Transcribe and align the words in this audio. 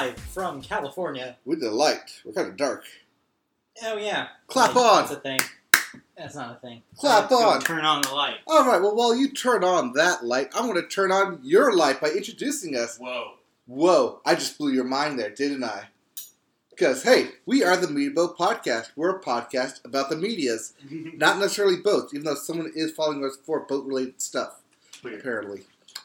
live 0.00 0.18
from 0.18 0.62
California. 0.62 1.36
With 1.44 1.60
the 1.60 1.70
light. 1.70 2.20
We're 2.24 2.32
kind 2.32 2.48
of 2.48 2.56
dark. 2.56 2.84
Oh 3.82 3.96
yeah. 3.96 4.28
Clap 4.46 4.74
Like, 4.74 4.84
on. 4.84 5.02
That's 5.02 5.12
a 5.12 5.20
thing. 5.20 5.40
That's 6.16 6.34
not 6.34 6.56
a 6.56 6.58
thing. 6.60 6.82
Clap 6.96 7.30
on. 7.32 7.60
Turn 7.62 7.84
on 7.84 8.02
the 8.02 8.14
light. 8.14 8.36
All 8.46 8.66
right. 8.66 8.80
Well, 8.80 8.94
while 8.94 9.14
you 9.16 9.28
turn 9.32 9.64
on 9.64 9.92
that 9.94 10.24
light, 10.24 10.50
I'm 10.54 10.66
going 10.66 10.80
to 10.80 10.88
turn 10.88 11.10
on 11.12 11.40
your 11.42 11.74
light 11.74 12.00
by 12.00 12.08
introducing 12.08 12.76
us. 12.76 12.98
Whoa. 12.98 13.32
Whoa! 13.66 14.20
I 14.26 14.34
just 14.34 14.58
blew 14.58 14.72
your 14.72 14.84
mind 14.84 15.18
there, 15.18 15.30
didn't 15.30 15.62
I? 15.62 15.84
Because 16.70 17.04
hey, 17.04 17.28
we 17.46 17.62
are 17.62 17.76
the 17.76 17.86
Media 17.88 18.10
Boat 18.10 18.36
Podcast. 18.36 18.90
We're 18.96 19.16
a 19.16 19.20
podcast 19.20 19.84
about 19.84 20.10
the 20.10 20.16
medias, 20.16 20.72
not 20.90 21.38
necessarily 21.38 21.76
boats, 21.76 22.12
even 22.12 22.24
though 22.24 22.34
someone 22.34 22.72
is 22.74 22.90
following 22.90 23.24
us 23.24 23.38
for 23.44 23.60
boat-related 23.60 24.20
stuff. 24.20 24.60
apparently. 25.04 25.62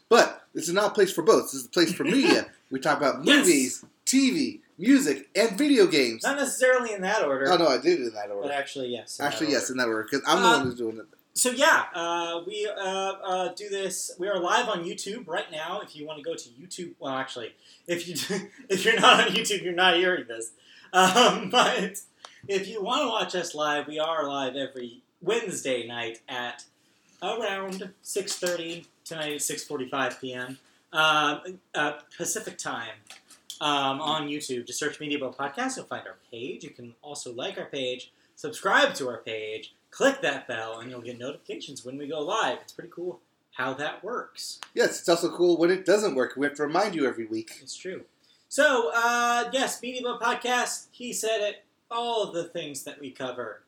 But 0.10 0.44
this 0.54 0.68
is 0.68 0.74
not 0.74 0.92
a 0.92 0.94
place 0.94 1.12
for 1.12 1.22
boats. 1.24 1.52
This 1.52 1.62
is 1.62 1.68
a 1.68 1.70
place 1.70 1.94
for 1.94 2.04
media. 2.04 2.48
we 2.72 2.80
talk 2.80 2.98
about 2.98 3.24
Yes. 3.26 3.38
movies, 3.46 3.86
TV, 4.06 4.60
music, 4.78 5.30
and 5.36 5.58
video 5.58 5.88
games. 5.88 6.24
Not 6.24 6.38
necessarily 6.38 6.94
in 6.94 7.02
that 7.02 7.24
order. 7.24 7.52
Oh 7.52 7.58
no, 7.58 7.68
I 7.68 7.78
did 7.78 8.00
it 8.02 8.08
in 8.08 8.14
that 8.14 8.30
order. 8.30 8.48
But 8.48 8.52
actually, 8.52 8.90
yes. 8.90 9.18
in 9.20 9.24
that 9.26 9.32
Actually, 9.34 9.48
order. 9.48 9.58
yes, 9.60 9.70
in 9.72 9.78
that 9.78 9.88
order 9.88 10.04
because 10.04 10.22
I'm 10.28 10.42
the 10.42 10.48
Uh, 10.48 10.58
one 10.58 10.66
who's 10.68 10.76
doing 10.76 10.98
it. 10.98 11.06
So 11.38 11.50
yeah, 11.52 11.86
uh, 11.94 12.42
we 12.48 12.66
uh, 12.66 12.82
uh, 12.82 13.54
do 13.56 13.68
this. 13.68 14.12
We 14.18 14.30
are 14.30 14.40
live 14.40 14.70
on 14.70 14.86
YouTube 14.86 15.28
right 15.28 15.52
now. 15.52 15.82
If 15.82 15.96
you 15.96 16.06
want 16.08 16.18
to 16.20 16.24
go 16.24 16.34
to 16.36 16.50
YouTube, 16.50 16.94
well, 17.00 17.14
actually, 17.14 17.54
if 17.88 18.08
you 18.08 18.16
if 18.70 18.86
you're 18.86 19.00
not 19.00 19.28
on 19.28 19.34
YouTube, 19.36 19.64
you're 19.64 19.74
not 19.74 19.96
hearing 19.96 20.28
this. 20.28 20.52
Um, 20.94 21.50
but 21.52 22.00
if 22.48 22.68
you 22.70 22.82
want 22.82 23.02
to 23.04 23.10
watch 23.10 23.36
us 23.36 23.54
live, 23.56 23.88
we 23.88 24.00
are 24.00 24.26
live 24.28 24.56
every 24.56 25.02
Wednesday 25.22 25.86
night 25.88 26.22
at 26.30 26.64
around 27.22 27.92
six 28.02 28.36
thirty. 28.38 28.86
Tonight 29.06 29.34
at 29.36 29.42
six 29.44 29.64
forty 29.64 29.88
five 29.88 30.20
p.m. 30.20 30.58
Um, 30.92 31.60
uh, 31.76 31.94
Pacific 32.18 32.58
time. 32.58 32.96
Um, 33.62 34.02
on 34.02 34.28
YouTube, 34.28 34.66
just 34.66 34.80
search 34.80 35.00
Media 35.00 35.18
Boat 35.18 35.38
Podcast. 35.38 35.78
You'll 35.78 35.86
find 35.86 36.06
our 36.08 36.18
page. 36.30 36.64
You 36.64 36.72
can 36.72 36.94
also 37.02 37.32
like 37.34 37.58
our 37.58 37.66
page, 37.66 38.12
subscribe 38.36 38.96
to 38.96 39.08
our 39.08 39.20
page, 39.20 39.74
click 39.92 40.22
that 40.22 40.48
bell, 40.48 40.80
and 40.80 40.90
you'll 40.90 41.02
get 41.02 41.18
notifications 41.18 41.86
when 41.86 41.98
we 41.98 42.08
go 42.08 42.20
live. 42.20 42.58
It's 42.64 42.74
pretty 42.74 42.90
cool 42.94 43.22
how 43.54 43.74
that 43.76 44.04
works. 44.04 44.60
Yes, 44.74 45.00
it's 45.00 45.08
also 45.08 45.30
cool 45.30 45.56
when 45.56 45.72
it 45.72 45.86
doesn't 45.86 46.16
work. 46.16 46.34
We 46.36 46.48
have 46.48 46.56
to 46.56 46.64
remind 46.64 46.96
you 46.96 47.08
every 47.08 47.28
week. 47.28 47.52
It's 47.62 47.78
true. 47.78 48.04
So, 48.50 48.92
uh, 48.94 49.50
yes, 49.54 49.82
Media 49.82 50.02
Boat 50.02 50.20
Podcast, 50.20 50.88
he 50.92 51.14
said 51.14 51.40
it, 51.42 51.64
all 51.90 52.24
of 52.24 52.34
the 52.34 52.46
things 52.46 52.84
that 52.84 53.00
we 53.00 53.12
cover. 53.12 53.62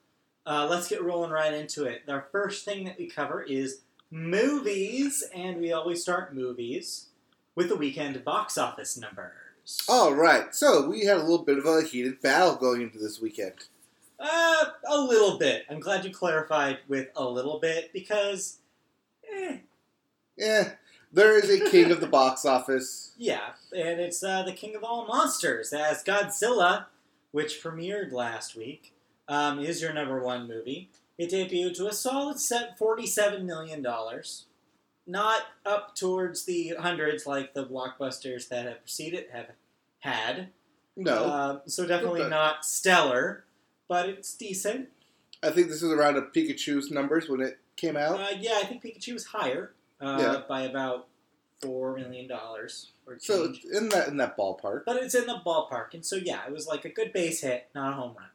Uh, 0.46 0.68
let's 0.70 0.90
get 0.90 1.02
rolling 1.02 1.32
right 1.32 1.54
into 1.54 1.86
it. 1.86 2.02
Our 2.10 2.26
first 2.32 2.66
thing 2.66 2.84
that 2.86 2.98
we 2.98 3.08
cover 3.08 3.42
is 3.42 3.82
movies, 4.12 5.24
and 5.34 5.60
we 5.60 5.72
always 5.72 6.02
start 6.02 6.34
movies 6.34 7.08
with 7.56 7.70
the 7.70 7.76
weekend 7.76 8.24
box 8.24 8.58
office 8.58 8.98
numbers. 8.98 9.82
All 9.90 10.14
right, 10.14 10.54
so 10.56 10.88
we 10.88 11.06
had 11.06 11.18
a 11.18 11.22
little 11.22 11.44
bit 11.44 11.58
of 11.58 11.66
a 11.66 11.82
heated 11.82 12.22
battle 12.22 12.56
going 12.56 12.82
into 12.82 12.98
this 12.98 13.20
weekend. 13.20 13.66
Uh, 14.20 14.66
a 14.88 15.00
little 15.00 15.38
bit. 15.38 15.66
I'm 15.70 15.80
glad 15.80 16.06
you 16.06 16.12
clarified 16.12 16.80
with 16.88 17.10
a 17.16 17.26
little 17.26 17.60
bit 17.60 17.92
because, 17.94 18.60
eh, 19.32 19.58
Yeah, 20.38 20.72
there 21.12 21.38
is 21.38 21.50
a 21.50 21.70
king 21.70 21.92
of 21.92 22.00
the 22.00 22.08
box 22.08 22.46
office. 22.46 23.12
yeah, 23.18 23.50
and 23.76 24.00
it's 24.00 24.24
uh, 24.24 24.44
the 24.44 24.54
king 24.54 24.76
of 24.76 24.84
all 24.84 25.06
monsters 25.06 25.74
as 25.74 26.04
Godzilla, 26.04 26.86
which 27.32 27.62
premiered 27.62 28.12
last 28.12 28.56
week, 28.56 28.94
um, 29.28 29.60
is 29.60 29.82
your 29.82 29.94
number 29.94 30.24
one 30.24 30.48
movie. 30.48 30.90
It 31.18 31.32
debuted 31.32 31.76
to 31.78 31.88
a 31.88 31.94
solid 31.94 32.40
set 32.40 32.78
$47 32.80 33.44
million. 33.44 33.86
Not 35.10 35.42
up 35.66 35.96
towards 35.96 36.46
the 36.46 36.76
hundreds 36.80 37.26
like 37.26 37.54
the 37.54 37.66
blockbusters 37.66 38.50
that 38.50 38.66
have 38.66 38.82
preceded 38.82 39.22
it 39.22 39.30
have 39.34 39.48
had. 40.00 40.50
No, 40.96 41.14
Uh, 41.26 41.60
so 41.66 41.86
definitely 41.88 42.22
Okay. 42.22 42.30
not 42.30 42.66
stellar, 42.66 43.46
but 43.88 44.10
it's 44.10 44.34
decent. 44.36 44.90
I 45.42 45.52
think 45.52 45.68
this 45.70 45.82
is 45.84 45.92
around 45.92 46.18
a 46.18 46.24
Pikachu's 46.24 46.92
numbers 46.92 47.30
when 47.30 47.42
it 47.42 47.60
came 47.76 47.96
out. 47.96 48.20
Uh, 48.20 48.36
yeah, 48.38 48.56
I 48.62 48.66
think 48.66 48.84
Pikachu 48.84 49.14
was 49.14 49.26
higher 49.28 49.74
uh, 50.02 50.18
Yeah. 50.20 50.42
by 50.48 50.62
about 50.64 51.08
four 51.62 51.96
million 51.96 52.28
dollars 52.28 52.92
So 53.20 53.54
in 53.74 53.90
that 53.90 54.10
in 54.10 54.18
that 54.18 54.38
ballpark. 54.38 54.84
but 54.86 54.98
it's 54.98 55.16
in 55.16 55.26
the 55.26 55.40
ballpark, 55.46 55.94
and 55.94 56.06
so 56.06 56.16
yeah, 56.16 56.46
it 56.46 56.52
was 56.52 56.68
like 56.68 56.86
a 56.86 56.90
good 56.90 57.14
base 57.14 57.42
hit, 57.42 57.68
not 57.74 57.94
a 57.94 57.96
home 57.96 58.16
run. 58.18 58.28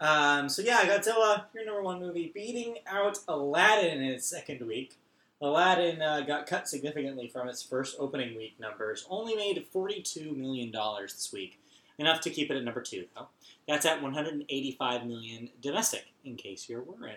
Um, 0.00 0.48
so 0.48 0.62
yeah, 0.62 0.84
Godzilla, 0.84 1.44
your 1.54 1.66
number 1.66 1.82
one 1.82 1.98
movie, 1.98 2.30
beating 2.32 2.76
out 2.86 3.18
Aladdin 3.26 4.00
in 4.00 4.12
its 4.12 4.26
second 4.26 4.66
week. 4.66 4.96
Aladdin 5.40 6.02
uh, 6.02 6.20
got 6.22 6.46
cut 6.46 6.68
significantly 6.68 7.28
from 7.28 7.48
its 7.48 7.62
first 7.62 7.96
opening 7.98 8.36
week 8.36 8.58
numbers. 8.60 9.06
Only 9.08 9.34
made 9.36 9.64
forty-two 9.72 10.32
million 10.32 10.70
dollars 10.70 11.14
this 11.14 11.32
week, 11.32 11.60
enough 11.98 12.20
to 12.22 12.30
keep 12.30 12.50
it 12.50 12.56
at 12.56 12.64
number 12.64 12.80
two. 12.80 13.06
Though 13.14 13.28
that's 13.66 13.86
at 13.86 14.02
one 14.02 14.14
hundred 14.14 14.44
eighty-five 14.48 15.06
million 15.06 15.50
domestic. 15.60 16.06
In 16.24 16.36
case 16.36 16.68
you're 16.68 16.82
wondering. 16.82 17.14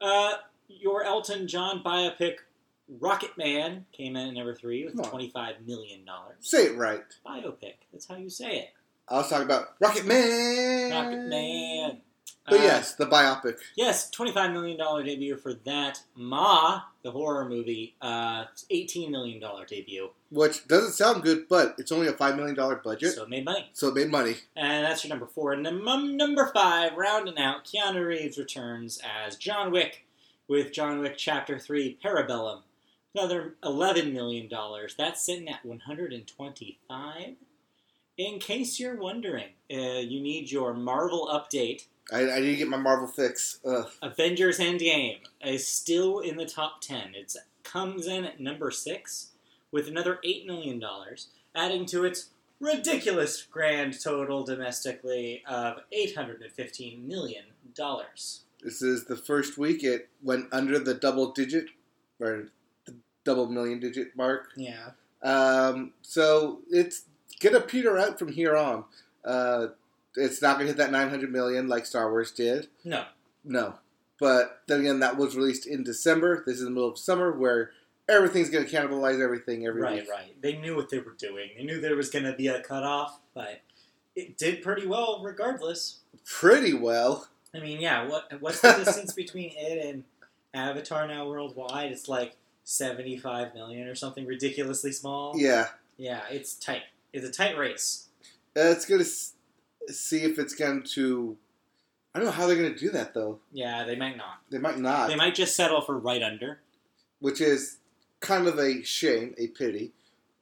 Uh, 0.00 0.32
your 0.68 1.04
Elton 1.04 1.46
John 1.46 1.82
biopic 1.82 2.36
Rocket 3.00 3.36
Man 3.36 3.86
came 3.92 4.16
in 4.16 4.28
at 4.28 4.34
number 4.34 4.54
three 4.54 4.84
with 4.84 5.00
twenty-five 5.08 5.56
million 5.66 6.04
dollars. 6.04 6.36
Say 6.40 6.66
it 6.66 6.76
right. 6.76 7.02
Biopic. 7.26 7.74
That's 7.92 8.06
how 8.06 8.16
you 8.16 8.30
say 8.30 8.58
it. 8.58 8.68
I 9.10 9.14
was 9.14 9.28
talking 9.28 9.44
about 9.46 9.74
Rocket 9.80 10.06
Man. 10.06 10.90
Rocket 10.92 11.26
Man. 11.28 12.00
But 12.48 12.60
Uh, 12.60 12.62
yes, 12.62 12.94
the 12.94 13.06
biopic. 13.06 13.58
Yes, 13.76 14.10
$25 14.10 14.52
million 14.52 15.04
debut 15.04 15.36
for 15.36 15.54
that. 15.54 16.00
Ma, 16.16 16.80
the 17.02 17.10
horror 17.10 17.48
movie, 17.48 17.94
uh, 18.00 18.44
$18 18.72 19.10
million 19.10 19.42
debut. 19.68 20.10
Which 20.30 20.66
doesn't 20.66 20.92
sound 20.92 21.22
good, 21.22 21.48
but 21.48 21.74
it's 21.78 21.92
only 21.92 22.06
a 22.08 22.12
$5 22.12 22.36
million 22.36 22.54
budget, 22.82 23.14
So 23.14 23.24
it 23.24 23.28
made 23.28 23.44
money. 23.44 23.68
so 23.72 23.88
it 23.88 23.94
made 23.94 24.10
money. 24.10 24.36
And 24.56 24.84
that's 24.84 25.04
your 25.04 25.10
number 25.10 25.26
four. 25.26 25.52
And 25.52 25.64
then 25.66 25.84
num- 25.84 26.16
number 26.16 26.50
five, 26.52 26.96
rounding 26.96 27.38
out, 27.38 27.64
Keanu 27.64 28.06
Reeves 28.06 28.38
returns 28.38 29.00
as 29.26 29.36
John 29.36 29.70
Wick 29.70 30.06
with 30.48 30.72
John 30.72 31.00
Wick 31.00 31.16
Chapter 31.16 31.58
3 31.58 31.98
Parabellum. 32.04 32.62
Another 33.14 33.54
$11 33.64 34.12
million. 34.12 34.48
That's 34.96 35.24
sitting 35.24 35.48
at 35.48 35.64
125 35.64 37.34
In 38.20 38.38
case 38.38 38.78
you're 38.78 39.00
wondering, 39.00 39.48
uh, 39.72 40.00
you 40.00 40.20
need 40.20 40.50
your 40.50 40.74
Marvel 40.74 41.30
update. 41.32 41.86
I, 42.12 42.30
I 42.30 42.40
need 42.40 42.50
to 42.50 42.56
get 42.56 42.68
my 42.68 42.76
Marvel 42.76 43.08
fix. 43.08 43.60
Ugh. 43.64 43.88
Avengers 44.02 44.58
Endgame 44.58 45.20
is 45.42 45.66
still 45.66 46.18
in 46.18 46.36
the 46.36 46.44
top 46.44 46.82
10. 46.82 47.14
It 47.14 47.34
comes 47.62 48.06
in 48.06 48.26
at 48.26 48.38
number 48.38 48.70
6 48.70 49.30
with 49.72 49.88
another 49.88 50.18
$8 50.22 50.44
million, 50.44 50.84
adding 51.54 51.86
to 51.86 52.04
its 52.04 52.28
ridiculous 52.60 53.42
grand 53.42 53.98
total 53.98 54.44
domestically 54.44 55.42
of 55.48 55.78
$815 55.90 57.02
million. 57.02 57.44
This 58.62 58.82
is 58.82 59.06
the 59.06 59.16
first 59.16 59.56
week 59.56 59.82
it 59.82 60.10
went 60.22 60.52
under 60.52 60.78
the 60.78 60.92
double 60.92 61.32
digit, 61.32 61.68
or 62.20 62.48
the 62.84 62.96
double 63.24 63.46
million 63.46 63.80
digit 63.80 64.14
mark. 64.14 64.48
Yeah. 64.58 64.90
Um, 65.22 65.92
so 66.02 66.60
it's 66.70 67.04
gonna 67.40 67.60
peter 67.60 67.98
out 67.98 68.18
from 68.18 68.32
here 68.32 68.56
on. 68.56 68.84
Uh, 69.24 69.68
it's 70.16 70.42
not 70.42 70.54
gonna 70.56 70.68
hit 70.68 70.76
that 70.78 70.90
900 70.90 71.30
million 71.30 71.68
like 71.68 71.86
Star 71.86 72.10
Wars 72.10 72.30
did. 72.32 72.68
No. 72.84 73.04
No. 73.44 73.74
But 74.18 74.62
then 74.66 74.80
again, 74.80 75.00
that 75.00 75.16
was 75.16 75.36
released 75.36 75.66
in 75.66 75.82
December. 75.84 76.42
This 76.46 76.56
is 76.58 76.64
the 76.64 76.70
middle 76.70 76.88
of 76.90 76.98
summer 76.98 77.32
where 77.32 77.70
everything's 78.06 78.50
going 78.50 78.66
to 78.66 78.70
cannibalize 78.70 79.18
everything 79.22 79.66
every 79.66 79.80
Right, 79.80 80.02
week. 80.02 80.10
right. 80.10 80.42
They 80.42 80.56
knew 80.56 80.76
what 80.76 80.90
they 80.90 80.98
were 80.98 81.14
doing. 81.16 81.48
They 81.56 81.62
knew 81.64 81.80
there 81.80 81.96
was 81.96 82.10
going 82.10 82.26
to 82.26 82.34
be 82.34 82.48
a 82.48 82.60
cutoff, 82.60 83.18
but 83.32 83.60
it 84.14 84.36
did 84.36 84.60
pretty 84.62 84.86
well 84.86 85.22
regardless. 85.24 86.00
Pretty 86.26 86.74
well. 86.74 87.28
I 87.54 87.60
mean, 87.60 87.80
yeah, 87.80 88.06
what 88.08 88.30
what's 88.40 88.60
the 88.60 88.72
distance 88.84 89.14
between 89.14 89.52
it 89.56 89.86
and 89.86 90.04
Avatar 90.52 91.06
now 91.08 91.26
worldwide? 91.26 91.90
It's 91.92 92.06
like 92.08 92.36
75 92.64 93.54
million 93.54 93.88
or 93.88 93.94
something 93.94 94.26
ridiculously 94.26 94.92
small. 94.92 95.32
Yeah. 95.36 95.68
Yeah, 95.96 96.20
it's 96.30 96.54
tight. 96.54 96.82
It's 97.12 97.24
a 97.26 97.30
tight 97.30 97.56
race. 97.58 98.06
Uh, 98.56 98.70
it's 98.70 98.84
going 98.86 99.00
to 99.00 99.06
s- 99.06 99.34
see 99.88 100.22
if 100.22 100.38
it's 100.38 100.54
going 100.54 100.82
to. 100.94 101.36
I 102.14 102.18
don't 102.18 102.26
know 102.26 102.32
how 102.32 102.46
they're 102.46 102.56
going 102.56 102.72
to 102.74 102.78
do 102.78 102.90
that, 102.90 103.14
though. 103.14 103.38
Yeah, 103.52 103.84
they 103.84 103.94
might 103.96 104.16
not. 104.16 104.40
They 104.50 104.58
might 104.58 104.78
not. 104.78 105.08
They 105.08 105.16
might 105.16 105.34
just 105.34 105.54
settle 105.54 105.80
for 105.80 105.96
right 105.98 106.22
under. 106.22 106.60
which 107.20 107.40
is 107.42 107.76
kind 108.20 108.46
of 108.46 108.58
a 108.58 108.82
shame, 108.82 109.34
a 109.36 109.46
pity, 109.48 109.92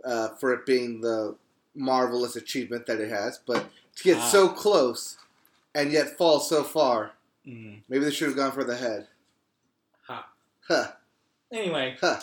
uh, 0.05 0.29
for 0.37 0.53
it 0.55 0.65
being 0.65 1.01
the 1.01 1.35
marvelous 1.75 2.37
achievement 2.37 2.87
that 2.87 3.01
it 3.01 3.11
has. 3.11 3.39
But 3.45 3.67
to 3.97 4.03
get 4.05 4.19
Ah. 4.19 4.29
so 4.29 4.49
close 4.49 5.17
and 5.75 5.91
yet 5.93 6.17
fall 6.17 6.39
so 6.41 6.63
far, 6.63 7.13
Mm. 7.47 7.83
maybe 7.89 8.05
they 8.05 8.11
should 8.13 8.29
have 8.29 8.37
gone 8.37 8.53
for 8.53 8.63
the 8.65 8.77
head. 8.77 9.09
Ha. 10.07 10.31
Huh. 10.69 10.93
Anyway, 11.53 11.97
Huh. 12.01 12.21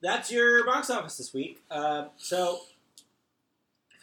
that's 0.00 0.30
your 0.32 0.64
box 0.64 0.88
office 0.90 1.16
this 1.18 1.34
week. 1.34 1.62
Uh, 1.70 2.06
so, 2.16 2.62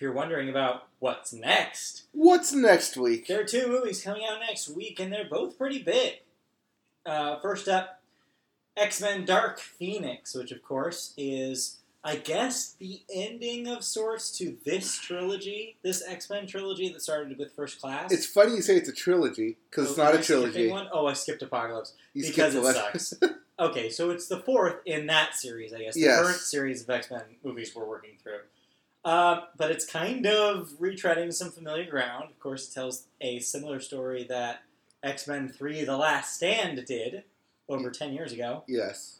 if 0.01 0.03
you're 0.05 0.13
wondering 0.13 0.49
about 0.49 0.87
what's 0.97 1.31
next, 1.31 2.05
What's 2.11 2.51
next 2.53 2.97
week? 2.97 3.27
there 3.27 3.41
are 3.41 3.45
two 3.45 3.67
movies 3.67 4.01
coming 4.03 4.23
out 4.27 4.39
next 4.39 4.67
week, 4.67 4.99
and 4.99 5.13
they're 5.13 5.29
both 5.29 5.59
pretty 5.59 5.77
big. 5.77 6.13
Uh, 7.05 7.39
first 7.39 7.67
up, 7.67 8.01
X 8.75 8.99
Men 8.99 9.25
Dark 9.25 9.59
Phoenix, 9.59 10.33
which 10.33 10.51
of 10.51 10.63
course 10.63 11.13
is 11.17 11.77
I 12.03 12.15
guess 12.15 12.71
the 12.79 13.01
ending 13.13 13.67
of 13.67 13.83
sorts 13.83 14.35
to 14.39 14.57
this 14.65 14.97
trilogy, 14.97 15.77
this 15.83 16.01
X 16.07 16.31
Men 16.31 16.47
trilogy 16.47 16.91
that 16.91 17.03
started 17.03 17.37
with 17.37 17.53
First 17.53 17.79
Class. 17.79 18.11
It's 18.11 18.25
funny 18.25 18.55
you 18.55 18.63
say 18.63 18.77
it's 18.77 18.89
a 18.89 18.93
trilogy 18.93 19.57
because 19.69 19.91
it's 19.91 19.99
Oh, 19.99 20.03
not 20.03 20.13
am 20.13 20.17
a 20.17 20.19
I 20.21 20.23
trilogy. 20.23 20.67
One? 20.67 20.87
Oh, 20.91 21.05
I 21.05 21.13
skipped 21.13 21.43
Apocalypse 21.43 21.93
You 22.15 22.25
because 22.25 22.53
skipped 22.53 22.65
it 22.95 23.01
sucks. 23.01 23.33
okay, 23.59 23.91
so 23.91 24.09
it's 24.09 24.27
the 24.27 24.39
fourth 24.39 24.77
in 24.83 25.05
that 25.05 25.35
series, 25.35 25.73
I 25.73 25.83
guess. 25.83 25.93
The 25.93 25.99
Yes. 26.01 26.19
current 26.23 26.37
series 26.39 26.81
of 26.81 26.89
X 26.89 27.11
Men 27.11 27.21
movies 27.43 27.71
we're 27.75 27.85
working 27.85 28.17
through. 28.23 28.39
Um, 29.03 29.41
but 29.57 29.71
it's 29.71 29.85
kind 29.85 30.25
of 30.27 30.73
retreading 30.79 31.33
some 31.33 31.49
familiar 31.49 31.89
ground. 31.89 32.25
Of 32.29 32.39
course, 32.39 32.69
it 32.69 32.73
tells 32.73 33.05
a 33.19 33.39
similar 33.39 33.79
story 33.79 34.25
that 34.29 34.61
X 35.01 35.27
Men 35.27 35.49
3 35.49 35.83
The 35.85 35.97
Last 35.97 36.35
Stand 36.35 36.83
did 36.85 37.23
over 37.67 37.89
10 37.89 38.13
years 38.13 38.31
ago. 38.33 38.63
yes. 38.67 39.17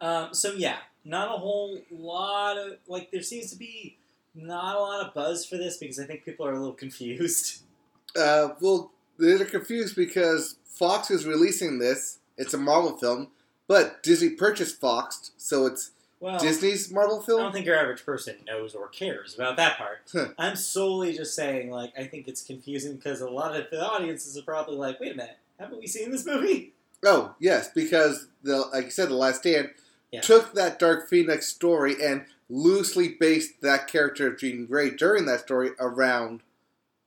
Um, 0.00 0.34
so, 0.34 0.52
yeah, 0.52 0.78
not 1.04 1.28
a 1.28 1.38
whole 1.38 1.78
lot 1.90 2.58
of. 2.58 2.78
Like, 2.88 3.12
there 3.12 3.22
seems 3.22 3.50
to 3.52 3.56
be 3.56 3.98
not 4.34 4.74
a 4.74 4.80
lot 4.80 5.06
of 5.06 5.14
buzz 5.14 5.46
for 5.46 5.56
this 5.56 5.76
because 5.76 5.98
I 6.00 6.04
think 6.04 6.24
people 6.24 6.44
are 6.44 6.52
a 6.52 6.58
little 6.58 6.74
confused. 6.74 7.62
Uh, 8.14 8.48
well, 8.60 8.90
they're 9.18 9.42
confused 9.46 9.96
because 9.96 10.56
Fox 10.66 11.10
is 11.10 11.24
releasing 11.24 11.78
this. 11.78 12.18
It's 12.36 12.52
a 12.52 12.58
Marvel 12.58 12.94
film, 12.98 13.28
but 13.66 14.02
Disney 14.02 14.28
purchased 14.28 14.78
Fox, 14.78 15.30
so 15.38 15.64
it's 15.64 15.92
Well, 16.22 16.38
Disney's 16.38 16.88
Marvel 16.92 17.20
film. 17.20 17.40
I 17.40 17.42
don't 17.42 17.52
think 17.52 17.66
your 17.66 17.76
average 17.76 18.06
person 18.06 18.36
knows 18.46 18.76
or 18.76 18.86
cares 18.86 19.34
about 19.34 19.56
that 19.56 19.76
part. 19.76 20.08
I'm 20.38 20.54
solely 20.54 21.14
just 21.14 21.34
saying, 21.34 21.68
like, 21.72 21.92
I 21.98 22.04
think 22.04 22.28
it's 22.28 22.44
confusing 22.44 22.94
because 22.94 23.20
a 23.20 23.28
lot 23.28 23.56
of 23.56 23.68
the 23.72 23.84
audiences 23.84 24.38
are 24.38 24.42
probably 24.42 24.76
like, 24.76 25.00
wait 25.00 25.14
a 25.14 25.16
minute, 25.16 25.36
haven't 25.58 25.80
we 25.80 25.88
seen 25.88 26.12
this 26.12 26.24
movie? 26.24 26.74
Oh, 27.04 27.34
yes, 27.40 27.70
because 27.74 28.28
the 28.44 28.58
like 28.72 28.84
I 28.86 28.88
said, 28.90 29.08
the 29.08 29.14
Last 29.16 29.38
Stand 29.40 29.70
Yeah. 30.12 30.20
took 30.20 30.54
that 30.54 30.78
Dark 30.78 31.08
Phoenix 31.08 31.48
story 31.48 31.96
and 32.00 32.24
loosely 32.48 33.08
based 33.18 33.60
that 33.62 33.88
character 33.88 34.28
of 34.28 34.38
Jean 34.38 34.66
Grey 34.66 34.90
during 34.90 35.26
that 35.26 35.40
story 35.40 35.70
around 35.80 36.42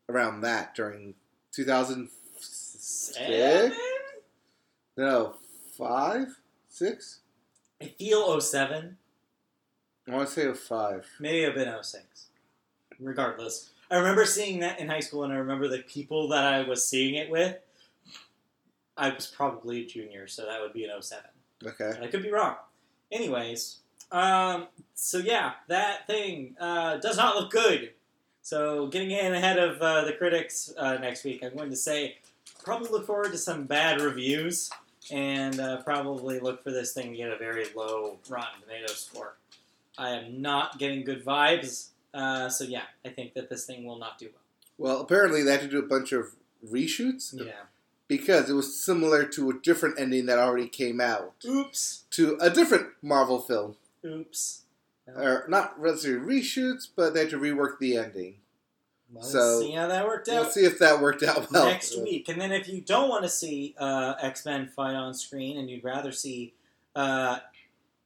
around 0.10 0.42
that 0.42 0.76
during 0.76 1.16
2000 1.54 2.10
Seven? 2.38 3.74
no 4.98 5.36
five 5.78 6.38
six 6.68 7.20
I 7.82 7.86
feel 7.86 8.40
07. 8.40 8.98
I 10.08 10.16
want 10.16 10.28
to 10.30 10.34
say 10.34 10.54
05. 10.54 11.08
Maybe 11.20 11.44
a 11.46 11.52
bit 11.52 11.68
06. 11.68 12.28
Regardless. 13.00 13.72
I 13.90 13.98
remember 13.98 14.26
seeing 14.26 14.60
that 14.60 14.80
in 14.80 14.88
high 14.88 15.00
school, 15.00 15.24
and 15.24 15.34
I 15.34 15.38
remember 15.38 15.68
the 15.68 15.80
people 15.80 16.30
that 16.30 16.44
I 16.44 16.64
was 16.64 16.88
seeing 16.88 17.16
it 17.16 17.30
with. 17.30 17.58
I 18.98 19.10
was 19.10 19.28
probably 19.28 19.82
a 19.82 19.86
junior, 19.86 20.28
so 20.28 20.46
that 20.46 20.62
would 20.62 20.74
be 20.74 20.86
an 20.86 21.02
07. 21.02 21.24
Okay. 21.66 21.92
But 21.94 22.04
I 22.04 22.08
could 22.08 22.24
be 22.24 22.32
wrong. 22.32 22.56
Anyways, 23.12 23.80
um, 24.12 24.68
so 24.94 25.18
yeah, 25.18 25.54
that 25.68 26.08
thing 26.08 26.56
uh, 26.60 26.98
does 26.98 27.18
not 27.18 27.36
look 27.36 27.52
good. 27.52 27.92
So 28.42 28.88
getting 28.88 29.12
in 29.12 29.34
ahead 29.34 29.58
of 29.58 29.82
uh, 29.82 30.06
the 30.06 30.14
critics 30.14 30.72
uh, 30.78 30.96
next 30.96 31.24
week, 31.24 31.44
I'm 31.44 31.56
going 31.56 31.72
to 31.72 31.76
say 31.76 32.18
probably 32.64 32.90
look 32.90 33.06
forward 33.06 33.32
to 33.32 33.38
some 33.38 33.66
bad 33.66 34.02
reviews 34.02 34.70
and 35.12 35.60
uh, 35.60 35.82
probably 35.82 36.40
look 36.40 36.64
for 36.64 36.72
this 36.72 36.94
thing 36.94 37.12
to 37.12 37.18
get 37.18 37.32
a 37.32 37.38
very 37.38 37.66
low 37.76 38.18
Rotten 38.30 38.62
Tomato 38.62 38.94
score. 38.94 39.36
I 39.98 40.12
am 40.12 40.42
not 40.42 40.78
getting 40.80 41.04
good 41.04 41.24
vibes, 41.26 41.90
uh, 42.14 42.50
so 42.50 42.64
yeah, 42.66 42.84
I 43.06 43.10
think 43.10 43.34
that 43.34 43.50
this 43.50 43.66
thing 43.66 43.86
will 43.86 43.98
not 43.98 44.18
do 44.18 44.30
Well, 44.78 44.94
Well, 44.96 45.02
apparently 45.02 45.44
they 45.44 45.52
had 45.52 45.62
to 45.62 45.68
do 45.68 45.80
a 45.80 45.88
bunch 45.88 46.12
of 46.12 46.36
reshoots. 46.66 47.34
Yeah. 47.34 47.52
because 48.08 48.50
it 48.50 48.54
was 48.54 48.80
similar 48.80 49.24
to 49.26 49.50
a 49.50 49.54
different 49.54 50.00
ending 50.00 50.26
that 50.28 50.38
already 50.38 50.68
came 50.68 51.00
out 51.02 51.34
Oops. 51.46 52.04
to 52.12 52.38
a 52.42 52.50
different 52.50 52.88
Marvel 53.02 53.40
film. 53.40 53.76
Oops. 54.06 54.62
Or 55.08 55.46
not 55.48 55.80
necessarily 55.82 56.40
reshoots, 56.42 56.88
but 56.96 57.14
they 57.14 57.22
had 57.22 57.30
to 57.32 57.38
rework 57.40 57.80
the 57.80 57.98
ending. 57.98 58.36
Well, 59.14 59.24
So, 59.24 59.38
let's 59.40 59.60
see 59.62 59.72
how 59.74 59.88
that 59.88 60.06
worked 60.06 60.28
out. 60.30 60.42
We'll 60.42 60.52
see 60.52 60.66
if 60.66 60.80
that 60.80 61.00
worked 61.00 61.22
out 61.24 61.52
well. 61.52 61.66
next 61.66 61.98
week. 62.02 62.28
And 62.28 62.42
then 62.42 62.52
if 62.52 62.68
you 62.68 62.82
don't 62.82 63.08
want 63.10 63.24
to 63.24 63.30
see 63.30 63.76
uh, 63.78 64.16
X 64.20 64.46
Men 64.46 64.68
fight 64.68 64.96
on 64.96 65.14
screen 65.14 65.58
and 65.58 65.70
you'd 65.70 65.84
rather 65.84 66.12
see 66.12 66.54
uh, 66.96 67.38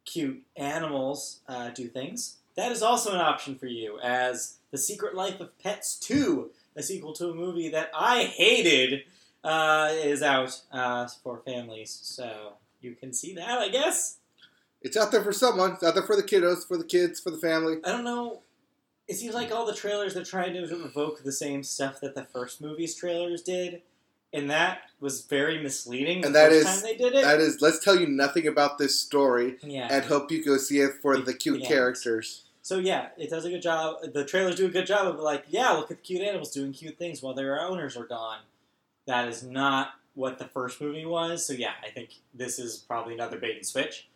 cute 0.09 0.41
animals 0.55 1.41
uh, 1.47 1.69
do 1.69 1.87
things, 1.87 2.37
that 2.55 2.71
is 2.71 2.81
also 2.81 3.13
an 3.13 3.21
option 3.21 3.55
for 3.55 3.67
you. 3.67 3.99
As 4.01 4.57
The 4.71 4.77
Secret 4.77 5.15
Life 5.15 5.39
of 5.39 5.57
Pets 5.59 5.97
2, 5.99 6.49
a 6.75 6.83
sequel 6.83 7.13
to 7.13 7.29
a 7.29 7.35
movie 7.35 7.69
that 7.69 7.91
I 7.93 8.23
hated, 8.23 9.03
uh, 9.43 9.91
is 9.93 10.21
out 10.21 10.59
uh, 10.71 11.07
for 11.23 11.41
families. 11.45 11.97
So 12.01 12.53
you 12.81 12.95
can 12.95 13.13
see 13.13 13.33
that, 13.35 13.59
I 13.59 13.69
guess. 13.69 14.17
It's 14.81 14.97
out 14.97 15.11
there 15.11 15.23
for 15.23 15.33
someone. 15.33 15.73
It's 15.73 15.83
out 15.83 15.93
there 15.93 16.03
for 16.03 16.15
the 16.15 16.23
kiddos, 16.23 16.67
for 16.67 16.77
the 16.77 16.83
kids, 16.83 17.19
for 17.19 17.31
the 17.31 17.37
family. 17.37 17.77
I 17.83 17.91
don't 17.91 18.03
know. 18.03 18.41
It 19.07 19.15
seems 19.15 19.33
like 19.33 19.51
all 19.51 19.65
the 19.65 19.73
trailers 19.73 20.15
are 20.15 20.23
trying 20.23 20.53
to 20.53 20.63
evoke 20.63 21.23
the 21.23 21.31
same 21.31 21.63
stuff 21.63 21.99
that 22.01 22.15
the 22.15 22.25
first 22.25 22.61
movie's 22.61 22.95
trailers 22.95 23.41
did, 23.41 23.81
and 24.33 24.49
that 24.49 24.81
was 24.99 25.21
very 25.21 25.61
misleading. 25.61 26.23
And 26.25 26.35
the 26.35 26.39
that 26.39 26.51
first 26.51 26.67
is- 26.67 26.75
time 26.75 26.83
they 26.83 26.97
did 26.97 27.13
it. 27.15 27.23
That 27.23 27.39
is, 27.39 27.61
let's 27.61 27.83
tell 27.83 27.99
you 27.99 28.07
nothing 28.07 28.47
about 28.47 28.77
this 28.77 28.99
story 28.99 29.57
yeah. 29.63 29.87
and 29.89 30.05
hope 30.05 30.31
you 30.31 30.43
go 30.43 30.57
see 30.57 30.79
it 30.79 30.93
for 31.01 31.17
the 31.17 31.33
cute 31.33 31.61
Yeah. 31.61 31.67
characters. 31.67 32.43
so 32.61 32.77
yeah, 32.77 33.07
it 33.17 33.29
does 33.29 33.45
a 33.45 33.49
good 33.49 33.61
job. 33.61 33.97
The 34.13 34.25
trailers 34.25 34.55
do 34.55 34.65
a 34.67 34.69
good 34.69 34.85
job 34.85 35.07
of 35.07 35.19
like, 35.19 35.45
yeah, 35.49 35.71
look 35.71 35.89
at 35.89 35.97
the 35.97 36.03
cute 36.03 36.21
animals 36.21 36.51
doing 36.51 36.71
cute 36.73 36.97
things 36.99 37.21
while 37.21 37.33
their 37.33 37.59
owners 37.59 37.97
are 37.97 38.05
gone. 38.05 38.39
That 39.07 39.27
is 39.27 39.41
not 39.41 39.93
what 40.13 40.37
the 40.37 40.45
first 40.45 40.79
movie 40.81 41.05
was. 41.05 41.45
So 41.45 41.53
yeah, 41.53 41.73
I 41.83 41.89
think 41.89 42.09
this 42.33 42.59
is 42.59 42.77
probably 42.77 43.13
another 43.15 43.39
bait 43.39 43.55
and 43.55 43.65
switch. 43.65 44.07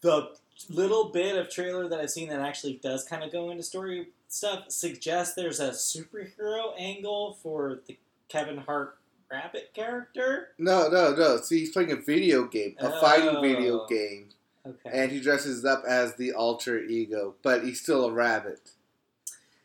The 0.00 0.30
little 0.70 1.10
bit 1.10 1.36
of 1.36 1.50
trailer 1.50 1.88
that 1.88 2.00
I've 2.00 2.10
seen 2.10 2.28
that 2.28 2.40
actually 2.40 2.74
does 2.74 3.04
kind 3.04 3.22
of 3.24 3.32
go 3.32 3.50
into 3.50 3.62
story 3.62 4.08
stuff 4.28 4.64
suggests 4.70 5.34
there's 5.34 5.60
a 5.60 5.70
superhero 5.70 6.72
angle 6.78 7.34
for 7.42 7.80
the 7.86 7.98
Kevin 8.28 8.58
Hart 8.58 8.96
rabbit 9.30 9.70
character. 9.74 10.48
No, 10.58 10.88
no, 10.88 11.14
no. 11.14 11.38
See, 11.38 11.60
he's 11.60 11.70
playing 11.72 11.92
a 11.92 11.96
video 11.96 12.46
game, 12.46 12.76
a 12.78 12.90
fighting 13.00 13.36
Oh. 13.36 13.40
video 13.40 13.86
game, 13.86 14.28
Okay. 14.66 14.90
and 14.92 15.10
he 15.12 15.20
dresses 15.20 15.64
up 15.64 15.82
as 15.86 16.14
the 16.14 16.32
alter 16.32 16.78
ego, 16.78 17.34
but 17.42 17.64
he's 17.64 17.80
still 17.80 18.04
a 18.06 18.12
rabbit. 18.12 18.70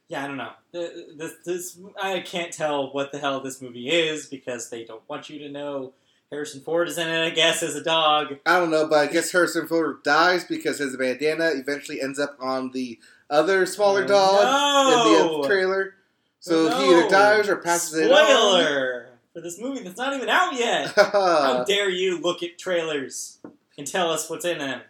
Yeah, 0.07 0.23
I 0.23 0.27
don't 0.27 0.37
know. 0.37 0.51
This, 0.71 1.33
this, 1.45 1.77
I 2.01 2.19
can't 2.21 2.51
tell 2.51 2.91
what 2.91 3.11
the 3.11 3.19
hell 3.19 3.39
this 3.41 3.61
movie 3.61 3.89
is 3.89 4.25
because 4.25 4.69
they 4.69 4.83
don't 4.83 5.07
want 5.07 5.29
you 5.29 5.37
to 5.39 5.49
know. 5.49 5.93
Harrison 6.31 6.61
Ford 6.61 6.87
is 6.87 6.97
in 6.97 7.07
it, 7.07 7.25
I 7.25 7.29
guess, 7.31 7.63
as 7.63 7.75
a 7.75 7.83
dog. 7.83 8.37
I 8.45 8.59
don't 8.59 8.69
know, 8.71 8.87
but 8.87 8.99
I 8.99 9.11
guess 9.11 9.31
Harrison 9.31 9.67
Ford 9.67 10.03
dies 10.03 10.43
because 10.45 10.77
his 10.79 10.95
bandana 10.95 11.51
eventually 11.55 12.01
ends 12.01 12.19
up 12.19 12.37
on 12.39 12.71
the 12.71 12.99
other 13.31 13.65
smaller 13.65 14.03
Oh, 14.03 14.07
dog 14.07 15.07
in 15.07 15.25
no! 15.27 15.41
the 15.41 15.47
trailer. 15.47 15.95
So 16.39 16.69
Oh, 16.71 16.79
he 16.79 16.91
either 16.95 17.09
dies 17.09 17.49
or 17.49 17.57
passes 17.57 17.95
it 17.99 18.11
on. 18.11 18.17
Spoiler 18.17 19.08
for 19.33 19.41
this 19.41 19.59
movie 19.59 19.83
that's 19.83 19.97
not 19.97 20.13
even 20.13 20.29
out 20.29 20.53
yet. 20.53 20.93
How 20.95 21.63
dare 21.63 21.89
you 21.89 22.19
look 22.19 22.43
at 22.43 22.57
trailers 22.57 23.39
and 23.77 23.85
tell 23.85 24.11
us 24.11 24.29
what's 24.29 24.45
in 24.45 24.59
them? 24.59 24.81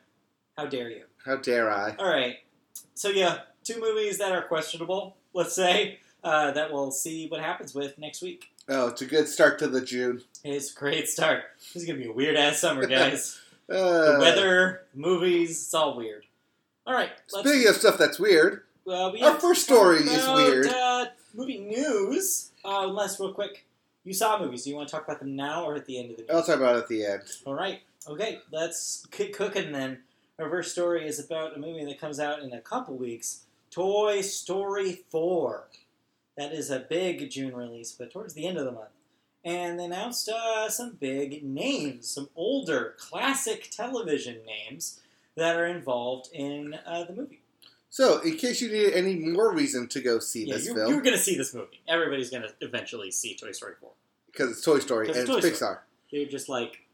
How 0.58 0.66
dare 0.66 0.90
you? 0.90 1.04
How 1.26 1.38
dare 1.38 1.72
I? 1.72 1.96
All 1.98 2.10
right. 2.10 2.38
So 2.96 3.10
yeah, 3.10 3.40
two 3.64 3.80
movies 3.80 4.18
that 4.18 4.32
are 4.32 4.42
questionable. 4.42 5.16
Let's 5.34 5.54
say 5.54 6.00
uh, 6.24 6.52
that 6.52 6.72
we'll 6.72 6.92
see 6.92 7.28
what 7.28 7.42
happens 7.42 7.74
with 7.74 7.98
next 7.98 8.22
week. 8.22 8.52
Oh, 8.68 8.88
it's 8.88 9.02
a 9.02 9.06
good 9.06 9.28
start 9.28 9.60
to 9.60 9.68
the 9.68 9.82
June. 9.82 10.22
It's 10.44 10.76
a 10.76 10.80
great 10.80 11.08
start. 11.08 11.44
This 11.60 11.84
is 11.84 11.88
gonna 11.88 12.00
be 12.00 12.08
a 12.08 12.12
weird 12.12 12.36
ass 12.36 12.60
summer, 12.60 12.86
guys. 12.88 13.40
Uh, 13.70 14.14
the 14.14 14.18
weather, 14.20 14.82
movies, 14.94 15.52
it's 15.52 15.74
all 15.74 15.96
weird. 15.96 16.26
All 16.86 16.94
right. 16.94 17.12
Speaking 17.28 17.68
of 17.68 17.76
stuff 17.76 17.98
that's 17.98 18.20
weird, 18.20 18.64
uh, 18.88 19.12
we 19.14 19.22
our 19.22 19.40
first 19.40 19.64
story 19.64 20.00
is 20.00 20.28
weird. 20.28 20.68
Uh, 20.68 21.06
movie 21.34 21.60
news. 21.60 22.52
Uh, 22.66 22.86
unless, 22.88 23.20
real 23.20 23.32
quick, 23.32 23.66
you 24.04 24.14
saw 24.14 24.40
movies. 24.40 24.64
Do 24.64 24.70
you 24.70 24.76
want 24.76 24.88
to 24.88 24.96
talk 24.96 25.06
about 25.06 25.20
them 25.20 25.36
now 25.36 25.66
or 25.66 25.76
at 25.76 25.86
the 25.86 26.00
end 26.00 26.12
of 26.12 26.18
the 26.18 26.24
news? 26.24 26.32
I'll 26.32 26.44
talk 26.44 26.58
about 26.58 26.76
it 26.76 26.84
at 26.84 26.88
the 26.88 27.06
end. 27.06 27.22
All 27.46 27.54
right. 27.54 27.82
Okay, 28.08 28.40
let's 28.52 29.06
get 29.12 29.34
cooking 29.34 29.72
then. 29.72 30.00
Our 30.40 30.50
first 30.50 30.72
story 30.72 31.06
is 31.06 31.20
about 31.20 31.56
a 31.56 31.60
movie 31.60 31.86
that 31.86 32.00
comes 32.00 32.20
out 32.20 32.42
in 32.42 32.54
a 32.54 32.62
couple 32.62 32.96
weeks 32.96 33.46
Toy 33.72 34.22
Story 34.22 35.04
4. 35.10 35.68
That 36.38 36.54
is 36.54 36.70
a 36.70 36.80
big 36.80 37.30
June 37.30 37.54
release, 37.56 37.92
but 37.92 38.12
towards 38.12 38.34
the 38.34 38.48
end 38.48 38.58
of 38.58 38.66
the 38.66 38.72
month. 38.72 38.90
And 39.44 39.80
they 39.80 39.86
announced 39.86 40.30
uh, 40.30 40.70
some 40.70 40.98
big 41.00 41.44
names, 41.44 42.10
some 42.10 42.30
older 42.36 42.96
classic 42.98 43.70
television 43.70 44.40
names 44.46 45.02
that 45.36 45.56
are 45.56 45.66
involved 45.66 46.30
in 46.34 46.76
uh, 46.86 47.04
the 47.04 47.14
movie. 47.14 47.42
So, 47.90 48.20
in 48.22 48.38
case 48.38 48.62
you 48.62 48.72
need 48.72 48.94
any 48.94 49.16
more 49.16 49.54
reason 49.54 49.88
to 49.90 50.02
go 50.02 50.20
see 50.20 50.46
Yeah, 50.46 50.56
this 50.56 50.68
you, 50.68 50.76
film, 50.76 50.92
you're 50.92 51.02
going 51.02 51.16
to 51.16 51.22
see 51.22 51.36
this 51.36 51.54
movie. 51.54 51.82
Everybody's 51.88 52.30
going 52.30 52.44
to 52.44 52.54
eventually 52.62 53.12
see 53.12 53.36
Toy 53.36 53.52
Story 53.52 53.74
4. 53.80 53.90
because 54.28 54.52
it's 54.52 54.62
Toy 54.62 54.80
Story 54.80 55.08
and 55.08 55.18
it's 55.18 55.30
Pixar. 55.30 55.80
They're 56.12 56.26
just 56.26 56.50
like 56.50 56.86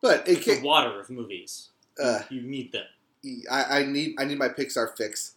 But 0.00 0.26
in 0.26 0.40
the 0.40 0.60
water 0.62 1.00
of 1.00 1.10
movies. 1.10 1.68
uh, 2.02 2.20
you 2.30 2.40
need 2.40 2.72
them. 2.72 2.86
I, 3.50 3.80
I 3.80 3.84
need 3.84 4.14
I 4.18 4.24
need 4.24 4.38
my 4.38 4.48
Pixar 4.48 4.96
fix. 4.96 5.34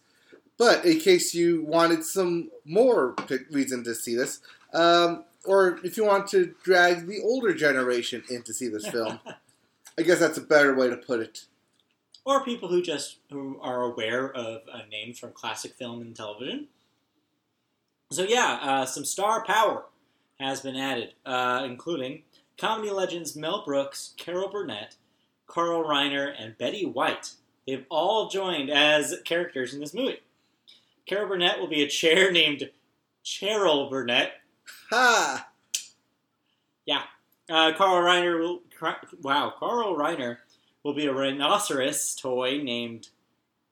But 0.56 0.84
in 0.84 1.00
case 1.00 1.34
you 1.34 1.62
wanted 1.64 2.04
some 2.04 2.50
more 2.64 3.16
reason 3.50 3.84
to 3.84 3.94
see 3.94 4.14
this, 4.14 4.40
um, 4.72 5.24
or 5.44 5.80
if 5.84 5.96
you 5.96 6.04
want 6.04 6.28
to 6.28 6.54
drag 6.62 7.06
the 7.06 7.20
older 7.22 7.52
generation 7.52 8.22
in 8.30 8.42
to 8.44 8.54
see 8.54 8.68
this 8.68 8.86
film, 8.88 9.18
I 9.98 10.02
guess 10.02 10.20
that's 10.20 10.38
a 10.38 10.42
better 10.42 10.74
way 10.74 10.88
to 10.88 10.96
put 10.96 11.20
it. 11.20 11.44
Or 12.24 12.44
people 12.44 12.68
who 12.68 12.82
just 12.82 13.18
who 13.30 13.58
are 13.60 13.82
aware 13.82 14.32
of 14.32 14.62
uh, 14.72 14.80
names 14.90 15.18
from 15.18 15.32
classic 15.32 15.74
film 15.74 16.00
and 16.00 16.16
television. 16.16 16.68
So 18.10 18.22
yeah, 18.22 18.58
uh, 18.62 18.86
some 18.86 19.04
star 19.04 19.44
power 19.44 19.84
has 20.38 20.60
been 20.60 20.76
added, 20.76 21.14
uh, 21.24 21.62
including 21.64 22.22
comedy 22.58 22.90
legends 22.90 23.36
Mel 23.36 23.64
Brooks, 23.64 24.14
Carol 24.16 24.48
Burnett, 24.48 24.96
Carl 25.46 25.84
Reiner, 25.84 26.32
and 26.38 26.56
Betty 26.58 26.84
White. 26.84 27.32
They've 27.66 27.86
all 27.88 28.28
joined 28.28 28.70
as 28.70 29.14
characters 29.24 29.74
in 29.74 29.80
this 29.80 29.94
movie. 29.94 30.20
Carol 31.06 31.28
Burnett 31.28 31.58
will 31.58 31.68
be 31.68 31.82
a 31.82 31.88
chair 31.88 32.30
named 32.32 32.70
Cheryl 33.24 33.90
Burnett. 33.90 34.32
Ha! 34.90 35.48
Yeah. 36.86 37.02
Uh, 37.48 37.72
Carl 37.76 38.02
Reiner 38.02 38.38
will. 38.38 38.60
Wow, 39.22 39.54
Carl 39.58 39.96
Reiner 39.96 40.38
will 40.84 40.94
be 40.94 41.06
a 41.06 41.12
rhinoceros 41.12 42.14
toy 42.14 42.60
named 42.62 43.08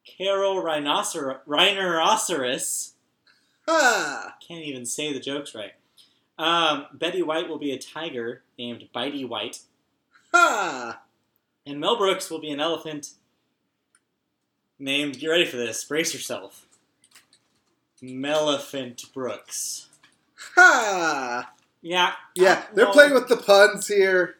Carol 0.04 0.62
Rhinocer- 0.62 1.40
Rhinoceros. 1.46 2.94
Ha! 3.68 4.34
Can't 4.46 4.64
even 4.64 4.84
say 4.84 5.12
the 5.12 5.20
jokes 5.20 5.54
right. 5.54 5.74
Um, 6.38 6.86
Betty 6.92 7.22
White 7.22 7.48
will 7.48 7.58
be 7.58 7.70
a 7.72 7.78
tiger 7.78 8.42
named 8.58 8.88
Bitey 8.94 9.28
White. 9.28 9.60
Ha! 10.34 11.00
And 11.64 11.78
Mel 11.78 11.96
Brooks 11.96 12.30
will 12.30 12.40
be 12.40 12.50
an 12.50 12.58
elephant 12.58 13.10
named, 14.78 15.20
get 15.20 15.28
ready 15.28 15.44
for 15.44 15.58
this, 15.58 15.84
brace 15.84 16.12
yourself. 16.12 16.66
Melephant 18.00 19.04
Brooks. 19.14 19.88
Ha! 20.56 21.52
Yeah. 21.82 22.14
Yeah, 22.34 22.64
they're 22.74 22.86
well, 22.86 22.94
playing 22.94 23.14
with 23.14 23.28
the 23.28 23.36
puns 23.36 23.86
here. 23.86 24.36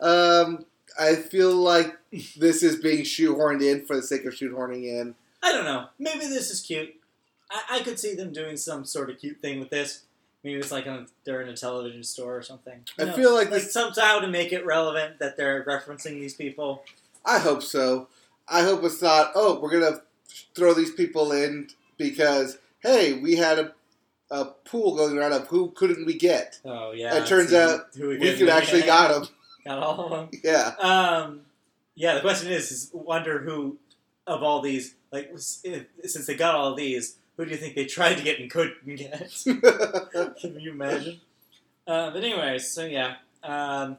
Um, 0.00 0.64
I 0.98 1.14
feel 1.16 1.54
like 1.54 1.96
this 2.36 2.62
is 2.62 2.76
being 2.76 3.02
shoehorned 3.02 3.62
in 3.62 3.84
for 3.86 3.96
the 3.96 4.02
sake 4.02 4.24
of 4.24 4.34
shoehorning 4.34 4.84
in. 4.84 5.14
I 5.42 5.52
don't 5.52 5.64
know. 5.64 5.86
Maybe 5.98 6.26
this 6.26 6.50
is 6.50 6.60
cute. 6.60 6.94
I, 7.50 7.78
I 7.78 7.82
could 7.82 7.98
see 7.98 8.14
them 8.14 8.32
doing 8.32 8.56
some 8.56 8.84
sort 8.84 9.10
of 9.10 9.18
cute 9.18 9.40
thing 9.40 9.58
with 9.60 9.70
this. 9.70 10.02
Maybe 10.44 10.58
it's 10.58 10.72
like 10.72 10.86
on, 10.86 11.06
they're 11.24 11.40
in 11.40 11.48
a 11.48 11.56
television 11.56 12.02
store 12.02 12.36
or 12.36 12.42
something. 12.42 12.80
I 12.98 13.10
feel 13.12 13.32
like 13.32 13.50
like 13.50 13.62
this- 13.62 13.72
somehow 13.72 14.18
to 14.20 14.26
make 14.28 14.52
it 14.52 14.66
relevant 14.66 15.18
that 15.20 15.36
they're 15.36 15.64
referencing 15.64 16.20
these 16.20 16.34
people. 16.34 16.82
I 17.24 17.38
hope 17.38 17.62
so. 17.62 18.08
I 18.48 18.62
hope 18.62 18.82
it's 18.84 19.00
not. 19.00 19.32
Oh, 19.36 19.60
we're 19.60 19.70
gonna 19.70 20.02
throw 20.54 20.74
these 20.74 20.90
people 20.92 21.30
in 21.32 21.68
because 21.96 22.58
hey, 22.80 23.12
we 23.14 23.36
had 23.36 23.58
a, 23.60 23.72
a 24.32 24.46
pool 24.46 24.96
going 24.96 25.16
around 25.16 25.32
of 25.32 25.46
who 25.46 25.70
couldn't 25.70 26.04
we 26.06 26.14
get? 26.14 26.58
Oh 26.64 26.90
yeah. 26.92 27.14
It 27.16 27.26
turns 27.26 27.52
out 27.54 27.96
We 27.96 28.18
get- 28.18 28.38
could 28.38 28.48
actually 28.48 28.82
got 28.82 29.12
them. 29.12 29.28
got 29.66 29.78
all 29.78 30.04
of 30.06 30.10
them. 30.30 30.40
Yeah. 30.44 30.74
Um, 30.78 31.40
yeah, 31.94 32.14
the 32.14 32.20
question 32.20 32.50
is, 32.50 32.70
is 32.70 32.90
wonder 32.92 33.38
who 33.40 33.78
of 34.26 34.42
all 34.42 34.60
these, 34.62 34.94
like, 35.10 35.30
if- 35.64 35.86
since 36.04 36.26
they 36.26 36.34
got 36.34 36.54
all 36.54 36.74
these, 36.74 37.16
who 37.36 37.44
do 37.44 37.50
you 37.50 37.56
think 37.56 37.74
they 37.74 37.84
tried 37.86 38.14
to 38.16 38.22
get 38.22 38.38
and 38.40 38.50
couldn't 38.50 38.96
get? 38.96 39.30
Can 40.40 40.58
you 40.60 40.72
imagine? 40.72 41.20
Uh, 41.86 42.10
but 42.10 42.22
anyways, 42.22 42.68
so 42.70 42.84
yeah, 42.84 43.16
um, 43.42 43.96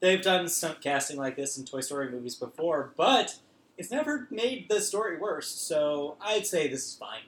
they've 0.00 0.22
done 0.22 0.48
stunt 0.48 0.80
casting 0.80 1.16
like 1.18 1.36
this 1.36 1.58
in 1.58 1.64
Toy 1.64 1.80
Story 1.80 2.10
movies 2.10 2.34
before, 2.34 2.92
but 2.96 3.36
it's 3.76 3.90
never 3.90 4.26
made 4.30 4.68
the 4.70 4.80
story 4.80 5.18
worse. 5.18 5.48
So 5.48 6.16
I'd 6.20 6.46
say 6.46 6.68
this 6.68 6.86
is 6.86 6.94
fine. 6.94 7.20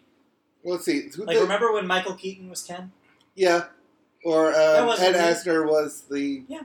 Let's 0.65 0.85
see. 0.87 1.09
Who 1.15 1.25
Like, 1.25 1.37
did- 1.37 1.43
remember 1.43 1.73
when 1.73 1.87
Michael 1.87 2.15
Keaton 2.15 2.49
was 2.49 2.63
Ken? 2.63 2.91
Yeah. 3.35 3.65
Or 4.25 4.49
um, 4.49 4.89
Ed. 4.99 5.15
Asner 5.15 5.67
was 5.67 6.03
the 6.11 6.43
Yeah. 6.49 6.63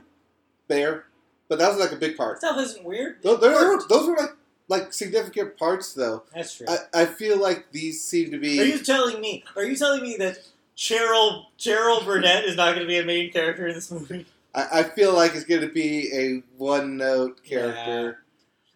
bear, 0.68 1.06
but 1.48 1.58
that 1.58 1.68
was 1.68 1.78
like 1.78 1.92
a 1.92 1.96
big 1.96 2.16
part. 2.16 2.38
Stuff 2.38 2.58
isn't 2.58 2.84
weird. 2.84 3.22
Those, 3.22 3.40
those, 3.40 3.54
were, 3.54 3.88
those 3.88 4.06
were 4.08 4.16
like 4.16 4.36
like 4.68 4.92
significant 4.92 5.56
parts, 5.58 5.92
though. 5.92 6.22
That's 6.34 6.56
true. 6.56 6.66
I, 6.68 7.02
I 7.02 7.06
feel 7.06 7.40
like 7.40 7.70
these 7.72 8.02
seem 8.02 8.30
to 8.30 8.38
be. 8.38 8.60
Are 8.60 8.64
you 8.64 8.78
telling 8.78 9.20
me? 9.20 9.44
Are 9.56 9.64
you 9.64 9.76
telling 9.76 10.02
me 10.02 10.16
that 10.18 10.38
Cheryl 10.76 11.46
Cheryl 11.58 12.04
Burnett 12.04 12.44
is 12.44 12.56
not 12.56 12.74
going 12.74 12.80
to 12.80 12.86
be 12.86 12.98
a 12.98 13.04
main 13.04 13.30
character 13.32 13.66
in 13.66 13.74
this 13.74 13.90
movie? 13.90 14.26
I, 14.54 14.80
I 14.80 14.82
feel 14.84 15.14
like 15.14 15.34
it's 15.34 15.44
going 15.44 15.60
to 15.62 15.72
be 15.72 16.10
a 16.14 16.42
one 16.56 16.96
note 16.96 17.42
character. 17.44 18.20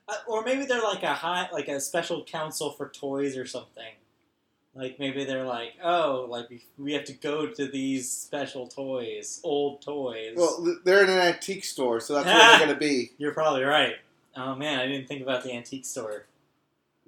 Uh, 0.08 0.14
or 0.26 0.42
maybe 0.42 0.64
they're 0.64 0.82
like 0.82 1.02
a 1.02 1.14
high, 1.14 1.48
like 1.52 1.68
a 1.68 1.80
special 1.80 2.24
counsel 2.24 2.72
for 2.72 2.88
toys 2.88 3.36
or 3.36 3.46
something. 3.46 3.92
Like 4.78 4.98
maybe 5.00 5.24
they're 5.24 5.44
like, 5.44 5.72
oh, 5.82 6.26
like 6.30 6.48
we, 6.48 6.62
we 6.78 6.92
have 6.92 7.04
to 7.06 7.12
go 7.12 7.48
to 7.48 7.66
these 7.66 8.08
special 8.08 8.68
toys, 8.68 9.40
old 9.42 9.82
toys. 9.82 10.34
Well, 10.36 10.76
they're 10.84 11.02
in 11.02 11.10
an 11.10 11.18
antique 11.18 11.64
store, 11.64 11.98
so 11.98 12.14
that's 12.14 12.26
where 12.26 12.36
they're 12.38 12.58
going 12.66 12.70
to 12.70 12.76
be. 12.76 13.10
You're 13.18 13.32
probably 13.32 13.64
right. 13.64 13.94
Oh 14.36 14.54
man, 14.54 14.78
I 14.78 14.86
didn't 14.86 15.08
think 15.08 15.20
about 15.20 15.42
the 15.42 15.52
antique 15.52 15.84
store. 15.84 16.26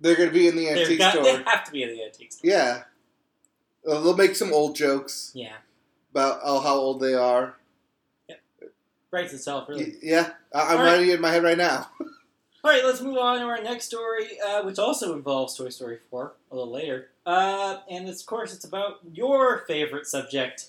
They're 0.00 0.16
going 0.16 0.30
to 0.30 0.34
be 0.34 0.48
in 0.48 0.56
the 0.56 0.68
antique 0.68 0.98
got- 0.98 1.12
store. 1.12 1.22
They 1.22 1.42
have 1.44 1.62
to 1.64 1.70
be 1.70 1.84
in 1.84 1.90
the 1.90 2.02
antique 2.04 2.32
store. 2.32 2.50
Yeah. 2.50 2.82
Uh, 3.86 4.00
they'll 4.00 4.16
make 4.16 4.34
some 4.34 4.52
old 4.52 4.74
jokes 4.76 5.30
Yeah, 5.34 5.54
about 6.10 6.40
oh, 6.42 6.60
how 6.60 6.74
old 6.74 7.00
they 7.00 7.14
are. 7.14 7.54
writes 9.12 9.32
itself 9.32 9.68
really. 9.68 9.84
Y- 9.84 9.92
yeah, 10.02 10.30
I- 10.52 10.60
I'm 10.60 10.78
All 10.78 10.84
right. 10.84 10.92
writing 10.92 11.08
it 11.10 11.14
in 11.14 11.20
my 11.20 11.30
head 11.30 11.42
right 11.44 11.56
now. 11.58 11.88
All 12.62 12.70
right, 12.70 12.84
let's 12.84 13.00
move 13.00 13.16
on 13.16 13.38
to 13.40 13.46
our 13.46 13.62
next 13.62 13.86
story, 13.86 14.38
uh, 14.46 14.62
which 14.64 14.78
also 14.78 15.14
involves 15.14 15.56
Toy 15.56 15.70
Story 15.70 15.98
4 16.10 16.32
a 16.50 16.54
little 16.54 16.70
later. 16.72 17.08
Uh, 17.24 17.78
and 17.90 18.06
of 18.08 18.26
course, 18.26 18.52
it's 18.54 18.64
about 18.66 18.98
your 19.12 19.64
favorite 19.66 20.06
subject 20.06 20.66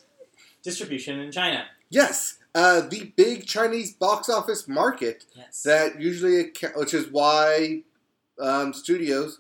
distribution 0.64 1.20
in 1.20 1.32
China. 1.32 1.66
yes, 1.90 2.38
uh, 2.54 2.82
the 2.82 3.12
big 3.16 3.46
Chinese 3.46 3.94
box 3.94 4.30
office 4.30 4.68
market 4.68 5.24
Yes. 5.36 5.64
that 5.64 6.00
usually, 6.02 6.44
acca- 6.44 6.78
which 6.78 6.94
is 6.94 7.08
why 7.10 7.84
um, 8.40 8.74
studios 8.74 9.40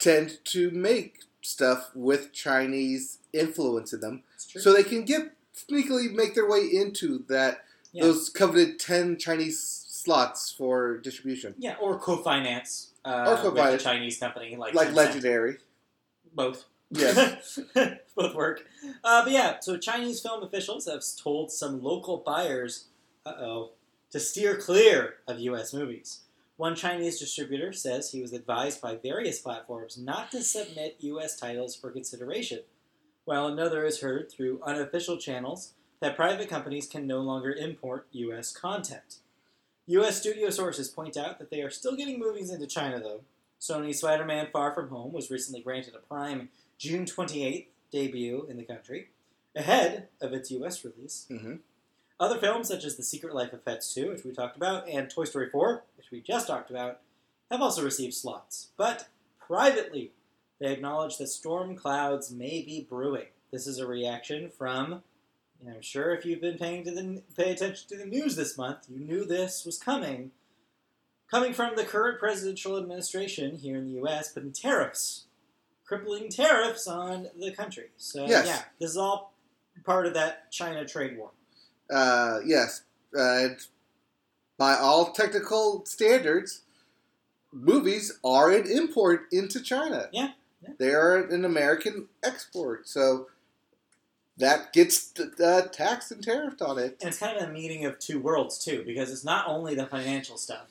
tend 0.00 0.38
to 0.44 0.70
make 0.72 1.22
stuff 1.42 1.90
with 1.94 2.32
Chinese 2.32 3.18
influence 3.32 3.92
in 3.92 4.00
them, 4.00 4.22
so 4.36 4.72
they 4.72 4.82
can 4.82 5.04
get 5.04 5.32
sneakily 5.54 6.12
make 6.12 6.34
their 6.34 6.48
way 6.48 6.60
into 6.72 7.24
that 7.28 7.64
Yeah. 7.92 8.04
those 8.04 8.28
coveted 8.30 8.78
ten 8.80 9.16
Chinese 9.16 9.79
slots 10.04 10.50
for 10.52 10.98
distribution, 10.98 11.54
yeah, 11.58 11.76
or 11.80 11.98
co-finance, 11.98 12.92
uh, 13.04 13.24
Or 13.28 13.34
with 13.50 13.54
co-finance. 13.54 13.82
a 13.82 13.84
Chinese 13.84 14.18
company 14.18 14.56
like 14.56 14.74
like 14.74 14.88
Tencent. 14.88 14.94
Legendary. 14.94 15.56
Both. 16.34 16.64
Yes. 16.90 17.58
Both 18.16 18.34
work. 18.34 18.64
Uh, 19.04 19.22
but 19.24 19.32
yeah, 19.32 19.60
so 19.60 19.76
Chinese 19.76 20.20
film 20.20 20.42
officials 20.42 20.86
have 20.86 21.02
told 21.22 21.52
some 21.52 21.82
local 21.82 22.18
buyers, 22.18 22.86
uh 23.24 23.34
oh, 23.38 23.70
to 24.10 24.18
steer 24.18 24.56
clear 24.56 25.14
of 25.28 25.38
U.S. 25.40 25.72
movies. 25.72 26.20
One 26.56 26.74
Chinese 26.74 27.18
distributor 27.18 27.72
says 27.72 28.10
he 28.10 28.20
was 28.20 28.32
advised 28.32 28.80
by 28.82 28.96
various 28.96 29.40
platforms 29.40 29.96
not 29.96 30.30
to 30.32 30.42
submit 30.42 30.96
U.S. 31.00 31.38
titles 31.38 31.74
for 31.76 31.90
consideration, 31.90 32.60
while 33.24 33.46
another 33.46 33.84
has 33.84 34.00
heard 34.00 34.30
through 34.30 34.60
unofficial 34.64 35.16
channels 35.16 35.72
that 36.00 36.16
private 36.16 36.48
companies 36.48 36.86
can 36.86 37.06
no 37.06 37.20
longer 37.20 37.52
import 37.52 38.08
U.S. 38.12 38.52
content. 38.52 39.18
U.S. 39.86 40.20
studio 40.20 40.50
sources 40.50 40.88
point 40.88 41.16
out 41.16 41.38
that 41.38 41.50
they 41.50 41.62
are 41.62 41.70
still 41.70 41.96
getting 41.96 42.18
movies 42.18 42.50
into 42.50 42.66
China, 42.66 43.00
though. 43.00 43.22
Sony's 43.60 43.98
Spider 43.98 44.24
Man 44.24 44.48
Far 44.52 44.72
From 44.72 44.88
Home 44.88 45.12
was 45.12 45.30
recently 45.30 45.60
granted 45.60 45.94
a 45.94 45.98
prime 45.98 46.48
June 46.78 47.04
28th 47.04 47.66
debut 47.90 48.46
in 48.48 48.56
the 48.56 48.62
country, 48.62 49.08
ahead 49.54 50.08
of 50.20 50.32
its 50.32 50.50
U.S. 50.52 50.84
release. 50.84 51.26
hmm 51.28 51.56
Other 52.18 52.38
films, 52.38 52.68
such 52.68 52.84
as 52.84 52.96
The 52.96 53.02
Secret 53.02 53.34
Life 53.34 53.52
of 53.52 53.64
Pets 53.64 53.92
2, 53.94 54.10
which 54.10 54.24
we 54.24 54.32
talked 54.32 54.56
about, 54.56 54.88
and 54.88 55.10
Toy 55.10 55.24
Story 55.24 55.50
4, 55.50 55.82
which 55.96 56.10
we 56.10 56.20
just 56.20 56.46
talked 56.46 56.70
about, 56.70 57.00
have 57.50 57.60
also 57.60 57.82
received 57.84 58.14
slots. 58.14 58.68
But 58.76 59.08
privately, 59.38 60.12
they 60.60 60.72
acknowledge 60.72 61.18
that 61.18 61.26
storm 61.26 61.74
clouds 61.74 62.30
may 62.30 62.62
be 62.62 62.86
brewing. 62.88 63.26
This 63.50 63.66
is 63.66 63.78
a 63.78 63.86
reaction 63.86 64.50
from, 64.56 65.02
and 65.60 65.74
I'm 65.74 65.82
sure 65.82 66.14
if 66.14 66.24
you've 66.24 66.40
been 66.40 66.58
paying 66.58 66.84
to 66.84 66.90
the 66.90 67.22
pay 67.36 67.52
attention 67.52 67.88
to 67.88 67.96
the 67.96 68.06
news 68.06 68.36
this 68.36 68.56
month, 68.56 68.86
you 68.88 69.00
knew 69.00 69.24
this 69.24 69.64
was 69.64 69.78
coming. 69.78 70.30
Coming 71.30 71.52
from 71.52 71.76
the 71.76 71.84
current 71.84 72.18
presidential 72.18 72.76
administration 72.76 73.56
here 73.56 73.76
in 73.76 73.84
the 73.84 73.92
U.S., 74.00 74.32
putting 74.32 74.52
tariffs, 74.52 75.26
crippling 75.84 76.28
tariffs 76.28 76.88
on 76.88 77.28
the 77.38 77.52
country. 77.52 77.90
So 77.96 78.26
Yes. 78.26 78.46
yeah, 78.46 78.62
this 78.80 78.90
is 78.90 78.96
all 78.96 79.32
part 79.84 80.06
of 80.06 80.14
that 80.14 80.50
China 80.50 80.84
trade 80.84 81.16
war. 81.16 81.30
Uh, 81.88 82.40
yes, 82.44 82.82
uh, 83.16 83.48
by 84.58 84.74
all 84.74 85.12
technical 85.12 85.84
standards, 85.86 86.62
movies 87.52 88.18
are 88.24 88.50
an 88.50 88.68
import 88.70 89.26
into 89.32 89.60
China. 89.60 90.08
Yeah, 90.12 90.32
yeah. 90.62 90.74
They 90.78 90.90
are 90.90 91.16
an 91.16 91.44
American 91.44 92.08
export, 92.22 92.88
so 92.88 93.28
that 94.40 94.72
gets 94.72 95.12
uh, 95.18 95.62
taxed 95.72 96.10
and 96.10 96.24
tariffed 96.24 96.60
on 96.60 96.78
it. 96.78 96.96
And 97.00 97.08
it's 97.08 97.18
kind 97.18 97.36
of 97.36 97.48
a 97.48 97.52
meeting 97.52 97.84
of 97.84 97.98
two 97.98 98.18
worlds 98.20 98.62
too, 98.62 98.82
because 98.84 99.10
it's 99.10 99.24
not 99.24 99.48
only 99.48 99.74
the 99.74 99.86
financial 99.86 100.36
stuff; 100.36 100.66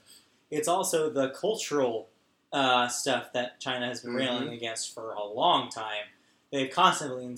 it's 0.52 0.68
also 0.68 1.10
the 1.10 1.30
cultural 1.30 2.08
uh, 2.52 2.88
stuff 2.88 3.32
that 3.34 3.60
China 3.60 3.88
has 3.88 4.02
been 4.02 4.14
railing 4.14 4.50
against 4.50 4.94
for 4.94 5.14
a 5.14 5.24
long 5.24 5.70
time. 5.70 6.06
They've 6.52 6.72
constantly 6.72 7.36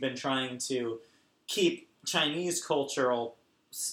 been 0.00 0.16
trying 0.16 0.58
to 0.58 1.00
keep 1.46 1.88
Chinese 2.06 2.64
cultural 2.64 3.34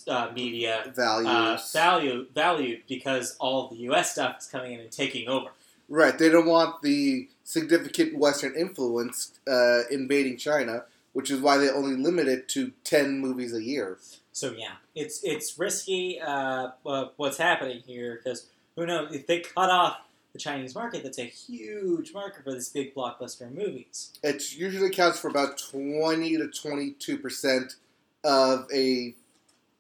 uh, 0.08 0.30
media 0.36 0.92
Values. 0.96 1.28
uh, 1.28 1.60
value 1.74 2.28
valued 2.36 2.82
because 2.88 3.36
all 3.40 3.68
the 3.68 3.78
U.S. 3.78 4.12
stuff 4.12 4.38
is 4.40 4.48
coming 4.48 4.74
in 4.74 4.80
and 4.80 4.92
taking 4.92 5.28
over. 5.28 5.50
Right. 5.90 6.18
They 6.18 6.30
don't 6.30 6.46
want 6.46 6.82
the 6.82 7.28
significant 7.44 8.18
Western 8.18 8.56
influence 8.56 9.40
uh, 9.48 9.82
invading 9.90 10.38
China, 10.38 10.86
which 11.14 11.30
is 11.30 11.40
why 11.40 11.58
they 11.58 11.70
only 11.70 11.96
limit 11.96 12.28
it 12.28 12.48
to 12.50 12.72
ten 12.84 13.20
movies 13.20 13.54
a 13.54 13.64
year. 13.64 14.00
So 14.32 14.54
yeah, 14.58 14.76
it's 14.96 15.24
it's 15.24 15.60
risky. 15.60 16.20
Uh, 16.20 16.70
what's 17.18 17.38
happening 17.38 17.82
here? 17.86 18.22
Because 18.24 18.48
who 18.76 18.86
knows 18.86 19.14
if 19.14 19.28
they 19.28 19.40
cut 19.40 19.70
off 19.70 19.98
the 20.32 20.40
Chinese 20.40 20.74
market? 20.74 21.04
That's 21.04 21.20
a 21.20 21.26
huge 21.26 22.14
market 22.14 22.44
for 22.46 22.54
these 22.54 22.70
big 22.70 22.96
blockbuster 22.96 23.54
movies. 23.54 24.14
It 24.24 24.54
usually 24.54 24.88
accounts 24.88 25.20
for 25.20 25.28
about 25.28 25.58
twenty 25.58 26.38
to 26.38 26.48
twenty-two 26.48 27.18
percent 27.18 27.76
of 28.24 28.68
a 28.74 29.16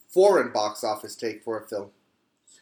foreign 0.09 0.51
box 0.51 0.83
office 0.83 1.15
take 1.15 1.41
for 1.43 1.57
a 1.57 1.65
film, 1.65 1.91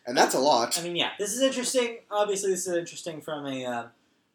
and 0.06 0.16
that's 0.16 0.36
a 0.36 0.40
lot. 0.40 0.80
I 0.80 0.84
mean, 0.84 0.96
yeah, 0.96 1.12
this 1.18 1.34
is 1.34 1.42
interesting. 1.42 1.98
Obviously, 2.12 2.52
this 2.52 2.68
is 2.68 2.76
interesting 2.76 3.22
from 3.22 3.48
a 3.48 3.66
uh, 3.66 3.84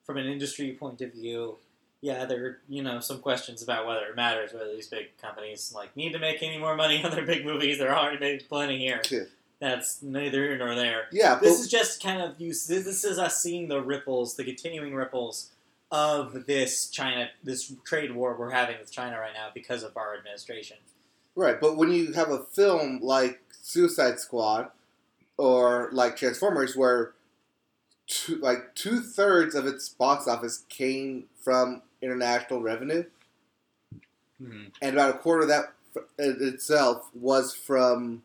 from 0.03 0.17
an 0.17 0.27
industry 0.27 0.73
point 0.73 1.01
of 1.01 1.13
view. 1.13 1.59
Yeah, 2.05 2.27
there 2.27 2.45
are 2.45 2.59
you 2.69 2.83
know 2.83 3.01
some 3.01 3.21
questions 3.21 3.63
about 3.63 3.87
whether 3.87 4.05
it 4.05 4.15
matters 4.15 4.53
whether 4.53 4.71
these 4.71 4.89
big 4.89 5.17
companies 5.17 5.73
like 5.75 5.97
need 5.97 6.13
to 6.13 6.19
make 6.19 6.43
any 6.43 6.59
more 6.59 6.77
money 6.77 7.03
on 7.05 7.11
their 7.11 7.25
big 7.25 7.47
movies. 7.47 7.79
They're 7.79 7.97
already 7.97 8.19
making 8.19 8.47
plenty 8.47 8.79
here. 8.79 9.01
Yeah. 9.11 9.21
That's 9.59 10.03
neither 10.03 10.43
here 10.43 10.59
nor 10.59 10.75
there. 10.75 11.07
yeah, 11.13 11.37
This 11.37 11.61
is 11.61 11.69
just 11.69 12.03
kind 12.03 12.21
of 12.21 12.39
you. 12.39 12.49
This 12.49 12.67
this 12.67 13.05
is 13.05 13.19
us 13.19 13.41
seeing 13.41 13.69
the 13.69 13.81
ripples, 13.81 14.37
the 14.37 14.45
continuing 14.45 14.95
ripples 14.95 15.53
of 15.91 16.45
this 16.45 16.91
China, 16.91 17.31
this 17.43 17.73
trade 17.87 18.15
war 18.15 18.37
we're 18.39 18.51
having 18.51 18.77
with 18.79 18.93
China 18.93 19.19
right 19.19 19.33
now 19.33 19.49
because 19.55 19.83
of 19.83 19.97
our 19.97 20.15
administration. 20.15 20.77
right. 21.37 21.59
But 21.59 21.79
when 21.79 21.91
you 21.91 22.13
have 22.13 22.31
a 22.31 22.41
film 22.41 23.01
like 23.01 23.41
Suicide 23.63 24.21
Squad 24.21 24.69
or 25.39 25.89
like 25.93 26.19
Transformers, 26.19 26.77
where 26.77 27.15
two, 28.07 28.37
like 28.37 28.75
two 28.75 29.01
thirds 29.01 29.55
of 29.55 29.67
its 29.67 29.89
box 29.89 30.29
office 30.29 30.65
came 30.69 31.25
from 31.41 31.81
international 32.03 32.61
revenue, 32.63 33.05
Mm-hmm. 34.43 34.65
and 34.83 34.93
about 34.95 35.15
a 35.15 35.19
quarter 35.19 35.43
of 35.43 35.49
that 35.49 35.73
f- 35.97 36.03
itself 36.19 37.09
was 37.15 37.55
from 37.55 38.23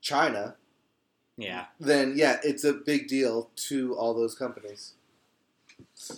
China, 0.00 0.56
Yeah, 1.36 1.66
then 1.78 2.14
yeah, 2.16 2.38
it's 2.42 2.64
a 2.64 2.72
big 2.72 3.06
deal 3.06 3.48
to 3.68 3.94
all 3.94 4.14
those 4.14 4.34
companies. 4.34 4.94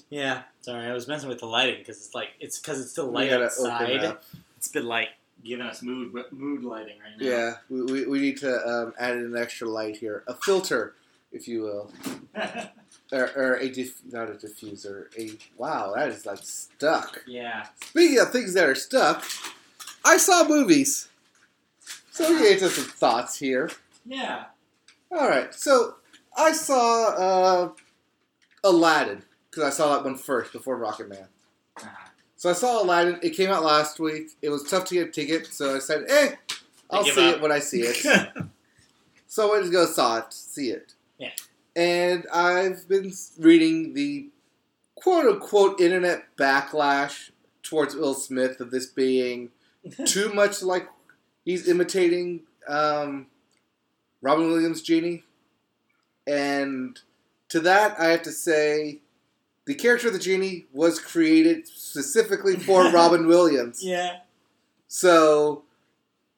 yeah. 0.08 0.42
Sorry, 0.62 0.86
I 0.86 0.92
was 0.94 1.06
messing 1.06 1.28
with 1.28 1.40
the 1.40 1.46
lighting 1.46 1.78
because 1.80 1.98
it's 1.98 2.14
like 2.14 2.30
it's 2.40 2.58
because 2.58 2.80
it's 2.80 2.90
still 2.92 3.10
light 3.10 3.30
outside. 3.30 4.16
It's 4.56 4.68
been 4.68 4.86
like 4.86 5.10
giving 5.44 5.66
us 5.66 5.82
mood 5.82 6.14
mood 6.32 6.64
lighting 6.64 6.96
right 6.98 7.18
now. 7.20 7.26
Yeah, 7.26 7.52
we, 7.68 7.82
we, 7.82 8.06
we 8.06 8.18
need 8.20 8.38
to 8.38 8.66
um, 8.66 8.94
add 8.98 9.16
an 9.16 9.36
extra 9.36 9.68
light 9.68 9.98
here, 9.98 10.24
a 10.26 10.34
filter, 10.34 10.94
if 11.30 11.46
you 11.46 11.60
will, 11.60 11.92
or, 13.12 13.30
or 13.36 13.54
a 13.56 13.68
diff- 13.68 14.02
not 14.10 14.28
a 14.30 14.32
diffuser. 14.34 15.06
A 15.18 15.36
wow, 15.56 15.92
that 15.94 16.08
is 16.08 16.26
like 16.26 16.38
stuck. 16.42 17.22
yeah. 17.26 17.66
Speaking 17.84 18.18
of 18.20 18.30
things 18.30 18.54
that 18.54 18.68
are 18.68 18.74
stuck, 18.74 19.24
I 20.04 20.16
saw 20.16 20.46
movies. 20.48 21.08
So 22.10 22.32
we 22.32 22.38
get 22.38 22.52
into 22.52 22.68
some 22.70 22.84
thoughts 22.84 23.38
here. 23.38 23.70
Yeah. 24.06 24.44
All 25.10 25.28
right, 25.28 25.52
so 25.54 25.96
I 26.36 26.52
saw 26.52 27.08
uh, 27.08 27.70
Aladdin 28.64 29.22
because 29.50 29.64
I 29.64 29.70
saw 29.70 29.94
that 29.94 30.04
one 30.04 30.16
first 30.16 30.52
before 30.52 30.76
Rocket 30.76 31.08
Man. 31.08 31.26
Ah, 31.80 32.10
So 32.36 32.50
I 32.50 32.52
saw 32.52 32.82
Aladdin. 32.82 33.18
It 33.22 33.30
came 33.30 33.50
out 33.50 33.62
last 33.64 34.00
week. 34.00 34.30
It 34.42 34.48
was 34.48 34.62
tough 34.64 34.84
to 34.86 34.94
get 34.94 35.08
a 35.08 35.10
ticket, 35.10 35.46
so 35.52 35.76
I 35.76 35.78
said, 35.78 36.04
"Eh, 36.08 36.34
I'll 36.90 37.04
see 37.04 37.28
up. 37.30 37.36
it 37.36 37.40
when 37.42 37.52
I 37.52 37.58
see 37.60 37.82
it." 37.82 37.96
so 39.26 39.56
I 39.56 39.60
to 39.62 39.70
go 39.70 39.86
saw 39.86 40.18
it, 40.18 40.32
see 40.32 40.70
it. 40.70 40.94
Yeah. 41.18 41.30
And 41.76 42.24
I've 42.32 42.88
been 42.88 43.12
reading 43.38 43.94
the 43.94 44.28
quote 44.94 45.26
unquote 45.26 45.80
internet 45.80 46.36
backlash 46.36 47.30
towards 47.62 47.94
Will 47.94 48.14
Smith 48.14 48.60
of 48.60 48.70
this 48.70 48.86
being 48.86 49.50
too 50.06 50.32
much 50.32 50.62
like 50.62 50.88
he's 51.44 51.68
imitating 51.68 52.42
um, 52.68 53.26
Robin 54.22 54.48
Williams' 54.48 54.82
genie. 54.82 55.24
And 56.26 56.98
to 57.48 57.60
that, 57.60 57.98
I 58.00 58.06
have 58.06 58.22
to 58.22 58.32
say, 58.32 59.00
the 59.66 59.74
character 59.74 60.08
of 60.08 60.12
the 60.12 60.18
genie 60.18 60.66
was 60.72 60.98
created 60.98 61.66
specifically 61.66 62.56
for 62.56 62.90
Robin 62.92 63.26
Williams. 63.26 63.82
yeah. 63.82 64.18
So, 64.86 65.64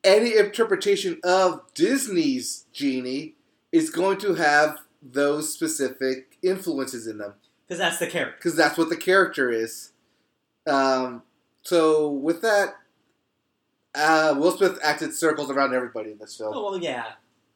any 0.02 0.36
interpretation 0.36 1.20
of 1.24 1.62
Disney's 1.74 2.64
genie 2.72 3.34
is 3.72 3.90
going 3.90 4.18
to 4.18 4.34
have 4.34 4.78
those 5.12 5.52
specific 5.52 6.36
influences 6.42 7.06
in 7.06 7.18
them 7.18 7.34
Because 7.66 7.78
that's 7.78 7.98
the 7.98 8.06
character. 8.06 8.36
because 8.38 8.56
that's 8.56 8.76
what 8.78 8.88
the 8.88 8.96
character 8.96 9.50
is. 9.50 9.92
Um, 10.66 11.22
so, 11.62 12.08
with 12.10 12.42
that, 12.42 12.74
uh, 13.94 14.34
Will 14.38 14.56
Smith 14.56 14.78
acted 14.82 15.14
circles 15.14 15.50
around 15.50 15.74
everybody 15.74 16.12
in 16.12 16.18
this 16.18 16.36
film. 16.36 16.52
Oh 16.54 16.64
well, 16.72 16.78
yeah. 16.82 17.12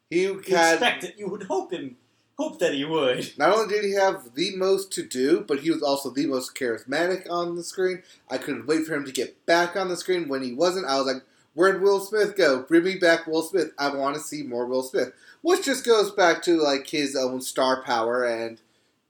He 0.09 0.23
You 0.23 0.43
had 0.49 0.75
expect 0.75 1.05
it. 1.05 1.15
You 1.19 1.29
would 1.29 1.45
hope 1.45 1.73
him. 1.73 1.97
Hope 2.39 2.59
that 2.61 2.73
he 2.73 2.85
would. 2.87 3.33
not 3.37 3.53
only 3.53 3.73
did 3.73 3.85
he 3.85 3.93
have 3.93 4.35
the 4.35 4.57
most 4.57 4.91
to 4.93 5.03
do, 5.05 5.45
but 5.47 5.61
he 5.61 5.71
was 5.71 5.83
also 5.83 6.09
the 6.11 6.27
most 6.27 6.55
charismatic 6.57 7.27
on 7.31 7.55
the 7.55 7.63
screen. 7.63 8.03
I 8.31 8.39
couldn't 8.39 8.67
wait 8.67 8.87
for 8.87 8.95
him 8.95 9.05
to 9.05 9.13
get 9.13 9.45
back 9.45 9.77
on 9.77 9.89
the 9.89 9.97
screen. 9.97 10.27
When 10.29 10.43
he 10.43 10.53
wasn't, 10.55 10.87
I 10.87 10.97
was 10.97 11.07
like, 11.07 11.23
"Where'd 11.55 11.83
Will 11.83 12.01
Smith 12.01 12.37
go? 12.37 12.63
Bring 12.63 12.85
me 12.85 12.97
back 12.97 13.27
Will 13.27 13.43
Smith. 13.43 13.73
I 13.79 13.95
want 13.95 14.15
to 14.17 14.21
see 14.23 14.43
more 14.43 14.65
Will 14.67 14.83
Smith." 14.83 15.13
Which 15.43 15.65
just 15.65 15.85
goes 15.87 16.11
back 16.11 16.43
to 16.43 16.57
like 16.61 16.89
his 16.89 17.17
own 17.17 17.41
star 17.41 17.83
power 17.83 18.25
and 18.25 18.61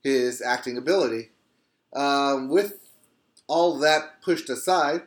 his 0.02 0.40
acting 0.40 0.76
ability. 0.76 1.30
Um, 1.94 2.48
with 2.48 2.78
all 3.48 3.78
that 3.80 4.22
pushed 4.22 4.48
aside, 4.48 5.02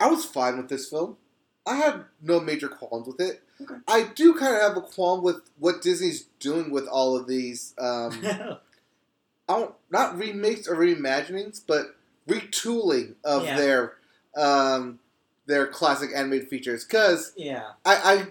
I 0.00 0.06
was 0.08 0.24
fine 0.24 0.56
with 0.56 0.68
this 0.68 0.88
film. 0.88 1.16
I 1.66 1.76
had 1.76 2.04
no 2.22 2.40
major 2.40 2.68
qualms 2.68 3.06
with 3.06 3.20
it. 3.20 3.42
Okay. 3.60 3.74
I 3.86 4.10
do 4.14 4.34
kind 4.34 4.54
of 4.56 4.62
have 4.62 4.76
a 4.76 4.82
qualm 4.82 5.22
with 5.22 5.42
what 5.58 5.80
Disney's 5.82 6.24
doing 6.40 6.70
with 6.70 6.86
all 6.86 7.16
of 7.16 7.26
these. 7.26 7.74
Um, 7.78 8.22
I 9.48 9.58
don't 9.58 9.74
not 9.90 10.18
remakes 10.18 10.66
or 10.66 10.76
reimaginings, 10.76 11.60
but 11.66 11.94
retooling 12.28 13.14
of 13.24 13.44
Yeah. 13.44 13.56
their 13.56 13.92
um, 14.36 14.98
their 15.46 15.66
classic 15.66 16.10
animated 16.14 16.48
features. 16.48 16.84
Because 16.84 17.32
yeah. 17.36 17.70
I 17.84 18.26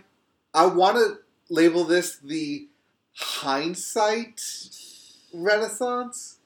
I, 0.54 0.64
I 0.64 0.66
want 0.68 0.98
to 0.98 1.20
label 1.50 1.84
this 1.84 2.18
the 2.18 2.68
hindsight 3.16 4.42
renaissance. 5.34 6.38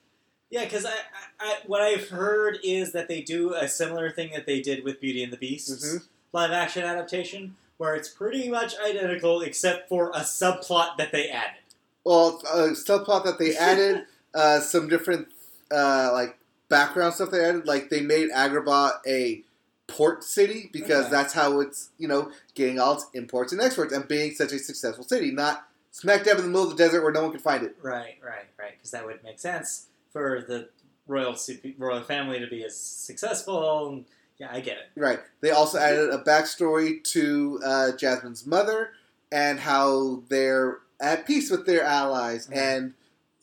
Yeah, 0.50 0.64
because 0.64 0.86
I, 0.86 0.90
I, 0.92 0.94
I, 1.40 1.56
what 1.66 1.82
I've 1.82 2.10
heard 2.10 2.60
is 2.64 2.94
that 2.94 3.08
they 3.08 3.22
do 3.22 3.54
a 3.54 3.68
similar 3.68 4.10
thing 4.10 4.32
that 4.34 4.46
they 4.46 4.62
did 4.62 4.84
with 4.84 5.02
Beauty 5.02 5.24
and 5.24 5.32
the 5.32 5.38
Beast 5.38 5.70
Mhm. 5.72 6.08
live 6.32 6.52
action 6.52 6.84
adaptation, 6.84 7.56
where 7.78 7.96
it's 7.96 8.08
pretty 8.10 8.50
much 8.50 8.74
identical 8.80 9.42
except 9.42 9.90
for 9.90 10.10
a 10.12 10.22
subplot 10.22 10.98
that 10.98 11.12
they 11.12 11.30
added. 11.30 11.60
Well, 12.06 12.42
a 12.50 12.70
subplot 12.70 13.26
that 13.26 13.40
they 13.40 13.56
added, 13.58 14.06
uh, 14.34 14.62
some 14.62 14.88
different 14.88 15.28
uh, 15.70 16.12
like 16.14 16.38
background 16.70 17.14
stuff 17.14 17.32
they 17.32 17.44
added. 17.44 17.68
Like 17.68 17.90
they 17.90 18.02
made 18.02 18.30
Agrabah 18.32 19.00
a 19.06 19.44
port 19.88 20.23
city 20.23 20.69
because 20.73 21.06
Okay. 21.06 21.12
that's 21.12 21.34
how 21.34 21.60
it's 21.60 21.89
you 21.97 22.08
know 22.08 22.32
getting 22.56 22.80
all 22.80 22.93
its 22.95 23.08
imports 23.13 23.52
and 23.54 23.62
exports 23.62 23.93
and 23.93 24.08
being 24.08 24.34
such 24.34 24.52
a 24.52 24.60
successful 24.60 25.04
city, 25.04 25.32
not 25.32 25.67
smack 25.91 26.23
dab 26.23 26.38
in 26.38 26.43
the 26.43 26.50
middle 26.50 26.63
of 26.69 26.78
the 26.78 26.84
desert 26.84 27.02
where 27.02 27.12
no 27.12 27.23
one 27.23 27.32
can 27.32 27.39
find 27.39 27.63
it. 27.63 27.76
Right, 27.82 28.17
right, 28.23 28.45
right. 28.60 28.73
Because 28.78 28.91
that 28.91 29.06
would 29.06 29.23
make 29.23 29.39
sense 29.39 29.88
for 30.12 30.43
the 30.47 30.69
royal 31.08 31.36
royal 31.78 32.04
family 32.04 32.39
to 32.39 32.47
be 32.47 32.63
as 32.65 32.78
successful. 32.78 34.04
Yeah, 34.38 34.50
I 34.52 34.60
get 34.60 34.78
it. 34.78 35.00
Right. 35.00 35.19
They 35.41 35.50
also 35.50 35.80
added 35.80 36.12
a 36.12 36.19
backstory 36.19 37.04
to 37.06 37.60
uh, 37.65 37.91
Jasmine's 37.97 38.45
mother 38.45 38.91
and 39.32 39.60
how 39.60 40.21
they're 40.30 40.80
at 41.00 41.26
peace 41.26 41.50
with 41.50 41.65
their 41.65 41.84
allies, 41.84 42.47
Mhm. 42.47 42.56
and 42.58 42.93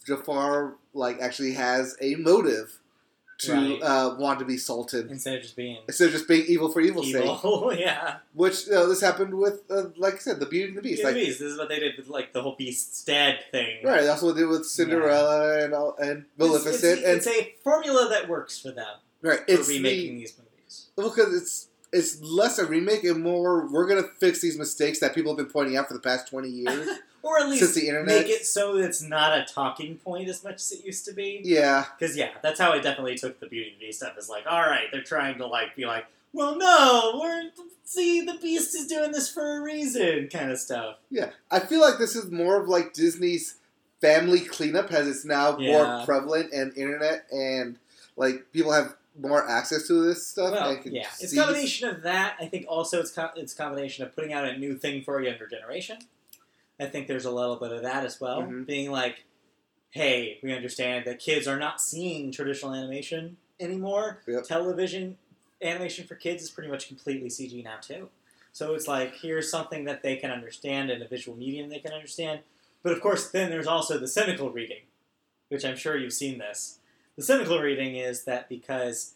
Jafar 0.07 0.77
like 0.93 1.21
actually 1.21 1.55
has 1.55 1.97
a 2.01 2.15
motive 2.17 2.79
to 3.39 3.53
Right. 3.53 3.83
uh, 3.83 4.17
want 4.19 4.39
to 4.39 4.45
be 4.45 4.57
salted 4.57 5.11
Instead 5.11 5.37
of 5.37 5.43
just 5.43 5.57
being 5.57 5.79
instead 5.89 6.07
of 6.07 6.13
just 6.13 6.29
being 6.29 6.45
evil 6.47 6.71
for 6.71 6.81
evil's 6.81 7.11
sake. 7.13 7.25
evil. 7.25 7.73
yeah. 7.79 8.17
Which 8.33 8.69
uh, 8.69 8.87
this 8.87 9.01
happened 9.01 9.35
with, 9.35 9.63
uh, 9.71 9.85
like 9.97 10.15
I 10.15 10.19
said, 10.19 10.41
the 10.41 10.47
Beauty 10.47 10.69
and 10.69 10.77
the 10.79 10.83
Beast. 10.83 11.03
Beauty 11.03 11.05
Like, 11.05 11.15
the 11.15 11.27
Beast. 11.27 11.39
This 11.41 11.53
is 11.53 11.59
what 11.59 11.69
they 11.69 11.79
did 11.81 11.97
with 11.97 12.09
like 12.09 12.33
the 12.33 12.43
whole 12.43 12.55
Beast's 12.57 13.05
dad 13.05 13.41
thing. 13.51 13.85
right. 13.85 14.03
That's 14.03 14.23
what 14.23 14.35
they 14.37 14.43
did 14.43 14.49
with 14.49 14.67
Cinderella 14.67 15.65
and 15.65 15.75
all, 15.75 15.97
and 15.99 16.19
It's, 16.21 16.29
Maleficent. 16.39 17.01
it's, 17.05 17.27
it's 17.27 17.37
a 17.39 17.55
formula 17.65 18.09
that 18.11 18.29
works 18.29 18.59
for 18.61 18.71
them 18.71 18.87
right, 19.23 19.39
for 19.41 19.45
it's 19.49 19.69
remaking 19.69 20.15
the, 20.15 20.21
these 20.21 20.35
movies. 20.39 20.87
because 20.97 21.35
it's 21.35 21.69
it's 21.93 22.21
less 22.21 22.59
a 22.59 22.67
remake 22.67 23.05
and 23.05 23.23
more 23.23 23.67
we're 23.71 23.87
gonna 23.87 24.09
fix 24.19 24.41
these 24.41 24.59
mistakes 24.59 24.99
that 24.99 25.15
people 25.15 25.31
have 25.31 25.37
been 25.37 25.47
pointing 25.53 25.77
out 25.77 25.87
for 25.89 25.95
the 25.95 26.01
past 26.01 26.29
twenty 26.29 26.49
years 26.49 26.89
Or 27.25 27.39
at 27.39 27.49
since 27.49 27.61
least 27.63 27.75
the 27.77 27.89
internet. 27.89 28.07
make 28.23 28.29
it 28.29 28.45
so 28.47 28.77
it's 28.77 29.01
not 29.03 29.37
a 29.39 29.45
talking 29.45 29.97
point 29.97 30.29
as 30.29 30.45
much 30.45 30.57
as 30.57 30.73
it 30.73 30.85
used 30.85 31.05
to 31.07 31.13
be. 31.13 31.41
Yeah, 31.43 31.85
Because 31.99 32.17
yeah, 32.17 32.31
that's 32.43 32.61
how 32.61 32.73
I 32.73 32.79
definitely 32.81 33.17
took 33.17 33.41
the 33.41 33.47
Beauty 33.47 33.71
and 33.71 33.81
the 33.81 33.87
Beast 33.87 34.01
stuff. 34.01 34.19
Is 34.19 34.29
like, 34.29 34.45
all 34.47 34.61
right, 34.61 34.87
they're 34.93 35.03
trying 35.03 35.39
to 35.39 35.47
like 35.47 35.75
be 35.75 35.87
like, 35.87 36.05
well, 36.33 36.57
no, 36.57 37.19
we're 37.21 37.51
see 37.85 38.21
the 38.23 38.35
Beast 38.35 38.75
is 38.75 38.87
doing 38.87 39.11
this 39.13 39.31
for 39.33 39.59
a 39.59 39.63
reason, 39.63 40.29
kind 40.29 40.51
of 40.51 40.59
stuff. 40.59 40.97
yeah. 41.11 41.31
I 41.51 41.61
feel 41.61 41.81
like 41.81 41.99
this 41.99 42.15
is 42.17 42.31
more 42.31 42.61
of 42.61 42.69
like 42.69 42.93
Disney's 42.93 43.57
family 44.01 44.41
cleanup 44.41 44.91
has 44.91 45.09
it's 45.09 45.25
now 45.25 45.57
Yeah. 45.59 45.73
more 45.97 46.05
prevalent 46.05 46.53
and 46.53 46.77
internet 46.77 47.25
and 47.31 47.79
like 48.17 48.53
people 48.53 48.73
have 48.73 48.97
more 49.19 49.49
access 49.49 49.87
to 49.87 50.05
this 50.05 50.27
stuff. 50.27 50.53
Well, 50.53 50.79
yeah, 50.87 51.07
it's 51.21 51.33
a 51.33 51.37
combination 51.37 51.89
of 51.89 52.03
that. 52.03 52.37
I 52.41 52.47
think 52.47 52.67
also 52.69 53.01
it's 53.01 53.13
co- 53.13 53.31
it's 53.37 53.55
a 53.55 53.57
combination 53.57 54.05
of 54.05 54.15
putting 54.15 54.33
out 54.33 54.45
a 54.45 54.59
new 54.59 54.77
thing 54.77 55.03
for 55.03 55.21
a 55.21 55.25
younger 55.25 55.47
generation. 55.47 55.99
I 56.81 56.87
think 56.87 57.07
there's 57.07 57.25
a 57.25 57.31
little 57.31 57.57
bit 57.57 57.73
of 57.73 57.83
that 57.83 58.05
as 58.05 58.21
well, 58.21 58.43
Mhm. 58.43 58.67
being 58.67 58.91
like, 58.91 59.25
hey, 59.91 60.39
we 60.43 60.53
understand 60.53 61.05
that 61.07 61.19
kids 61.21 61.47
are 61.47 61.59
not 61.59 61.81
seeing 61.81 62.33
traditional 62.33 62.75
animation 62.75 63.37
anymore. 63.61 64.23
Yep. 64.27 64.45
Television 64.45 65.19
animation 65.63 66.07
for 66.07 66.17
kids 66.17 66.43
is 66.43 66.51
pretty 66.51 66.69
much 66.71 66.89
completely 66.89 67.29
CG 67.31 67.63
now 67.63 67.77
too. 67.79 68.11
So 68.53 68.75
it's 68.75 68.89
like 68.89 69.15
here's 69.17 69.51
something 69.51 69.85
that 69.85 70.03
they 70.03 70.17
can 70.17 70.31
understand 70.31 70.91
and 70.91 71.03
a 71.03 71.09
visual 71.09 71.37
medium 71.39 71.69
they 71.71 71.79
can 71.79 71.93
understand. 71.93 72.41
But 72.83 72.93
of 72.93 73.01
course, 73.01 73.31
then 73.31 73.51
there's 73.51 73.67
also 73.67 73.99
the 73.99 74.09
cynical 74.09 74.51
reading, 74.51 74.83
which 75.49 75.65
I'm 75.65 75.77
sure 75.77 75.97
you've 75.97 76.13
seen 76.13 76.39
this. 76.39 76.81
The 77.17 77.23
cynical 77.23 77.61
reading 77.61 77.97
is 77.97 78.25
that 78.25 78.49
because 78.49 79.15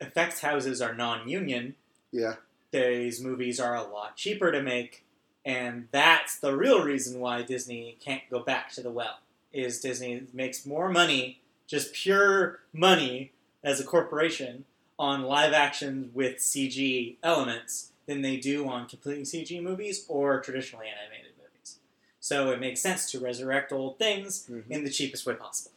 effects 0.00 0.40
houses 0.40 0.80
are 0.80 0.94
non-union, 0.94 1.74
Yeah. 2.12 2.36
these 2.70 3.20
movies 3.20 3.58
are 3.60 3.74
a 3.74 3.82
lot 3.82 4.16
cheaper 4.16 4.50
to 4.52 4.62
make, 4.62 5.03
and 5.44 5.88
that's 5.90 6.38
the 6.38 6.56
real 6.56 6.82
reason 6.82 7.20
why 7.20 7.42
Disney 7.42 7.96
can't 8.00 8.22
go 8.30 8.40
back 8.40 8.72
to 8.72 8.82
the 8.82 8.90
well. 8.90 9.18
Is 9.52 9.80
Disney 9.80 10.26
makes 10.32 10.66
more 10.66 10.88
money, 10.88 11.40
just 11.66 11.92
pure 11.92 12.60
money 12.72 13.32
as 13.62 13.80
a 13.80 13.84
corporation, 13.84 14.64
on 14.98 15.22
live 15.22 15.52
action 15.52 16.10
with 16.14 16.38
CG 16.38 17.16
elements 17.22 17.90
than 18.06 18.22
they 18.22 18.36
do 18.36 18.68
on 18.68 18.86
completely 18.88 19.24
CG 19.24 19.60
movies 19.62 20.04
or 20.08 20.40
traditionally 20.40 20.86
animated 20.88 21.32
movies. 21.38 21.76
So 22.20 22.50
it 22.50 22.60
makes 22.60 22.80
sense 22.80 23.10
to 23.12 23.20
resurrect 23.20 23.72
old 23.72 23.98
things 23.98 24.46
Mhm. 24.48 24.64
in 24.70 24.84
the 24.84 24.90
cheapest 24.90 25.24
way 25.26 25.34
possible, 25.34 25.72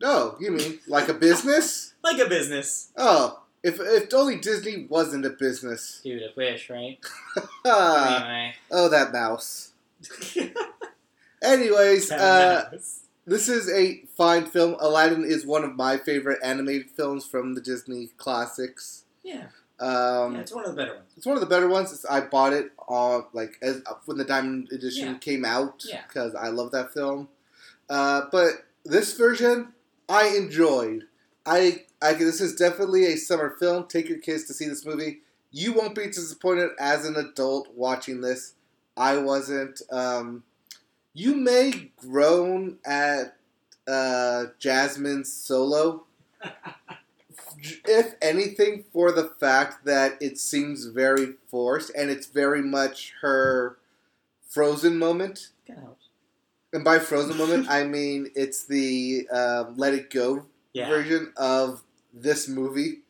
No, 0.00 0.36
you 0.40 0.50
mean 0.50 0.80
like 0.86 1.08
a 1.08 1.14
business? 1.14 1.94
like 2.02 2.18
a 2.18 2.28
business. 2.28 2.88
Oh, 2.96 3.41
if 3.62 3.78
if 3.80 4.12
only 4.14 4.36
Disney 4.36 4.86
wasn't 4.88 5.24
a 5.24 5.30
business. 5.30 6.00
Dude, 6.02 6.22
I 6.22 6.26
wish, 6.36 6.68
right? 6.70 6.98
Anyway. 7.64 8.54
oh, 8.70 8.88
that 8.88 9.12
mouse. 9.12 9.72
Anyways, 11.42 12.10
uh, 12.12 12.70
this 13.26 13.48
is 13.48 13.68
a 13.70 14.02
fine 14.16 14.46
film. 14.46 14.76
Aladdin 14.78 15.24
is 15.24 15.44
one 15.44 15.64
of 15.64 15.74
my 15.74 15.96
favorite 15.96 16.38
animated 16.42 16.90
films 16.90 17.26
from 17.26 17.54
the 17.54 17.60
Disney 17.60 18.08
classics. 18.16 19.04
yeah. 19.22 19.46
Um, 19.80 20.34
yeah, 20.36 20.42
it's 20.42 20.52
one 20.52 20.64
of 20.64 20.70
the 20.70 20.76
better 20.76 20.94
ones. 20.94 21.06
It's 21.16 21.26
one 21.26 21.36
of 21.36 21.40
the 21.40 21.46
better 21.48 21.66
ones. 21.66 21.92
It's- 21.92 22.06
I 22.08 22.20
bought 22.20 22.52
it 22.52 22.70
on 22.86 23.24
like 23.32 23.58
as 23.62 23.82
when 24.04 24.16
the 24.16 24.24
Diamond 24.24 24.68
Edition 24.70 25.08
Yeah. 25.08 25.18
came 25.18 25.44
out 25.44 25.82
Yeah. 25.88 26.02
because 26.06 26.36
I 26.36 26.48
love 26.48 26.70
that 26.70 26.94
film. 26.94 27.28
Uh, 27.90 28.22
but 28.30 28.64
this 28.84 29.16
version 29.16 29.72
I 30.08 30.28
enjoyed. 30.36 31.08
I 31.44 31.84
I 32.00 32.14
this 32.14 32.40
is 32.40 32.54
definitely 32.54 33.06
a 33.06 33.16
summer 33.16 33.56
film. 33.58 33.86
Take 33.86 34.08
your 34.08 34.18
kids 34.18 34.44
to 34.44 34.54
see 34.54 34.66
this 34.66 34.86
movie. 34.86 35.20
You 35.50 35.74
won't 35.74 35.94
be 35.94 36.06
disappointed 36.06 36.70
as 36.78 37.04
an 37.04 37.16
adult 37.16 37.68
watching 37.74 38.20
this. 38.20 38.54
I 38.96 39.18
wasn't. 39.18 39.82
Um, 39.90 40.44
you 41.14 41.34
may 41.34 41.90
groan 41.96 42.78
at 42.86 43.36
uh, 43.86 44.46
Jasmine's 44.58 45.32
solo 45.32 46.04
if 47.86 48.14
anything, 48.20 48.84
for 48.92 49.12
the 49.12 49.28
fact 49.40 49.84
that 49.84 50.16
it 50.20 50.38
seems 50.38 50.86
very 50.86 51.34
forced 51.48 51.92
and 51.96 52.10
it's 52.10 52.26
very 52.26 52.62
much 52.62 53.14
her 53.20 53.78
Frozen 54.48 54.98
moment. 54.98 55.48
Kind 55.66 55.78
of 55.78 55.84
helps. 55.84 56.06
And 56.72 56.84
by 56.84 56.98
Frozen 56.98 57.36
moment, 57.36 57.68
I 57.68 57.84
mean 57.84 58.30
it's 58.34 58.64
the 58.64 59.28
um, 59.30 59.76
Let 59.76 59.94
It 59.94 60.10
Go 60.10 60.46
Yeah. 60.72 60.88
version 60.88 61.32
of 61.36 61.82
this 62.12 62.48
movie, 62.48 63.00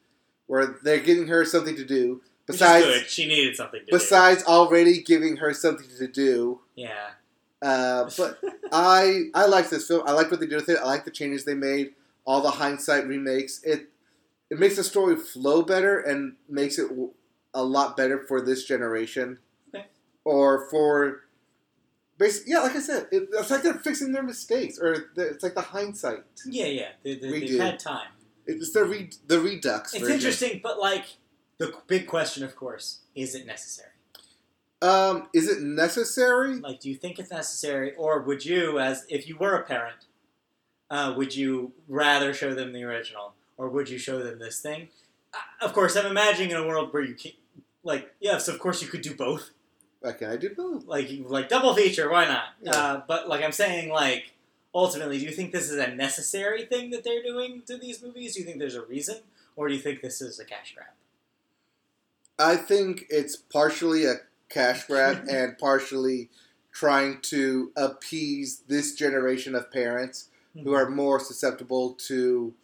where 0.46 0.76
they're 0.82 1.00
giving 1.00 1.28
her 1.28 1.44
something 1.44 1.76
to 1.76 1.84
do 1.84 2.22
besides. 2.46 3.10
She 3.10 3.26
needed 3.26 3.56
something 3.56 3.80
to 3.80 3.86
besides 3.90 4.44
already 4.44 5.02
giving 5.02 5.36
her 5.36 5.52
something 5.54 5.88
to 5.88 6.06
do. 6.06 6.12
do. 6.12 6.60
Yeah. 6.76 7.10
Uh, 7.60 8.10
but 8.18 8.38
I 8.72 9.24
I 9.34 9.46
like 9.46 9.70
this 9.70 9.86
film. 9.88 10.02
I 10.06 10.12
like 10.12 10.30
what 10.30 10.40
they 10.40 10.46
did 10.46 10.56
with 10.56 10.68
it. 10.68 10.78
I 10.78 10.84
like 10.84 11.04
the 11.04 11.10
changes 11.10 11.44
they 11.44 11.54
made. 11.54 11.92
All 12.24 12.40
the 12.40 12.50
hindsight 12.50 13.06
remakes. 13.06 13.60
It 13.64 13.88
it 14.50 14.58
makes 14.58 14.76
the 14.76 14.84
story 14.84 15.16
flow 15.16 15.62
better 15.62 15.98
and 16.00 16.34
makes 16.48 16.78
it 16.78 16.90
a 17.54 17.62
lot 17.64 17.96
better 17.96 18.24
for 18.26 18.40
this 18.40 18.64
generation, 18.64 19.38
Okay. 19.74 19.86
or 20.24 20.68
for 20.70 21.20
basically 22.22 22.52
yeah, 22.52 22.60
like 22.60 22.76
I 22.76 22.80
said, 22.80 23.08
it, 23.10 23.28
it's 23.32 23.50
like 23.50 23.62
they're 23.62 23.74
fixing 23.74 24.12
their 24.12 24.22
mistakes, 24.22 24.78
or 24.78 25.10
the, 25.14 25.28
it's 25.28 25.42
like 25.42 25.54
the 25.54 25.60
hindsight. 25.60 26.24
yeah, 26.46 26.66
yeah. 26.66 26.88
they, 27.02 27.16
they, 27.16 27.40
they've 27.40 27.60
had 27.60 27.78
time. 27.78 28.08
It's 28.46 28.72
the 28.72 28.84
re, 28.84 29.10
the 29.26 29.40
redux. 29.40 29.92
It's 29.92 30.02
version. 30.02 30.14
interesting, 30.14 30.60
but 30.62 30.78
like 30.78 31.04
the 31.58 31.74
big 31.86 32.06
question, 32.06 32.44
of 32.44 32.56
course, 32.56 33.00
is 33.14 33.34
it 33.34 33.46
necessary? 33.46 33.90
Um, 34.80 35.28
is 35.32 35.48
it 35.48 35.62
necessary? 35.62 36.58
Like, 36.58 36.80
do 36.80 36.88
you 36.88 36.96
think 36.96 37.18
it's 37.18 37.30
necessary, 37.30 37.94
or 37.94 38.20
would 38.22 38.44
you, 38.44 38.78
as 38.78 39.04
if 39.08 39.28
you 39.28 39.36
were 39.36 39.54
a 39.54 39.62
parent, 39.62 40.06
uh, 40.90 41.14
would 41.16 41.34
you 41.36 41.72
rather 41.88 42.34
show 42.34 42.54
them 42.54 42.72
the 42.72 42.84
original, 42.84 43.34
or 43.56 43.68
would 43.68 43.88
you 43.88 43.98
show 43.98 44.22
them 44.22 44.38
this 44.38 44.60
thing? 44.60 44.88
Uh, 45.32 45.64
of 45.64 45.72
course, 45.72 45.96
I'm 45.96 46.06
imagining 46.06 46.50
in 46.50 46.56
a 46.56 46.66
world 46.66 46.92
where 46.92 47.02
you 47.02 47.14
can, 47.14 47.32
like, 47.84 48.12
yes, 48.20 48.48
of 48.48 48.58
course 48.58 48.82
you 48.82 48.88
could 48.88 49.02
do 49.02 49.14
both. 49.14 49.50
Why 50.02 50.12
can 50.12 50.30
I 50.30 50.36
do 50.36 50.50
both? 50.54 50.86
like 50.86 51.08
like 51.26 51.48
double 51.48 51.74
feature 51.74 52.10
why 52.10 52.26
not? 52.26 52.44
Yeah. 52.60 52.70
uh, 52.72 53.02
but 53.08 53.28
like 53.28 53.42
i'm 53.42 53.52
saying 53.52 53.90
like 53.90 54.32
ultimately 54.74 55.18
do 55.18 55.24
you 55.24 55.30
think 55.30 55.52
this 55.52 55.70
is 55.70 55.78
a 55.78 55.94
necessary 55.94 56.64
thing 56.64 56.90
that 56.90 57.04
they're 57.04 57.22
doing 57.22 57.62
to 57.66 57.76
these 57.76 58.02
movies? 58.02 58.34
Do 58.34 58.40
you 58.40 58.46
think 58.46 58.58
there's 58.58 58.74
a 58.74 58.84
reason? 58.84 59.16
Or 59.56 59.68
do 59.68 59.74
you 59.74 59.80
think 59.80 60.00
this 60.00 60.20
is 60.20 60.38
a 60.38 60.44
cash 60.44 60.74
grab? 60.74 60.88
I 62.38 62.56
think 62.56 63.04
it's 63.10 63.36
partially 63.36 64.06
a 64.06 64.14
cash 64.48 64.86
grab 64.86 65.26
and 65.30 65.58
partially 65.58 66.30
trying 66.72 67.20
to 67.20 67.70
appease 67.76 68.62
this 68.66 68.94
generation 68.94 69.54
of 69.54 69.70
parents 69.70 70.28
who 70.54 70.72
are 70.72 70.88
more 70.88 71.20
susceptible 71.20 71.92
to 71.94 72.54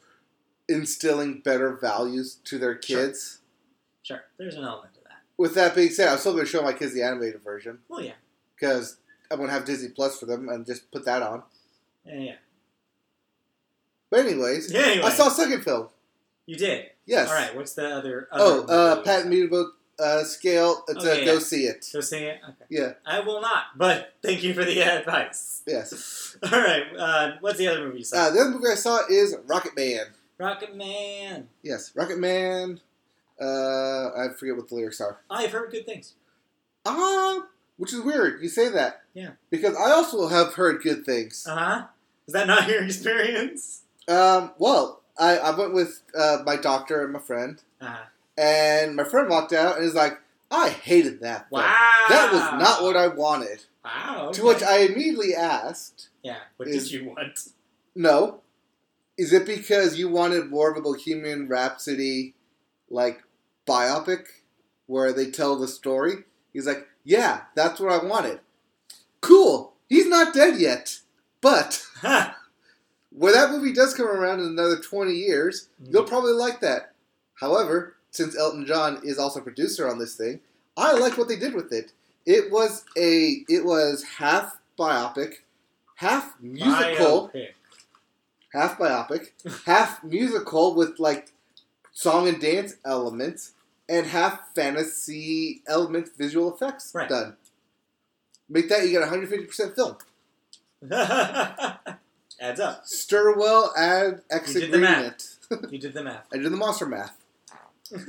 instilling 0.68 1.40
better 1.40 1.77
values 1.77 2.38
to 2.44 2.59
their 2.59 2.74
kids. 2.74 3.40
sure. 4.03 4.24
There's 4.38 4.55
an 4.55 4.64
element 4.64 4.97
With 5.38 5.55
that 5.55 5.74
being 5.74 5.90
said, 5.90 6.09
I'm 6.09 6.18
still 6.18 6.33
going 6.35 6.44
to 6.44 6.51
show 6.51 6.62
my 6.62 6.72
kids 6.74 6.92
the 6.92 7.03
animated 7.03 7.42
version 7.42 7.79
well 7.88 8.03
yeah 8.03 8.12
because 8.55 8.98
I'm 9.31 9.38
going 9.38 9.48
to 9.48 9.55
have 9.55 9.64
Disney 9.64 9.88
Plus 9.90 10.18
for 10.18 10.27
them 10.27 10.48
and 10.48 10.66
just 10.66 10.90
put 10.90 11.05
that 11.07 11.22
on. 11.22 11.42
yeah 12.05 12.14
yeah, 12.20 12.35
But 14.11 14.20
anyways, 14.27 14.72
yeah 14.72 14.81
anyway, 14.81 15.07
I 15.07 15.11
saw 15.11 15.29
second 15.29 15.62
film. 15.62 15.88
you 16.46 16.57
did 16.57 16.87
Yes. 17.07 17.29
all 17.29 17.35
right 17.35 17.55
what's 17.57 17.72
the 17.74 17.88
other, 17.88 18.29
Oh, 18.33 18.62
other 18.62 18.72
uh, 18.72 18.94
movie? 18.96 19.05
Pat 19.07 19.27
Mutable 19.27 19.72
uh, 20.01 20.22
scale. 20.24 20.85
It's 20.88 21.05
Okay, 21.05 21.22
a 21.22 21.24
go 21.24 21.33
yeah. 21.35 21.38
see 21.40 21.64
it. 21.64 21.87
go 21.92 22.01
see 22.01 22.18
it 22.24 22.40
okay 22.44 22.64
Yeah. 22.68 22.92
i 23.07 23.20
will 23.20 23.40
not 23.40 23.64
but 23.77 24.14
thank 24.22 24.42
you 24.42 24.55
for 24.55 24.64
the 24.64 24.81
advice 24.98 25.62
Yes. 25.66 26.37
all 26.53 26.61
right 26.61 26.85
uh, 26.98 27.33
what's 27.40 27.59
the 27.59 27.68
other 27.68 27.85
movie 27.87 27.98
you 27.98 28.05
saw 28.05 28.16
Uh, 28.27 28.31
the 28.31 28.40
other 28.40 28.51
movie 28.51 28.66
I 28.72 28.74
saw 28.74 29.01
is 29.09 29.37
Rocket 29.46 29.77
Man. 29.77 30.07
rocket 30.38 30.74
man 30.77 31.48
Yes, 31.62 31.92
Rocket 31.94 32.18
Man. 32.18 32.81
Uh, 33.40 34.11
I 34.16 34.29
forget 34.38 34.57
what 34.57 34.68
the 34.68 34.74
lyrics 34.74 35.01
are. 35.01 35.20
i've 35.31 35.53
heard 35.53 35.70
good 35.70 35.87
things 35.87 36.14
Ah, 36.87 37.46
which 37.77 37.92
is 37.92 38.01
weird. 38.01 38.42
You 38.42 38.48
say 38.48 38.68
that. 38.70 39.03
Yeah. 39.14 39.33
Because 39.51 39.77
I 39.77 39.90
also 39.90 40.27
have 40.29 40.55
heard 40.55 40.83
good 40.83 41.05
things. 41.05 41.46
uh-huh 41.48 41.87
is 42.27 42.33
that 42.35 42.46
not 42.46 42.68
your 42.68 42.83
experience 42.88 43.83
Um, 44.09 44.53
well, 44.59 45.03
I, 45.18 45.37
I 45.38 45.57
went 45.57 45.74
with 45.74 46.03
uh, 46.16 46.38
my 46.46 46.57
doctor 46.57 47.03
and 47.05 47.12
my 47.12 47.18
friend, 47.20 47.61
uh-huh 47.81 48.05
and 48.37 48.94
my 48.96 49.03
friend 49.05 49.29
walked 49.29 49.53
out 49.53 49.77
and 49.77 49.85
is 49.85 49.94
like, 49.94 50.18
"I 50.51 50.68
hated 50.70 51.20
that. 51.22 51.46
Wow. 51.51 52.07
That 52.09 52.33
was 52.33 52.62
not 52.62 52.83
what 52.83 52.96
I 52.96 53.09
wanted." 53.09 53.64
Wow. 53.85 54.31
To 54.33 54.44
which 54.44 54.62
I 54.62 54.79
immediately 54.81 55.35
asked, 55.35 56.09
Yeah. 56.22 56.37
What 56.57 56.68
is- 56.68 56.90
did 56.90 56.92
you 57.01 57.09
want? 57.09 57.48
"No, 57.96 58.40
is 59.18 59.33
it 59.33 59.44
because 59.46 59.98
you 59.98 60.09
wanted 60.09 60.46
more 60.46 60.70
of 60.70 60.77
a 60.77 60.81
Bohemian 60.81 61.48
Rhapsody, 61.48 62.35
like 62.88 63.24
biopic, 63.68 64.24
where 64.87 65.12
they 65.12 65.31
tell 65.31 65.57
the 65.57 65.68
story?" 65.68 66.24
He's 66.52 66.66
like, 66.66 66.88
"Yeah, 67.04 67.42
that's 67.54 67.78
what 67.78 67.92
I 67.92 68.04
wanted." 68.04 68.40
Cool. 69.20 69.74
He's 69.88 70.07
not 70.07 70.35
dead 70.35 70.59
yet, 70.59 71.00
but. 71.40 71.85
When 73.11 73.33
that 73.33 73.50
movie 73.50 73.72
does 73.72 73.94
come 73.94 74.07
around 74.07 74.40
in 74.40 74.46
another 74.46 74.76
20 74.78 75.12
years, 75.12 75.68
Mm. 75.83 75.92
you'll 75.92 76.04
probably 76.04 76.35
like 76.35 76.61
that. 76.61 76.92
However, 77.40 77.96
since 78.11 78.37
Elton 78.37 78.64
John 78.66 79.00
is 79.02 79.18
also 79.18 79.40
producer 79.40 79.88
on 79.90 79.98
this 79.98 80.14
thing, 80.14 80.40
I 80.76 80.92
like 80.92 81.16
what 81.18 81.26
they 81.26 81.37
did 81.37 81.54
with 81.54 81.72
it. 81.72 81.92
It 82.26 82.52
was 82.52 82.85
a 82.96 83.44
it 83.48 83.64
was 83.64 84.04
half 84.18 84.59
biopic, 84.78 85.37
half 85.96 86.35
musical, 86.40 87.31
Biopic. 87.35 87.48
half 88.52 88.78
biopic, 88.78 89.31
half 89.64 90.04
musical 90.04 90.74
with 90.74 91.00
like 91.00 91.33
song 91.92 92.28
and 92.28 92.40
dance 92.40 92.74
elements, 92.85 93.52
and 93.88 94.07
half 94.07 94.55
fantasy 94.55 95.62
elements, 95.66 96.11
visual 96.16 96.53
effects 96.55 96.92
Right. 96.94 97.09
done. 97.09 97.37
Make 98.48 98.68
that 98.68 98.85
you 98.85 98.90
get 98.90 99.03
150% 99.09 99.74
film. 99.74 99.96
Adds 102.40 102.61
up. 102.61 102.85
Stirwell 102.87 103.70
add 103.77 104.22
X 104.31 104.55
You 104.55 104.61
did 104.61 104.70
the 104.70 104.77
agreement. 104.77 105.35
You 105.72 105.79
did 105.79 105.94
the 105.94 106.05
math. 106.05 106.27
I 106.33 106.37
did 106.37 106.53
the 106.53 106.57
monster 106.57 106.87
math. 106.87 107.16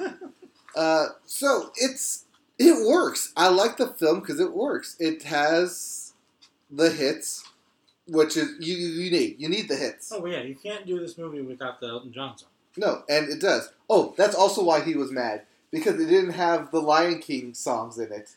Uh, 0.76 1.08
so 1.26 1.72
it's 1.78 2.26
it 2.60 2.88
works. 2.88 3.34
I 3.36 3.48
like 3.50 3.78
the 3.78 3.88
film 3.88 4.20
because 4.20 4.40
it 4.40 4.54
works. 4.54 4.96
It 5.00 5.24
has 5.24 6.14
the 6.70 6.92
hits, 6.92 7.44
which 8.08 8.38
is 8.38 8.50
you 8.60 8.76
you 8.78 9.10
need 9.10 9.38
you 9.40 9.50
need 9.50 9.68
the 9.68 9.76
hits. 9.76 10.12
Oh 10.14 10.24
yeah, 10.28 10.42
you 10.44 10.56
can't 10.56 10.86
do 10.86 11.00
this 11.00 11.18
movie 11.18 11.42
without 11.42 11.82
the 11.82 11.88
Elton 11.88 12.14
John 12.14 12.38
song. 12.38 12.50
No, 12.78 13.02
and 13.10 13.28
it 13.30 13.42
does. 13.42 13.74
Oh, 13.90 14.14
that's 14.16 14.36
also 14.36 14.64
why 14.64 14.82
he 14.82 14.94
was 14.94 15.12
mad 15.12 15.42
because 15.72 16.00
it 16.00 16.06
didn't 16.08 16.32
have 16.32 16.72
the 16.72 16.82
Lion 16.82 17.20
King 17.20 17.54
songs 17.54 17.98
in 17.98 18.12
it. 18.12 18.32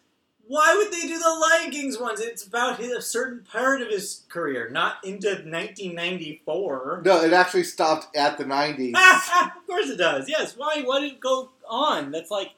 Why 0.46 0.74
would 0.76 0.92
they 0.92 1.06
do 1.06 1.18
the 1.18 1.28
Lion 1.50 1.70
King's 1.70 1.98
ones? 1.98 2.20
It's 2.20 2.44
about 2.44 2.78
his, 2.78 2.90
a 2.90 3.00
certain 3.00 3.40
part 3.50 3.80
of 3.80 3.88
his 3.88 4.22
career, 4.28 4.68
not 4.70 4.96
into 5.04 5.28
1994. 5.28 7.02
No, 7.04 7.22
it 7.22 7.32
actually 7.32 7.64
stopped 7.64 8.14
at 8.16 8.38
the 8.38 8.44
nineties. 8.44 8.94
of 9.42 9.66
course 9.66 9.88
it 9.88 9.96
does. 9.98 10.28
Yes. 10.28 10.56
Why? 10.56 10.82
Why 10.84 11.00
did 11.00 11.12
it 11.12 11.20
go 11.20 11.50
on? 11.68 12.10
That's 12.10 12.30
like 12.30 12.50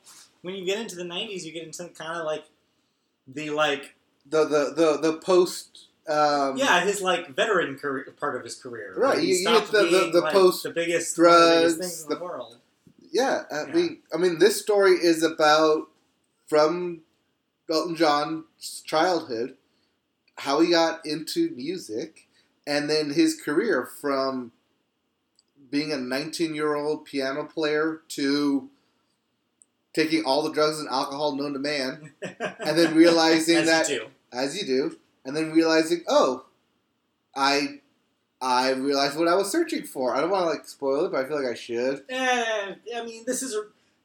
when 0.42 0.54
you 0.54 0.64
get 0.64 0.80
into 0.80 0.96
the 0.96 1.04
90s, 1.04 1.44
you 1.44 1.52
get 1.52 1.64
into 1.64 1.84
kind 1.88 2.18
of 2.18 2.24
like 2.26 2.44
the 3.28 3.50
like 3.50 3.94
the 4.28 4.44
the 4.44 4.72
the 5.00 5.10
the 5.12 5.18
post. 5.18 5.86
Um, 6.06 6.58
yeah 6.58 6.84
his 6.84 7.00
like 7.00 7.34
veteran 7.34 7.76
career, 7.78 8.06
part 8.20 8.36
of 8.36 8.44
his 8.44 8.56
career. 8.56 8.92
Right, 8.94 9.22
you- 9.22 9.36
you 9.36 9.44
get 9.48 9.68
the- 9.68 9.84
the- 9.84 10.10
the 10.12 10.20
like, 10.20 10.34
post 10.34 10.62
the 10.62 10.68
biggest 10.70 11.18
of 11.18 11.24
the 11.24 11.56
biggest 11.60 11.78
things 11.78 12.02
in 12.02 12.08
the- 12.10 12.16
the 12.16 12.22
world. 12.24 12.58
Yeah, 13.14 13.44
I 13.50 13.66
Yeah. 13.68 13.72
mean, 13.74 14.02
I 14.12 14.16
mean, 14.18 14.38
this 14.40 14.60
story 14.60 14.92
is 14.96 15.22
about 15.22 15.88
from 16.48 17.02
Elton 17.70 17.94
John's 17.96 18.82
childhood, 18.84 19.56
how 20.38 20.60
he 20.60 20.70
got 20.70 21.06
into 21.06 21.50
music, 21.50 22.28
and 22.66 22.90
then 22.90 23.10
his 23.10 23.40
career 23.40 23.86
from 24.00 24.50
being 25.70 25.92
a 25.92 25.96
19 25.96 26.54
year 26.54 26.74
old 26.74 27.04
piano 27.04 27.44
player 27.44 28.02
to 28.08 28.68
taking 29.92 30.24
all 30.24 30.42
the 30.42 30.52
drugs 30.52 30.80
and 30.80 30.88
alcohol 30.88 31.36
known 31.36 31.52
to 31.52 31.58
man, 31.60 32.12
and 32.40 32.76
then 32.76 32.94
realizing 32.96 33.58
As 33.58 33.66
that 33.66 33.88
you 33.88 34.00
do. 34.00 34.06
as 34.32 34.60
you 34.60 34.66
do, 34.66 34.98
and 35.24 35.36
then 35.36 35.52
realizing, 35.52 36.02
oh, 36.08 36.46
I. 37.34 37.80
I 38.44 38.70
realized 38.72 39.16
what 39.18 39.26
I 39.28 39.34
was 39.34 39.50
searching 39.50 39.84
for. 39.84 40.14
I 40.14 40.20
don't 40.20 40.30
want 40.30 40.44
to 40.44 40.50
like 40.50 40.68
spoil 40.68 41.06
it, 41.06 41.12
but 41.12 41.24
I 41.24 41.28
feel 41.28 41.42
like 41.42 41.50
I 41.50 41.54
should. 41.54 42.04
Eh, 42.10 42.74
I 42.94 43.04
mean, 43.04 43.24
this 43.26 43.42
is 43.42 43.56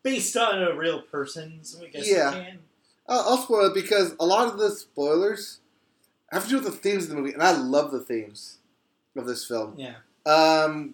based 0.02 0.38
on 0.38 0.63
a 0.63 0.73
real 0.75 1.02
person, 1.02 1.60
so 1.63 1.84
I 1.84 1.88
guess 1.89 2.08
Yeah. 2.10 2.30
you 2.36 2.43
can. 2.43 2.60
I'll, 3.08 3.19
I'll 3.32 3.38
spoil 3.38 3.65
it 3.67 3.73
because 3.73 4.15
a 4.19 4.25
lot 4.25 4.47
of 4.47 4.58
the 4.58 4.69
spoilers 4.71 5.60
have 6.32 6.43
to 6.45 6.49
do 6.49 6.56
with 6.56 6.65
the 6.65 6.71
themes 6.71 7.04
of 7.04 7.10
the 7.10 7.15
movie, 7.17 7.34
and 7.34 7.43
I 7.43 7.52
love 7.52 7.91
the 7.91 7.99
themes 7.99 8.60
of 9.17 9.25
this 9.25 9.45
film. 9.45 9.73
Yeah. 9.78 9.95
Um, 10.25 10.93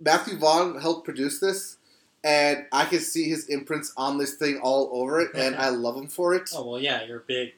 Matthew 0.00 0.36
Vaughn 0.38 0.80
helped 0.80 1.04
produce 1.04 1.38
this, 1.40 1.76
and 2.24 2.66
I 2.72 2.84
can 2.86 3.00
see 3.00 3.28
his 3.28 3.46
imprints 3.48 3.92
on 3.96 4.18
this 4.18 4.34
thing 4.34 4.58
all 4.62 4.90
over 4.92 5.20
it, 5.20 5.30
and 5.34 5.54
I 5.66 5.68
love 5.68 5.96
him 5.96 6.08
for 6.08 6.34
it. 6.34 6.50
Oh 6.54 6.68
well, 6.68 6.80
yeah, 6.80 7.04
you're 7.04 7.18
a 7.18 7.24
big 7.26 7.54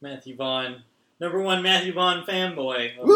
Matthew 0.00 0.34
Vaughn, 0.36 0.82
number 1.20 1.40
one 1.40 1.62
Matthew 1.62 1.92
Vaughn 1.92 2.24
fanboy. 2.26 2.96
over 2.98 3.06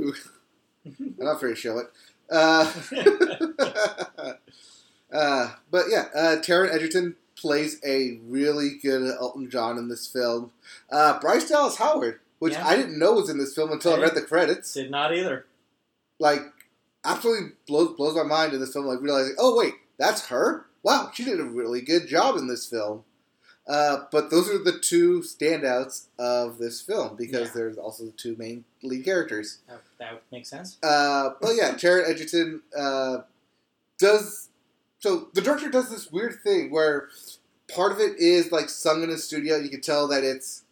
I'm 0.86 1.14
not 1.18 1.36
afraid 1.36 1.50
to 1.50 1.56
show 1.56 1.78
it. 1.78 1.86
Uh, 2.30 2.72
uh, 5.12 5.54
but 5.70 5.86
yeah, 5.90 6.06
uh, 6.14 6.36
Taron 6.40 6.72
Egerton 6.72 7.16
plays 7.36 7.80
a 7.84 8.20
really 8.24 8.78
good 8.82 9.14
Elton 9.20 9.50
John 9.50 9.78
in 9.78 9.88
this 9.88 10.06
film. 10.06 10.52
Uh, 10.90 11.18
Bryce 11.18 11.48
Dallas 11.48 11.76
Howard, 11.76 12.20
which 12.38 12.52
Yeah. 12.54 12.66
I 12.66 12.76
didn't 12.76 12.98
know 12.98 13.12
was 13.14 13.30
in 13.30 13.38
this 13.38 13.54
film 13.54 13.72
until 13.72 13.94
I, 13.94 13.96
I 13.96 14.00
read 14.00 14.14
the 14.14 14.22
credits. 14.22 14.74
Did 14.74 14.90
not 14.90 15.14
either. 15.14 15.46
Like, 16.18 16.42
absolutely 17.04 17.52
blows 17.66 17.96
blows 17.96 18.14
my 18.14 18.22
mind 18.22 18.52
in 18.52 18.60
this 18.60 18.72
film. 18.72 18.86
Like 18.86 19.00
realizing, 19.00 19.34
oh 19.38 19.56
wait, 19.56 19.74
that's 19.98 20.26
her. 20.26 20.66
Wow, 20.82 21.10
she 21.14 21.24
did 21.24 21.40
a 21.40 21.44
really 21.44 21.80
good 21.80 22.08
job 22.08 22.36
in 22.36 22.46
this 22.46 22.66
film. 22.66 23.04
Uh, 23.70 24.04
but 24.10 24.30
those 24.30 24.50
are 24.50 24.58
the 24.58 24.78
two 24.80 25.20
standouts 25.20 26.06
of 26.18 26.58
this 26.58 26.80
film 26.80 27.14
because 27.16 27.48
Yeah. 27.48 27.54
there's 27.54 27.78
also 27.78 28.04
the 28.06 28.10
two 28.12 28.34
main 28.36 28.64
lead 28.82 29.04
characters. 29.04 29.58
That, 29.68 29.80
that 29.98 30.12
would 30.14 30.22
make 30.32 30.44
sense. 30.44 30.76
Uh, 30.82 31.30
but 31.40 31.52
yeah, 31.54 31.72
Taron 31.74 32.08
Egerton 32.08 32.62
uh, 32.76 33.18
does. 33.98 34.48
So 34.98 35.28
the 35.34 35.40
director 35.40 35.70
does 35.70 35.88
this 35.90 36.10
weird 36.10 36.40
thing 36.42 36.70
where 36.70 37.08
part 37.72 37.92
of 37.92 38.00
it 38.00 38.18
is 38.18 38.50
like 38.50 38.68
sung 38.68 39.02
in 39.04 39.10
a 39.10 39.16
studio. 39.18 39.56
You 39.56 39.68
can 39.70 39.80
tell 39.80 40.08
that 40.08 40.24
it's 40.24 40.64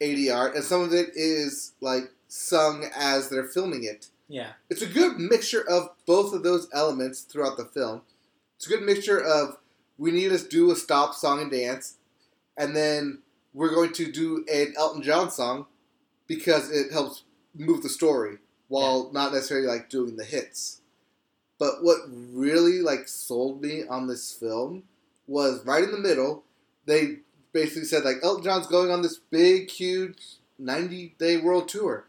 ADR, 0.00 0.54
and 0.54 0.62
some 0.64 0.80
of 0.82 0.92
it 0.92 1.10
is 1.14 1.72
like 1.80 2.12
sung 2.28 2.86
as 2.96 3.28
they're 3.30 3.44
filming 3.48 3.84
it. 3.84 4.06
Yeah. 4.28 4.52
It's 4.70 4.82
a 4.82 4.86
good 4.86 5.18
mixture 5.18 5.68
of 5.68 5.88
both 6.06 6.32
of 6.32 6.42
those 6.44 6.68
elements 6.72 7.22
throughout 7.22 7.56
the 7.56 7.64
film. 7.64 8.02
It's 8.56 8.66
a 8.66 8.70
good 8.70 8.82
mixture 8.82 9.20
of 9.20 9.58
we 9.98 10.10
need 10.12 10.30
to 10.30 10.38
do 10.48 10.70
a 10.70 10.76
stop 10.76 11.14
song 11.14 11.42
and 11.42 11.50
dance, 11.50 11.96
and 12.56 12.74
then 12.74 13.22
we're 13.52 13.74
going 13.74 13.92
to 13.94 14.10
do 14.10 14.44
an 14.52 14.74
Elton 14.76 15.02
John 15.02 15.30
song 15.30 15.66
because 16.26 16.70
it 16.70 16.92
helps 16.92 17.24
move 17.54 17.82
the 17.82 17.88
story 17.88 18.38
while 18.68 19.10
not 19.12 19.32
necessarily 19.32 19.66
like 19.66 19.88
doing 19.88 20.16
the 20.16 20.24
hits. 20.24 20.80
But 21.58 21.82
what 21.82 21.98
really 22.08 22.80
like 22.80 23.06
sold 23.06 23.62
me 23.62 23.84
on 23.88 24.06
this 24.06 24.32
film 24.32 24.84
was 25.26 25.64
right 25.64 25.84
in 25.84 25.92
the 25.92 25.98
middle. 25.98 26.44
They 26.86 27.18
basically 27.52 27.84
said 27.84 28.04
like 28.04 28.16
Elton 28.22 28.44
John's 28.44 28.66
going 28.66 28.90
on 28.90 29.02
this 29.02 29.18
big, 29.30 29.70
huge 29.70 30.18
ninety 30.58 31.14
day 31.18 31.36
world 31.36 31.68
tour, 31.68 32.06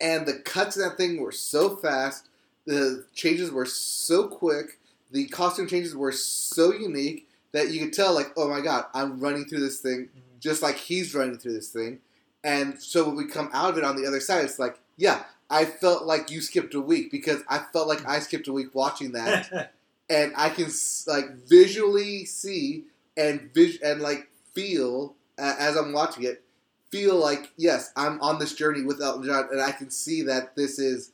and 0.00 0.26
the 0.26 0.34
cuts 0.34 0.76
in 0.76 0.82
that 0.82 0.96
thing 0.96 1.20
were 1.20 1.32
so 1.32 1.76
fast. 1.76 2.28
The 2.66 3.06
changes 3.14 3.50
were 3.50 3.66
so 3.66 4.26
quick. 4.26 4.78
The 5.10 5.26
costume 5.28 5.68
changes 5.68 5.94
were 5.96 6.12
so 6.12 6.72
unique 6.72 7.27
that 7.52 7.70
you 7.70 7.80
could 7.80 7.92
tell 7.92 8.14
like, 8.14 8.32
oh 8.36 8.48
my 8.48 8.60
god, 8.60 8.86
I'm 8.94 9.20
running 9.20 9.44
through 9.44 9.60
this 9.60 9.80
thing 9.80 10.08
just 10.40 10.62
like 10.62 10.76
he's 10.76 11.14
running 11.14 11.38
through 11.38 11.54
this 11.54 11.70
thing. 11.70 12.00
And 12.44 12.80
so 12.80 13.06
when 13.06 13.16
we 13.16 13.26
come 13.26 13.50
out 13.52 13.70
of 13.70 13.78
it 13.78 13.84
on 13.84 13.96
the 13.96 14.06
other 14.06 14.20
side, 14.20 14.44
it's 14.44 14.58
like, 14.58 14.78
yeah, 14.96 15.24
I 15.50 15.64
felt 15.64 16.04
like 16.04 16.30
you 16.30 16.40
skipped 16.40 16.74
a 16.74 16.80
week 16.80 17.10
because 17.10 17.42
I 17.48 17.60
felt 17.72 17.88
like 17.88 18.06
I 18.06 18.20
skipped 18.20 18.48
a 18.48 18.52
week 18.52 18.74
watching 18.74 19.12
that, 19.12 19.72
and 20.10 20.32
I 20.36 20.50
can 20.50 20.70
like 21.06 21.46
visually 21.48 22.24
see 22.24 22.84
and 23.16 23.50
vis- 23.54 23.80
and 23.82 24.00
like 24.00 24.28
feel 24.54 25.14
uh, 25.38 25.54
as 25.58 25.76
I'm 25.76 25.92
watching 25.92 26.24
it, 26.24 26.42
feel 26.90 27.16
like 27.16 27.50
yes, 27.56 27.92
I'm 27.96 28.20
on 28.20 28.38
this 28.38 28.54
journey 28.54 28.82
with 28.82 29.00
Elton 29.00 29.24
John, 29.24 29.48
and 29.50 29.60
I 29.60 29.72
can 29.72 29.90
see 29.90 30.22
that 30.22 30.54
this 30.54 30.78
is 30.78 31.12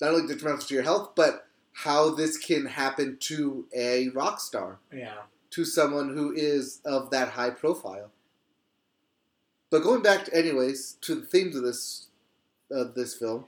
not 0.00 0.10
only 0.10 0.26
detrimental 0.26 0.66
to 0.66 0.74
your 0.74 0.82
health, 0.82 1.12
but 1.14 1.46
how 1.72 2.10
this 2.10 2.36
can 2.36 2.66
happen 2.66 3.16
to 3.20 3.66
a 3.74 4.08
rock 4.08 4.40
star 4.40 4.78
yeah. 4.92 5.14
To 5.56 5.64
someone 5.64 6.10
who 6.10 6.32
is 6.32 6.80
of 6.84 7.08
that 7.08 7.30
high 7.30 7.48
profile. 7.48 8.10
But 9.70 9.82
going 9.82 10.02
back, 10.02 10.26
to, 10.26 10.34
anyways, 10.36 10.98
to 11.00 11.14
the 11.14 11.22
themes 11.26 11.56
of 11.56 11.62
this 11.64 12.08
of 12.70 12.94
this 12.94 13.14
film, 13.14 13.46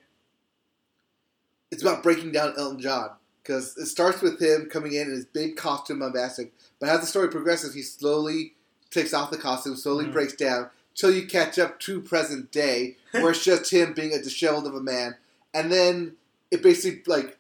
it's 1.70 1.82
about 1.82 2.02
breaking 2.02 2.32
down 2.32 2.54
Elton 2.56 2.80
John 2.80 3.10
because 3.42 3.76
it 3.76 3.86
starts 3.86 4.22
with 4.22 4.40
him 4.40 4.68
coming 4.70 4.94
in 4.94 5.02
in 5.08 5.10
his 5.12 5.26
big 5.26 5.56
costume 5.56 5.98
bombastic, 5.98 6.52
but 6.80 6.88
as 6.88 7.00
the 7.00 7.06
story 7.06 7.28
progresses, 7.28 7.74
he 7.74 7.82
slowly 7.82 8.54
takes 8.90 9.12
off 9.12 9.30
the 9.30 9.36
costume, 9.36 9.76
slowly 9.76 10.06
Mhm. 10.06 10.12
breaks 10.12 10.32
down 10.34 10.70
till 10.94 11.10
you 11.10 11.26
catch 11.26 11.58
up 11.58 11.78
to 11.80 12.00
present 12.00 12.50
day, 12.50 12.96
where 13.12 13.32
it's 13.32 13.44
just 13.44 13.70
him 13.70 13.92
being 13.92 14.14
a 14.14 14.22
disheveled 14.22 14.66
of 14.66 14.74
a 14.74 14.80
man, 14.80 15.16
and 15.52 15.70
then 15.70 16.16
it 16.50 16.62
basically 16.62 17.02
like 17.06 17.36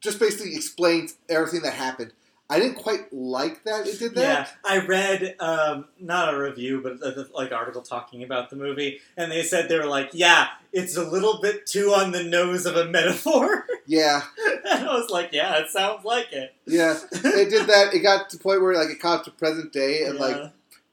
just 0.00 0.18
basically 0.18 0.56
explains 0.56 1.14
everything 1.28 1.62
that 1.62 1.74
happened. 1.74 2.12
I 2.52 2.58
didn't 2.60 2.76
quite 2.76 3.12
like 3.12 3.64
that 3.64 3.86
it 3.86 3.98
did 3.98 4.14
that. 4.16 4.20
Yeah. 4.64 4.70
I 4.70 4.84
read 4.84 5.36
um, 5.40 5.86
not 5.98 6.34
a 6.34 6.38
review, 6.38 6.80
but 6.82 7.00
a, 7.02 7.26
like 7.34 7.50
article 7.52 7.80
talking 7.82 8.22
about 8.22 8.50
the 8.50 8.56
movie, 8.56 9.00
and 9.16 9.32
they 9.32 9.42
said 9.42 9.68
they 9.68 9.78
were 9.78 9.86
like, 9.86 10.10
"Yeah, 10.12 10.48
it's 10.72 10.96
a 10.96 11.02
little 11.04 11.40
bit 11.40 11.66
too 11.66 11.92
on 11.94 12.12
the 12.12 12.22
nose 12.22 12.66
of 12.66 12.76
a 12.76 12.84
metaphor." 12.86 13.66
Yeah, 13.84 14.22
and 14.70 14.88
I 14.88 14.94
was 14.94 15.10
like, 15.10 15.30
"Yeah, 15.32 15.56
it 15.58 15.68
sounds 15.68 16.04
like 16.04 16.32
it." 16.32 16.54
yeah, 16.66 16.96
it 17.12 17.50
did 17.50 17.66
that. 17.66 17.92
It 17.92 17.98
got 17.98 18.30
to 18.30 18.36
the 18.36 18.42
point 18.42 18.62
where 18.62 18.74
like 18.74 18.90
it 18.90 19.00
caught 19.00 19.24
to 19.24 19.30
present 19.32 19.72
day, 19.72 20.04
and 20.04 20.18
like 20.18 20.36
Yeah. 20.36 20.48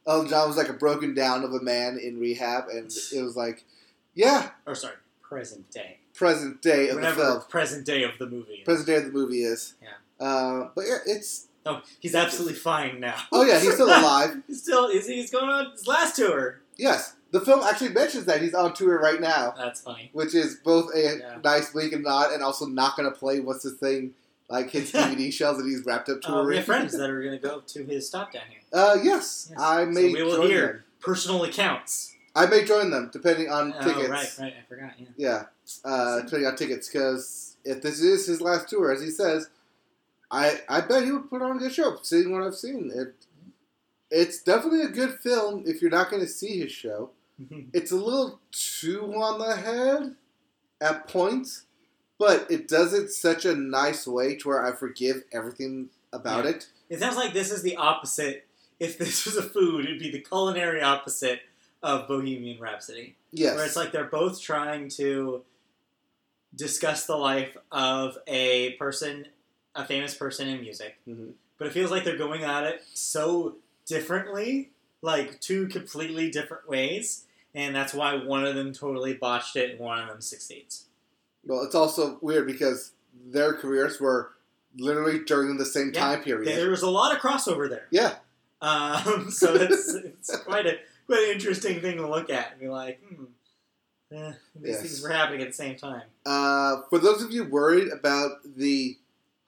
Elton 0.08 0.28
John 0.30 0.48
was 0.48 0.58
like 0.58 0.70
a 0.70 0.74
broken 0.74 1.14
down 1.14 1.44
of 1.44 1.54
a 1.54 1.62
man 1.62 2.00
in 2.02 2.20
rehab, 2.20 2.68
and 2.70 2.92
it 3.14 3.22
was 3.22 3.36
like, 3.38 3.64
yeah, 4.16 4.50
or 4.66 4.74
sorry, 4.74 4.96
present 5.22 5.70
day. 5.70 6.00
present 6.16 6.62
day 6.64 6.90
of 6.90 7.00
the 7.00 7.12
film, 7.12 7.42
present 7.48 7.86
day 7.86 8.04
of 8.04 8.18
the 8.18 8.26
movie. 8.26 8.54
is. 8.54 8.66
present 8.66 8.88
day 8.88 8.96
of 8.96 9.06
the 9.06 9.12
movie 9.12 9.44
is. 9.44 9.76
Yeah. 9.82 10.26
Uh, 10.26 10.70
but 10.76 10.86
yeah, 10.88 10.98
it's 11.06 11.46
Oh, 11.70 11.82
he's 12.00 12.16
absolutely 12.16 12.56
fine 12.56 13.00
now. 13.00 13.16
oh 13.32 13.44
yeah, 13.44 13.60
he's 13.60 13.74
still 13.74 13.88
alive. 14.00 14.42
he's 14.48 14.62
still 14.64 14.88
is 14.88 15.08
he, 15.08 15.16
he's 15.16 15.32
going 15.32 15.50
on 15.50 15.72
his 15.72 15.88
last 15.88 16.16
tour. 16.16 16.62
Yes, 16.78 17.16
the 17.32 17.42
film 17.42 17.62
actually 17.64 17.90
mentions 17.90 18.26
that 18.26 18.42
he's 18.42 18.54
on 18.54 18.74
tour 18.74 19.00
right 19.00 19.20
now, 19.22 19.54
That's 19.58 19.82
funny. 19.82 20.10
which 20.14 20.34
is 20.34 20.56
both 20.64 20.94
a 20.96 21.18
Yeah. 21.20 21.38
nice 21.44 21.74
wink 21.74 21.94
and 21.94 22.04
nod, 22.04 22.32
and 22.32 22.42
also 22.42 22.66
not 22.66 22.96
going 22.98 23.12
to 23.12 23.18
play 23.18 23.40
what's 23.40 23.64
the 23.64 23.72
thing 23.72 24.14
like 24.50 24.72
his 24.72 24.92
DVD 24.94 25.32
shells 25.32 25.58
that 25.58 25.66
he's 25.66 25.86
wrapped 25.86 26.10
up 26.10 26.20
Uh, 26.28 26.44
we 26.48 26.56
have 26.56 26.66
friends 26.66 26.98
that 26.98 27.10
are 27.10 27.22
going 27.22 27.38
to 27.40 27.48
go 27.48 27.60
to 27.68 27.84
his 27.84 28.08
stop 28.08 28.32
down 28.34 28.44
here. 28.50 28.60
Uh, 28.74 28.98
yes, 29.04 29.50
Yes. 29.52 29.60
I 29.60 29.84
So 29.86 29.92
may 29.92 30.14
we 30.14 30.24
will 30.24 30.38
join 30.38 30.48
hear. 30.48 30.68
them. 30.68 30.84
Personal 31.02 31.44
accounts. 31.44 32.16
I 32.36 32.46
may 32.46 32.64
join 32.64 32.90
them 32.92 33.10
depending 33.12 33.50
on 33.50 33.74
Oh, 33.78 33.84
tickets. 33.84 34.10
right, 34.10 34.36
right. 34.40 34.54
I 34.60 34.64
forgot. 34.70 34.92
Yeah. 34.98 35.08
Yeah, 35.18 35.44
uh, 35.86 36.22
depending 36.22 36.48
on 36.48 36.56
tickets, 36.56 36.88
because 36.90 37.58
if 37.66 37.82
this 37.82 38.00
is 38.00 38.26
his 38.28 38.40
last 38.42 38.70
tour, 38.70 38.92
as 38.92 39.02
he 39.02 39.10
says, 39.10 39.50
I 40.32 40.60
I 40.68 40.82
bet 40.82 41.04
he 41.04 41.12
would 41.12 41.30
put 41.30 41.42
on 41.42 41.58
a 41.58 41.60
good 41.60 41.74
show. 41.74 41.98
Seeing 42.02 42.32
what 42.32 42.44
I've 42.44 42.56
seen, 42.56 42.92
it 42.94 43.14
it's 44.12 44.42
definitely 44.42 44.82
a 44.82 44.90
good 44.90 45.20
film. 45.20 45.64
If 45.66 45.82
you're 45.82 45.92
not 45.92 46.10
going 46.10 46.22
to 46.24 46.28
see 46.28 46.60
his 46.60 46.72
show, 46.72 47.12
mm-hmm. 47.42 47.70
it's 47.74 47.92
a 47.92 47.96
little 47.96 48.40
too 48.52 49.14
on 49.16 49.40
the 49.40 49.56
head 49.56 50.16
at 50.82 51.08
points, 51.08 51.66
but 52.18 52.50
it 52.50 52.68
does 52.68 52.94
it 52.94 53.10
such 53.12 53.46
a 53.46 53.56
nice 53.56 54.08
way 54.08 54.36
to 54.38 54.48
where 54.48 54.66
I 54.66 54.76
forgive 54.76 55.24
everything 55.32 55.90
about 56.12 56.46
Yeah. 56.46 56.52
it. 56.52 56.68
It 56.90 57.00
sounds 57.00 57.18
like 57.18 57.34
this 57.34 57.52
is 57.52 57.62
the 57.62 57.76
opposite. 57.76 58.48
If 58.80 58.98
this 58.98 59.26
was 59.26 59.36
a 59.36 59.44
food, 59.44 59.86
it'd 59.86 60.00
be 60.00 60.10
the 60.10 60.22
culinary 60.22 60.82
opposite 60.82 61.42
of 61.84 62.08
Bohemian 62.08 62.60
Rhapsody. 62.60 63.16
Yes, 63.32 63.56
Where 63.56 63.66
it's 63.66 63.76
like 63.76 63.92
they're 63.92 64.06
both 64.06 64.42
trying 64.42 64.90
to 64.92 65.44
discuss 66.56 67.06
the 67.06 67.16
life 67.16 67.56
of 67.72 68.18
a 68.26 68.72
person, 68.74 69.28
a 69.76 69.86
famous 69.86 70.14
person 70.16 70.48
in 70.48 70.62
music. 70.62 70.98
Mhm. 71.08 71.34
But 71.58 71.68
it 71.68 71.74
feels 71.74 71.92
like 71.92 72.04
they're 72.04 72.18
going 72.18 72.44
at 72.44 72.64
it 72.66 72.84
so 72.94 73.58
differently, 73.86 74.72
like 75.02 75.40
two 75.42 75.68
completely 75.68 76.30
different 76.30 76.68
ways. 76.68 77.26
And 77.54 77.76
that's 77.76 77.94
why 77.94 78.16
one 78.16 78.46
of 78.46 78.56
them 78.56 78.74
totally 78.74 79.14
botched 79.14 79.56
it 79.56 79.72
and 79.72 79.80
one 79.80 80.00
of 80.00 80.08
them 80.08 80.22
succeeds. 80.22 80.86
well, 81.46 81.64
it's 81.64 81.74
also 81.76 82.20
weird 82.22 82.46
because 82.46 82.92
their 83.32 83.54
careers 83.54 84.00
were 84.00 84.34
literally 84.78 85.20
during 85.20 85.58
the 85.58 85.66
same 85.66 85.92
Yeah, 85.94 86.00
time 86.16 86.24
period. 86.24 86.48
There 86.48 86.70
was 86.70 86.82
a 86.84 86.90
lot 86.90 87.16
of 87.16 87.22
crossover 87.22 87.68
there. 87.70 87.88
Yeah. 87.92 88.18
Um, 88.62 89.32
so 89.32 89.56
it's, 89.56 89.94
it's 89.94 90.36
quite 90.40 90.66
a 90.68 90.78
quite 91.08 91.24
an 91.24 91.30
interesting 91.32 91.82
thing 91.82 91.98
to 91.98 92.08
look 92.08 92.30
at 92.30 92.52
and 92.52 92.60
be 92.60 92.68
like, 92.68 93.02
hmm, 93.02 93.24
eh, 94.12 94.34
these 94.56 94.74
Yes. 94.76 94.82
things 94.82 95.02
were 95.02 95.10
happening 95.10 95.42
at 95.42 95.48
the 95.48 95.54
same 95.54 95.76
time. 95.76 96.04
Uh, 96.26 96.82
for 96.90 97.00
those 97.00 97.24
of 97.24 97.32
you 97.32 97.46
worried 97.46 97.88
about 97.92 98.42
the 98.58 98.98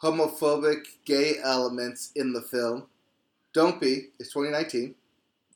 homophobic 0.02 0.86
gay 1.06 1.36
elements 1.44 2.12
in 2.16 2.34
the 2.34 2.42
film, 2.42 2.88
don't 3.54 3.80
be. 3.80 4.08
It's 4.20 4.34
2019. 4.34 4.96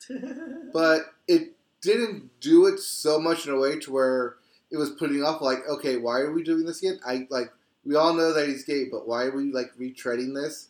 But 0.73 1.13
it 1.27 1.53
didn't 1.81 2.39
do 2.41 2.65
it 2.67 2.79
so 2.79 3.19
much 3.19 3.47
in 3.47 3.53
a 3.53 3.59
way 3.59 3.79
to 3.79 3.91
where 3.91 4.35
it 4.69 4.77
was 4.77 4.89
putting 4.91 5.23
off 5.23 5.41
like, 5.41 5.59
okay, 5.69 5.97
why 5.97 6.19
are 6.19 6.31
we 6.31 6.43
doing 6.43 6.65
this 6.65 6.81
again? 6.81 6.99
I 7.05 7.27
like 7.29 7.51
we 7.85 7.95
all 7.95 8.13
know 8.13 8.33
that 8.33 8.47
he's 8.47 8.65
gay, 8.65 8.85
but 8.91 9.07
why 9.07 9.23
are 9.25 9.35
we 9.35 9.51
like 9.53 9.71
retreading 9.79 10.35
this? 10.35 10.67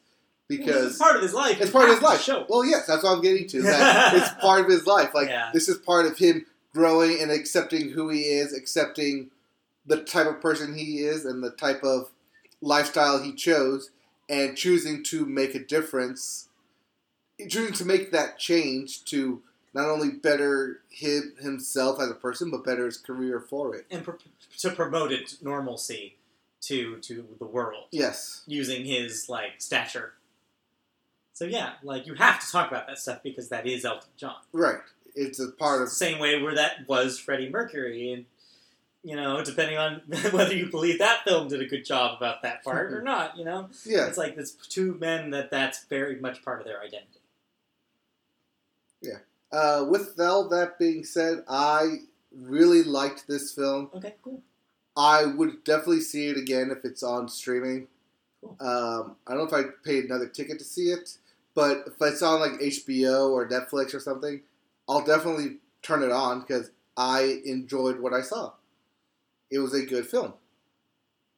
Because 0.47 0.91
it's 0.91 0.97
part 0.99 1.15
of 1.15 1.23
his 1.23 1.33
life. 1.33 1.59
it's 1.59 1.71
part 1.71 1.89
of 1.89 1.95
his 1.95 2.03
life. 2.03 2.21
Show. 2.21 2.45
Well, 2.47 2.63
yes, 2.65 2.85
that's 2.85 3.03
what 3.03 3.13
I'm 3.15 3.21
getting 3.21 3.47
to. 3.47 3.61
That 3.63 4.13
it's 4.15 4.29
part 4.41 4.61
of 4.61 4.67
his 4.69 4.85
life. 4.85 5.13
Like 5.15 5.29
Yeah. 5.29 5.49
this 5.53 5.67
is 5.67 5.77
part 5.79 6.05
of 6.05 6.17
him 6.17 6.45
growing 6.73 7.19
and 7.21 7.31
accepting 7.31 7.89
who 7.89 8.09
he 8.09 8.21
is, 8.21 8.53
accepting 8.53 9.31
the 9.87 10.03
type 10.03 10.27
of 10.27 10.39
person 10.39 10.75
he 10.77 10.99
is, 10.99 11.25
and 11.25 11.43
the 11.43 11.51
type 11.51 11.83
of 11.83 12.11
lifestyle 12.65 13.21
he 13.21 13.33
chose, 13.33 13.91
and 14.27 14.57
choosing 14.57 15.03
to 15.03 15.25
make 15.25 15.55
a 15.55 15.59
difference, 15.63 16.49
choosing 17.47 17.73
to 17.73 17.85
make 17.85 18.11
that 18.11 18.37
change 18.39 19.05
to 19.05 19.41
not 19.73 19.87
only 19.89 20.09
better 20.09 20.81
him 20.89 21.33
himself 21.39 21.99
as 22.01 22.09
a 22.09 22.15
person, 22.15 22.49
but 22.49 22.63
better 22.65 22.85
his 22.85 22.97
career 22.97 23.39
for 23.39 23.75
it. 23.75 23.85
and 23.91 24.05
to 24.57 24.71
promote 24.71 25.11
it 25.11 25.37
normalcy 25.41 26.15
to 26.61 26.97
to 26.97 27.25
the 27.39 27.45
world 27.45 27.85
Yes, 27.91 28.41
using 28.47 28.85
his 28.85 29.29
like 29.29 29.53
stature. 29.59 30.13
So 31.33 31.45
yeah, 31.45 31.73
like 31.83 32.07
you 32.07 32.13
have 32.15 32.39
to 32.39 32.51
talk 32.51 32.71
about 32.71 32.87
that 32.87 32.97
stuff 32.97 33.21
because 33.21 33.49
that 33.49 33.67
is 33.67 33.85
Elton 33.85 34.09
John. 34.17 34.37
right. 34.53 34.79
It's 35.17 35.39
a 35.39 35.49
part 35.49 35.81
of 35.81 35.89
same 35.89 36.19
way 36.19 36.41
where 36.41 36.55
that 36.55 36.87
was 36.89 37.19
Freddie 37.19 37.49
Mercury, 37.49 38.11
and 38.11 38.25
you 39.05 39.15
know, 39.15 39.43
depending 39.43 39.77
on 39.77 40.01
whether 40.31 40.55
you 40.55 40.65
believe 40.65 40.97
that 40.97 41.23
film 41.23 41.47
did 41.47 41.61
a 41.61 41.65
good 41.65 41.85
job 41.85 42.17
about 42.17 42.41
that 42.41 42.63
part 42.63 42.91
or 42.91 43.03
not, 43.03 43.37
you 43.37 43.45
know, 43.45 43.69
yeah. 43.85 44.07
it's 44.07 44.17
like 44.17 44.35
it's 44.35 44.51
two 44.53 44.95
men 44.95 45.29
that 45.29 45.51
that's 45.51 45.85
very 45.85 46.19
much 46.19 46.43
part 46.43 46.59
of 46.59 46.65
their 46.65 46.81
identity. 46.81 47.19
Yeah. 49.03 49.17
Uh, 49.51 49.85
with 49.87 50.19
all 50.19 50.49
that 50.49 50.79
being 50.79 51.03
said, 51.03 51.43
I 51.47 51.97
really 52.35 52.81
liked 52.81 53.27
this 53.27 53.53
film. 53.53 53.91
Okay, 53.93 54.15
cool. 54.23 54.41
I 54.97 55.25
would 55.25 55.63
definitely 55.63 56.01
see 56.01 56.29
it 56.29 56.37
again 56.37 56.71
if 56.75 56.83
it's 56.83 57.03
on 57.03 57.29
streaming. 57.29 57.87
Cool. 58.41 58.57
Um, 58.59 59.17
I 59.27 59.35
don't 59.35 59.51
know 59.51 59.57
if 59.57 59.65
I 59.65 59.69
paid 59.83 60.05
another 60.05 60.27
ticket 60.27 60.57
to 60.57 60.65
see 60.65 60.89
it, 60.89 61.17
but 61.53 61.83
if 61.85 61.93
it's 62.01 62.23
on 62.23 62.39
like 62.39 62.59
HBO 62.59 63.29
or 63.29 63.47
Netflix 63.47 63.93
or 63.93 63.99
something, 63.99 64.41
I'll 64.89 65.05
definitely 65.05 65.57
turn 65.83 66.01
it 66.01 66.11
on 66.11 66.39
because 66.39 66.71
I 66.97 67.41
enjoyed 67.45 67.99
what 67.99 68.13
I 68.13 68.21
saw. 68.21 68.53
It 69.51 69.59
was 69.59 69.73
a 69.73 69.85
good 69.85 70.07
film. 70.07 70.33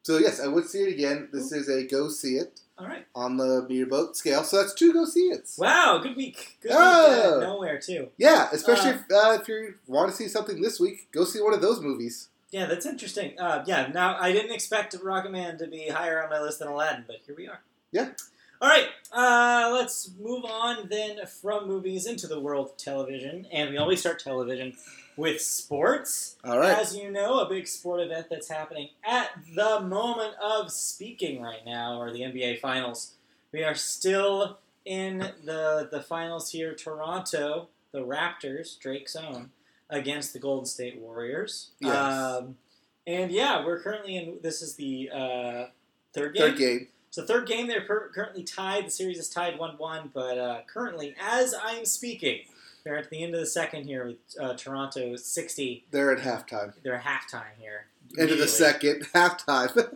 So 0.04 0.18
yes, 0.20 0.40
I 0.40 0.48
would 0.48 0.68
see 0.70 0.80
it 0.84 0.94
again. 0.94 1.28
This 1.34 1.52
is 1.52 1.68
a 1.68 1.84
go 1.86 2.08
see 2.08 2.36
it 2.38 2.62
All 2.78 2.88
right. 2.88 3.06
on 3.14 3.36
the 3.36 3.66
meter 3.68 3.86
boat 3.86 4.16
scale. 4.16 4.44
So 4.46 4.58
that's 4.62 4.74
two 4.74 4.94
go 4.94 5.04
see 5.06 5.26
it. 5.28 5.50
Wow, 5.58 6.00
good 6.02 6.16
week. 6.16 6.58
Good 6.62 6.70
week. 6.70 6.78
Oh. 6.80 7.38
Uh, 7.38 7.46
nowhere 7.46 7.78
too. 7.80 8.10
Yeah, 8.18 8.48
especially 8.54 8.92
Uh, 8.92 8.96
if, 8.96 9.12
uh, 9.12 9.38
if 9.42 9.48
you 9.50 9.74
want 9.86 10.10
to 10.10 10.16
see 10.16 10.30
something 10.30 10.62
this 10.62 10.80
week, 10.80 11.12
go 11.12 11.26
see 11.26 11.42
one 11.42 11.54
of 11.54 11.62
those 11.62 11.82
movies. 11.82 12.30
Yeah, 12.52 12.68
that's 12.68 12.86
interesting. 12.86 13.38
Uh, 13.38 13.66
yeah, 13.68 13.88
now 13.94 14.16
I 14.18 14.32
didn't 14.32 14.54
expect 14.54 14.96
Rocket 15.04 15.32
Man 15.34 15.58
to 15.58 15.68
be 15.68 15.90
higher 15.90 16.24
on 16.24 16.30
my 16.30 16.40
list 16.40 16.60
than 16.60 16.70
Aladdin, 16.70 17.04
but 17.06 17.18
here 17.26 17.36
we 17.36 17.48
are. 17.50 17.60
Yeah. 17.92 18.12
All 18.60 18.70
right, 18.70 18.88
uh, 19.12 19.70
let's 19.74 20.12
move 20.20 20.44
on 20.46 20.88
then 20.90 21.20
from 21.42 21.68
movies 21.68 22.08
into 22.08 22.26
the 22.26 22.40
world 22.40 22.70
of 22.70 22.78
television, 22.78 23.46
and 23.52 23.70
we 23.70 23.78
always 23.78 24.00
start 24.00 24.20
television 24.20 24.76
with 25.16 25.42
sports. 25.42 26.38
All 26.44 26.58
right. 26.58 26.78
As 26.78 26.96
you 26.96 27.12
know, 27.12 27.40
a 27.40 27.50
big 27.50 27.68
sport 27.68 28.02
event 28.02 28.28
that's 28.30 28.50
happening 28.50 28.90
at 29.06 29.30
the 29.56 29.82
moment 29.82 30.36
of 30.42 30.72
speaking 30.72 31.42
right 31.42 31.66
now 31.66 32.00
are 32.00 32.12
the 32.12 32.22
NBA 32.22 32.60
Finals. 32.60 33.14
We 33.52 33.64
are 33.64 33.76
still 33.76 34.58
in 34.86 35.20
the 35.44 35.88
the 35.92 36.02
finals 36.02 36.52
here. 36.52 36.74
Toronto, 36.74 37.68
the 37.92 38.00
Raptors, 38.00 38.80
Drake's 38.80 39.16
own, 39.16 39.52
against 39.90 40.34
the 40.34 40.40
Golden 40.40 40.66
State 40.66 41.00
Warriors. 41.00 41.72
Yes. 41.80 41.96
Um, 41.96 42.58
and 43.06 43.32
yeah, 43.32 43.66
we're 43.66 43.80
currently 43.82 44.16
in. 44.18 44.38
This 44.42 44.62
is 44.62 44.76
the 44.76 45.10
uh, 45.14 45.66
third 46.14 46.34
game. 46.34 46.50
Third 46.50 46.58
game. 46.58 46.88
So 47.18 47.26
third 47.26 47.48
game, 47.48 47.66
they're 47.66 47.82
per- 47.82 48.10
currently 48.10 48.44
tied. 48.44 48.86
The 48.86 48.92
series 48.92 49.18
is 49.18 49.28
tied 49.28 49.58
one-one, 49.58 50.12
but 50.14 50.38
uh, 50.38 50.60
currently, 50.72 51.16
as 51.20 51.56
I'm 51.60 51.84
speaking, 51.84 52.42
they're 52.84 52.96
at 52.96 53.10
the 53.10 53.24
end 53.24 53.34
of 53.34 53.40
the 53.40 53.48
second 53.48 53.86
here 53.86 54.06
with 54.06 54.18
uh, 54.40 54.54
Toronto 54.54 55.16
60. 55.16 55.86
They're 55.90 56.16
at 56.16 56.20
halftime. 56.20 56.74
They're 56.84 56.94
at 56.94 57.04
halftime 57.04 57.56
here. 57.58 57.88
End 58.20 58.30
of 58.30 58.38
the 58.38 58.48
second, 58.48 59.08
halftime. 59.16 59.96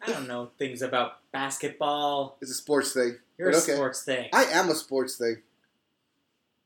I 0.00 0.12
don't 0.12 0.26
know 0.26 0.48
things 0.56 0.80
about 0.80 1.18
basketball. 1.30 2.38
it's 2.40 2.50
a 2.50 2.54
sports 2.54 2.94
thing. 2.94 3.16
You're 3.36 3.50
But 3.50 3.58
a 3.58 3.62
okay. 3.62 3.74
sports 3.74 4.02
thing. 4.02 4.30
I 4.32 4.44
am 4.44 4.70
a 4.70 4.74
sports 4.74 5.16
thing. 5.16 5.42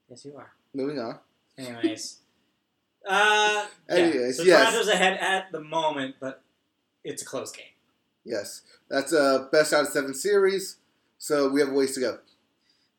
yes, 0.09 0.25
you 0.25 0.37
are. 0.37 0.53
Moving 0.73 1.01
on. 1.01 1.19
Anyways. 1.59 2.19
uh, 3.05 3.67
yeah. 3.89 3.95
Anyways, 3.97 4.37
so 4.37 4.45
yes. 4.45 4.71
Toronto's 4.71 4.87
ahead 4.87 5.19
at 5.21 5.51
the 5.51 5.61
moment, 5.61 6.15
but 6.21 6.45
it's 7.03 7.23
a 7.23 7.25
close 7.25 7.51
game. 7.51 7.67
Yes. 8.27 8.63
That's 8.89 9.13
a 9.13 9.49
best 9.51 9.73
out 9.73 9.83
of 9.83 9.89
seven 9.89 10.15
series, 10.15 10.77
so 11.19 11.49
we 11.49 11.61
have 11.61 11.71
a 11.71 11.75
ways 11.75 11.95
to 11.95 12.01
go. 12.01 12.19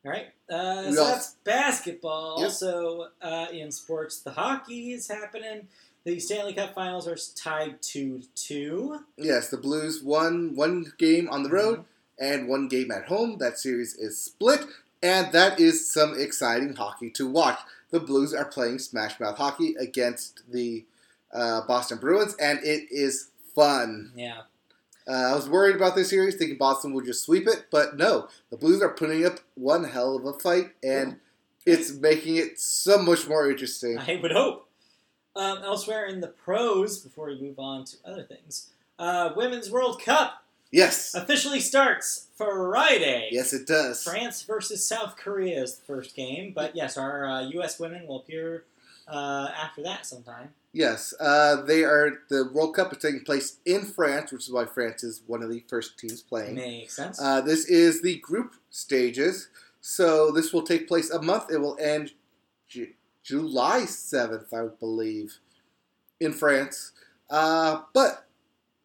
All 0.05 0.11
right. 0.11 0.27
Uh, 0.49 0.91
so 0.91 1.01
all- 1.03 1.07
that's 1.09 1.35
basketball. 1.43 2.37
Yep. 2.39 2.45
Also, 2.47 3.07
uh, 3.21 3.47
in 3.51 3.71
sports, 3.71 4.19
the 4.21 4.31
hockey 4.31 4.93
is 4.93 5.07
happening. 5.07 5.67
The 6.05 6.19
Stanley 6.21 6.53
Cup 6.53 6.73
Finals 6.73 7.07
are 7.07 7.17
tied 7.35 7.81
two 7.81 8.21
two. 8.33 8.99
Yes, 9.17 9.49
the 9.49 9.57
Blues 9.57 10.01
won 10.01 10.55
one 10.55 10.93
game 10.97 11.27
on 11.29 11.43
the 11.43 11.49
road 11.49 11.83
and 12.17 12.47
one 12.47 12.69
game 12.69 12.91
at 12.91 13.05
home. 13.05 13.37
That 13.39 13.59
series 13.59 13.93
is 13.95 14.21
split, 14.21 14.65
and 15.03 15.33
that 15.33 15.59
is 15.59 15.91
some 15.91 16.17
exciting 16.17 16.75
hockey 16.75 17.09
to 17.11 17.27
watch. 17.29 17.59
The 17.91 17.99
Blues 17.99 18.33
are 18.33 18.45
playing 18.45 18.79
Smash 18.79 19.19
Mouth 19.19 19.37
hockey 19.37 19.75
against 19.77 20.49
the 20.49 20.85
uh, 21.33 21.67
Boston 21.67 21.97
Bruins, 21.97 22.35
and 22.39 22.59
it 22.63 22.87
is 22.89 23.29
fun. 23.53 24.13
Yeah. 24.15 24.43
Uh, 25.07 25.31
I 25.31 25.35
was 25.35 25.49
worried 25.49 25.75
about 25.75 25.95
this 25.95 26.09
series, 26.09 26.35
thinking 26.35 26.57
Boston 26.57 26.93
would 26.93 27.05
just 27.05 27.23
sweep 27.23 27.47
it, 27.47 27.67
but 27.71 27.95
no. 27.97 28.27
The 28.49 28.57
Blues 28.57 28.81
are 28.81 28.89
putting 28.89 29.25
up 29.25 29.39
one 29.55 29.85
hell 29.85 30.15
of 30.17 30.25
a 30.25 30.33
fight, 30.33 30.71
and 30.83 31.17
it's 31.65 31.93
making 31.93 32.35
it 32.35 32.59
so 32.59 33.01
much 33.01 33.27
more 33.27 33.49
interesting. 33.49 33.97
I 33.97 34.19
would 34.21 34.31
hope. 34.31 34.67
Um, 35.35 35.59
elsewhere 35.63 36.07
in 36.07 36.19
the 36.19 36.27
pros, 36.27 36.97
before 36.99 37.27
we 37.27 37.39
move 37.39 37.59
on 37.59 37.85
to 37.85 37.97
other 38.03 38.23
things, 38.23 38.69
uh, 38.97 39.31
Women's 39.35 39.69
World 39.69 40.01
Cup 40.01 40.43
Yes, 40.71 41.13
officially 41.13 41.59
starts 41.61 42.27
Friday. 42.35 43.29
yes, 43.31 43.53
it 43.53 43.65
does. 43.67 44.03
France 44.03 44.41
versus 44.41 44.85
South 44.85 45.15
Korea 45.15 45.61
is 45.61 45.75
the 45.75 45.85
first 45.85 46.15
game, 46.15 46.51
but 46.53 46.75
yes, 46.75 46.97
our 46.97 47.25
uh, 47.25 47.41
U.S. 47.49 47.79
women 47.79 48.05
will 48.05 48.17
appear 48.17 48.65
uh, 49.07 49.49
after 49.55 49.81
that 49.83 50.05
sometime. 50.05 50.49
Yes, 50.77 51.11
uh, 51.19 51.63
they 51.63 51.83
are. 51.83 52.19
The 52.29 52.51
World 52.53 52.75
Cup 52.75 52.91
is 52.93 52.99
taking 52.99 53.21
place 53.21 53.57
in 53.65 53.81
France, 53.83 54.31
which 54.31 54.43
is 54.43 54.51
why 54.51 54.65
France 54.65 55.03
is 55.03 55.23
one 55.25 55.41
of 55.41 55.49
the 55.49 55.63
first 55.67 55.97
teams 55.97 56.21
playing. 56.21 56.53
Makes 56.53 56.95
sense. 56.95 57.19
Uh, 57.19 57.41
this 57.41 57.65
is 57.65 58.03
the 58.03 58.17
group 58.17 58.53
stages, 58.69 59.49
so 59.81 60.29
this 60.29 60.53
will 60.53 60.61
take 60.61 60.87
place 60.87 61.09
a 61.09 61.19
month. 61.19 61.45
It 61.49 61.57
will 61.59 61.77
end 61.81 62.11
J- 62.67 62.93
July 63.23 63.85
7th, 63.87 64.53
I 64.53 64.67
believe, 64.79 65.39
in 66.19 66.31
France. 66.31 66.91
Uh, 67.27 67.81
but 67.95 68.27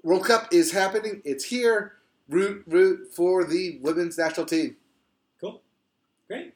World 0.03 0.25
Cup 0.25 0.49
is 0.51 0.73
happening. 0.73 1.21
It's 1.27 1.45
here. 1.45 1.97
Root, 2.27 2.65
root 2.67 3.13
for 3.15 3.45
the 3.45 3.79
women's 3.83 4.17
national 4.17 4.47
team. 4.47 4.77
Cool. 5.39 5.61
Great. 6.27 6.55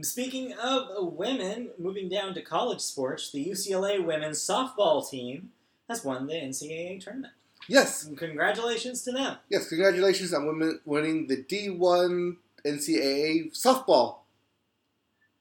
Speaking 0.00 0.54
of 0.54 1.12
women, 1.14 1.70
moving 1.78 2.08
down 2.08 2.32
to 2.34 2.40
college 2.42 2.80
sports, 2.80 3.30
the 3.30 3.44
UCLA 3.44 4.02
women's 4.04 4.38
softball 4.40 5.08
team 5.08 5.50
has 5.88 6.02
won 6.04 6.26
the 6.26 6.32
NCAA 6.34 7.02
tournament. 7.02 7.34
Yes, 7.68 8.04
And 8.06 8.16
congratulations 8.16 9.02
to 9.02 9.12
them. 9.12 9.36
yes. 9.50 9.68
Congratulations 9.68 10.32
on 10.32 10.46
women 10.46 10.80
winning 10.84 11.26
the 11.26 11.36
D1 11.44 12.36
NCAA 12.64 13.52
softball. 13.52 14.16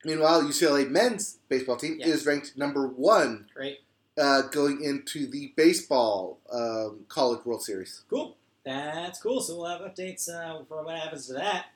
Meanwhile, 0.03 0.43
UCLA 0.43 0.89
men's 0.89 1.37
baseball 1.47 1.77
team 1.77 1.97
Yes. 1.99 2.07
is 2.09 2.25
ranked 2.25 2.57
number 2.57 2.87
one 2.87 3.47
Great. 3.53 3.79
uh, 4.17 4.41
going 4.43 4.83
into 4.83 5.27
the 5.27 5.53
baseball 5.55 6.39
um, 6.51 7.05
college 7.07 7.45
World 7.45 7.63
Series. 7.63 8.03
Cool. 8.09 8.35
That's 8.63 9.19
cool. 9.21 9.41
So 9.41 9.57
we'll 9.57 9.65
have 9.67 9.81
updates 9.81 10.27
uh, 10.29 10.63
for 10.67 10.83
what 10.83 10.97
happens 10.99 11.27
to 11.27 11.33
that. 11.33 11.67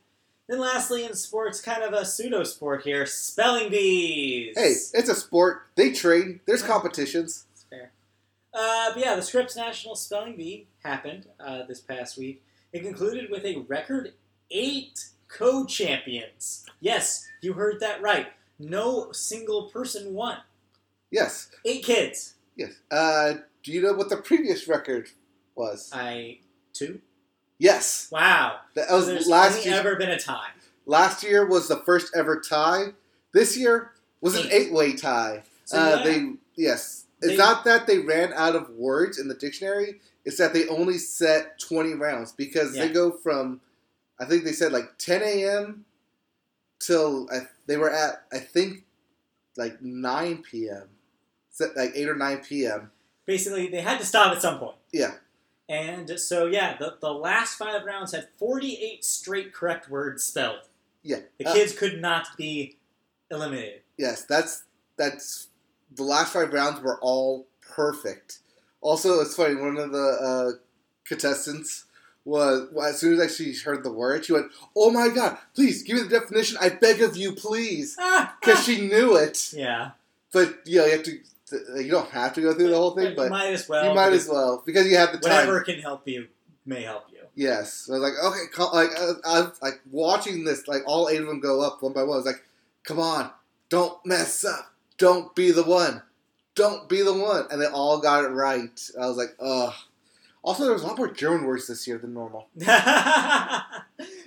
Then 0.47 0.59
lastly, 0.59 1.03
in 1.05 1.15
sports, 1.15 1.59
kind 1.61 1.81
of 1.83 1.93
a 1.93 2.05
pseudo 2.05 2.43
sport 2.43 2.83
here, 2.83 3.05
spelling 3.05 3.69
bees. 3.71 4.53
Hey, 4.55 4.73
it's 4.99 5.09
a 5.09 5.15
sport. 5.15 5.63
They 5.75 5.91
train. 5.91 6.39
There's 6.45 6.61
competitions. 6.61 7.45
It's 7.53 7.63
fair. 7.63 7.91
Uh, 8.53 8.93
but 8.93 8.99
yeah, 9.03 9.15
the 9.15 9.21
Scripps 9.23 9.55
National 9.55 9.95
Spelling 9.95 10.35
Bee 10.37 10.67
happened 10.83 11.25
uh, 11.39 11.63
this 11.67 11.79
past 11.81 12.17
week. 12.17 12.43
It 12.71 12.83
concluded 12.83 13.31
with 13.31 13.43
a 13.43 13.57
record 13.67 14.13
eight 14.51 15.05
co-champions. 15.29 16.65
Yes, 16.79 17.27
you 17.41 17.53
heard 17.53 17.79
that 17.79 18.01
right. 18.01 18.27
No 18.59 19.11
single 19.11 19.69
person 19.69 20.13
won. 20.13 20.37
Yes, 21.11 21.49
Eight 21.65 21.83
kids. 21.83 22.35
yes. 22.55 22.73
Uh, 22.91 23.35
do 23.63 23.71
you 23.71 23.81
know 23.81 23.93
what 23.93 24.09
the 24.09 24.17
previous 24.17 24.67
record 24.67 25.09
was? 25.55 25.89
I 25.93 26.39
two. 26.73 27.01
Yes, 27.57 28.09
Wow. 28.11 28.59
that 28.75 28.89
So 28.89 28.95
was 28.97 29.07
there's 29.07 29.27
last 29.27 29.57
only 29.57 29.69
year. 29.69 29.79
ever 29.79 29.95
been 29.95 30.09
a 30.09 30.19
tie. 30.19 30.49
Last 30.85 31.23
year 31.23 31.45
was 31.47 31.67
the 31.67 31.77
first 31.77 32.15
ever 32.15 32.39
tie. 32.39 32.93
This 33.33 33.57
year 33.57 33.91
was 34.21 34.35
an 34.35 34.45
Eight. 34.47 34.67
eight-way 34.67 34.93
tie. 34.95 35.43
So 35.65 35.77
uh, 35.79 35.95
yeah, 35.97 36.03
They 36.03 36.33
yes. 36.55 37.05
It's 37.21 37.31
They- 37.31 37.37
not 37.37 37.63
that 37.65 37.87
they 37.87 37.99
ran 37.99 38.33
out 38.33 38.55
of 38.55 38.69
words 38.71 39.17
in 39.19 39.27
the 39.27 39.33
dictionary. 39.35 39.99
It's 40.25 40.37
that 40.37 40.53
they 40.53 40.67
only 40.67 40.97
set 40.97 41.59
twenty 41.59 41.93
rounds 41.93 42.31
because 42.33 42.75
Yeah. 42.75 42.87
they 42.87 42.93
go 42.93 43.11
from, 43.11 43.61
I 44.19 44.25
think 44.25 44.43
they 44.43 44.51
said 44.53 44.71
like 44.71 44.97
ten 44.97 45.21
a.m. 45.23 45.85
till 46.79 47.27
I, 47.31 47.47
they 47.67 47.77
were 47.77 47.91
at 47.91 48.23
I 48.31 48.39
think 48.39 48.83
like 49.57 49.81
nine 49.81 50.43
p.m. 50.43 50.89
So, 51.51 51.69
like 51.75 51.91
eight 51.95 52.09
or 52.09 52.15
nine 52.15 52.39
p.m. 52.39 52.91
basically 53.25 53.67
they 53.69 53.81
had 53.81 53.99
to 53.99 54.05
stop 54.05 54.35
at 54.35 54.41
some 54.41 54.59
point. 54.59 54.75
Yeah. 54.91 55.13
And 55.67 56.19
so 56.19 56.45
yeah, 56.45 56.77
the, 56.77 56.95
the 57.01 57.11
last 57.13 57.57
five 57.57 57.83
rounds 57.85 58.11
had 58.13 58.27
48 58.37 59.03
straight 59.03 59.53
correct 59.53 59.89
words 59.89 60.23
spelled. 60.23 60.67
Yeah. 61.03 61.19
The 61.39 61.45
Uh, 61.47 61.53
kids 61.53 61.73
could 61.73 61.99
not 62.01 62.27
be 62.37 62.77
eliminated. 63.31 63.81
Yes, 63.97 64.23
that's 64.25 64.63
that's 64.97 65.47
the 65.93 66.03
last 66.03 66.33
five 66.33 66.53
rounds 66.53 66.81
were 66.81 66.99
all 67.01 67.47
perfect. 67.61 68.39
Also, 68.81 69.19
it's 69.21 69.35
funny. 69.35 69.55
One 69.55 69.77
of 69.77 69.91
the 69.91 69.97
uh, 70.57 70.59
contestants 71.05 71.85
was 72.23 72.67
well, 72.71 72.87
as 72.87 72.99
soon 72.99 73.19
as 73.19 73.35
she 73.35 73.53
heard 73.55 73.83
the 73.83 73.91
word, 73.91 74.25
she 74.25 74.33
went, 74.33 74.51
"Oh 74.75 74.91
my 74.91 75.09
god! 75.09 75.37
Please 75.55 75.83
give 75.83 75.97
me 75.97 76.03
the 76.03 76.09
definition. 76.19 76.57
I 76.61 76.69
beg 76.69 77.01
of 77.01 77.15
you, 77.17 77.31
please," 77.33 77.95
because 78.41 78.63
she 78.63 78.81
knew 78.87 79.15
it. 79.15 79.53
yeah. 79.53 79.91
But 80.31 80.59
you 80.65 80.79
know, 80.79 80.85
you 80.85 80.91
have 80.93 81.03
to. 81.03 81.19
You 81.51 81.91
don't 81.91 82.09
have 82.09 82.33
to 82.33 82.41
go 82.41 82.53
through 82.53 82.69
the 82.69 82.75
whole 82.75 82.95
thing, 82.95 83.11
you 83.11 83.15
but 83.15 83.29
might 83.29 83.53
as 83.53 83.69
well. 83.69 83.87
you 83.87 83.93
might 83.93 84.13
as 84.13 84.27
well 84.27 84.63
because 84.65 84.87
you 84.87 84.97
have 84.97 85.11
the 85.11 85.19
time. 85.19 85.47
Whatever 85.47 85.61
can 85.61 85.79
help 85.79 86.07
you 86.07 86.27
may 86.65 86.81
help 86.81 87.05
you. 87.11 87.19
Yes, 87.35 87.89
I 87.89 87.97
was 87.97 88.01
like, 88.01 88.13
okay, 88.23 88.47
call, 88.51 88.73
like 88.73 88.89
uh, 88.97 89.13
I'm 89.25 89.51
like 89.61 89.81
watching 89.91 90.43
this, 90.43 90.67
like 90.67 90.81
all 90.87 91.09
eight 91.09 91.21
of 91.21 91.27
them 91.27 91.39
go 91.39 91.61
up 91.61 91.83
one 91.83 91.93
by 91.93 92.01
one. 92.01 92.13
I 92.13 92.17
was 92.17 92.25
like, 92.25 92.43
come 92.83 92.99
on, 92.99 93.29
don't 93.69 94.03
mess 94.05 94.43
up, 94.43 94.73
don't 94.97 95.35
be 95.35 95.51
the 95.51 95.63
one, 95.63 96.01
don't 96.55 96.89
be 96.89 97.01
the 97.03 97.13
one, 97.13 97.45
and 97.51 97.61
they 97.61 97.67
all 97.67 97.99
got 97.99 98.23
it 98.23 98.29
right. 98.29 98.89
I 98.99 99.07
was 99.07 99.17
like, 99.17 99.35
ugh. 99.39 99.73
Also, 100.43 100.63
there 100.63 100.73
was 100.73 100.83
a 100.83 100.87
lot 100.87 100.97
more 100.97 101.11
German 101.11 101.47
words 101.47 101.67
this 101.67 101.87
year 101.87 101.97
than 101.97 102.13
normal. 102.13 102.47
you 102.55 102.67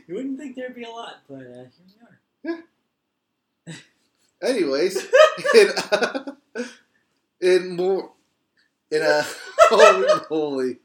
wouldn't 0.09 0.37
think 0.39 0.57
there'd 0.57 0.75
be 0.75 0.83
a 0.83 0.91
lot, 0.91 1.23
but 1.29 1.37
uh, 1.37 1.41
here 1.45 1.71
we 2.45 2.51
are. 2.51 2.65
Yeah. 3.65 3.75
Anyways, 4.43 4.97
uh, 5.93 6.33
in 7.41 7.77
more 7.77 8.13
in 8.91 9.03
a 9.03 9.23
holy 9.69 10.09
holy, 10.29 10.77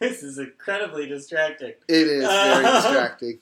this 0.00 0.22
is 0.22 0.38
incredibly 0.38 1.06
distracting. 1.06 1.74
it 1.88 2.06
is 2.08 2.24
very 2.24 2.64
Uh, 2.64 2.72
distracting. 2.82 3.38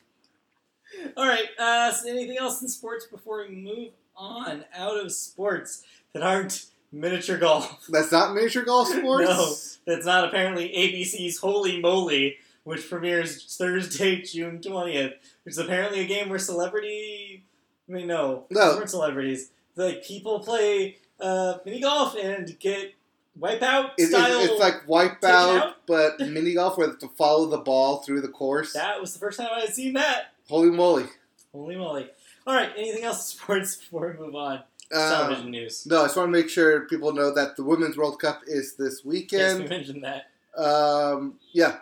All 1.16 1.26
right. 1.26 1.46
Uh, 1.58 1.92
so 1.92 2.08
anything 2.10 2.36
else 2.38 2.60
in 2.62 2.68
sports 2.68 3.06
before 3.06 3.46
we 3.48 3.54
move 3.54 3.92
on 4.16 4.64
out 4.74 4.96
of 5.02 5.12
sports 5.12 5.82
that 6.12 6.22
aren't 6.22 6.66
miniature 6.92 7.38
golf? 7.38 7.86
That's 7.88 8.12
not 8.12 8.34
miniature 8.34 8.64
golf 8.64 8.88
sports. 8.92 9.78
No, 9.86 9.94
that's 9.94 10.04
not 10.06 10.24
apparently 10.26 10.68
ABC's 10.68 11.38
Holy 11.38 11.80
Moly, 11.80 12.36
which 12.64 12.88
premieres 12.90 13.56
Thursday, 13.56 14.20
June 14.22 14.60
twentieth. 14.60 15.12
Which 15.44 15.52
is 15.52 15.58
apparently 15.58 16.00
a 16.00 16.06
game 16.06 16.28
where 16.28 16.38
celebrity. 16.38 17.44
I 17.88 17.92
mean, 17.92 18.06
no, 18.06 18.44
No. 18.50 18.76
weren't 18.76 18.90
celebrities. 18.90 19.50
Like 19.76 20.04
people 20.04 20.40
play 20.40 20.98
uh, 21.20 21.58
mini 21.64 21.80
golf 21.80 22.14
and 22.16 22.58
get 22.58 22.94
wipeout 23.38 23.92
It- 23.98 24.04
it- 24.04 24.08
style. 24.10 24.40
it's 24.40 24.60
like 24.60 24.80
Take 24.80 24.88
wipeout, 24.88 25.58
out? 25.60 25.86
but 25.86 26.20
mini 26.20 26.54
golf 26.54 26.76
where 26.76 26.86
they 26.86 26.92
have 26.92 27.00
to 27.00 27.08
follow 27.08 27.46
the 27.46 27.58
ball 27.58 27.98
through 27.98 28.20
the 28.20 28.28
course. 28.28 28.72
that 28.74 29.00
was 29.00 29.12
the 29.12 29.18
first 29.18 29.38
time 29.38 29.48
I 29.52 29.60
had 29.60 29.74
seen 29.74 29.94
that. 29.94 30.32
Holy 30.48 30.70
moly! 30.70 31.06
Holy 31.52 31.76
moly! 31.76 32.08
All 32.46 32.54
right. 32.54 32.70
Anything 32.76 33.04
else 33.04 33.26
sports 33.26 33.76
before 33.76 34.08
we 34.18 34.24
move 34.26 34.34
on? 34.34 34.62
Um, 34.92 34.98
Television 35.10 35.50
news. 35.52 35.86
no, 35.86 36.00
I 36.00 36.04
just 36.06 36.16
want 36.16 36.26
to 36.26 36.32
make 36.32 36.48
sure 36.48 36.80
people 36.86 37.12
know 37.12 37.32
that 37.32 37.54
the 37.56 37.62
Women's 37.62 37.96
World 37.96 38.18
Cup 38.20 38.40
is 38.48 38.74
this 38.74 38.96
Yes, 38.96 39.04
we 39.04 39.10
weekend. 39.10 39.68
mentioned 39.68 40.02
that. 40.04 40.26
um, 40.60 41.38
yeah, 41.52 41.76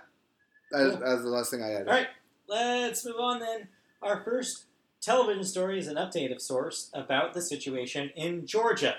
as, 0.74 0.94
Cool. 0.94 1.04
as 1.04 1.22
the 1.22 1.28
last 1.30 1.50
thing 1.50 1.62
I 1.62 1.68
had. 1.68 1.88
All 1.88 1.94
right, 1.94 2.08
let's 2.48 3.06
move 3.06 3.16
on 3.18 3.40
then. 3.40 3.68
Our 4.02 4.20
first 4.22 4.64
television 5.00 5.44
story 5.44 5.78
is 5.78 5.86
an 5.88 5.96
update 5.96 6.34
of 6.34 6.42
sorts 6.42 6.90
about 6.92 7.32
the 7.32 7.40
situation 7.40 8.10
in 8.14 8.46
Georgia. 8.46 8.96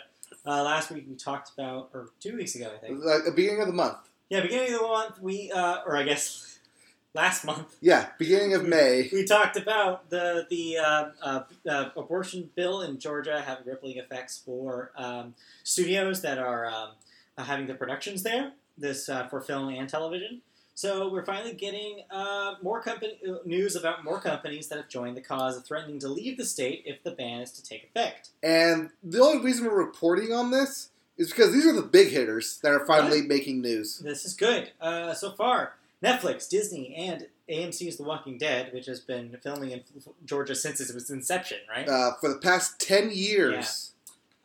Uh, 0.49 0.63
last 0.63 0.89
week 0.89 1.05
we 1.07 1.13
talked 1.13 1.51
about, 1.53 1.91
or 1.93 2.09
two 2.19 2.35
weeks 2.35 2.55
ago, 2.55 2.71
I 2.73 2.79
think. 2.79 3.03
Like 3.03 3.23
the 3.23 3.31
beginning 3.31 3.61
of 3.61 3.67
the 3.67 3.73
month. 3.73 3.97
Yeah, 4.29 4.41
beginning 4.41 4.73
of 4.73 4.79
the 4.79 4.87
month, 4.87 5.21
we, 5.21 5.51
uh, 5.51 5.81
or 5.85 5.95
I 5.95 6.01
guess 6.01 6.57
last 7.13 7.45
month, 7.45 7.75
Yeah, 7.81 8.07
beginning 8.17 8.55
of 8.55 8.67
May. 8.67 9.09
we 9.13 9.25
talked 9.25 9.57
about 9.57 10.09
the 10.09 10.47
the 10.49 10.79
uh, 10.79 11.09
uh, 11.21 11.43
uh, 11.69 11.89
abortion 11.95 12.49
bill 12.55 12.81
in 12.81 12.97
Georgia 12.97 13.43
having 13.45 13.67
rippling 13.67 13.97
effects 13.97 14.41
for 14.43 14.91
um, 14.97 15.35
studios 15.61 16.23
that 16.23 16.39
are 16.39 16.65
um, 16.65 16.89
uh, 17.37 17.43
having 17.43 17.67
the 17.67 17.75
productions 17.75 18.23
there. 18.23 18.53
This 18.75 19.07
uh, 19.07 19.27
for 19.27 19.41
film 19.41 19.69
and 19.69 19.87
television. 19.87 20.41
So 20.79 21.09
we're 21.09 21.25
finally 21.25 21.51
getting 21.51 22.03
uh, 22.09 22.55
more 22.61 22.81
company 22.81 23.19
news 23.43 23.75
about 23.75 24.05
more 24.05 24.21
companies 24.21 24.69
that 24.69 24.77
have 24.77 24.87
joined 24.87 25.17
the 25.17 25.21
cause 25.21 25.57
of 25.57 25.65
threatening 25.65 25.99
to 25.99 26.07
leave 26.07 26.37
the 26.37 26.45
state 26.45 26.83
if 26.85 27.03
the 27.03 27.11
ban 27.11 27.41
is 27.41 27.51
to 27.51 27.61
take 27.61 27.83
effect. 27.83 28.29
And 28.41 28.89
the 29.03 29.19
only 29.19 29.43
reason 29.43 29.65
we're 29.65 29.75
reporting 29.75 30.31
on 30.31 30.51
this 30.51 30.87
is 31.17 31.31
because 31.31 31.51
these 31.51 31.65
are 31.65 31.73
the 31.73 31.81
big 31.81 32.11
hitters 32.11 32.59
that 32.63 32.71
are 32.71 32.85
finally 32.85 33.21
making 33.21 33.59
news. 33.59 33.99
This 33.99 34.23
is 34.23 34.33
good 34.33 34.71
uh, 34.79 35.13
so 35.13 35.31
far. 35.31 35.73
Netflix, 36.01 36.47
Disney, 36.47 36.95
and 36.95 37.27
AMC's 37.49 37.97
The 37.97 38.03
Walking 38.03 38.37
Dead, 38.37 38.71
which 38.71 38.85
has 38.85 39.01
been 39.01 39.37
filming 39.43 39.71
in 39.71 39.83
Georgia 40.23 40.55
since 40.55 40.79
its 40.79 41.09
inception, 41.09 41.57
right? 41.69 41.89
Uh, 41.89 42.13
for 42.21 42.29
the 42.29 42.39
past 42.39 42.79
10 42.79 43.11
years. 43.11 43.91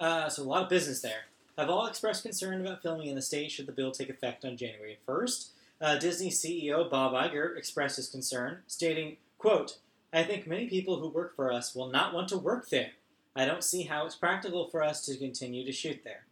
Uh, 0.01 0.29
so 0.29 0.43
a 0.43 0.45
lot 0.45 0.65
of 0.65 0.69
business 0.69 1.01
there. 1.01 1.27
Have 1.57 1.71
all 1.71 1.87
expressed 1.87 2.25
concern 2.25 2.61
about 2.61 2.83
filming 2.83 3.07
in 3.07 3.15
the 3.15 3.23
state 3.23 3.53
should 3.53 3.67
the 3.67 3.73
bill 3.73 3.93
take 3.93 4.09
effect 4.09 4.45
on 4.45 4.57
January 4.57 4.99
1st. 5.07 5.51
Uh, 5.85 5.99
Disney 5.99 6.31
CEO 6.31 6.89
Bob 6.89 7.13
Iger 7.13 7.59
expressed 7.59 7.97
his 7.97 8.09
concern, 8.09 8.61
stating, 8.67 9.19
quote, 9.37 9.77
I 10.15 10.23
think 10.23 10.47
many 10.47 10.67
people 10.67 10.99
who 10.99 11.09
work 11.09 11.37
for 11.37 11.53
us 11.53 11.75
will 11.75 11.91
not 11.91 12.15
want 12.15 12.31
to 12.31 12.39
work 12.39 12.71
there. 12.71 12.93
I 13.37 13.45
don't 13.45 13.63
see 13.63 13.83
how 13.83 14.07
it's 14.07 14.15
practical 14.15 14.67
for 14.71 14.83
us 14.83 15.05
to 15.05 15.19
continue 15.19 15.63
to 15.63 15.73
shoot 15.73 16.01
there. 16.03 16.25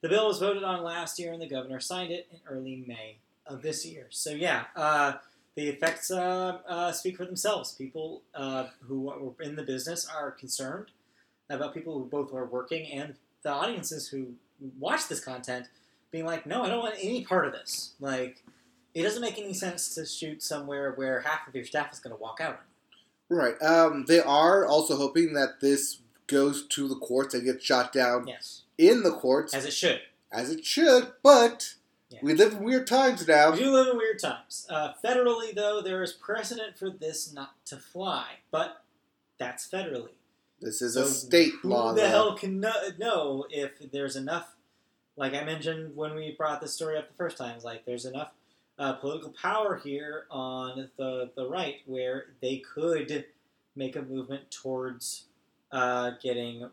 The 0.00 0.08
bill 0.08 0.28
was 0.28 0.38
voted 0.38 0.64
on 0.64 0.82
last 0.82 1.18
year 1.18 1.34
and 1.34 1.42
the 1.42 1.46
governor 1.46 1.80
signed 1.80 2.12
it 2.12 2.28
in 2.32 2.38
early 2.48 2.82
May 2.86 3.18
of 3.46 3.60
this 3.60 3.84
year. 3.84 4.06
So 4.08 4.30
yeah, 4.30 4.64
uh, 4.74 5.16
the 5.54 5.68
effects 5.68 6.10
uh, 6.10 6.60
uh, 6.66 6.92
speak 6.92 7.18
for 7.18 7.26
themselves. 7.26 7.72
People 7.72 8.22
uh, 8.34 8.68
who 8.88 9.10
are 9.10 9.44
in 9.44 9.54
the 9.54 9.64
business 9.64 10.08
are 10.08 10.30
concerned 10.30 10.92
about 11.50 11.74
people 11.74 11.98
who 11.98 12.06
both 12.06 12.32
are 12.32 12.46
working 12.46 12.90
and 12.90 13.16
the 13.42 13.50
audiences 13.50 14.08
who 14.08 14.28
watch 14.78 15.08
this 15.08 15.20
content 15.22 15.66
being 16.10 16.24
like, 16.24 16.46
no, 16.46 16.62
I 16.62 16.70
don't 16.70 16.78
want 16.78 16.94
any 16.98 17.22
part 17.22 17.44
of 17.44 17.52
this. 17.52 17.92
Like, 18.00 18.40
it 18.94 19.02
doesn't 19.02 19.20
make 19.22 19.38
any 19.38 19.52
sense 19.54 19.94
to 19.96 20.06
shoot 20.06 20.42
somewhere 20.42 20.92
where 20.92 21.20
half 21.20 21.46
of 21.48 21.54
your 21.54 21.64
staff 21.64 21.92
is 21.92 21.98
going 21.98 22.14
to 22.16 22.20
walk 22.22 22.40
out. 22.40 22.60
Right. 23.28 23.60
Um, 23.62 24.04
they 24.06 24.20
are 24.20 24.64
also 24.66 24.96
hoping 24.96 25.34
that 25.34 25.60
this 25.60 25.98
goes 26.26 26.66
to 26.68 26.88
the 26.88 26.96
courts 26.96 27.34
and 27.34 27.44
gets 27.44 27.64
shot 27.64 27.92
down 27.92 28.26
Yes, 28.26 28.62
in 28.78 29.02
the 29.02 29.12
courts, 29.12 29.52
as 29.54 29.64
it 29.64 29.72
should. 29.72 30.00
as 30.32 30.50
it 30.50 30.64
should. 30.64 31.12
But 31.22 31.74
Yeah. 32.10 32.20
we 32.22 32.34
live 32.34 32.52
in 32.52 32.62
weird 32.62 32.86
times 32.86 33.26
now. 33.26 33.50
We 33.52 33.58
do 33.58 33.70
live 33.72 33.88
in 33.88 33.96
weird 33.96 34.20
times. 34.20 34.66
Uh, 34.70 34.92
federally, 35.04 35.54
though, 35.54 35.80
there 35.82 36.02
is 36.02 36.12
precedent 36.12 36.78
for 36.78 36.88
this 36.90 37.32
not 37.32 37.54
to 37.66 37.76
fly, 37.76 38.38
but 38.50 38.82
that's 39.38 39.68
federally. 39.68 40.10
This 40.60 40.80
is 40.80 40.94
So 40.94 41.02
a 41.02 41.06
state 41.06 41.52
who 41.60 41.70
law. 41.70 41.92
the 41.92 42.02
though. 42.02 42.08
hell 42.08 42.34
can 42.38 42.60
know, 42.60 43.46
if 43.50 43.90
there's 43.90 44.16
enough? 44.16 44.54
Like 45.16 45.34
I 45.34 45.44
mentioned 45.44 45.94
when 45.96 46.14
we 46.14 46.32
brought 46.32 46.60
this 46.60 46.72
story 46.74 46.96
up 46.96 47.08
the 47.08 47.14
first 47.16 47.36
time, 47.36 47.58
like 47.62 47.84
there's 47.84 48.04
enough 48.06 48.32
uh, 48.78 48.94
political 48.94 49.30
power 49.30 49.80
here 49.82 50.26
on 50.30 50.88
the 50.96 51.30
the 51.36 51.48
right 51.48 51.76
where 51.86 52.26
they 52.40 52.58
could 52.58 53.26
make 53.76 53.96
a 53.96 54.02
movement 54.02 54.50
towards 54.50 55.24
uh, 55.72 56.12
getting 56.22 56.68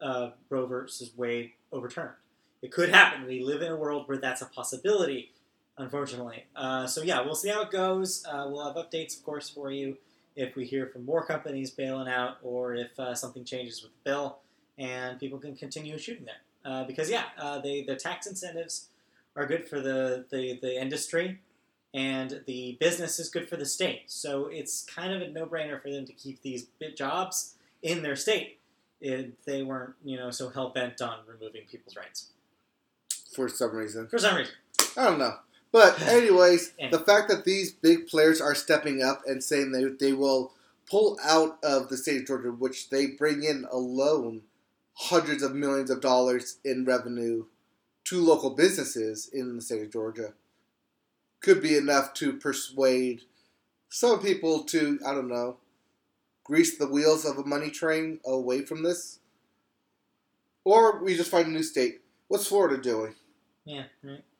uh, 0.00 0.30
Roe 0.48 0.66
versus 0.66 1.10
Wade 1.16 1.52
overturned. 1.72 2.14
It 2.62 2.72
could 2.72 2.90
happen. 2.90 3.26
We 3.26 3.42
live 3.42 3.62
in 3.62 3.72
a 3.72 3.76
world 3.76 4.08
where 4.08 4.18
that's 4.18 4.42
a 4.42 4.46
possibility, 4.46 5.32
unfortunately. 5.76 6.44
Uh, 6.56 6.86
so 6.86 7.02
yeah, 7.02 7.20
we'll 7.20 7.34
see 7.34 7.50
how 7.50 7.62
it 7.62 7.70
goes. 7.70 8.24
Uh, 8.28 8.46
we'll 8.48 8.64
have 8.64 8.76
updates, 8.76 9.16
of 9.16 9.24
course, 9.24 9.48
for 9.48 9.70
you 9.70 9.96
if 10.34 10.54
we 10.54 10.64
hear 10.64 10.86
from 10.86 11.04
more 11.04 11.24
companies 11.24 11.70
bailing 11.70 12.08
out 12.08 12.36
or 12.42 12.74
if 12.74 12.98
uh, 12.98 13.14
something 13.14 13.44
changes 13.44 13.82
with 13.82 13.92
the 13.92 14.10
bill 14.10 14.38
and 14.76 15.18
people 15.18 15.38
can 15.38 15.56
continue 15.56 15.98
shooting 15.98 16.24
there. 16.26 16.84
Because 16.86 17.10
yeah, 17.10 17.24
they 17.62 17.82
the 17.82 17.96
tax 17.96 18.26
incentives 18.26 18.87
are 19.38 19.46
good 19.46 19.66
for 19.68 19.80
the, 19.80 20.26
the, 20.30 20.58
the 20.60 20.78
industry 20.80 21.38
and 21.94 22.42
the 22.46 22.76
business 22.80 23.18
is 23.18 23.30
good 23.30 23.48
for 23.48 23.56
the 23.56 23.64
state. 23.64 24.02
So 24.08 24.46
it's 24.52 24.84
kind 24.84 25.12
of 25.14 25.22
a 25.22 25.28
no 25.30 25.46
brainer 25.46 25.80
for 25.80 25.90
them 25.90 26.04
to 26.06 26.12
keep 26.12 26.42
these 26.42 26.66
jobs 26.96 27.54
in 27.82 28.02
their 28.02 28.16
state 28.16 28.58
if 29.00 29.26
they 29.46 29.62
weren't, 29.62 29.94
you 30.04 30.16
know, 30.16 30.30
so 30.30 30.48
hell 30.50 30.70
bent 30.70 31.00
on 31.00 31.20
removing 31.26 31.62
people's 31.70 31.96
rights. 31.96 32.30
for 33.34 33.48
some 33.48 33.74
reason. 33.74 34.08
For 34.08 34.18
some 34.18 34.36
reason. 34.36 34.54
I 34.96 35.04
don't 35.04 35.18
know. 35.18 35.36
But 35.70 36.02
anyways, 36.08 36.72
Yeah. 36.78 36.90
the 36.90 36.98
fact 36.98 37.28
that 37.28 37.44
these 37.44 37.72
big 37.72 38.08
players 38.08 38.40
are 38.40 38.54
stepping 38.56 39.02
up 39.02 39.22
and 39.26 39.42
saying 39.42 39.70
they 39.72 39.84
they 39.84 40.12
will 40.12 40.52
pull 40.90 41.18
out 41.22 41.58
of 41.62 41.88
the 41.90 41.96
state 41.96 42.22
of 42.22 42.26
Georgia, 42.26 42.50
which 42.50 42.90
they 42.90 43.06
bring 43.06 43.44
in 43.44 43.66
alone 43.70 44.42
hundreds 44.94 45.42
of 45.44 45.54
millions 45.54 45.90
of 45.90 46.00
dollars 46.00 46.58
in 46.64 46.84
revenue 46.84 47.44
to 48.08 48.20
local 48.20 48.50
businesses 48.50 49.28
in 49.32 49.56
the 49.56 49.62
state 49.62 49.82
of 49.82 49.92
Georgia, 49.92 50.32
could 51.40 51.60
be 51.62 51.76
enough 51.76 52.14
to 52.14 52.32
persuade 52.34 53.22
some 53.90 54.20
people 54.20 54.64
to 54.64 54.98
I 55.06 55.14
don't 55.14 55.28
know 55.28 55.56
grease 56.44 56.78
the 56.78 56.86
wheels 56.88 57.26
of 57.26 57.36
a 57.36 57.44
money 57.44 57.68
train 57.70 58.20
away 58.24 58.62
from 58.64 58.82
this, 58.82 59.18
or 60.64 61.02
we 61.04 61.14
just 61.16 61.30
find 61.30 61.46
a 61.46 61.50
new 61.50 61.62
state. 61.62 62.00
What's 62.28 62.46
Florida 62.46 62.80
doing? 62.82 63.14
Yeah, 63.64 63.84
right. 64.02 64.24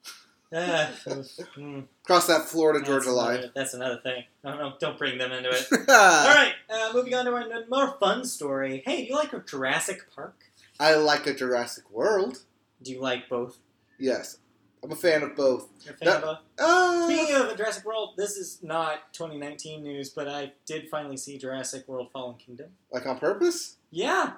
Uh, 0.51 0.87
mm, 1.05 1.83
Cross 2.07 2.25
that 2.25 2.41
Florida 2.45 2.83
Georgia 2.83 3.11
line. 3.11 3.35
another- 3.35 3.51
That's 3.53 3.75
another 3.75 3.99
thing. 4.01 4.23
No, 4.43 4.57
no, 4.57 4.73
don't 4.79 4.97
bring 4.97 5.19
them 5.19 5.31
into 5.31 5.47
it. 5.51 5.67
All 5.71 5.85
right, 5.87 6.53
uh, 6.71 6.89
moving 6.91 7.13
on 7.13 7.25
to 7.25 7.31
our 7.33 7.45
more 7.69 7.95
fun 7.99 8.25
story. 8.25 8.81
Hey, 8.83 9.03
do 9.03 9.09
you 9.09 9.15
like 9.15 9.31
a 9.31 9.41
Jurassic 9.41 10.07
Park? 10.15 10.33
I 10.79 10.95
like 10.95 11.27
a 11.27 11.35
Jurassic 11.35 11.91
World. 11.91 12.39
Do 12.81 12.91
you 12.91 13.01
like 13.01 13.27
both? 13.29 13.57
Yes, 13.97 14.37
I'm 14.83 14.91
a 14.91 14.95
fan 14.95 15.23
of 15.23 15.35
both. 15.35 15.67
You're 15.83 15.93
a 15.93 15.97
fan 15.97 16.07
That- 16.07 16.15
of 16.17 16.21
both? 16.23 16.37
Uh, 16.57 17.05
Speaking 17.07 17.35
of 17.35 17.57
Jurassic 17.57 17.85
World, 17.85 18.13
this 18.17 18.37
is 18.37 18.59
not 18.63 19.13
2019 19.13 19.83
news, 19.83 20.09
but 20.09 20.27
I 20.27 20.53
did 20.65 20.87
finally 20.89 21.17
see 21.17 21.37
Jurassic 21.37 21.87
World 21.87 22.09
Fallen 22.13 22.35
Kingdom. 22.37 22.71
like 22.91 23.05
on 23.05 23.19
purpose? 23.19 23.75
Yeah, 23.91 24.33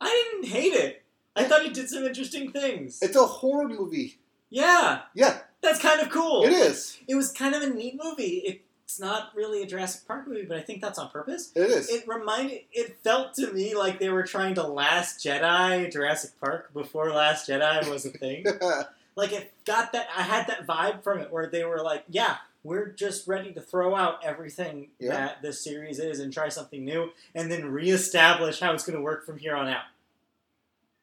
I 0.00 0.30
didn't 0.32 0.48
hate 0.52 0.72
it. 0.74 1.02
I 1.36 1.44
thought 1.44 1.64
it 1.64 1.74
did 1.74 1.88
some 1.88 2.04
interesting 2.04 2.50
things. 2.50 2.98
It's 3.02 3.16
a 3.16 3.26
horror 3.26 3.68
movie. 3.68 4.18
yeah, 4.50 5.02
Yeah, 5.14 5.40
that's 5.60 5.78
kind 5.80 6.00
of 6.00 6.10
cool. 6.10 6.44
it 6.44 6.52
is. 6.52 6.98
It 7.06 7.14
was 7.14 7.30
kind 7.30 7.54
of 7.54 7.62
a 7.62 7.68
neat 7.68 7.98
movie. 8.02 8.62
It's 8.86 9.00
not 9.00 9.32
really 9.34 9.62
a 9.64 9.66
Jurassic 9.66 10.06
Park 10.06 10.28
movie, 10.28 10.44
but 10.44 10.56
I 10.56 10.60
think 10.60 10.80
that's 10.80 10.96
on 10.98 11.10
purpose. 11.10 11.50
It 11.56 11.62
is. 11.70 11.90
It 11.90 12.06
reminded, 12.06 12.60
it 12.72 12.96
felt 13.02 13.34
to 13.34 13.52
me 13.52 13.74
like 13.74 13.98
they 13.98 14.10
were 14.10 14.22
trying 14.22 14.54
to 14.54 14.62
Last 14.62 15.18
Jedi 15.24 15.90
Jurassic 15.92 16.30
Park 16.40 16.72
before 16.72 17.10
Last 17.10 17.48
Jedi 17.48 17.90
was 17.90 18.06
a 18.06 18.10
thing. 18.10 18.44
like 19.16 19.32
it 19.32 19.52
got 19.64 19.92
that, 19.92 20.06
I 20.16 20.22
had 20.22 20.46
that 20.46 20.68
vibe 20.68 21.02
from 21.02 21.18
it 21.18 21.32
where 21.32 21.48
they 21.48 21.64
were 21.64 21.82
like, 21.82 22.04
yeah, 22.08 22.36
we're 22.62 22.86
just 22.86 23.26
ready 23.26 23.52
to 23.54 23.60
throw 23.60 23.96
out 23.96 24.24
everything 24.24 24.88
Yeah. 25.00 25.10
that 25.10 25.42
this 25.42 25.64
series 25.64 25.98
is 25.98 26.20
and 26.20 26.32
try 26.32 26.48
something 26.48 26.84
new, 26.84 27.10
and 27.34 27.50
then 27.50 27.66
reestablish 27.72 28.60
how 28.60 28.72
it's 28.72 28.84
going 28.86 28.96
to 28.96 29.02
work 29.02 29.26
from 29.26 29.38
here 29.38 29.56
on 29.56 29.66
out. 29.66 29.82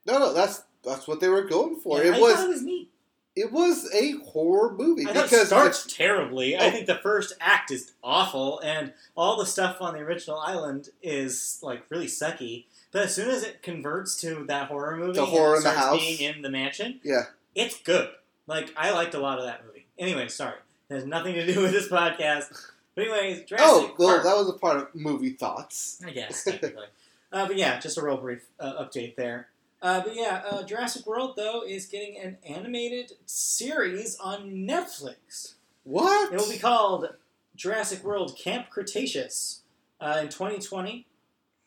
no, 0.05 0.19
no, 0.19 0.33
that's 0.33 0.63
that's 0.85 1.05
what 1.05 1.19
they 1.19 1.27
were 1.29 1.43
going 1.43 1.75
for. 1.81 2.01
Yeah, 2.01 2.11
it 2.11 2.15
I 2.15 2.19
was 2.21 2.33
thought 2.35 2.45
it 2.45 2.49
was 2.49 2.61
neat. 2.63 2.89
It 3.35 3.51
was 3.51 3.89
a 3.93 4.11
horror 4.31 4.73
movie 4.73 5.03
I 5.03 5.13
thought 5.13 5.25
it 5.25 5.29
because 5.31 5.47
starts 5.47 5.85
terribly. 5.93 6.55
I 6.55 6.67
Oh. 6.67 6.71
think 6.71 6.85
the 6.87 6.99
first 7.01 7.33
act 7.41 7.71
is 7.71 7.91
awful, 8.03 8.59
and 8.59 8.93
all 9.17 9.37
the 9.37 9.45
stuff 9.45 9.77
on 9.81 9.93
the 9.95 9.99
original 10.01 10.37
island 10.39 10.89
is 11.01 11.59
like 11.63 11.83
really 11.89 12.07
sucky. 12.07 12.65
But 12.91 13.03
as 13.05 13.15
soon 13.15 13.29
as 13.29 13.43
it 13.43 13.63
converts 13.63 14.19
to 14.21 14.45
that 14.47 14.67
horror 14.67 14.95
movie, 14.97 15.13
The 15.13 15.25
horror 15.25 15.57
in 15.57 15.63
the 15.63 15.71
house. 15.71 15.99
being 15.99 16.19
in 16.19 16.41
the 16.43 16.49
mansion, 16.49 16.99
yeah, 17.03 17.23
it's 17.55 17.81
good. 17.81 18.09
Like 18.45 18.71
I 18.77 18.91
liked 18.91 19.15
a 19.15 19.19
lot 19.19 19.39
of 19.39 19.45
that 19.45 19.65
movie. 19.65 19.87
Anyway, 19.97 20.27
sorry, 20.27 20.57
it 20.89 20.93
has 20.93 21.05
nothing 21.05 21.33
to 21.35 21.45
do 21.51 21.61
with 21.61 21.71
this 21.71 21.87
podcast. 21.87 22.55
But 22.95 23.07
anyways, 23.07 23.45
Jurassic 23.45 23.67
oh 23.67 23.95
well, 23.97 24.09
Park. 24.09 24.23
that 24.25 24.35
was 24.37 24.49
a 24.49 24.53
part 24.53 24.77
of 24.77 24.87
movie 24.93 25.31
thoughts. 25.31 25.99
I 26.05 26.11
guess 26.11 26.43
technically. 26.43 26.85
uh, 27.31 27.47
but 27.47 27.57
yeah, 27.57 27.79
just 27.79 27.97
a 27.97 28.03
real 28.03 28.17
brief 28.17 28.43
uh, 28.59 28.83
update 28.85 29.15
there. 29.15 29.47
Uh, 29.83 30.01
but 30.01 30.15
yeah, 30.15 30.41
uh, 30.49 30.63
Jurassic 30.63 31.05
World 31.05 31.33
though 31.35 31.61
is 31.61 31.85
getting 31.85 32.17
an 32.17 32.37
animated 32.47 33.11
series 33.25 34.17
on 34.17 34.65
Netflix. 34.65 35.55
What? 35.83 36.33
It 36.33 36.39
will 36.39 36.49
be 36.49 36.57
called 36.57 37.09
Jurassic 37.53 38.01
World 38.01 38.37
Camp 38.37 38.69
Cretaceous 38.69 39.61
uh, 39.99 40.19
in 40.21 40.29
2020. 40.29 41.05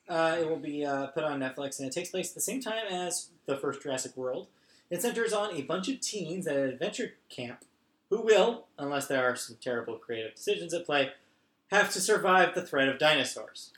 Uh, 0.08 0.36
it 0.40 0.48
will 0.48 0.58
be 0.58 0.84
uh, 0.84 1.08
put 1.08 1.24
on 1.24 1.40
Netflix, 1.40 1.78
and 1.78 1.86
it 1.86 1.92
takes 1.92 2.08
place 2.08 2.30
at 2.30 2.34
the 2.34 2.40
same 2.40 2.62
time 2.62 2.86
as 2.90 3.28
the 3.44 3.56
first 3.56 3.82
Jurassic 3.82 4.16
World. 4.16 4.46
It 4.88 5.02
centers 5.02 5.34
on 5.34 5.54
a 5.54 5.62
bunch 5.62 5.88
of 5.88 6.00
teens 6.00 6.46
at 6.46 6.56
an 6.56 6.68
adventure 6.70 7.14
camp 7.28 7.64
who 8.08 8.22
will, 8.22 8.66
unless 8.78 9.08
there 9.08 9.28
are 9.28 9.36
some 9.36 9.56
terrible 9.60 9.96
creative 9.96 10.34
decisions 10.34 10.72
at 10.72 10.86
play, 10.86 11.10
have 11.70 11.92
to 11.92 12.00
survive 12.00 12.54
the 12.54 12.62
threat 12.62 12.88
of 12.88 12.98
dinosaurs 12.98 13.72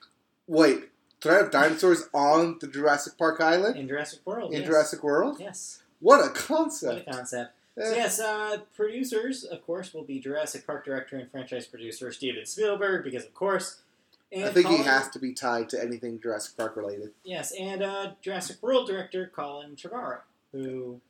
Wait, 0.46 0.88
threat 1.20 1.42
of 1.44 1.50
dinosaurs 1.50 2.04
on 2.14 2.58
the 2.60 2.66
Jurassic 2.68 3.16
Park 3.18 3.40
Island 3.40 3.76
in 3.76 3.88
Jurassic 3.88 4.20
World. 4.24 4.52
in 4.52 4.60
yes. 4.60 4.68
Jurassic 4.68 5.02
World? 5.02 5.36
Yes, 5.40 5.82
What 6.00 6.24
a 6.24 6.30
concept. 6.30 6.92
what 6.92 7.02
a 7.02 7.04
concept! 7.04 7.16
concept. 7.16 7.54
Eh, 7.78 7.84
So 7.90 7.94
yes, 7.96 8.20
uh, 8.20 8.58
producers, 8.76 9.44
of 9.44 9.64
course, 9.66 9.92
will 9.94 10.04
be 10.04 10.18
Jurassic 10.20 10.66
Park 10.66 10.84
director 10.84 11.16
and 11.16 11.30
franchise 11.30 11.66
producer 11.66 12.10
Steven 12.12 12.44
Spielberg, 12.46 13.04
because 13.04 13.24
of 13.24 13.34
course. 13.34 13.82
And 14.30 14.44
I 14.44 14.50
think 14.52 14.66
he 14.68 14.78
has 14.78 15.08
to 15.10 15.18
be 15.18 15.32
tied 15.32 15.68
to 15.70 15.80
anything 15.82 16.20
Jurassic 16.20 16.56
Park 16.56 16.76
related. 16.76 17.12
Yes, 17.24 17.52
and 17.58 17.82
uh, 17.82 18.12
Jurassic 18.20 18.62
World 18.62 18.86
director 18.88 19.30
Colin 19.34 19.74
Trevorrow, 19.74 20.20
who 20.52 21.00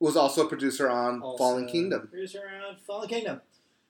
Was 0.00 0.16
also 0.16 0.44
a 0.44 0.48
producer 0.48 0.88
on 0.90 1.22
also 1.22 1.38
Fallen 1.38 1.66
Kingdom. 1.66 2.08
producer 2.08 2.42
on 2.68 2.76
Fallen 2.86 3.08
Kingdom. 3.08 3.40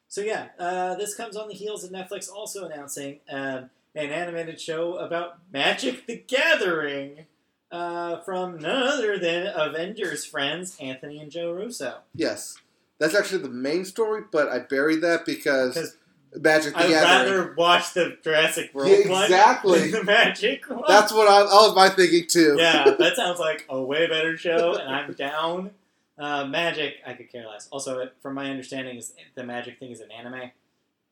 So 0.09 0.21
yeah, 0.21 0.49
uh, 0.59 0.95
this 0.97 1.15
comes 1.15 1.35
on 1.37 1.49
the 1.49 1.55
heels 1.55 1.83
of 1.83 1.91
Netflix 1.91 2.31
also 2.31 2.67
announcing 2.67 3.21
um, 3.31 3.71
an 3.95 4.11
animated 4.11 4.61
show 4.61 4.97
about 4.97 5.39
Magic 5.53 6.07
the 6.07 6.17
Gathering 6.17 7.27
uh, 7.71 8.21
from 8.23 8.59
none 8.59 8.83
other 8.83 9.19
than 9.19 9.47
Avengers 9.55 10.25
friends 10.25 10.77
Anthony 10.81 11.19
and 11.21 11.31
Joe 11.31 11.53
Russo. 11.53 11.99
Yes, 12.15 12.57
that's 12.99 13.15
actually 13.15 13.43
the 13.43 13.49
main 13.51 13.85
story, 13.85 14.23
but 14.31 14.49
I 14.49 14.61
buried 14.61 15.01
that 15.03 15.25
because 15.25 15.75
Magic 15.77 15.95
the 16.35 16.41
Gathering. 16.41 16.75
I'd 16.77 16.89
Gathering. 16.91 17.37
rather 17.39 17.55
watch 17.57 17.95
the 17.95 18.17
Jurassic 18.23 18.71
World 18.75 18.91
Yeah, 18.91 19.09
one 19.11 19.23
exactly. 19.25 19.79
than 19.79 19.91
the 19.93 20.05
Magic 20.05 20.69
one. 20.69 20.83
That's 20.89 21.13
what 21.13 21.29
I, 21.29 21.41
that 21.41 21.47
was 21.47 21.75
my 21.77 21.89
thinking 21.91 22.27
too. 22.29 22.57
yeah, 22.59 22.91
that 22.99 23.17
sounds 23.17 23.39
like 23.39 23.65
a 23.69 23.81
way 23.81 24.07
better 24.09 24.37
show, 24.37 24.75
and 24.77 24.89
I'm 24.93 25.13
down. 25.15 25.71
Uh, 26.17 26.45
magic, 26.45 26.95
I 27.05 27.15
could 27.15 27.29
care 27.29 27.45
less. 27.45 27.67
Also, 27.73 28.09
from 28.23 28.35
my 28.35 28.49
understanding, 28.49 28.97
is 28.99 29.15
the 29.35 29.43
magic 29.43 29.81
thing 29.81 29.91
is 29.91 29.99
an 30.01 30.13
anime, 30.13 30.53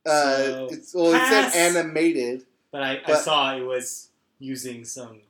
Uh, 0.07 0.37
So, 0.37 0.69
it's 0.71 0.95
well, 0.95 1.13
it 1.13 1.19
pass. 1.19 1.53
said 1.53 1.77
animated. 1.77 2.47
But 2.73 2.83
I, 2.83 3.01
I 3.07 3.15
saw 3.15 3.55
it 3.57 3.63
was 3.63 4.09
using 4.41 4.85
some 4.85 5.21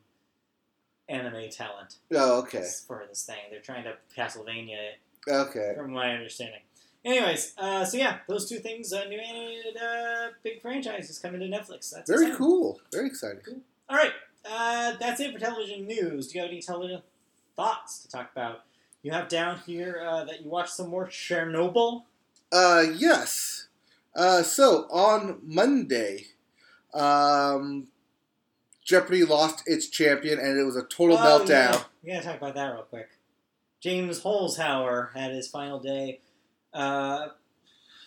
anime 1.09 1.51
talent 1.51 1.97
Oh, 2.15 2.39
okay, 2.41 2.65
for 2.87 3.05
this 3.09 3.25
thing. 3.25 3.37
They're 3.51 3.61
trying 3.61 3.85
to 3.85 3.95
Castlevania 4.17 4.79
it, 4.93 5.31
okay. 5.31 5.75
from 5.77 5.93
my 5.93 6.13
understanding. 6.15 6.61
Anyways, 7.05 7.55
uh, 7.59 7.85
so 7.85 7.99
yeah, 7.99 8.19
those 8.29 8.49
two 8.49 8.59
things, 8.61 8.93
uh, 8.93 9.05
new 9.05 9.19
animated 9.19 9.77
uh, 9.77 10.29
big 10.45 10.63
franchises 10.63 11.19
coming 11.19 11.41
to 11.41 11.47
Netflix. 11.47 11.91
That's 11.91 12.09
Very 12.09 12.27
exciting. 12.27 12.37
cool. 12.37 12.81
Very 12.93 13.09
exciting. 13.09 13.63
All 13.91 13.97
right, 13.97 14.13
uh, 14.49 14.93
that's 15.01 15.21
it 15.21 15.33
for 15.35 15.41
television 15.41 15.87
news. 15.87 16.29
Do 16.29 16.39
you 16.39 16.43
have 16.43 16.51
any 16.51 16.63
television 16.63 17.03
thoughts 17.57 17.99
to 18.03 18.09
talk 18.09 18.31
about? 18.33 18.63
You 19.03 19.11
have 19.11 19.29
down 19.29 19.59
here 19.67 20.01
uh, 20.07 20.25
that 20.25 20.43
you 20.45 20.49
watched 20.49 20.75
some 20.75 20.89
more 20.89 21.09
Chernobyl. 21.09 22.05
Uh, 22.53 22.85
yes. 22.95 23.67
Uh, 24.15 24.43
so 24.43 24.87
on 24.91 25.41
Monday, 25.43 26.27
um, 26.95 27.89
Jeopardy 28.85 29.25
lost 29.25 29.63
its 29.67 29.89
champion, 29.89 30.39
and 30.39 30.59
it 30.59 30.65
was 30.65 30.77
a 30.77 30.83
total 30.83 31.17
Oh, 31.19 31.21
meltdown. 31.41 31.73
Yeah. 31.73 31.83
We 32.03 32.13
gotta 32.13 32.25
talk 32.25 32.37
about 32.37 32.55
that 32.55 32.73
real 32.73 32.83
quick. 32.83 33.09
James 33.81 34.21
Holzhauer 34.23 35.13
had 35.15 35.33
his 35.33 35.49
final 35.49 35.79
day. 35.81 36.21
Uh, 36.73 37.29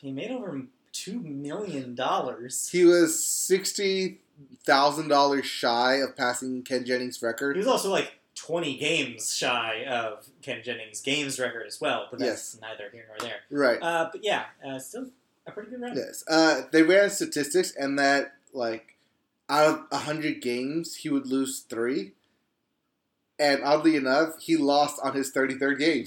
he 0.02 0.12
made 0.12 0.32
over 0.32 0.62
two 0.92 1.20
million 1.20 1.96
dollars. 1.96 2.70
He 2.72 2.84
was 2.86 3.24
sixty 3.26 4.20
thousand 4.66 5.08
dollars 5.08 5.46
shy 5.46 5.96
of 5.96 6.16
passing 6.16 6.64
Ken 6.64 6.86
Jennings' 6.86 7.22
record. 7.22 7.56
He 7.56 7.60
was 7.60 7.68
also 7.68 7.90
like 7.90 8.14
twenty 8.36 8.78
games 8.78 9.34
shy 9.36 9.86
of 9.86 10.26
Ken 10.42 10.62
Jennings' 10.64 11.02
games 11.02 11.40
record 11.40 11.66
as 11.68 11.80
well, 11.80 12.08
but 12.10 12.20
that's 12.20 12.60
neither 12.62 12.90
here 12.92 13.06
nor 13.08 13.18
there. 13.28 13.40
Right. 13.50 13.82
Uh, 13.82 14.10
but 14.12 14.24
yeah, 14.24 14.46
uh, 14.66 14.80
still 14.80 15.08
a 15.48 15.52
pretty 15.52 15.72
good 15.72 15.82
run. 15.82 15.96
Yes. 15.96 16.24
Uh, 16.28 16.62
they 16.72 16.84
ran 16.84 17.10
statistics, 17.10 17.74
and 17.76 17.98
that 18.00 18.35
like 18.56 18.96
out 19.50 19.88
of 19.92 20.02
hundred 20.04 20.42
games, 20.42 20.96
he 20.98 21.10
would 21.10 21.28
lose 21.28 21.60
three. 21.60 22.14
And 23.38 23.64
oddly 23.64 23.96
enough, 23.96 24.40
he 24.40 24.58
lost 24.58 25.00
on 25.04 25.14
his 25.14 25.32
thirty 25.32 25.56
third 25.56 25.80
game. 25.80 26.06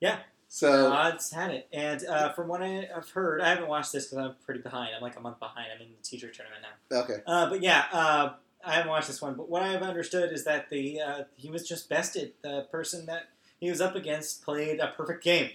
Yeah. 0.00 0.18
So 0.50 0.90
odds 0.90 1.30
had 1.30 1.50
it, 1.50 1.68
and 1.74 2.02
uh, 2.06 2.32
from 2.32 2.48
what 2.48 2.62
I've 2.62 3.10
heard, 3.10 3.42
I 3.42 3.50
haven't 3.50 3.68
watched 3.68 3.92
this 3.92 4.06
because 4.06 4.24
I'm 4.24 4.34
pretty 4.46 4.60
behind. 4.60 4.94
I'm 4.94 5.02
like 5.02 5.16
a 5.18 5.20
month 5.20 5.38
behind. 5.38 5.66
I'm 5.74 5.82
in 5.82 5.88
the 5.90 6.02
teacher 6.02 6.30
tournament 6.30 6.62
now. 6.90 7.00
okay. 7.00 7.16
Uh, 7.26 7.50
but 7.50 7.62
yeah, 7.62 7.84
uh, 7.92 8.32
I 8.64 8.72
haven't 8.72 8.90
watched 8.90 9.08
this 9.08 9.20
one. 9.20 9.34
But 9.34 9.50
what 9.50 9.62
I've 9.62 9.82
understood 9.82 10.32
is 10.32 10.44
that 10.44 10.70
the 10.70 11.00
uh, 11.00 11.24
he 11.36 11.50
was 11.50 11.68
just 11.68 11.90
bested. 11.90 12.32
The 12.42 12.66
person 12.70 13.04
that 13.06 13.24
he 13.60 13.68
was 13.68 13.82
up 13.82 13.94
against 13.94 14.42
played 14.42 14.80
a 14.80 14.88
perfect 14.96 15.22
game. 15.22 15.50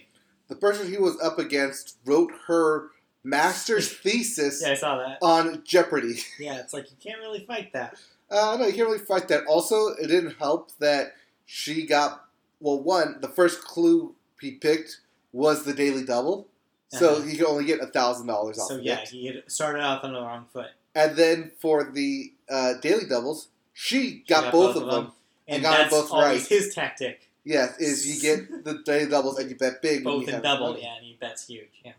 The 0.46 0.56
person 0.56 0.88
he 0.88 0.98
was 0.98 1.20
up 1.20 1.40
against 1.40 1.96
wrote 2.04 2.30
her 2.46 2.90
master's 3.24 3.90
thesis 3.92 4.62
Yeah, 4.62 4.72
I 4.72 4.74
saw 4.74 4.98
that. 4.98 5.18
on 5.22 5.62
Jeopardy. 5.64 6.18
Yeah, 6.38 6.58
it's 6.58 6.72
like 6.72 6.90
you 6.90 6.96
can't 7.02 7.20
really 7.20 7.44
fight 7.44 7.72
that. 7.72 7.96
Uh, 8.30 8.56
no, 8.60 8.66
you 8.66 8.72
can't 8.74 8.86
really 8.88 8.98
fight 9.04 9.28
that. 9.28 9.44
Also, 9.46 9.88
it 9.94 10.06
didn't 10.08 10.36
help 10.38 10.70
that 10.78 11.14
she 11.46 11.86
got 11.86 12.24
well. 12.60 12.80
One, 12.80 13.20
the 13.20 13.28
first 13.28 13.62
clue 13.64 14.14
he 14.40 14.52
picked 14.52 15.00
was 15.32 15.64
the 15.64 15.72
daily 15.74 16.04
double, 16.04 16.48
so 16.88 17.16
Uh-huh. 17.16 17.22
he 17.22 17.36
could 17.36 17.46
only 17.46 17.64
get 17.64 17.80
a 17.80 17.86
thousand 17.86 18.26
dollars 18.26 18.58
off. 18.58 18.68
So 18.68 18.76
yeah, 18.76 19.00
it. 19.00 19.08
he 19.08 19.42
started 19.46 19.82
off 19.82 20.04
on 20.04 20.12
the 20.12 20.20
wrong 20.20 20.46
foot. 20.52 20.68
and 20.94 21.16
then 21.16 21.50
for 21.60 21.84
the 21.84 22.32
uh, 22.48 22.74
daily 22.80 23.04
doubles, 23.06 23.48
she 23.72 24.22
got, 24.28 24.44
got 24.44 24.52
both, 24.52 24.74
both 24.74 24.82
of 24.84 24.90
them. 24.90 25.04
them. 25.04 25.12
And 25.46 25.54
And 25.56 25.62
got 25.64 25.90
both 25.90 26.10
right. 26.12 26.40
his 26.40 26.74
tactic. 26.74 27.28
Yes, 27.44 27.78
is 27.78 28.06
you 28.06 28.22
get 28.22 28.64
the 28.64 28.78
daily 28.84 29.10
doubles 29.10 29.38
and 29.38 29.50
you 29.50 29.56
bet 29.56 29.82
big. 29.82 30.02
Both 30.04 30.28
have 30.30 30.42
double, 30.42 30.70
money. 30.70 30.82
yeah, 30.84 30.96
and 30.96 31.04
he 31.04 31.16
bets 31.20 31.46
huge. 31.46 31.68
Yeah. 31.84 31.92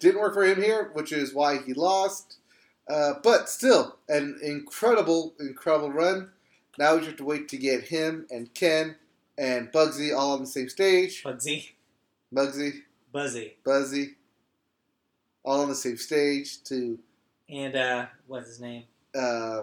Didn't 0.00 0.20
work 0.20 0.34
for 0.34 0.44
him 0.44 0.62
here, 0.62 0.90
which 0.92 1.12
is 1.12 1.34
why 1.34 1.58
he 1.58 1.74
lost. 1.74 2.36
Uh, 2.88 3.14
but 3.22 3.48
still, 3.48 3.96
an 4.08 4.38
incredible, 4.42 5.34
incredible 5.40 5.90
run. 5.92 6.30
Now 6.78 6.92
we 6.94 6.98
just 7.00 7.10
have 7.10 7.16
to 7.18 7.24
wait 7.24 7.48
to 7.48 7.56
get 7.58 7.84
him 7.84 8.26
and 8.30 8.52
Ken 8.54 8.96
and 9.36 9.70
Bugsy 9.72 10.16
all 10.16 10.32
on 10.32 10.40
the 10.40 10.46
same 10.46 10.68
stage. 10.68 11.22
Bugsy, 11.22 11.70
Bugsy, 12.34 12.82
Buzzy, 13.12 13.56
Buzzy, 13.64 14.14
all 15.44 15.60
on 15.62 15.68
the 15.68 15.74
same 15.74 15.96
stage 15.96 16.62
to 16.64 16.98
and 17.50 17.74
uh, 17.76 18.06
what's 18.26 18.48
his 18.48 18.60
name? 18.60 18.84
uh, 19.18 19.62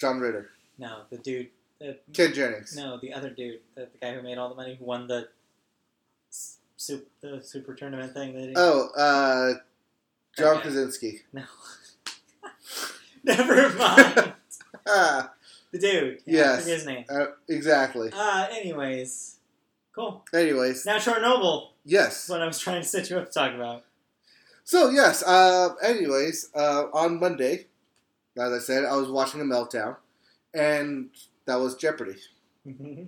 John 0.00 0.18
Ritter, 0.20 0.50
No, 0.78 1.02
the 1.10 1.18
dude. 1.18 1.48
The, 1.80 1.98
Ken 2.12 2.34
Jennings. 2.34 2.76
no, 2.76 2.98
the 3.00 3.12
other 3.12 3.30
dude, 3.30 3.60
the, 3.74 3.82
the 3.92 3.98
guy 4.00 4.14
who 4.14 4.22
made 4.22 4.36
all 4.38 4.48
the 4.50 4.54
money, 4.54 4.74
who 4.74 4.84
won 4.84 5.06
the 5.06 5.28
s- 6.80 6.86
soup, 6.86 7.08
the 7.20 7.42
super 7.42 7.74
tournament 7.74 8.14
thing. 8.14 8.34
That 8.34 8.48
he, 8.48 8.54
Oh, 8.56 8.88
uh, 8.96 9.54
John 10.36 10.54
Okay. 10.56 10.62
Krasinski. 10.62 11.20
no. 11.32 11.42
Never 13.24 13.68
mind. 13.76 14.32
Ah, 14.88 15.32
the 15.72 15.78
dude. 15.78 16.18
Yeah, 16.24 16.36
Yes. 16.54 16.60
Forget 16.62 16.74
his 16.78 16.86
name. 16.86 17.04
uh, 17.10 17.26
exactly. 17.48 18.08
Uh, 18.12 18.46
anyways, 18.50 19.36
cool. 19.94 20.24
Anyways, 20.32 20.86
Now 20.86 20.96
Chernobyl. 20.96 21.68
yes. 21.84 22.28
What 22.30 22.40
I 22.40 22.46
was 22.46 22.58
trying 22.58 22.80
to 22.82 22.88
set 22.88 23.10
you 23.10 23.18
up 23.18 23.26
to 23.26 23.32
talk 23.32 23.54
about. 23.54 23.84
So 24.64 24.88
yes. 24.88 25.22
Uh, 25.22 25.74
anyways, 25.82 26.48
uh, 26.54 26.84
on 26.94 27.20
Monday, 27.20 27.66
as 28.38 28.52
I 28.52 28.58
said, 28.58 28.84
I 28.86 28.96
was 28.96 29.08
watching 29.10 29.40
a 29.42 29.44
meltdown, 29.44 29.96
and 30.54 31.10
that 31.44 31.56
was 31.56 31.76
Jeopardy. 31.76 32.16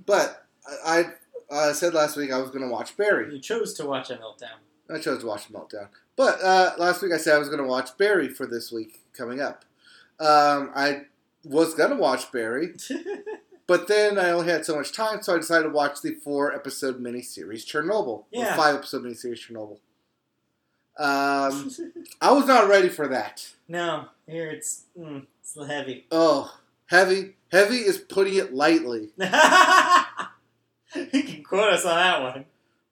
But 0.06 0.44
I, 0.84 1.00
I 1.00 1.04
uh, 1.50 1.70
I 1.70 1.72
said 1.72 1.94
last 1.94 2.16
week 2.16 2.32
I 2.32 2.38
was 2.38 2.50
going 2.50 2.62
to 2.62 2.68
watch 2.70 2.96
Barry. 2.96 3.32
you 3.34 3.40
chose 3.40 3.74
to 3.74 3.86
watch 3.86 4.10
a 4.10 4.14
meltdown. 4.14 4.58
I 4.92 4.98
chose 4.98 5.20
to 5.20 5.26
watch 5.26 5.48
a 5.48 5.52
Meltdown. 5.52 5.88
But 6.16 6.42
uh, 6.42 6.72
last 6.76 7.00
week 7.02 7.12
I 7.12 7.16
said 7.16 7.34
I 7.36 7.38
was 7.38 7.48
going 7.48 7.60
to 7.62 7.66
watch 7.66 7.96
Barry 7.96 8.28
for 8.28 8.44
this 8.46 8.70
week 8.70 9.00
coming 9.16 9.40
up. 9.40 9.64
Um, 10.20 10.70
I 10.74 11.02
was 11.44 11.74
going 11.74 11.90
to 11.90 11.96
watch 11.96 12.30
Barry, 12.30 12.74
but 13.66 13.88
then 13.88 14.18
I 14.18 14.30
only 14.30 14.48
had 14.48 14.66
so 14.66 14.76
much 14.76 14.92
time, 14.92 15.22
so 15.22 15.34
I 15.34 15.38
decided 15.38 15.64
to 15.64 15.70
watch 15.70 16.02
the 16.02 16.12
four 16.14 16.54
episode 16.54 17.00
miniseries 17.02 17.64
Chernobyl. 17.64 18.24
Yeah. 18.30 18.54
Five 18.54 18.74
episode 18.76 19.04
miniseries 19.04 19.48
Chernobyl. 19.48 19.78
Um, 20.98 21.70
I 22.20 22.32
was 22.32 22.46
not 22.46 22.68
ready 22.68 22.90
for 22.90 23.08
that. 23.08 23.48
no, 23.68 24.06
here 24.26 24.50
it's 24.50 24.82
mm, 24.98 25.26
it's 25.40 25.56
heavy. 25.66 26.06
Oh, 26.10 26.54
heavy. 26.86 27.36
Heavy 27.50 27.76
is 27.78 27.96
putting 27.98 28.34
it 28.34 28.52
lightly. 28.54 29.08
you 31.12 31.22
can 31.22 31.42
quote 31.42 31.72
us 31.72 31.84
on 31.84 31.96
that 31.96 32.22
one. 32.22 32.44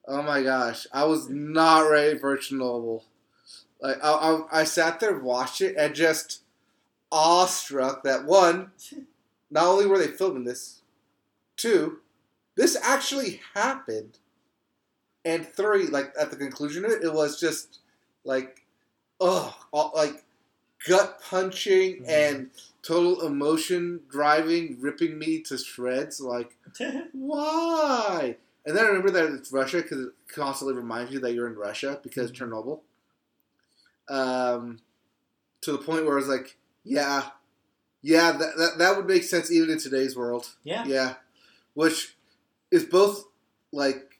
Oh 0.07 0.21
my 0.21 0.41
gosh, 0.41 0.87
I 0.91 1.05
was 1.05 1.29
not 1.29 1.81
ready 1.89 2.17
for 2.17 2.35
Chernobyl. 2.37 3.03
Like 3.79 4.03
I, 4.03 4.11
I, 4.11 4.61
I 4.61 4.63
sat 4.63 4.99
there, 4.99 5.17
watched 5.17 5.61
it, 5.61 5.75
and 5.77 5.95
just 5.95 6.41
awestruck 7.11 8.03
that 8.03 8.25
one. 8.25 8.71
Not 9.51 9.65
only 9.65 9.85
were 9.85 9.97
they 9.99 10.07
filming 10.07 10.45
this, 10.45 10.79
two, 11.57 11.99
this 12.55 12.77
actually 12.81 13.41
happened, 13.53 14.17
and 15.25 15.45
three, 15.45 15.87
like 15.87 16.13
at 16.19 16.31
the 16.31 16.37
conclusion 16.37 16.85
of 16.85 16.91
it, 16.91 17.03
it 17.03 17.13
was 17.13 17.39
just 17.39 17.79
like, 18.23 18.61
oh, 19.19 19.55
like 19.93 20.23
gut 20.87 21.21
punching 21.29 22.03
Mhm. 22.03 22.09
and 22.09 22.49
total 22.83 23.25
emotion 23.25 24.01
driving, 24.09 24.77
ripping 24.79 25.17
me 25.19 25.41
to 25.43 25.57
shreds. 25.57 26.19
Like 26.19 26.55
why? 27.13 28.37
And 28.65 28.75
then 28.77 28.83
I 28.85 28.87
remember 28.87 29.11
that 29.11 29.25
it's 29.31 29.51
Russia 29.51 29.77
because 29.81 29.99
it 29.99 30.11
constantly 30.27 30.75
reminds 30.75 31.11
you 31.11 31.19
that 31.19 31.33
you're 31.33 31.47
in 31.47 31.55
Russia 31.55 31.99
because 32.03 32.31
Mhm. 32.31 32.35
Chernobyl. 32.37 32.79
Um, 34.09 34.79
to 35.61 35.71
the 35.71 35.77
point 35.77 36.05
where 36.05 36.13
I 36.13 36.19
was 36.19 36.27
like, 36.27 36.57
yeah, 36.83 37.29
yeah, 38.01 38.31
that, 38.31 38.57
that 38.57 38.77
that 38.79 38.97
would 38.97 39.05
make 39.07 39.23
sense 39.23 39.51
even 39.51 39.69
in 39.69 39.79
today's 39.79 40.15
world. 40.15 40.49
yeah. 40.63 40.85
Yeah, 40.85 41.13
which 41.73 42.15
is 42.71 42.83
both 42.85 43.25
like 43.71 44.19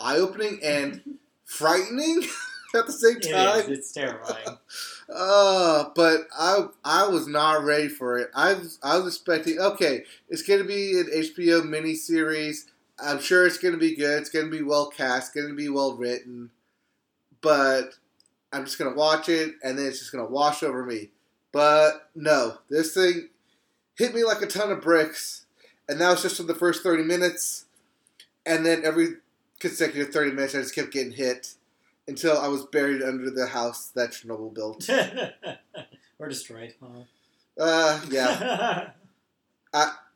eye 0.00 0.16
opening 0.16 0.60
and 0.62 1.18
frightening 1.44 2.22
at 2.74 2.86
the 2.86 2.92
same 2.92 3.20
time. 3.20 3.70
It's 3.72 3.92
terrifying. 3.92 4.58
Uh, 5.10 5.88
but 5.94 6.28
I 6.38 6.66
I 6.84 7.08
was 7.08 7.26
not 7.26 7.64
ready 7.64 7.88
for 7.88 8.18
it. 8.18 8.30
I 8.34 8.52
was 8.52 8.78
I 8.82 8.98
was 8.98 9.06
expecting 9.06 9.58
okay, 9.58 10.04
it's 10.28 10.42
gonna 10.42 10.64
be 10.64 11.00
an 11.00 11.06
HBO 11.06 11.62
miniseries. 11.62 12.66
I'm 13.02 13.18
sure 13.18 13.46
it's 13.46 13.56
gonna 13.56 13.78
be 13.78 13.96
good. 13.96 14.20
It's 14.20 14.28
gonna 14.28 14.50
be 14.50 14.60
well 14.60 14.90
cast. 14.90 15.34
It's 15.34 15.42
Gonna 15.42 15.54
be 15.54 15.70
well 15.70 15.96
written. 15.96 16.50
But 17.40 17.94
I'm 18.52 18.66
just 18.66 18.78
gonna 18.78 18.94
watch 18.94 19.30
it, 19.30 19.54
and 19.62 19.78
then 19.78 19.86
it's 19.86 19.98
just 19.98 20.12
gonna 20.12 20.26
wash 20.26 20.62
over 20.62 20.84
me. 20.84 21.08
But 21.52 22.10
no, 22.14 22.58
this 22.68 22.92
thing 22.92 23.30
hit 23.96 24.14
me 24.14 24.24
like 24.24 24.42
a 24.42 24.46
ton 24.46 24.70
of 24.70 24.82
bricks, 24.82 25.46
and 25.88 26.02
that 26.02 26.10
was 26.10 26.20
just 26.20 26.36
for 26.36 26.42
the 26.42 26.54
first 26.54 26.82
30 26.82 27.02
minutes. 27.04 27.64
And 28.44 28.66
then 28.66 28.84
every 28.84 29.14
consecutive 29.58 30.12
30 30.12 30.32
minutes, 30.32 30.54
I 30.54 30.60
just 30.60 30.74
kept 30.74 30.92
getting 30.92 31.12
hit 31.12 31.54
until 32.08 32.38
I 32.38 32.48
was 32.48 32.64
buried 32.66 33.02
under 33.02 33.30
the 33.30 33.46
house 33.46 33.88
that 33.94 34.10
Chernobyl 34.10 34.54
built. 34.54 34.88
or 36.18 36.28
destroyed. 36.28 36.74
Oh. 36.82 37.04
Uh, 37.60 38.00
yeah. 38.10 38.90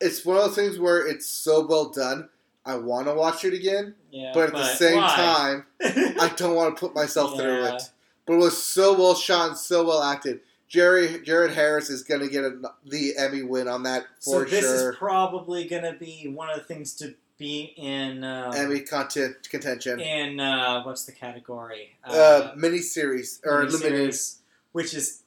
It's 0.01 0.25
one 0.25 0.35
of 0.35 0.43
those 0.43 0.55
things 0.55 0.77
where 0.77 1.07
it's 1.07 1.25
so 1.25 1.65
well 1.65 1.89
done. 1.89 2.27
I 2.65 2.75
want 2.75 3.07
to 3.07 3.13
watch 3.13 3.45
it 3.45 3.53
again, 3.53 3.95
yeah. 4.11 4.31
but 4.33 4.49
at 4.49 4.53
the 4.53 4.65
same 4.65 4.97
why? 4.97 5.15
time, 5.15 5.65
I 5.81 6.33
don't 6.37 6.55
want 6.55 6.75
to 6.75 6.79
put 6.79 6.93
myself 6.93 7.37
through 7.37 7.63
it. 7.65 7.83
But 8.25 8.33
it 8.33 8.37
was 8.37 8.61
so 8.61 8.93
well 8.97 9.15
shot 9.15 9.49
and 9.49 9.57
so 9.57 9.85
well 9.85 10.03
acted. 10.03 10.41
Jerry 10.67 11.21
Jared 11.21 11.51
Harris 11.51 11.89
is 11.89 12.03
going 12.03 12.21
to 12.21 12.27
get 12.27 12.43
a, 12.43 12.59
the 12.85 13.13
Emmy 13.17 13.43
win 13.43 13.67
on 13.67 13.83
that 13.83 14.05
for 14.19 14.45
sure. 14.45 14.47
so 14.47 14.51
this 14.55 14.61
sure. 14.61 14.91
is 14.91 14.97
probably 14.97 15.67
going 15.67 15.83
to 15.83 15.93
be 15.93 16.27
one 16.27 16.49
of 16.49 16.57
the 16.57 16.63
things 16.63 16.93
to 16.95 17.15
be 17.43 17.73
in. 17.75 18.23
Um, 18.23 18.53
Emmy 18.55 18.79
content 18.79 19.35
contention. 19.49 19.99
In 19.99 20.39
uh, 20.39 20.83
what's 20.83 21.03
the 21.05 21.11
category? 21.11 21.97
Uh, 22.03 22.53
miniseries 22.57 23.39
or 23.45 23.65
limited. 23.65 24.15
which 24.71 24.93
is 24.93 25.23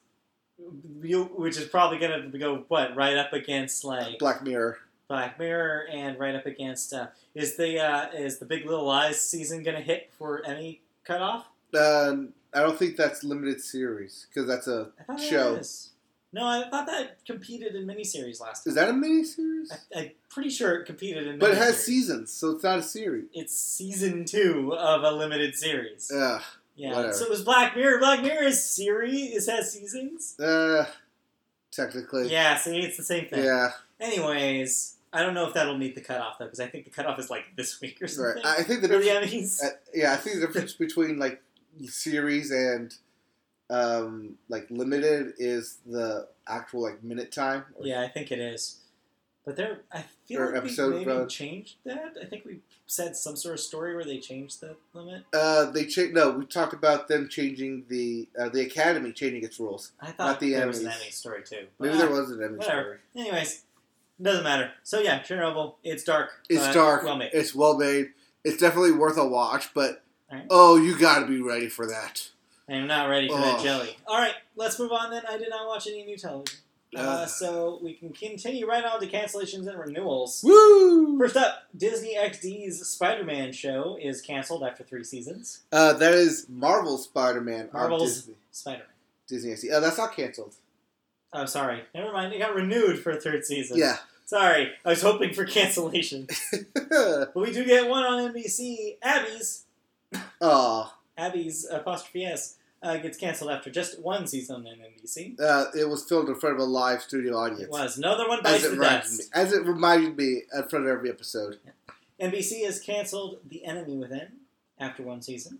you, 1.01 1.25
which 1.35 1.57
is 1.57 1.65
probably 1.65 1.99
going 1.99 2.31
to 2.31 2.37
go 2.37 2.65
what 2.67 2.95
right 2.95 3.15
up 3.15 3.33
against 3.33 3.83
like 3.83 4.17
Black 4.19 4.43
Mirror. 4.43 4.77
Black 5.07 5.39
Mirror 5.39 5.87
and 5.89 6.19
right 6.19 6.35
up 6.35 6.45
against 6.45 6.93
uh, 6.93 7.07
is 7.35 7.55
the 7.55 7.79
uh, 7.79 8.09
is 8.13 8.39
the 8.39 8.45
Big 8.45 8.65
Little 8.65 8.85
Lies 8.85 9.21
season 9.21 9.63
going 9.63 9.77
to 9.77 9.83
hit 9.83 10.09
before 10.09 10.41
any 10.45 10.81
cutoff? 11.03 11.45
Uh, 11.73 12.15
I 12.53 12.61
don't 12.61 12.77
think 12.77 12.97
that's 12.97 13.23
limited 13.23 13.61
series 13.61 14.25
because 14.29 14.47
that's 14.47 14.67
a 14.67 14.89
Show. 15.17 15.61
No, 16.33 16.45
I 16.45 16.69
thought 16.69 16.87
that 16.87 17.25
competed 17.25 17.75
in 17.75 17.87
miniseries 17.87 18.41
last 18.41 18.63
time. 18.63 18.71
Is 18.71 18.75
that 18.75 18.89
a 18.89 18.93
miniseries? 18.93 19.71
I, 19.95 19.99
I'm 19.99 20.11
pretty 20.29 20.49
sure 20.49 20.75
it 20.75 20.85
competed 20.85 21.25
in. 21.25 21.39
But 21.39 21.51
it 21.51 21.57
has 21.57 21.75
miniseries. 21.75 21.79
seasons, 21.79 22.33
so 22.33 22.51
it's 22.51 22.63
not 22.63 22.79
a 22.79 22.83
series. 22.83 23.25
It's 23.33 23.57
season 23.57 24.25
two 24.25 24.75
of 24.77 25.03
a 25.03 25.11
limited 25.11 25.55
series. 25.55 26.11
Ugh. 26.13 26.41
yeah. 26.75 26.95
whatever. 26.95 27.13
So 27.13 27.25
it 27.25 27.29
was 27.29 27.43
Black 27.43 27.75
Mirror. 27.75 27.99
Black 27.99 28.21
Mirror 28.21 28.43
is 28.43 28.63
series. 28.63 29.47
It 29.47 29.51
has 29.51 29.71
seasons. 29.71 30.37
Uh, 30.39 30.85
technically. 31.71 32.29
Yeah. 32.29 32.57
See, 32.57 32.77
it's 32.79 32.97
the 32.97 33.03
same 33.03 33.27
thing. 33.27 33.45
Yeah. 33.45 33.71
Anyways, 33.99 34.97
I 35.13 35.23
don't 35.23 35.33
know 35.33 35.47
if 35.47 35.53
that'll 35.53 35.77
meet 35.77 35.95
the 35.95 36.01
cutoff 36.01 36.37
though, 36.39 36.45
because 36.45 36.59
I 36.59 36.67
think 36.67 36.85
the 36.85 36.91
cutoff 36.91 37.17
is 37.19 37.29
like 37.29 37.55
this 37.55 37.79
week 37.79 38.01
or 38.01 38.07
something. 38.07 38.43
Right. 38.43 38.59
I 38.59 38.63
think 38.63 38.81
the 38.81 38.89
for 38.89 38.99
the. 38.99 39.59
Uh, 39.63 39.69
yeah, 39.93 40.13
I 40.13 40.17
think 40.17 40.39
the 40.39 40.47
difference 40.47 40.73
between 40.73 41.17
like 41.17 41.41
series 41.85 42.51
and 42.51 42.93
um, 43.69 44.35
like 44.49 44.67
limited 44.69 45.33
is 45.37 45.77
the 45.85 46.27
actual 46.47 46.81
like 46.83 47.03
minute 47.03 47.31
time. 47.31 47.65
Or- 47.75 47.85
Yeah, 47.85 48.01
I 48.01 48.07
think 48.07 48.31
it 48.31 48.39
is. 48.39 48.79
But 49.45 49.55
there, 49.55 49.79
I 49.93 50.03
feel 50.27 50.45
like 50.45 50.55
episode, 50.55 50.93
we 50.93 51.05
maybe 51.05 51.11
uh, 51.11 51.25
changed 51.25 51.75
that. 51.85 52.17
I 52.21 52.25
think 52.25 52.43
we 52.43 52.59
said 52.85 53.15
some 53.15 53.37
sort 53.37 53.53
of 53.53 53.61
story 53.61 53.95
where 53.95 54.03
they 54.03 54.19
changed 54.19 54.59
the 54.59 54.75
limit. 54.93 55.23
Uh, 55.33 55.71
they 55.71 55.85
changed. 55.85 56.13
No, 56.13 56.31
we 56.31 56.45
talked 56.45 56.73
about 56.73 57.07
them 57.07 57.29
changing 57.29 57.85
the 57.87 58.27
uh, 58.37 58.49
the 58.49 58.59
academy 58.65 59.13
changing 59.13 59.45
its 59.45 59.57
rules. 59.57 59.93
I 60.01 60.07
thought 60.07 60.27
Not 60.27 60.39
the 60.41 60.51
there 60.53 60.67
was 60.67 60.81
an. 60.81 60.87
Emmy 60.87 61.11
story 61.11 61.43
too. 61.43 61.67
Maybe 61.79 61.95
there 61.97 62.09
was 62.09 62.29
an 62.29 62.43
Emmy 62.43 62.57
whatever. 62.57 62.99
story. 63.13 63.25
Anyways, 63.25 63.63
doesn't 64.21 64.43
matter. 64.43 64.71
So 64.83 64.99
yeah, 64.99 65.21
Chernobyl. 65.21 65.75
It's 65.81 66.03
dark. 66.03 66.31
It's 66.49 66.73
dark. 66.73 67.03
Well 67.03 67.15
made. 67.15 67.31
It's 67.33 67.55
well 67.55 67.77
made. 67.77 68.07
It's 68.43 68.57
definitely 68.57 68.91
worth 68.91 69.17
a 69.17 69.25
watch. 69.25 69.73
But 69.73 70.03
Alright. 70.29 70.47
oh, 70.49 70.75
you 70.75 70.99
got 70.99 71.19
to 71.19 71.25
be 71.25 71.39
ready 71.41 71.69
for 71.69 71.87
that. 71.87 72.31
I'm 72.69 72.87
not 72.87 73.09
ready 73.09 73.27
for 73.29 73.37
that 73.37 73.61
jelly. 73.63 73.95
All 74.05 74.17
right, 74.19 74.33
let's 74.55 74.77
move 74.79 74.91
on 74.91 75.09
then. 75.11 75.23
I 75.29 75.37
did 75.37 75.49
not 75.49 75.67
watch 75.67 75.87
any 75.87 76.03
new 76.03 76.17
television. 76.17 76.59
Uh, 76.95 76.99
Ugh. 77.01 77.27
so 77.29 77.79
we 77.83 77.93
can 77.93 78.11
continue 78.13 78.65
right 78.65 78.83
on 78.83 78.99
to 79.01 79.07
cancellations 79.07 79.67
and 79.67 79.77
renewals. 79.77 80.41
Woo! 80.43 81.17
First 81.19 81.35
up, 81.35 81.63
Disney 81.75 82.15
XD's 82.15 82.85
Spider-Man 82.87 83.51
show 83.51 83.97
is 84.01 84.21
canceled 84.21 84.63
after 84.63 84.83
three 84.83 85.03
seasons. 85.03 85.63
Uh, 85.71 85.93
that 85.93 86.13
is 86.13 86.47
Marvel 86.49 86.97
Spider-Man 86.97 87.69
on 87.73 87.89
Marvel's- 87.89 88.15
Disney. 88.15 88.35
Spider-Man. 88.51 88.87
Disney 89.27 89.51
XD. 89.51 89.69
Oh, 89.73 89.81
that's 89.81 89.97
not 89.97 90.15
canceled. 90.15 90.55
Oh, 91.33 91.45
sorry. 91.45 91.83
Never 91.93 92.13
mind. 92.13 92.33
It 92.33 92.39
got 92.39 92.55
renewed 92.55 92.99
for 92.99 93.11
a 93.11 93.19
third 93.19 93.45
season. 93.45 93.77
Yeah. 93.77 93.97
Sorry. 94.25 94.71
I 94.85 94.89
was 94.89 95.01
hoping 95.01 95.33
for 95.33 95.45
cancellation. 95.45 96.27
But 96.89 97.35
we 97.35 97.51
do 97.51 97.65
get 97.65 97.89
one 97.89 98.03
on 98.03 98.33
NBC. 98.33 98.95
Abby's, 99.01 99.65
oh, 100.39 100.93
Abby's 101.17 101.65
apostrophe 101.69 102.25
S, 102.25 102.55
uh, 102.83 102.97
gets 102.97 103.17
canceled 103.17 103.49
after 103.51 103.71
just 103.71 103.99
one 103.99 104.27
season 104.27 104.57
on 104.57 104.63
NBC. 104.65 105.39
uh, 105.39 105.65
it 105.77 105.89
was 105.89 106.03
filmed 106.03 106.29
in 106.29 106.35
front 106.35 106.55
of 106.55 106.61
a 106.61 106.65
live 106.65 107.01
studio 107.01 107.35
audience. 107.37 107.63
It 107.63 107.69
was. 107.71 107.97
Another 107.97 108.27
one 108.27 108.39
As 108.39 108.43
bites 108.43 108.63
it, 108.65 108.69
the 108.69 108.73
reminded 108.75 109.11
me, 109.11 109.17
dust. 109.17 109.29
as 109.33 109.53
it 109.53 109.65
reminded 109.65 110.17
me 110.17 110.41
in 110.53 110.63
front 110.69 110.85
of 110.85 110.91
every 110.91 111.09
episode. 111.09 111.57
NBC 112.21 112.65
has 112.65 112.79
canceled 112.79 113.39
The 113.47 113.65
Enemy 113.65 113.97
Within 113.97 114.27
after 114.79 115.01
one 115.03 115.21
season. 115.21 115.59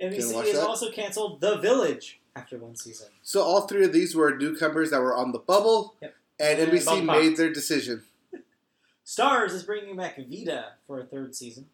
NBC 0.00 0.34
has 0.44 0.52
that? 0.52 0.66
also 0.66 0.90
canceled 0.90 1.40
The 1.40 1.56
Village 1.56 2.20
after 2.34 2.58
one 2.58 2.76
season. 2.76 3.08
So 3.22 3.42
all 3.42 3.62
three 3.62 3.84
of 3.84 3.92
these 3.94 4.14
were 4.14 4.36
newcomers 4.36 4.90
that 4.90 5.00
were 5.00 5.14
on 5.16 5.32
the 5.32 5.38
bubble, 5.38 5.94
Yep. 6.02 6.14
and 6.40 6.58
Yeah, 6.58 6.66
NBC 6.66 7.04
made 7.04 7.36
their 7.38 7.50
decision. 7.50 8.04
Starz 9.06 9.52
is 9.52 9.62
bringing 9.62 9.96
back 9.96 10.16
Vida 10.18 10.72
for 10.86 11.00
a 11.00 11.04
third 11.04 11.34
season. 11.34 11.66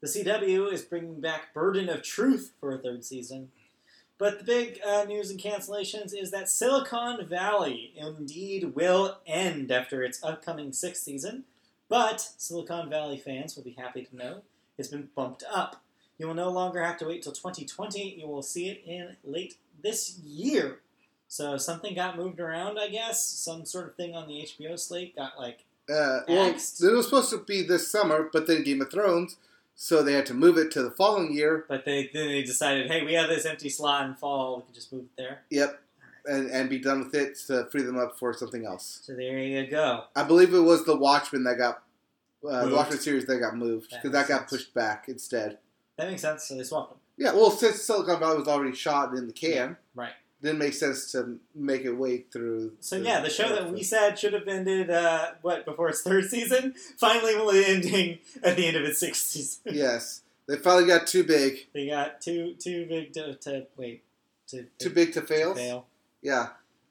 The 0.00 0.08
CW 0.08 0.72
is 0.72 0.82
bringing 0.82 1.20
back 1.20 1.52
Burden 1.52 1.88
of 1.88 2.02
Truth 2.02 2.52
for 2.58 2.72
a 2.72 2.78
third 2.78 3.04
season. 3.04 3.50
But 4.18 4.38
the 4.38 4.44
big 4.44 4.80
uh, 4.86 5.04
news 5.04 5.30
and 5.30 5.40
cancellations 5.40 6.14
is 6.14 6.30
that 6.30 6.48
Silicon 6.48 7.26
Valley 7.26 7.92
indeed 7.96 8.74
will 8.74 9.18
end 9.26 9.70
after 9.70 10.02
its 10.02 10.22
upcoming 10.22 10.72
sixth 10.72 11.02
season. 11.02 11.44
But 11.88 12.20
Silicon 12.36 12.88
Valley 12.88 13.18
fans 13.18 13.56
will 13.56 13.64
be 13.64 13.76
happy 13.78 14.04
to 14.04 14.16
know 14.16 14.42
it's 14.78 14.88
been 14.88 15.08
bumped 15.14 15.44
up. 15.50 15.82
You 16.18 16.26
will 16.26 16.34
no 16.34 16.50
longer 16.50 16.82
have 16.82 16.98
to 16.98 17.06
wait 17.06 17.22
till 17.22 17.32
2020. 17.32 18.16
You 18.20 18.26
will 18.26 18.42
see 18.42 18.68
it 18.68 18.82
in 18.86 19.16
late 19.24 19.56
this 19.82 20.18
year. 20.18 20.80
So 21.28 21.56
something 21.56 21.94
got 21.94 22.16
moved 22.16 22.40
around, 22.40 22.78
I 22.78 22.88
guess. 22.88 23.24
Some 23.24 23.64
sort 23.64 23.88
of 23.88 23.94
thing 23.94 24.14
on 24.14 24.28
the 24.28 24.42
HBO 24.42 24.78
slate 24.78 25.16
got 25.16 25.38
like 25.38 25.64
Uh, 25.88 26.20
well, 26.28 26.46
it 26.48 26.54
was 26.54 27.06
supposed 27.06 27.30
to 27.30 27.38
be 27.38 27.62
this 27.62 27.90
summer, 27.90 28.28
but 28.32 28.46
then 28.46 28.64
Game 28.64 28.82
of 28.82 28.90
Thrones, 28.90 29.36
so 29.82 30.02
they 30.02 30.12
had 30.12 30.26
to 30.26 30.34
move 30.34 30.58
it 30.58 30.70
to 30.72 30.82
the 30.82 30.90
following 30.90 31.32
year. 31.32 31.64
But 31.66 31.86
they 31.86 32.10
then 32.12 32.28
they 32.28 32.42
decided, 32.42 32.90
hey, 32.90 33.02
we 33.02 33.14
have 33.14 33.30
this 33.30 33.46
empty 33.46 33.70
slot 33.70 34.06
in 34.06 34.14
fall. 34.14 34.58
We 34.58 34.64
can 34.64 34.74
just 34.74 34.92
move 34.92 35.04
it 35.04 35.16
there. 35.16 35.40
Yep, 35.48 35.80
and 36.26 36.50
and 36.50 36.68
be 36.68 36.78
done 36.78 36.98
with 37.04 37.14
it 37.14 37.38
to 37.46 37.64
free 37.72 37.80
them 37.80 37.98
up 37.98 38.18
for 38.18 38.34
something 38.34 38.66
else. 38.66 39.00
So 39.02 39.14
there 39.14 39.38
you 39.38 39.66
go. 39.66 40.04
I 40.14 40.24
believe 40.24 40.52
it 40.52 40.60
was 40.60 40.84
the 40.84 40.96
Watchmen 40.96 41.44
that 41.44 41.56
got 41.56 41.82
uh, 42.46 42.66
the. 42.66 42.74
Watchmen 42.76 42.98
series 42.98 43.24
that 43.24 43.38
got 43.38 43.56
moved 43.56 43.88
because 43.90 44.12
that 44.12 44.18
makes 44.18 44.28
got 44.28 44.48
pushed 44.48 44.74
back 44.74 45.06
instead. 45.08 45.56
That 45.96 46.10
makes 46.10 46.20
sense. 46.20 46.44
So 46.44 46.56
they 46.56 46.62
swapped 46.64 46.90
them. 46.90 46.98
Yeah, 47.16 47.32
well, 47.32 47.50
since 47.50 47.80
Silicon 47.82 48.20
Valley 48.20 48.38
was 48.38 48.48
already 48.48 48.76
shot 48.76 49.14
in 49.14 49.26
the 49.26 49.32
can, 49.32 49.78
Right. 49.94 50.12
Didn't 50.42 50.58
make 50.58 50.74
sense 50.74 51.12
to 51.12 51.38
make 51.54 51.82
it 51.84 51.92
wait 51.92 52.32
through. 52.32 52.72
So 52.80 52.96
yeah, 52.96 53.20
the 53.20 53.30
show 53.30 53.48
that 53.50 53.70
we 53.70 53.82
said 53.82 54.18
should 54.18 54.32
have 54.32 54.48
ended 54.48 54.90
uh, 54.90 55.32
what 55.42 55.64
before 55.64 55.88
its 55.90 56.02
third 56.02 56.28
season 56.30 56.74
finally 56.98 57.34
will 57.36 57.52
be 57.52 57.64
ending 57.66 58.18
at 58.42 58.56
the 58.56 58.66
end 58.66 58.76
of 58.76 58.84
its 58.84 59.00
sixth 59.00 59.26
season. 59.26 59.60
yes, 59.74 60.22
they 60.46 60.56
finally 60.56 60.86
got 60.86 61.06
too 61.06 61.24
big, 61.24 61.66
they 61.72 61.88
got 61.88 62.20
too 62.20 62.54
too 62.58 62.86
big 62.86 63.12
to, 63.14 63.34
to 63.36 63.66
wait 63.76 64.02
to, 64.48 64.66
too 64.78 64.90
big 64.90 65.12
to 65.12 65.20
to 65.20 65.26
fail. 65.26 65.54
fail. 65.54 65.86
Yeah. 66.22 66.48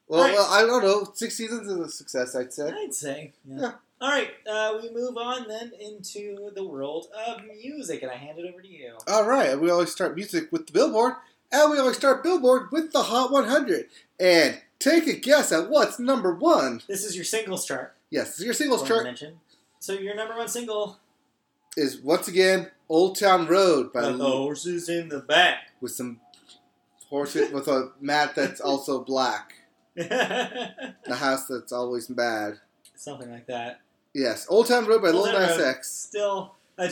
Well, 0.08 0.24
Right. 0.24 0.34
well, 0.34 0.48
I 0.52 0.62
don't 0.62 0.84
know. 0.84 1.12
Six 1.14 1.36
seasons 1.36 1.68
is 1.68 1.78
a 1.78 1.90
success, 1.90 2.36
I'd 2.36 2.52
say. 2.52 2.72
I'd 2.72 2.94
say. 2.96 3.34
Yeah. 3.46 3.58
Yeah. 3.62 3.72
All 4.02 4.10
right, 4.10 4.30
uh, 4.50 4.80
we 4.82 4.90
move 4.92 5.18
on 5.18 5.46
then 5.50 5.74
into 5.78 6.52
the 6.56 6.64
world 6.64 7.08
of 7.28 7.42
music, 7.62 8.02
and 8.02 8.10
I 8.10 8.16
hand 8.16 8.40
it 8.40 8.46
over 8.50 8.62
to 8.62 8.68
you. 8.68 8.94
All 9.10 9.26
right, 9.26 9.60
we 9.60 9.70
always 9.70 9.92
start 9.92 10.16
music 10.16 10.50
with 10.54 10.68
the 10.68 10.72
Billboard, 10.72 11.16
and 11.52 11.72
we 11.72 11.80
always 11.80 11.98
start 11.98 12.24
Billboard 12.24 12.72
with 12.72 12.92
the 12.92 13.04
Hot 13.04 13.32
100. 13.32 13.88
And 14.20 14.62
take 14.80 15.08
a 15.08 15.14
guess 15.14 15.52
at 15.52 15.70
what's 15.70 16.00
number 16.00 16.34
one. 16.34 16.82
This 16.88 17.04
is 17.04 17.16
your 17.16 17.26
singles 17.26 17.66
chart. 17.66 17.96
Yes, 18.10 18.30
this 18.30 18.40
is 18.40 18.46
your 18.46 18.54
singles 18.54 18.88
chart 18.88 19.04
mention. 19.04 19.40
So 19.80 19.94
your 19.94 20.16
number 20.16 20.36
one 20.36 20.48
single, 20.48 21.00
is 21.78 21.98
once 22.00 22.28
again 22.28 22.70
Old 22.90 23.18
Town 23.18 23.48
Road 23.48 23.94
by 23.94 24.02
"Got 24.02 24.18
the 24.18 24.26
horses 24.26 24.90
in 24.90 25.10
the 25.10 25.20
back." 25.20 25.72
with 25.82 25.92
some 25.94 26.20
horses 27.08 27.52
with 27.52 27.68
a 27.70 27.92
mat 28.02 28.36
that's 28.36 28.60
also 28.60 29.04
black, 29.04 29.54
the 29.96 30.96
house 31.10 31.46
that's 31.48 31.72
always 31.72 32.08
bad. 32.08 32.60
Something 32.96 33.32
like 33.32 33.48
that. 33.48 33.80
Yes, 34.14 34.46
Old 34.50 34.68
Town 34.68 34.86
Road 34.86 35.02
by 35.02 35.10
Old 35.10 35.30
Lil 35.30 35.40
Nas 35.40 35.60
X. 35.60 35.90
Still, 35.90 36.56
I'm 36.78 36.90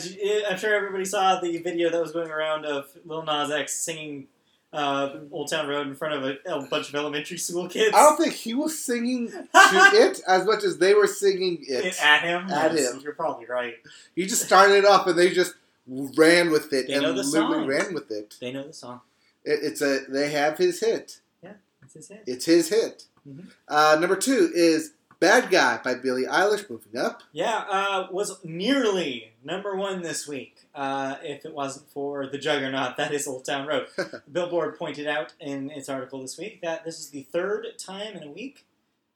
sure 0.56 0.74
everybody 0.74 1.04
saw 1.04 1.40
the 1.40 1.58
video 1.58 1.90
that 1.90 2.00
was 2.00 2.12
going 2.12 2.30
around 2.30 2.64
of 2.64 2.88
Lil 3.04 3.24
Nas 3.24 3.50
X 3.50 3.74
singing 3.78 4.28
uh, 4.72 5.16
"Old 5.30 5.48
Town 5.50 5.66
Road" 5.68 5.86
in 5.86 5.94
front 5.94 6.14
of 6.14 6.24
a, 6.24 6.36
a 6.54 6.66
bunch 6.66 6.88
of 6.90 6.94
elementary 6.94 7.38
school 7.38 7.68
kids. 7.68 7.94
I 7.94 8.00
don't 8.00 8.16
think 8.16 8.34
he 8.34 8.54
was 8.54 8.78
singing 8.78 9.28
to 9.30 9.48
it 9.54 10.20
as 10.26 10.44
much 10.44 10.64
as 10.64 10.78
they 10.78 10.94
were 10.94 11.06
singing 11.06 11.64
it. 11.66 11.84
It- 11.86 12.02
at 12.02 12.22
him. 12.22 12.50
At 12.50 12.74
Yes, 12.74 12.92
him. 12.94 13.00
You're 13.02 13.14
probably 13.14 13.46
right. 13.46 13.74
He 14.14 14.26
just 14.26 14.42
started 14.44 14.74
it 14.76 14.84
off, 14.84 15.06
and 15.06 15.18
they 15.18 15.30
just 15.30 15.54
ran 15.86 16.50
with 16.50 16.72
it 16.72 16.86
They 16.88 16.94
and 16.94 17.02
know 17.02 17.12
the 17.14 17.22
literally 17.22 17.54
song. 17.60 17.66
ran 17.66 17.94
with 17.94 18.10
it. 18.10 18.36
They 18.40 18.52
know 18.52 18.66
the 18.66 18.72
song. 18.74 19.00
it. 19.44 19.60
It's 19.62 19.80
a 19.80 20.00
they 20.08 20.30
have 20.30 20.58
his 20.58 20.80
hit. 20.80 21.20
Yeah, 21.42 21.52
it's 21.82 21.94
his 21.94 22.08
hit. 22.08 22.24
It's 22.26 22.44
his 22.44 22.68
hit. 22.68 23.04
Mhm. 23.26 23.46
Uh, 23.66 23.96
number 24.00 24.16
two 24.16 24.50
is 24.54 24.92
"Bad 25.20 25.50
Guy" 25.50 25.80
by 25.82 25.94
Billie 25.94 26.24
Eilish. 26.24 26.68
Moving 26.70 26.96
up. 27.00 27.22
Yeah, 27.32 27.64
uh, 27.70 28.06
was 28.10 28.42
nearly 28.44 29.32
number 29.44 29.74
one 29.76 30.02
this 30.02 30.26
week. 30.28 30.66
Uh, 30.74 31.16
if 31.22 31.44
it 31.44 31.54
wasn't 31.54 31.88
for 31.90 32.26
the 32.26 32.38
juggernaut 32.38 32.96
that 32.96 33.12
is 33.12 33.26
Old 33.26 33.44
Town 33.44 33.66
Road. 33.66 33.88
Billboard 34.32 34.78
pointed 34.78 35.06
out 35.06 35.32
in 35.40 35.70
its 35.70 35.88
article 35.88 36.22
this 36.22 36.38
week 36.38 36.60
that 36.62 36.84
this 36.84 36.98
is 37.00 37.10
the 37.10 37.22
third 37.22 37.66
time 37.78 38.16
in 38.16 38.22
a 38.22 38.30
week, 38.30 38.64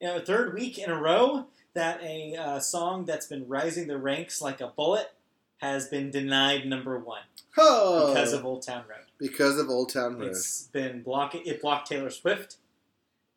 you 0.01 0.09
know, 0.09 0.19
third 0.21 0.55
week 0.55 0.79
in 0.79 0.91
a 0.91 1.01
row 1.01 1.47
that 1.75 2.03
a 2.03 2.35
uh, 2.37 2.59
song 2.61 3.05
that's 3.05 3.27
been 3.27 3.47
rising 3.49 3.87
the 3.87 3.97
ranks 3.99 4.43
like 4.43 4.61
a 4.61 4.67
bullet 4.69 5.13
has 5.59 5.89
been 5.89 6.11
denied 6.11 6.67
number 6.67 6.99
one 6.99 7.23
Oh, 7.57 8.09
because 8.09 8.33
of 8.33 8.45
Old 8.45 8.63
Town 8.63 8.83
Road. 8.89 9.05
because 9.19 9.59
of 9.59 9.69
Old 9.71 9.93
Town 9.93 10.19
Road. 10.19 10.29
It's 10.31 10.65
been 10.73 11.03
blocking. 11.03 11.43
It 11.47 11.63
blocked 11.63 11.89
Taylor 11.89 12.11
Swift, 12.11 12.57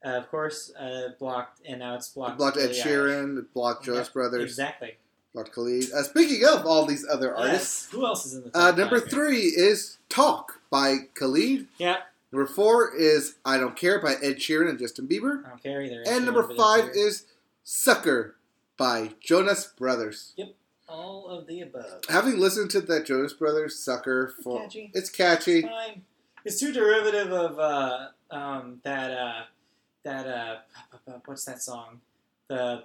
uh, 0.06 0.10
of 0.18 0.30
course. 0.30 0.72
Uh, 0.80 1.10
blocked, 1.20 1.62
and 1.66 1.80
now 1.80 1.96
it's 1.96 2.10
blocked. 2.10 2.34
It 2.34 2.38
blocked 2.38 2.58
Ed 2.58 2.72
Sheeran. 2.72 3.40
It 3.40 3.54
blocked 3.54 3.86
Jonas 3.86 4.08
Yeah, 4.08 4.14
Brothers. 4.14 4.44
Exactly. 4.44 4.98
Blocked 5.34 5.52
Khalid. 5.54 5.92
Uh, 5.94 6.04
speaking 6.04 6.46
of 6.48 6.66
all 6.66 6.86
these 6.86 7.06
other 7.12 7.36
artists, 7.36 7.88
Yes. 7.88 7.92
Who 7.92 8.06
else 8.06 8.26
is 8.26 8.36
in 8.36 8.44
the 8.44 8.58
uh, 8.58 8.70
top 8.70 8.78
number 8.78 9.00
five 9.02 9.10
here? 9.10 9.18
three 9.26 9.42
is 9.42 9.98
"Talk" 10.08 10.62
by 10.70 10.98
Khalid. 11.14 11.68
Yeah, 11.78 11.98
Number 12.32 12.48
four 12.48 12.96
is 12.96 13.36
"I 13.44 13.58
Don't 13.58 13.76
Care" 13.76 14.00
by 14.02 14.14
Ed 14.22 14.38
Sheeran 14.38 14.70
and 14.70 14.80
Justin 14.80 15.08
Bieber. 15.08 15.46
I 15.46 15.50
don't 15.50 15.62
care 15.64 15.82
either. 15.82 16.04
And 16.08 16.24
number 16.26 16.44
five 16.56 16.90
is 16.94 17.26
"Sucker" 17.64 18.36
by 18.78 19.12
Jonas 19.20 19.66
Brothers. 19.78 20.34
Yep. 20.38 20.54
All 20.88 21.28
of 21.28 21.48
the 21.48 21.62
above. 21.62 22.02
Having 22.10 22.38
listened 22.40 22.70
to 22.72 22.82
that 22.82 23.06
Jonas 23.06 23.34
Brothers 23.34 23.78
"Sucker" 23.78 24.34
for 24.44 24.62
Catchy. 24.62 24.92
it's 24.94 25.10
catchy. 25.10 25.64
Fine. 25.64 26.04
It's 26.46 26.60
too 26.60 26.72
derivative 26.72 27.32
of 27.34 27.58
uh, 27.60 28.08
um, 28.32 28.80
that 28.84 29.12
uh, 29.12 29.42
that 30.06 30.28
uh, 30.28 30.56
what's 31.26 31.46
that 31.46 31.62
song? 31.62 32.00
The 32.48 32.84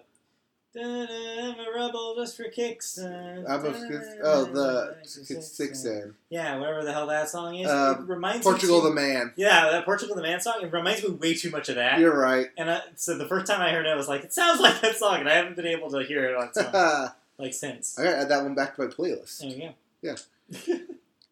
I'm 0.76 1.58
a 1.58 1.66
rebel 1.74 2.14
just 2.16 2.36
for 2.36 2.44
kicks. 2.44 2.96
Uh, 2.96 3.44
I'm 3.48 3.64
a, 3.64 4.00
oh, 4.22 4.44
the 4.44 4.96
six 5.02 5.84
and 5.84 6.14
yeah, 6.28 6.58
whatever 6.58 6.84
the 6.84 6.92
hell 6.92 7.08
that 7.08 7.28
song 7.28 7.56
is. 7.56 7.66
Uh, 7.66 7.96
it 7.98 8.08
reminds 8.08 8.44
Portugal 8.44 8.82
me 8.82 8.90
the 8.90 8.94
Man. 8.94 9.32
Yeah, 9.36 9.70
that 9.70 9.84
Portugal 9.84 10.14
the 10.14 10.22
Man 10.22 10.40
song. 10.40 10.60
It 10.62 10.72
reminds 10.72 11.02
me 11.02 11.10
way 11.10 11.34
too 11.34 11.50
much 11.50 11.68
of 11.70 11.74
that. 11.74 11.98
You're 11.98 12.16
right. 12.16 12.46
And 12.56 12.70
I, 12.70 12.82
so 12.94 13.18
the 13.18 13.26
first 13.26 13.46
time 13.46 13.60
I 13.60 13.72
heard 13.72 13.84
it, 13.84 13.88
I 13.88 13.96
was 13.96 14.06
like, 14.06 14.22
it 14.22 14.32
sounds 14.32 14.60
like 14.60 14.80
that 14.80 14.96
song, 14.96 15.20
and 15.20 15.28
I 15.28 15.34
haven't 15.34 15.56
been 15.56 15.66
able 15.66 15.90
to 15.90 16.04
hear 16.04 16.24
it 16.24 16.36
on 16.36 16.52
song 16.52 17.10
like 17.38 17.52
since. 17.52 17.98
I 17.98 18.04
gotta 18.04 18.18
add 18.18 18.28
that 18.28 18.42
one 18.44 18.54
back 18.54 18.76
to 18.76 18.82
my 18.82 18.88
playlist. 18.88 19.40
There 19.40 19.50
you 19.50 19.58
go. 19.58 19.74
Yeah. 20.02 20.76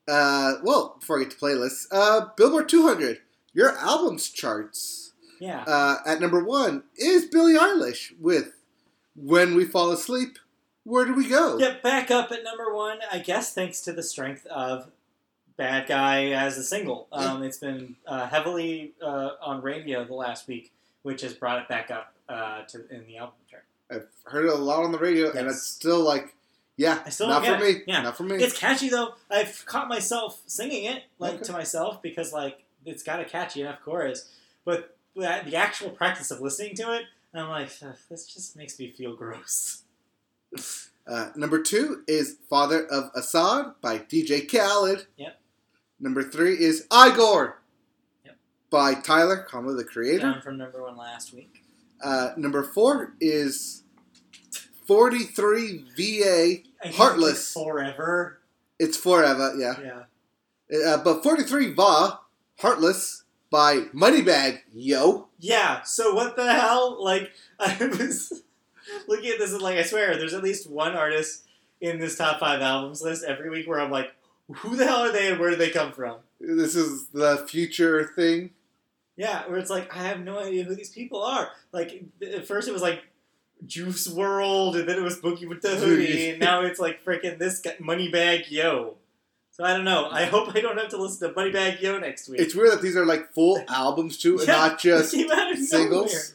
Uh, 0.08 0.54
well, 0.62 0.96
before 0.98 1.20
I 1.20 1.24
get 1.24 1.32
to 1.32 1.36
playlists, 1.36 1.86
uh, 1.90 2.28
Billboard 2.34 2.66
200, 2.66 3.20
your 3.52 3.76
albums 3.76 4.30
charts. 4.30 5.07
Yeah. 5.40 5.62
Uh, 5.66 5.96
at 6.06 6.20
number 6.20 6.42
one 6.42 6.84
is 6.96 7.26
Billie 7.26 7.54
Eilish 7.54 8.12
with 8.20 8.52
"When 9.16 9.54
We 9.54 9.64
Fall 9.64 9.90
Asleep." 9.92 10.38
Where 10.84 11.04
do 11.04 11.12
we 11.14 11.28
go? 11.28 11.58
Yep, 11.58 11.82
back 11.82 12.10
up 12.10 12.32
at 12.32 12.42
number 12.44 12.72
one, 12.74 12.98
I 13.12 13.18
guess 13.18 13.52
thanks 13.52 13.82
to 13.82 13.92
the 13.92 14.02
strength 14.02 14.46
of 14.46 14.88
Bad 15.58 15.86
Guy 15.86 16.30
as 16.30 16.56
a 16.56 16.64
single. 16.64 17.08
Um, 17.12 17.42
it's 17.42 17.58
been 17.58 17.96
uh, 18.06 18.26
heavily 18.26 18.92
uh, 19.02 19.30
on 19.42 19.60
radio 19.60 20.04
the 20.04 20.14
last 20.14 20.48
week, 20.48 20.72
which 21.02 21.20
has 21.20 21.34
brought 21.34 21.60
it 21.60 21.68
back 21.68 21.90
up 21.90 22.14
uh, 22.28 22.62
to 22.68 22.88
in 22.90 23.06
the 23.06 23.18
album 23.18 23.34
chart. 23.50 23.64
I've 23.90 24.06
heard 24.24 24.46
it 24.46 24.52
a 24.52 24.56
lot 24.56 24.82
on 24.82 24.92
the 24.92 24.98
radio, 24.98 25.30
and 25.30 25.46
it's 25.48 25.62
still 25.62 26.00
like, 26.00 26.34
yeah, 26.78 27.02
I 27.04 27.10
still 27.10 27.28
not 27.28 27.44
for 27.44 27.58
me. 27.58 27.70
it. 27.70 27.84
Yeah. 27.86 28.00
Not 28.02 28.16
for 28.16 28.22
me. 28.22 28.36
It's 28.36 28.56
catchy 28.58 28.88
though. 28.88 29.14
I've 29.30 29.66
caught 29.66 29.88
myself 29.88 30.40
singing 30.46 30.84
it 30.84 31.02
like 31.18 31.34
Okay. 31.34 31.42
to 31.44 31.52
myself 31.52 32.00
because 32.00 32.32
like 32.32 32.62
it's 32.86 33.02
got 33.02 33.20
a 33.20 33.24
catchy 33.26 33.60
enough 33.60 33.80
chorus, 33.84 34.30
but 34.64 34.96
the 35.16 35.56
actual 35.56 35.90
practice 35.90 36.30
of 36.30 36.40
listening 36.40 36.74
to 36.76 36.92
it, 36.94 37.04
I'm 37.34 37.48
like, 37.48 37.70
this 38.08 38.26
just 38.26 38.56
makes 38.56 38.78
me 38.78 38.90
feel 38.92 39.14
gross. 39.16 39.82
Uh, 41.10 41.30
number 41.34 41.62
two 41.62 42.02
is 42.06 42.36
Father 42.50 42.84
of 42.86 43.10
Asahd 43.14 43.76
by 43.80 43.98
DJ 43.98 44.46
Khaled. 44.46 45.06
Yep. 45.16 45.40
Number 45.98 46.22
three 46.22 46.52
is 46.52 46.86
Igor 46.92 47.62
Yep. 48.26 48.36
by 48.68 48.92
Tyler, 48.92 49.38
comma 49.48 49.72
the 49.72 49.84
creator. 49.84 50.18
Down 50.30 50.42
from 50.42 50.58
number 50.58 50.82
one 50.82 50.98
last 50.98 51.32
week. 51.32 51.64
Uh, 52.04 52.32
number 52.36 52.62
four 52.62 53.14
is 53.22 53.84
43 54.86 55.84
VA 55.96 56.56
Heartless. 56.92 57.54
forever. 57.54 58.40
It's 58.78 58.98
forever, 58.98 59.54
yeah. 59.58 60.04
Yeah. 60.70 60.92
Uh, 60.92 60.98
but 61.02 61.22
43 61.22 61.72
Va 61.72 62.20
Heartless 62.58 63.22
by 63.50 63.80
Moneybagg 63.94 64.60
Yo. 64.72 65.28
Yeah. 65.38 65.82
So 65.82 66.14
what 66.14 66.36
the 66.36 66.52
hell? 66.52 67.02
Like 67.02 67.32
I 67.58 67.76
was 67.86 68.42
looking 69.06 69.30
at 69.30 69.38
this 69.38 69.52
and 69.52 69.62
like 69.62 69.78
I 69.78 69.82
swear 69.82 70.16
there's 70.16 70.34
at 70.34 70.42
least 70.42 70.70
one 70.70 70.94
artist 70.94 71.44
in 71.80 71.98
this 71.98 72.16
top 72.16 72.40
five 72.40 72.60
albums 72.60 73.02
list 73.02 73.24
every 73.24 73.50
week 73.50 73.68
where 73.68 73.80
I'm 73.80 73.90
like, 73.90 74.12
who 74.56 74.76
the 74.76 74.86
hell 74.86 75.04
are 75.04 75.12
they 75.12 75.30
and 75.30 75.40
where 75.40 75.50
do 75.50 75.56
they 75.56 75.70
come 75.70 75.92
from? 75.92 76.16
This 76.40 76.74
is 76.74 77.06
the 77.08 77.46
future 77.48 78.04
thing. 78.04 78.50
Yeah, 79.16 79.48
where 79.48 79.58
it's 79.58 79.70
like 79.70 79.94
I 79.94 80.04
have 80.04 80.20
no 80.20 80.38
idea 80.38 80.64
who 80.64 80.74
these 80.74 80.90
people 80.90 81.22
are. 81.22 81.50
Like 81.72 82.04
at 82.22 82.46
first 82.46 82.68
it 82.68 82.72
was 82.72 82.82
like 82.82 83.02
Juice 83.66 84.06
WRLD, 84.06 84.80
and 84.80 84.88
then 84.88 84.98
it 84.98 85.02
was 85.02 85.18
Boogie 85.20 85.48
with 85.48 85.62
the 85.62 85.70
Hoodie, 85.76 86.30
and 86.30 86.38
now 86.38 86.60
it's 86.62 86.78
like 86.78 87.04
freaking 87.04 87.38
this 87.38 87.60
guy, 87.60 87.74
Moneybagg 87.80 88.50
Yo. 88.50 88.94
So 89.58 89.64
I 89.64 89.74
don't 89.74 89.84
know. 89.84 90.08
I 90.08 90.24
hope 90.24 90.54
I 90.54 90.60
don't 90.60 90.78
have 90.78 90.88
to 90.90 90.96
listen 91.02 91.28
to 91.28 91.34
Buddy 91.34 91.50
Bag 91.50 91.80
Yo 91.80 91.98
next 91.98 92.28
week. 92.28 92.40
It's 92.40 92.54
weird 92.54 92.70
that 92.72 92.80
these 92.82 92.96
are 92.96 93.04
like 93.04 93.32
full 93.32 93.60
albums 93.68 94.16
too, 94.16 94.38
and 94.38 94.46
Yeah, 94.46 94.54
not 94.56 94.78
just 94.78 95.14
of 95.14 95.58
singles. 95.58 96.34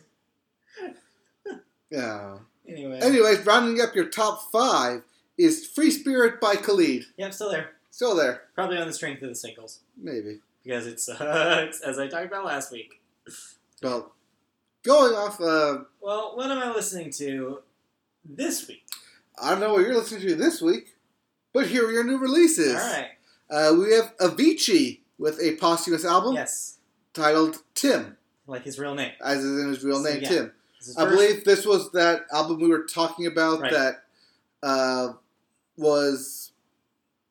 yeah. 1.90 2.38
Anyway, 2.68 3.00
Anyways, 3.02 3.46
rounding 3.46 3.82
up 3.82 3.96
your 3.96 4.06
top 4.10 4.52
five 4.52 5.04
is 5.38 5.66
Free 5.68 5.92
Spirit 5.92 6.40
by 6.42 6.56
Khalid. 6.56 7.06
yeah, 7.18 7.30
still 7.30 7.50
there. 7.52 7.72
Still 7.92 8.16
there, 8.16 8.42
Probably 8.56 8.78
on 8.78 8.88
the 8.88 8.94
strength 8.94 9.22
of 9.22 9.30
the 9.30 9.36
singles 9.36 9.82
maybe. 9.96 10.40
because 10.64 10.88
it's, 10.88 11.08
uh, 11.08 11.66
it's 11.68 11.80
as 11.82 12.00
I 12.00 12.08
talked 12.08 12.26
about 12.26 12.44
last 12.44 12.72
week. 12.72 13.00
Well, 13.84 14.14
going 14.84 15.14
off, 15.14 15.40
uh, 15.40 15.84
Well, 16.02 16.36
what 16.36 16.50
am 16.50 16.58
I 16.58 16.74
listening 16.74 17.12
to 17.12 17.60
this 18.26 18.68
week? 18.68 18.84
I 19.40 19.52
don't 19.52 19.60
know 19.60 19.74
what 19.74 19.82
you're 19.86 19.94
listening 19.96 20.22
to 20.28 20.36
this 20.36 20.60
week, 20.62 20.96
but 21.54 21.68
here 21.68 21.88
are 21.88 21.92
your 21.92 22.04
new 22.04 22.18
releases. 22.18 22.74
All 22.76 22.80
right. 22.80 23.10
Uh, 23.50 23.76
we 23.78 23.94
have 23.94 24.16
Avicii 24.18 25.00
with 25.18 25.40
a 25.42 25.56
posthumous 25.56 26.04
album 26.06 26.34
Yes, 26.36 26.78
titled 27.14 27.58
Tim, 27.76 28.18
like 28.48 28.64
his 28.64 28.80
real 28.80 28.96
name. 28.96 29.12
as 29.24 29.44
is 29.44 29.62
in 29.62 29.70
his 29.70 29.84
real 29.84 30.04
So, 30.04 30.10
name, 30.12 30.24
yeah. 30.24 30.30
Tim. 30.30 30.52
I 30.98 31.06
believe 31.06 31.46
this 31.46 31.66
was 31.66 31.92
that 31.92 32.26
album 32.34 32.60
we 32.60 32.68
were 32.68 32.84
talking 32.86 33.26
about 33.28 33.62
Right. 33.62 33.72
that 33.72 34.04
uh, 34.64 35.14
was 35.78 36.52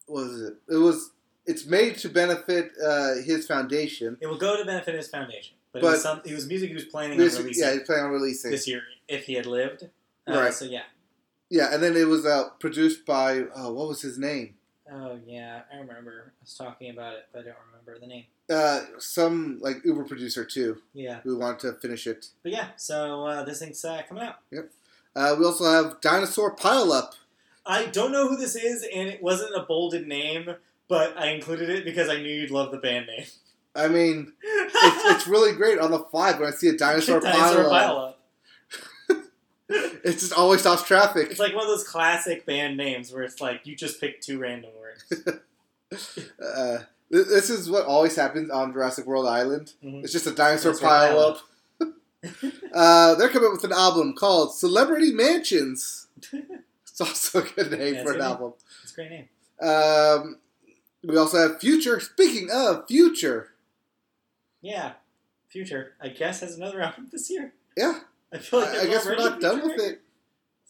what 0.07 0.25
was 0.25 0.43
it? 0.43 0.55
It 0.69 0.77
was. 0.77 1.11
It's 1.45 1.67
made 1.67 1.97
to 1.99 2.09
benefit 2.09 2.71
uh, 2.85 3.15
his 3.25 3.47
foundation. 3.49 4.17
It 4.21 4.29
will 4.29 4.39
go 4.39 4.57
to 4.57 4.65
benefit 4.65 4.95
his 4.95 5.09
foundation, 5.09 5.57
but, 5.73 5.81
it, 5.81 5.85
was 5.85 6.03
some, 6.03 6.21
it 6.25 6.33
was 6.35 6.47
music 6.47 6.69
he 6.69 6.75
was 6.75 6.85
planning 6.85 7.19
This, 7.19 7.37
on 7.37 7.43
releasing 7.43 7.65
yeah, 7.67 7.73
he's 7.73 7.83
planning 7.83 8.05
on 8.05 8.11
releasing. 8.13 8.51
this 8.53 8.69
year 8.69 8.83
if 9.09 9.25
he 9.25 9.35
had 9.35 9.47
lived. 9.47 9.89
Uh, 10.29 10.35
Right. 10.35 10.55
So 10.55 10.67
yeah. 10.67 10.83
Yeah, 11.53 11.75
and 11.75 11.83
then 11.83 11.95
it 11.99 12.09
was 12.09 12.25
uh, 12.25 12.49
produced 12.59 13.05
by 13.05 13.43
oh, 13.55 13.75
what 13.75 13.87
was 13.89 14.01
his 14.01 14.17
name? 14.19 14.55
Oh 14.91 15.19
yeah, 15.27 15.61
I 15.71 15.77
remember. 15.77 16.33
I 16.41 16.43
was 16.43 16.55
talking 16.55 16.91
about 16.91 17.13
it, 17.13 17.27
but 17.31 17.41
I 17.41 17.43
don't 17.43 17.57
remember 17.71 18.01
the 18.01 18.07
name. 18.07 18.25
Uh, 18.49 18.81
some 18.99 19.59
like 19.61 19.85
Uber 19.85 20.05
producer 20.05 20.47
too, 20.47 20.79
Yeah, 20.95 21.21
who 21.21 21.37
wanted 21.37 21.61
to 21.61 21.73
finish 21.75 22.07
it. 22.07 22.29
but 22.43 22.53
yeah. 22.53 22.69
So 22.77 23.27
uh, 23.27 23.45
this 23.45 23.59
thing's 23.59 23.85
uh, 23.85 24.01
coming 24.09 24.25
out. 24.25 24.37
Uh, 25.15 25.37
we 25.39 25.45
also 25.45 25.71
have 25.71 26.01
Dinosaur 26.01 26.57
Pileup. 26.57 27.11
I 27.67 27.85
don't 27.85 28.13
know 28.13 28.29
who 28.29 28.39
this 28.39 28.57
is, 28.57 28.83
and 28.83 29.11
it 29.11 29.23
wasn't 29.23 29.55
a 29.55 29.61
bolded 29.61 30.09
name, 30.09 30.55
but 30.89 31.19
I 31.19 31.33
included 31.33 31.69
it 31.69 31.85
because 31.85 32.09
I 32.09 32.17
knew 32.17 32.33
you'd 32.33 32.51
love 32.51 32.71
the 32.71 32.79
band 32.79 33.09
name. 33.09 33.27
I 33.77 33.89
mean, 33.89 34.33
it's, 34.43 35.05
it's 35.17 35.27
really 35.35 35.53
great 35.55 35.79
on 35.79 35.91
the 35.91 35.99
fly 35.99 36.33
when 36.33 36.49
I 36.49 36.51
see 36.53 36.69
a 36.69 36.77
dinosaur, 36.79 37.21
Dinosaur 37.21 37.65
pile, 37.65 37.67
up. 37.67 37.71
Pile 37.71 37.97
Up. 37.99 38.12
It 40.05 40.13
just 40.19 40.33
always 40.33 40.61
stops 40.61 40.83
traffic. 40.83 41.31
It's 41.31 41.39
like 41.41 41.55
one 41.55 41.63
of 41.65 41.69
those 41.69 41.87
classic 41.87 42.45
band 42.45 42.77
names 42.77 43.13
where 43.13 43.23
it's 43.23 43.41
like 43.41 43.67
you 43.67 43.77
just 43.77 44.01
pick 44.01 44.21
two 44.21 44.39
random 44.39 44.71
words. 44.81 45.29
Uh, 46.43 46.79
this 47.11 47.51
is 47.51 47.71
what 47.71 47.85
always 47.85 48.17
happens 48.17 48.49
on 48.51 48.73
Jurassic 48.73 49.05
World 49.07 49.27
Island. 49.27 49.75
Mhm. 49.85 50.03
It's 50.03 50.13
just 50.13 50.27
a 50.27 50.31
dinosaur 50.31 50.75
pile 50.79 51.19
up. 51.19 51.41
uh, 52.73 53.15
they're 53.17 53.29
coming 53.29 53.49
up 53.49 53.53
with 53.53 53.65
an 53.65 53.73
album 53.75 54.15
called 54.15 54.55
Celebrity 54.55 55.13
Mansions. 55.13 56.07
It's 56.33 57.01
also 57.01 57.41
a 57.41 57.43
good 57.43 57.73
name 57.73 57.95
Yeah, 57.97 58.03
for 58.05 58.13
an 58.13 58.17
good 58.19 58.25
album. 58.25 58.53
It's 58.83 58.93
a 58.93 58.95
great 58.95 59.11
name. 59.11 59.29
Um, 59.61 60.39
we 61.05 61.17
also 61.19 61.37
have 61.47 61.61
Future. 61.61 62.01
Speaking 62.01 62.49
of 62.51 62.87
Future, 62.89 63.51
Yeah, 64.63 64.93
Future. 65.51 65.93
I 66.01 66.09
guess 66.09 66.41
has 66.41 66.57
another 66.57 66.81
album 66.81 67.09
this 67.13 67.29
year. 67.31 67.53
yeah, 67.77 68.01
I 68.33 68.39
feel 68.39 68.61
like 68.61 68.71
I, 68.71 68.81
I 68.83 68.87
guess 68.87 69.05
we're 69.07 69.17
not 69.17 69.41
done 69.41 69.63
with 69.63 69.81
it. 69.81 70.01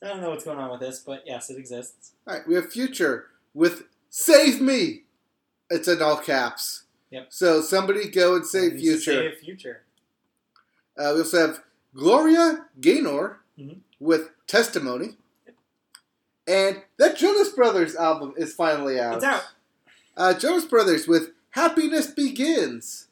I 0.03 0.09
don't 0.09 0.21
know 0.21 0.31
what's 0.31 0.45
going 0.45 0.59
on 0.59 0.71
with 0.71 0.81
this, 0.81 0.99
but 1.01 1.23
yes, 1.27 1.49
it 1.51 1.59
exists. 1.59 2.13
All 2.27 2.35
right, 2.35 2.47
we 2.47 2.55
have 2.57 2.71
Future 2.73 3.27
with 3.55 3.85
"Save 4.11 4.61
Me." 4.61 5.03
It's 5.71 5.89
in 5.89 6.03
all 6.03 6.17
caps. 6.19 6.83
Yep. 7.11 7.27
So 7.31 7.61
somebody 7.63 8.09
go 8.11 8.35
and 8.37 8.45
save 8.47 8.73
Future. 8.81 9.01
Save 9.31 9.39
Future. 9.39 9.83
Uh, 10.99 11.13
we 11.15 11.21
also 11.21 11.47
have 11.47 11.63
Gloria 11.95 12.67
Gaynor 12.81 13.41
Mhm. 13.59 13.79
with 14.01 14.31
Testimony. 14.47 15.17
And 16.47 16.83
that 16.99 17.17
Jonas 17.17 17.51
Brothers 17.51 17.95
album 17.95 18.35
is 18.37 18.53
finally 18.53 18.99
out. 18.99 19.17
It's 19.17 19.25
out. 19.25 19.45
Uh, 20.17 20.35
Jonas 20.35 20.65
Brothers 20.65 21.07
with 21.07 21.31
Happiness 21.51 22.09
Begins. 22.09 23.07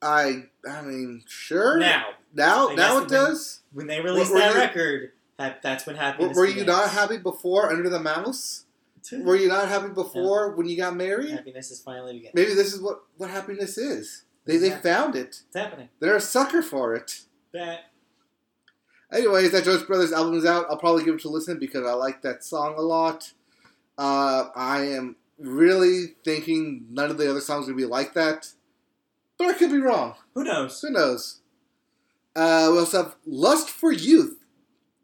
I 0.00 0.46
I 0.68 0.82
mean, 0.82 1.22
sure. 1.28 1.78
Now, 1.78 2.14
now, 2.34 2.68
I 2.70 2.74
now 2.74 2.96
it 2.96 3.00
when- 3.00 3.08
does. 3.10 3.60
when 3.72 3.86
they 3.86 4.00
released 4.00 4.30
Were- 4.30 4.36
were 4.36 4.40
that 4.40 4.54
you- 4.54 4.60
record, 4.60 5.12
that, 5.38 5.62
that's 5.62 5.86
when 5.86 5.96
Were, 5.96 6.02
happiness. 6.02 6.36
were 6.36 6.46
you 6.46 6.64
not 6.64 6.90
happy 6.90 7.18
before 7.18 7.70
Under 7.72 7.88
the 7.88 8.00
Mouse? 8.00 8.64
Were 9.12 9.36
you 9.36 9.48
not 9.48 9.68
happy 9.68 9.88
before 9.88 10.50
when 10.52 10.66
you 10.66 10.76
got 10.78 10.96
married? 10.96 11.30
Happiness 11.32 11.70
is 11.70 11.80
finally 11.80 12.14
beginning. 12.14 12.32
Maybe 12.34 12.54
this 12.54 12.72
is 12.72 12.80
what, 12.80 13.02
what 13.18 13.28
happiness 13.30 13.76
is. 13.76 14.24
They, 14.46 14.56
they 14.56 14.70
found 14.70 15.14
it. 15.14 15.42
It's 15.46 15.56
happening. 15.56 15.88
They're 16.00 16.16
a 16.16 16.20
sucker 16.20 16.62
for 16.62 16.94
it. 16.94 17.20
That 17.52 17.90
Anyways, 19.12 19.52
that 19.52 19.64
Jonas 19.64 19.82
Brothers 19.82 20.12
album 20.12 20.34
is 20.34 20.44
out. 20.44 20.66
I'll 20.68 20.76
probably 20.78 21.04
give 21.04 21.14
it 21.14 21.24
a 21.24 21.28
listen 21.28 21.58
because 21.58 21.86
I 21.86 21.92
like 21.92 22.22
that 22.22 22.42
song 22.42 22.74
a 22.76 22.80
lot. 22.82 23.32
Uh, 23.96 24.46
I 24.56 24.86
am 24.88 25.16
really 25.38 26.14
thinking 26.24 26.86
none 26.90 27.10
of 27.10 27.18
the 27.18 27.30
other 27.30 27.40
songs 27.40 27.64
are 27.68 27.72
going 27.72 27.78
to 27.82 27.86
be 27.86 27.90
like 27.90 28.14
that. 28.14 28.48
But 29.38 29.48
I 29.48 29.52
could 29.52 29.70
be 29.70 29.78
wrong. 29.78 30.14
who 30.34 30.44
knows? 30.44 30.80
Who 30.80 30.90
knows? 30.90 31.40
Uh, 32.36 32.68
we 32.72 32.78
also 32.78 33.02
have 33.04 33.16
Lust 33.26 33.70
for 33.70 33.92
Youth 33.92 34.38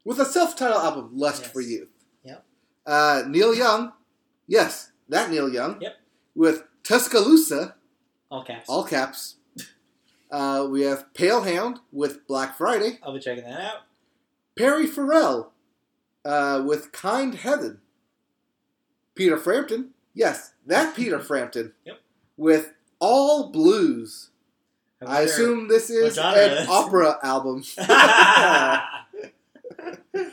with 0.04 0.18
a 0.18 0.24
self 0.24 0.56
titled 0.56 0.82
album, 0.82 1.10
Lust 1.12 1.42
Yes. 1.42 1.52
for 1.52 1.60
Youth. 1.60 1.90
Yep. 2.24 2.44
Uh, 2.86 3.22
Neil 3.28 3.54
Young. 3.54 3.92
Yes, 4.46 4.90
that 5.08 5.30
Neil 5.30 5.48
Young. 5.48 5.80
Yep. 5.80 5.96
With 6.34 6.64
Tuscaloosa, 6.82 7.76
All 8.30 8.42
caps. 8.44 8.68
all 8.68 8.84
caps. 8.84 9.36
Uh, 10.32 10.64
we 10.70 10.82
have 10.82 11.06
Palehound 11.12 11.78
with 11.90 12.24
Black 12.28 12.56
Friday. 12.56 13.00
I'll 13.02 13.12
be 13.12 13.18
checking 13.18 13.42
that 13.42 13.60
out. 13.60 13.80
Perry 14.56 14.86
Farrell 14.86 15.50
uh, 16.24 16.62
with 16.64 16.92
Kind 16.92 17.34
Heaven. 17.34 17.80
Peter 19.16 19.36
Frampton. 19.36 19.90
Yes, 20.14 20.52
that 20.64 20.94
Peter 20.94 21.18
Frampton. 21.28 21.72
Yep. 21.84 21.98
With 22.36 22.74
All 23.00 23.50
Blues. 23.50 24.29
I 25.06 25.22
assume 25.22 25.68
this 25.68 25.88
is 25.90 26.18
an 26.18 26.34
is- 26.36 26.68
opera 26.68 27.18
album. 27.22 27.62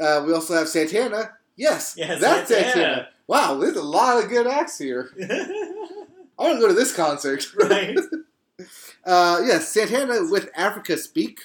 Uh, 0.00 0.24
we 0.26 0.32
also 0.32 0.54
have 0.54 0.68
Santana. 0.68 1.30
Yes, 1.54 1.94
Yes, 1.96 2.20
that's 2.20 2.48
Santana. 2.48 2.72
Santana. 2.72 3.08
Wow, 3.28 3.58
there's 3.58 3.76
a 3.76 3.82
lot 3.82 4.22
of 4.22 4.28
good 4.28 4.46
acts 4.46 4.76
here. 4.76 5.10
I 5.22 6.42
want 6.42 6.54
to 6.54 6.60
go 6.60 6.66
to 6.66 6.74
this 6.74 6.94
concert. 6.94 7.44
right. 7.54 7.96
Uh, 9.04 9.40
yes, 9.44 9.68
Santana 9.68 10.28
with 10.28 10.50
Africa 10.56 10.96
Speak. 10.96 11.40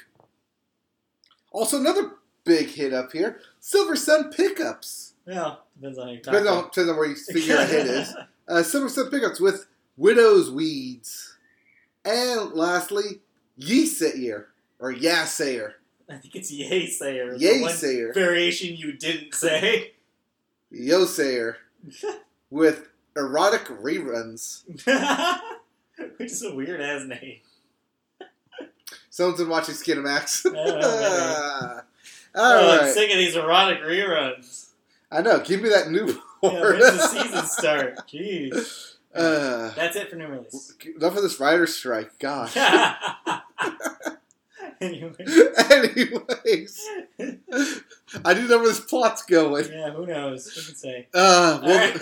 Also, 1.51 1.79
another 1.79 2.13
big 2.43 2.69
hit 2.69 2.91
up 2.93 3.11
here 3.11 3.39
Silver 3.59 3.95
Sun 3.95 4.31
Pickups. 4.31 5.13
Yeah, 5.27 5.55
depends 5.75 5.99
on 5.99 6.07
who 6.07 6.13
you're 6.13 6.21
Depends 6.21 6.47
on, 6.49 6.63
depends 6.63 6.89
on 6.89 6.97
where 6.97 7.07
you 7.07 7.15
figure 7.15 7.55
a 7.55 7.65
hit 7.65 7.85
is. 7.85 8.15
Uh, 8.47 8.63
Silver 8.63 8.89
Sun 8.89 9.11
Pickups 9.11 9.39
with 9.39 9.67
Widow's 9.95 10.49
Weeds. 10.49 11.28
And 12.09 12.53
lastly, 12.53 13.19
Yeasayer, 13.59 14.45
or 14.79 14.91
Yasayer. 14.91 15.73
I 16.09 16.15
think 16.15 16.35
it's 16.35 16.49
Yay 16.51 16.87
Sayer. 16.87 17.35
Yay 17.35 17.67
Sayer. 17.67 18.13
Variation 18.13 18.75
you 18.75 18.93
didn't 18.93 19.35
say. 19.35 19.91
Yosayer. 20.73 21.57
with 22.49 22.87
Erotic 23.15 23.65
Reruns. 23.65 24.63
Which 26.17 26.31
is 26.31 26.43
a 26.43 26.55
weird 26.55 26.81
ass 26.81 27.05
name. 27.05 27.37
Someone's 29.11 29.39
been 29.39 29.49
watching 29.49 29.75
Skinamax. 29.75 30.45
Oh, 30.47 31.81
All 32.35 32.43
oh, 32.43 32.71
I'm 32.71 32.79
right. 32.79 32.93
sick 32.93 33.11
of 33.11 33.17
these 33.17 33.35
erotic 33.35 33.81
reruns. 33.81 34.69
I 35.11 35.21
know. 35.21 35.39
Give 35.41 35.61
me 35.61 35.69
that 35.69 35.91
new 35.91 36.07
Yeah, 36.41 36.61
when's 36.61 36.79
the 36.79 37.07
season 37.07 37.45
start? 37.45 37.97
Jeez. 38.07 38.95
Uh, 39.13 39.71
That's 39.75 39.95
it 39.95 40.09
for 40.09 40.15
new 40.17 40.27
release. 40.27 40.73
enough 40.95 41.15
of 41.15 41.23
this 41.23 41.39
writer's 41.39 41.75
strike. 41.75 42.17
Gosh. 42.19 42.55
anyway, 44.81 45.13
Anyways, 45.69 46.87
I 48.23 48.33
do 48.33 48.47
know 48.47 48.57
where 48.59 48.67
this 48.67 48.79
plot's 48.79 49.23
going. 49.23 49.65
yeah, 49.71 49.91
who 49.91 50.05
knows? 50.05 50.47
Who 50.53 50.61
can 50.61 50.75
say? 50.75 51.07
Uh, 51.13 51.59
well, 51.63 51.87
Alright. 51.87 52.01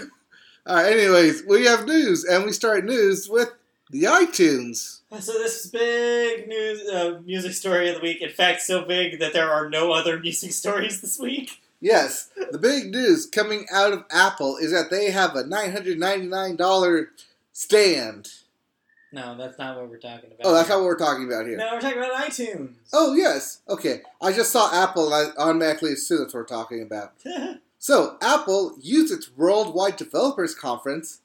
all 0.68 0.76
right. 0.76 0.94
Anyways, 0.94 1.44
we 1.48 1.66
have 1.66 1.86
news, 1.88 2.24
and 2.26 2.46
we 2.46 2.52
start 2.52 2.86
news 2.86 3.28
with 3.30 3.52
the 3.90 4.04
iTunes. 4.04 5.00
So 5.20 5.34
this 5.34 5.66
is 5.66 5.72
big 5.72 6.48
news, 6.48 6.88
uh, 6.90 7.20
music 7.26 7.54
story 7.54 7.90
of 7.90 7.96
the 7.96 8.02
week. 8.02 8.22
In 8.22 8.30
fact, 8.30 8.62
so 8.62 8.84
big 8.84 9.20
that 9.20 9.34
there 9.34 9.50
are 9.52 9.70
no 9.70 9.92
other 9.94 10.20
music 10.20 10.52
stories 10.52 11.02
this 11.02 11.18
week. 11.18 11.62
Yes, 11.80 12.30
the 12.52 12.58
big 12.58 12.92
news 12.92 13.26
coming 13.28 13.66
out 13.72 13.94
of 13.94 14.06
Apple 14.12 14.58
is 14.58 14.72
that 14.72 14.90
they 14.90 15.12
have 15.12 15.36
a 15.36 15.46
nine 15.46 15.72
hundred 15.72 16.00
ninety 16.00 16.28
nine 16.28 16.56
dollar 16.56 17.10
stand. 17.52 18.30
No, 19.12 19.38
that's 19.38 19.58
not 19.58 19.78
what 19.78 19.90
we're 19.90 19.98
talking 20.00 20.32
about. 20.32 20.42
Oh, 20.44 20.54
that's 20.54 20.68
not 20.70 20.80
what 20.80 20.86
we're 20.86 20.98
talking 20.98 21.26
about 21.28 21.46
here. 21.46 21.56
No, 21.56 21.70
we're 21.74 21.80
talking 21.80 21.98
about 22.00 22.14
iTunes. 22.14 22.74
Oh 22.92 23.14
yes, 23.16 23.62
okay. 23.70 24.02
I 24.22 24.34
just 24.34 24.52
saw 24.52 24.70
Apple, 24.74 25.14
and 25.14 25.32
I 25.38 25.42
automatically 25.42 25.94
assumed 25.94 26.22
that's 26.24 26.34
what 26.34 26.42
we're 26.42 26.46
talking 26.46 26.82
about. 26.82 27.14
So, 27.80 28.18
Apple 28.22 28.76
used 28.82 29.14
its 29.14 29.30
Worldwide 29.38 29.98
Developers 29.98 30.56
Conference 30.56 31.20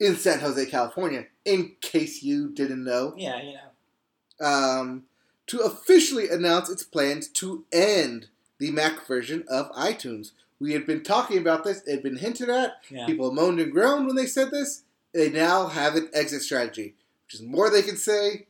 in 0.00 0.16
San 0.16 0.40
Jose, 0.40 0.66
California, 0.66 1.26
in 1.44 1.76
case 1.80 2.24
you 2.24 2.50
didn't 2.50 2.82
know, 2.82 3.14
yeah, 3.16 3.40
you 3.40 3.54
know. 3.54 4.44
um, 4.44 5.04
to 5.46 5.60
officially 5.60 6.28
announce 6.28 6.68
its 6.68 6.82
plans 6.82 7.28
to 7.28 7.64
end 7.72 8.26
the 8.62 8.70
Mac 8.70 9.04
version 9.08 9.44
of 9.48 9.72
iTunes. 9.72 10.30
We 10.60 10.72
had 10.72 10.86
been 10.86 11.02
talking 11.02 11.36
about 11.36 11.64
this, 11.64 11.82
it 11.84 11.90
had 11.90 12.02
been 12.04 12.18
hinted 12.18 12.48
at, 12.48 12.74
Yeah. 12.88 13.06
people 13.06 13.32
moaned 13.32 13.58
and 13.58 13.72
groaned 13.72 14.06
when 14.06 14.14
they 14.14 14.26
said 14.26 14.52
this. 14.52 14.84
They 15.12 15.30
now 15.30 15.66
have 15.66 15.96
an 15.96 16.08
exit 16.14 16.42
strategy, 16.42 16.94
which 17.26 17.34
is 17.34 17.42
more 17.42 17.68
they 17.70 17.82
can 17.82 17.96
say 17.96 18.46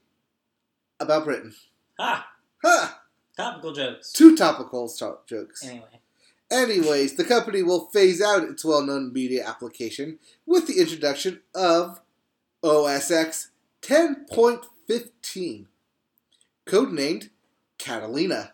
about 1.00 1.24
Britain. 1.24 1.54
Ah, 1.98 2.28
Ha! 2.62 3.00
topical 3.34 3.72
jokes. 3.72 4.12
Two 4.12 4.36
topical 4.36 4.86
jokes. 5.26 5.64
Anyway. 5.64 6.00
Anyways, 6.50 7.14
the 7.16 7.24
company 7.24 7.62
will 7.62 7.86
phase 7.86 8.20
out 8.20 8.42
its 8.44 8.66
well 8.66 8.82
known 8.82 9.14
media 9.14 9.42
application 9.48 10.18
with 10.44 10.66
the 10.66 10.78
introduction 10.78 11.40
of 11.54 12.02
OS 12.62 13.10
X 13.10 13.48
10.15, 13.80 15.66
codenamed 16.66 17.30
Catalina. 17.78 18.51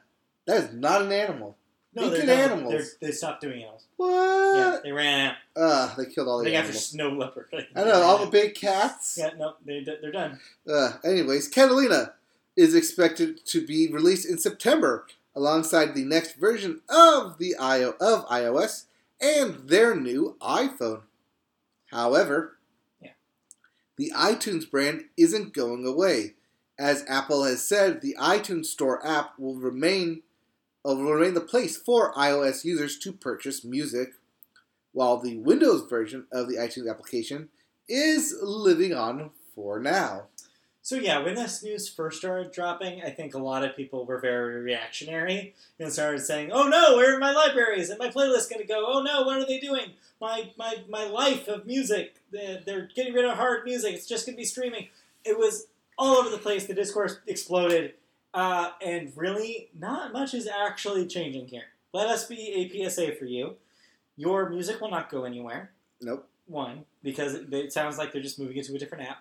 That 0.48 0.64
is 0.64 0.72
not 0.72 1.02
an 1.02 1.12
animal. 1.12 1.56
No, 1.94 2.04
They 2.04 2.08
they're 2.08 2.20
did 2.20 2.26
done. 2.26 2.50
animals. 2.52 2.72
They're, 2.72 3.08
they 3.08 3.12
stopped 3.14 3.42
doing 3.42 3.60
animals. 3.62 3.84
What? 3.98 4.56
Yeah, 4.56 4.78
they 4.82 4.92
ran 4.92 5.28
out. 5.30 5.34
Ugh, 5.56 5.90
they 5.98 6.06
killed 6.06 6.26
all 6.26 6.38
the 6.38 6.44
think 6.44 6.56
after 6.56 6.68
animals. 6.68 6.86
Snow 6.86 7.10
Leopard. 7.10 7.48
I 7.76 7.84
know, 7.84 8.02
all 8.02 8.24
the 8.24 8.30
big 8.30 8.54
cats. 8.54 9.16
Yeah, 9.20 9.30
no, 9.38 9.54
they, 9.64 9.84
they're 9.84 10.10
done. 10.10 10.40
Uh, 10.66 10.92
anyways, 11.04 11.48
Catalina 11.48 12.14
is 12.56 12.74
expected 12.74 13.44
to 13.44 13.66
be 13.66 13.88
released 13.92 14.26
in 14.28 14.38
September 14.38 15.06
alongside 15.36 15.94
the 15.94 16.04
next 16.04 16.36
version 16.36 16.80
of 16.88 17.36
the 17.38 17.54
IO 17.56 17.94
of 18.00 18.26
iOS 18.28 18.84
and 19.20 19.68
their 19.68 19.94
new 19.94 20.34
iPhone. 20.40 21.02
However, 21.90 22.56
Yeah. 23.02 23.10
the 23.96 24.12
iTunes 24.16 24.68
brand 24.70 25.04
isn't 25.18 25.52
going 25.52 25.86
away. 25.86 26.34
As 26.78 27.04
Apple 27.08 27.44
has 27.44 27.66
said, 27.66 28.00
the 28.00 28.16
iTunes 28.18 28.66
Store 28.66 29.04
app 29.06 29.38
will 29.38 29.56
remain 29.56 30.22
will 30.84 31.12
remain 31.12 31.34
the 31.34 31.40
place 31.40 31.76
for 31.76 32.12
iOS 32.14 32.64
users 32.64 32.98
to 33.00 33.12
purchase 33.12 33.64
music, 33.64 34.10
while 34.92 35.18
the 35.18 35.36
Windows 35.36 35.88
version 35.88 36.26
of 36.32 36.48
the 36.48 36.56
iTunes 36.56 36.90
application 36.90 37.48
is 37.88 38.34
living 38.42 38.94
on 38.94 39.30
for 39.54 39.80
now. 39.80 40.26
So 40.88 40.96
yeah, 40.96 41.18
when 41.18 41.34
this 41.34 41.62
news 41.62 41.86
first 41.86 42.18
started 42.18 42.50
dropping, 42.50 43.02
I 43.02 43.10
think 43.10 43.34
a 43.34 43.38
lot 43.38 43.62
of 43.62 43.76
people 43.76 44.06
were 44.06 44.18
very 44.18 44.62
reactionary 44.62 45.54
and 45.78 45.92
started 45.92 46.20
saying, 46.20 46.50
"Oh 46.50 46.66
no, 46.68 46.96
where 46.96 47.14
are 47.14 47.18
my 47.18 47.32
libraries 47.32 47.90
and 47.90 47.98
my 47.98 48.08
playlist 48.08 48.48
going 48.48 48.62
to 48.62 48.66
go? 48.66 48.86
Oh 48.86 49.02
no, 49.02 49.22
what 49.22 49.36
are 49.36 49.46
they 49.46 49.60
doing? 49.60 49.92
My 50.18 50.50
my 50.56 50.76
my 50.88 51.04
life 51.04 51.46
of 51.46 51.66
music. 51.66 52.16
They're, 52.32 52.62
they're 52.64 52.88
getting 52.94 53.12
rid 53.12 53.26
of 53.26 53.36
hard 53.36 53.64
music. 53.64 53.94
It's 53.94 54.06
just 54.06 54.24
going 54.24 54.36
to 54.36 54.40
be 54.40 54.46
streaming." 54.46 54.88
It 55.24 55.36
was 55.38 55.66
all 55.98 56.16
over 56.16 56.30
the 56.30 56.38
place. 56.38 56.64
The 56.64 56.72
discourse 56.72 57.18
exploded, 57.26 57.92
uh, 58.34 58.70
and 58.84 59.12
really, 59.16 59.70
not 59.78 60.12
much 60.12 60.34
is 60.34 60.46
actually 60.46 61.06
changing 61.06 61.48
here. 61.48 61.64
Let 61.92 62.08
us 62.08 62.26
be 62.26 62.36
a 62.74 62.88
PSA 62.88 63.16
for 63.16 63.24
you. 63.24 63.56
Your 64.16 64.48
music 64.50 64.80
will 64.80 64.90
not 64.90 65.10
go 65.10 65.24
anywhere. 65.24 65.70
Nope. 66.00 66.28
One, 66.46 66.84
because 67.02 67.34
it, 67.34 67.52
it 67.52 67.72
sounds 67.72 67.98
like 67.98 68.12
they're 68.12 68.22
just 68.22 68.38
moving 68.38 68.56
into 68.56 68.74
a 68.74 68.78
different 68.78 69.08
app 69.08 69.18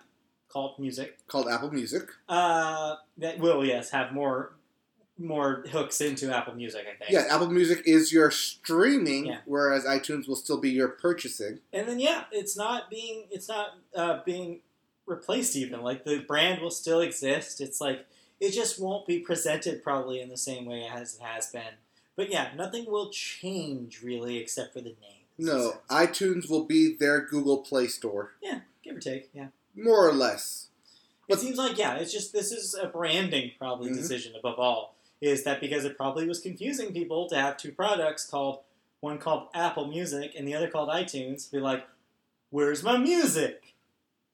called 0.48 0.78
Music 0.78 1.18
Called 1.26 1.46
Apple 1.48 1.70
Music. 1.70 2.08
uh, 2.28 2.96
that 3.18 3.38
will 3.38 3.64
yes 3.64 3.90
have 3.90 4.12
more 4.12 4.52
more 5.20 5.64
hooks 5.72 6.00
into 6.00 6.34
Apple 6.34 6.54
Music. 6.54 6.82
I 6.82 6.96
think. 6.96 7.10
Yeah, 7.10 7.24
Apple 7.34 7.50
Music 7.50 7.82
is 7.84 8.12
your 8.12 8.30
streaming, 8.30 9.26
Yeah. 9.26 9.38
whereas 9.46 9.84
iTunes 9.84 10.28
will 10.28 10.36
still 10.36 10.58
be 10.60 10.70
your 10.70 10.88
purchasing. 10.88 11.58
And 11.72 11.88
then 11.88 11.98
yeah, 12.00 12.24
it's 12.32 12.56
not 12.56 12.88
being 12.88 13.24
it's 13.30 13.48
not 13.48 13.70
uh, 13.94 14.20
being 14.24 14.60
replaced 15.06 15.54
even. 15.56 15.82
Like 15.82 16.04
the 16.04 16.20
brand 16.20 16.62
will 16.62 16.70
still 16.70 17.00
exist. 17.00 17.60
It's 17.60 17.80
like 17.80 18.06
it 18.40 18.50
just 18.52 18.80
won't 18.80 19.06
be 19.06 19.18
presented 19.18 19.82
probably 19.82 20.20
in 20.20 20.28
the 20.28 20.36
same 20.36 20.64
way 20.66 20.86
as 20.90 21.16
it 21.16 21.22
has 21.22 21.46
been. 21.50 21.74
But 22.16 22.30
yeah, 22.30 22.50
nothing 22.56 22.86
will 22.86 23.10
change 23.10 24.02
really 24.02 24.38
except 24.38 24.72
for 24.72 24.80
the 24.80 24.90
name. 25.00 25.24
No, 25.38 25.74
iTunes 25.88 26.50
will 26.50 26.64
be 26.64 26.96
their 26.96 27.20
Google 27.20 27.58
Play 27.58 27.86
Store, 27.86 28.32
Yeah, 28.42 28.60
give 28.82 28.96
or 28.96 29.00
take. 29.00 29.30
Yeah. 29.32 29.48
more 29.76 30.08
or 30.08 30.12
less. 30.12 30.68
It 31.28 31.38
seems 31.38 31.58
like 31.58 31.78
yeah, 31.78 31.96
it's 31.96 32.12
just 32.12 32.32
this 32.32 32.50
is 32.52 32.74
a 32.74 32.86
branding 32.86 33.52
probably 33.58 33.90
Mhm. 33.90 33.96
decision 33.96 34.34
above 34.34 34.58
all. 34.58 34.96
Is 35.20 35.44
that 35.44 35.60
because 35.60 35.84
it 35.84 35.96
probably 35.96 36.26
was 36.26 36.40
confusing 36.40 36.92
people 36.92 37.28
to 37.28 37.36
have 37.36 37.56
two 37.56 37.72
products 37.72 38.24
called 38.26 38.60
one 39.00 39.18
called 39.18 39.48
Apple 39.54 39.86
Music 39.86 40.32
and 40.36 40.46
the 40.48 40.54
other 40.54 40.68
called 40.68 40.88
iTunes? 40.88 41.50
Be 41.50 41.60
like, 41.60 41.86
where's 42.50 42.82
my 42.82 42.96
music? 42.96 43.67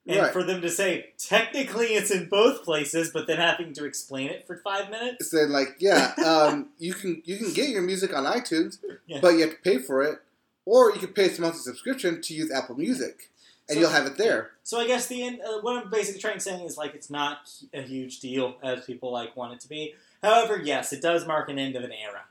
And 0.06 0.18
Right. 0.18 0.32
for 0.34 0.42
them 0.42 0.60
to 0.60 0.68
say 0.68 1.12
technically 1.16 1.94
it's 1.94 2.10
in 2.10 2.28
both 2.28 2.62
places, 2.62 3.10
but 3.10 3.26
then 3.26 3.38
having 3.38 3.72
to 3.72 3.86
explain 3.86 4.28
it 4.28 4.46
for 4.46 4.58
five 4.58 4.90
minutes. 4.90 5.30
Saying 5.30 5.48
like, 5.48 5.76
yeah, 5.78 6.12
um, 6.24 6.68
you 6.78 6.92
can 6.92 7.22
you 7.24 7.38
can 7.38 7.52
get 7.54 7.70
your 7.70 7.80
music 7.82 8.14
on 8.14 8.24
iTunes, 8.24 8.78
Yeah. 9.06 9.20
but 9.22 9.30
you 9.30 9.40
have 9.40 9.50
to 9.52 9.56
pay 9.62 9.78
for 9.78 10.02
it, 10.02 10.18
or 10.66 10.92
you 10.92 10.98
can 10.98 11.14
pay 11.14 11.34
a 11.34 11.40
monthly 11.40 11.60
subscription 11.60 12.20
to 12.20 12.34
use 12.34 12.50
Apple 12.52 12.76
Music, 12.76 13.30
and 13.66 13.76
So- 13.76 13.80
you'll 13.80 13.90
have 13.90 14.04
it 14.06 14.18
there. 14.18 14.50
So 14.62 14.78
I 14.78 14.86
guess 14.86 15.06
the 15.06 15.22
end, 15.22 15.40
uh, 15.40 15.60
what 15.60 15.76
I'm 15.82 15.90
basically 15.90 16.20
trying 16.20 16.34
to 16.34 16.40
say 16.40 16.62
is 16.62 16.76
like 16.76 16.94
it's 16.94 17.08
not 17.10 17.50
a 17.72 17.80
huge 17.80 18.20
deal 18.20 18.56
as 18.62 18.84
people 18.84 19.10
like 19.10 19.34
want 19.36 19.54
it 19.54 19.60
to 19.60 19.68
be. 19.70 19.94
However, 20.22 20.60
yes, 20.62 20.92
it 20.92 21.00
does 21.00 21.26
mark 21.26 21.48
an 21.48 21.58
end 21.58 21.76
of 21.76 21.82
an 21.84 21.92
era. 21.92 22.24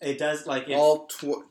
It 0.00 0.16
does 0.18 0.46
like 0.46 0.62
it's, 0.68 0.76
All 0.78 1.06
tw- 1.08 1.44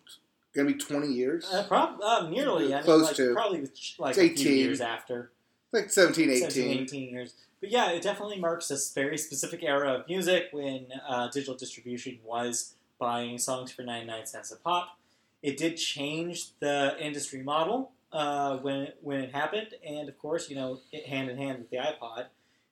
gonna 0.55 0.69
be 0.69 0.73
twenty 0.73 1.13
years. 1.13 1.45
Uh, 1.51 1.63
prob- 1.67 1.99
uh, 2.01 2.27
nearly. 2.29 2.73
I 2.73 2.77
mean, 2.77 2.83
Close 2.83 3.03
like, 3.03 3.15
to. 3.17 3.33
Probably 3.33 3.59
like 3.99 4.17
It's 4.17 4.17
a 4.17 4.35
few 4.35 4.49
18. 4.49 4.57
years 4.57 4.81
after. 4.81 5.29
Like 5.73 5.89
17, 5.91 6.29
18. 6.29 6.49
17, 6.51 6.79
18 6.83 7.09
years. 7.09 7.33
But 7.59 7.71
yeah, 7.71 7.91
it 7.91 8.03
definitely 8.03 8.39
marks 8.39 8.67
this 8.67 8.93
very 8.93 9.17
specific 9.17 9.63
era 9.63 9.93
of 9.93 10.07
music 10.07 10.49
when 10.51 10.87
uh, 11.07 11.27
digital 11.29 11.55
distribution 11.55 12.19
was 12.23 12.75
buying 12.99 13.37
songs 13.37 13.71
for 13.71 13.83
99 13.83 14.25
cents 14.25 14.51
a 14.51 14.57
pop. 14.57 14.97
It 15.41 15.57
did 15.57 15.77
change 15.77 16.51
the 16.59 16.95
industry 16.99 17.41
model 17.41 17.91
uh, 18.11 18.57
when, 18.57 18.89
when 19.01 19.21
it 19.21 19.33
happened, 19.33 19.73
and 19.85 20.09
of 20.09 20.17
course, 20.17 20.49
you 20.49 20.55
know, 20.55 20.79
it, 20.91 21.07
hand 21.07 21.29
in 21.29 21.37
hand 21.37 21.59
with 21.59 21.69
the 21.69 21.77
iPod, 21.77 22.25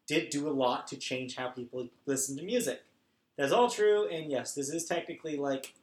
did 0.07 0.29
do 0.29 0.47
a 0.47 0.51
lot 0.51 0.87
to 0.87 0.97
change 0.97 1.35
how 1.35 1.49
people 1.49 1.87
listen 2.05 2.37
to 2.37 2.43
music. 2.43 2.83
That's 3.37 3.51
all 3.51 3.69
true, 3.69 4.07
and 4.07 4.31
yes, 4.31 4.53
this 4.53 4.69
is 4.69 4.85
technically 4.85 5.37
like 5.37 5.73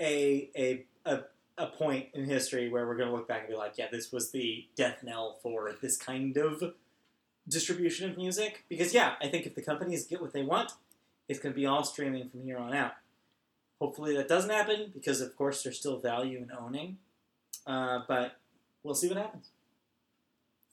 a, 0.00 0.50
a, 0.56 0.84
a, 1.04 1.20
a 1.60 1.66
point 1.66 2.06
in 2.14 2.24
history 2.24 2.68
where 2.68 2.86
we're 2.86 2.96
going 2.96 3.08
to 3.08 3.14
look 3.14 3.28
back 3.28 3.40
and 3.40 3.48
be 3.48 3.54
like, 3.54 3.74
yeah, 3.76 3.86
this 3.92 4.10
was 4.10 4.30
the 4.30 4.66
death 4.76 4.98
knell 5.02 5.38
for 5.42 5.74
this 5.82 5.96
kind 5.96 6.36
of 6.36 6.74
distribution 7.48 8.10
of 8.10 8.16
music. 8.16 8.64
Because, 8.68 8.94
yeah, 8.94 9.14
I 9.20 9.28
think 9.28 9.46
if 9.46 9.54
the 9.54 9.62
companies 9.62 10.06
get 10.06 10.20
what 10.20 10.32
they 10.32 10.42
want, 10.42 10.72
it's 11.28 11.38
going 11.38 11.52
to 11.52 11.60
be 11.60 11.66
all 11.66 11.84
streaming 11.84 12.28
from 12.28 12.42
here 12.42 12.58
on 12.58 12.74
out. 12.74 12.92
Hopefully 13.80 14.16
that 14.16 14.28
doesn't 14.28 14.50
happen 14.50 14.90
because, 14.92 15.20
of 15.20 15.36
course, 15.36 15.62
there's 15.62 15.78
still 15.78 16.00
value 16.00 16.38
in 16.38 16.50
owning. 16.58 16.98
Uh, 17.66 18.00
but 18.08 18.36
we'll 18.82 18.94
see 18.94 19.08
what 19.08 19.18
happens. 19.18 19.50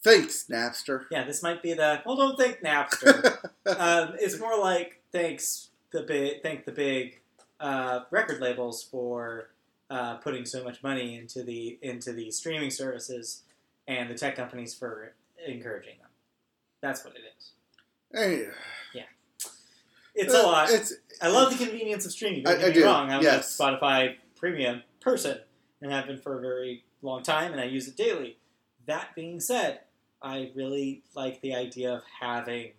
Thanks, 0.03 0.45
Napster. 0.49 1.05
Yeah, 1.11 1.25
this 1.25 1.43
might 1.43 1.61
be 1.61 1.73
the 1.73 2.01
well. 2.05 2.15
Don't 2.15 2.37
think 2.37 2.61
Napster. 2.61 3.37
um, 3.65 4.15
it's 4.19 4.39
more 4.39 4.57
like 4.57 5.01
thanks 5.11 5.69
the 5.91 6.03
big 6.03 6.43
thank 6.43 6.65
the 6.65 6.71
big 6.71 7.19
uh, 7.59 8.01
record 8.11 8.39
labels 8.39 8.83
for 8.83 9.49
uh, 9.89 10.15
putting 10.17 10.45
so 10.45 10.63
much 10.63 10.83
money 10.83 11.15
into 11.15 11.43
the 11.43 11.77
into 11.81 12.13
the 12.13 12.29
streaming 12.31 12.71
services, 12.71 13.43
and 13.87 14.09
the 14.09 14.15
tech 14.15 14.35
companies 14.35 14.73
for 14.73 15.13
encouraging 15.47 15.97
them. 15.99 16.09
That's 16.81 17.03
what 17.03 17.13
it 17.15 17.21
is. 17.37 17.51
Hey, 18.13 18.47
Yeah. 18.93 19.03
It's 20.15 20.33
uh, 20.33 20.41
a 20.41 20.43
lot. 20.43 20.69
It's 20.71 20.93
I 21.21 21.27
love 21.29 21.57
the 21.57 21.63
convenience 21.65 22.05
of 22.05 22.11
streaming. 22.11 22.43
Don't 22.43 22.55
I- 22.55 22.59
get 22.59 22.67
me 22.69 22.73
do, 22.73 22.85
wrong. 22.85 23.11
I'm 23.11 23.21
yes. 23.21 23.59
a 23.59 23.63
Spotify 23.63 24.15
premium 24.35 24.83
person 24.99 25.39
and 25.81 25.91
have 25.91 26.07
been 26.07 26.17
for 26.19 26.37
a 26.37 26.41
very 26.41 26.83
long 27.01 27.23
time, 27.23 27.51
and 27.51 27.61
I 27.61 27.65
use 27.65 27.87
it 27.87 27.95
daily. 27.97 28.37
That 28.87 29.13
being 29.15 29.39
said, 29.39 29.81
I 30.21 30.51
really 30.55 31.03
like 31.15 31.41
the 31.41 31.53
idea 31.53 31.93
of 31.93 32.01
having 32.21 32.71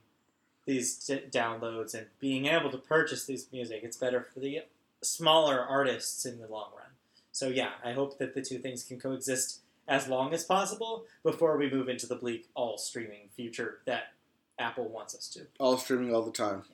these 0.67 0.97
d- 0.97 1.23
downloads 1.31 1.95
and 1.95 2.07
being 2.19 2.47
able 2.47 2.71
to 2.71 2.79
purchase 2.79 3.25
this 3.27 3.47
music. 3.53 3.81
It's 3.83 3.97
better 3.97 4.27
for 4.35 4.41
the 4.41 4.61
smaller 5.03 5.61
artists 5.61 6.27
in 6.27 6.41
the 6.41 6.47
long 6.49 6.71
run. 6.77 6.88
So 7.39 7.47
yeah, 7.47 7.71
I 7.85 7.93
hope 7.93 8.19
that 8.19 8.35
the 8.35 8.43
two 8.43 8.59
things 8.59 8.83
can 8.83 8.99
coexist 8.99 9.61
as 9.87 10.09
long 10.09 10.35
as 10.35 10.43
possible 10.43 11.05
before 11.23 11.57
we 11.57 11.71
move 11.71 11.89
into 11.89 12.05
the 12.07 12.17
bleak 12.17 12.49
all 12.57 12.77
streaming 12.79 13.29
future 13.37 13.79
that 13.87 14.09
Apple 14.59 14.89
wants 14.89 15.15
us 15.15 15.29
to. 15.29 15.47
all 15.61 15.79
streaming 15.79 16.13
all 16.13 16.23
the 16.23 16.33
time. 16.33 16.65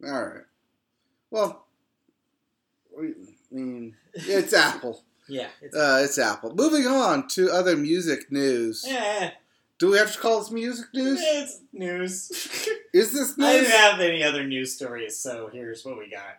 Yeah. 0.00 0.08
All 0.12 0.22
right. 0.24 0.44
Well, 1.32 1.66
we, 2.96 3.08
I 3.08 3.54
mean, 3.54 3.96
it's 4.14 4.52
Apple. 4.68 5.02
Yeah, 5.26 5.48
it's 5.60 5.74
Uh, 5.76 6.00
it's 6.04 6.16
Apple. 6.16 6.54
Moving 6.54 6.86
on 6.86 7.26
to 7.30 7.50
other 7.50 7.76
music 7.76 8.30
news. 8.30 8.84
eh, 8.88 9.30
Do 9.80 9.90
we 9.90 9.98
have 9.98 10.12
to 10.12 10.18
call 10.20 10.38
this 10.38 10.52
music 10.52 10.86
news? 10.94 11.18
It's 11.20 11.60
news. 11.72 12.30
Is 12.94 13.12
this 13.12 13.36
news? 13.36 13.46
I 13.48 13.52
didn't 13.54 13.70
have 13.72 13.98
any 14.00 14.22
other 14.22 14.44
news 14.46 14.74
stories, 14.76 15.18
so 15.18 15.50
here's 15.52 15.84
what 15.84 15.98
we 15.98 16.08
got. 16.08 16.38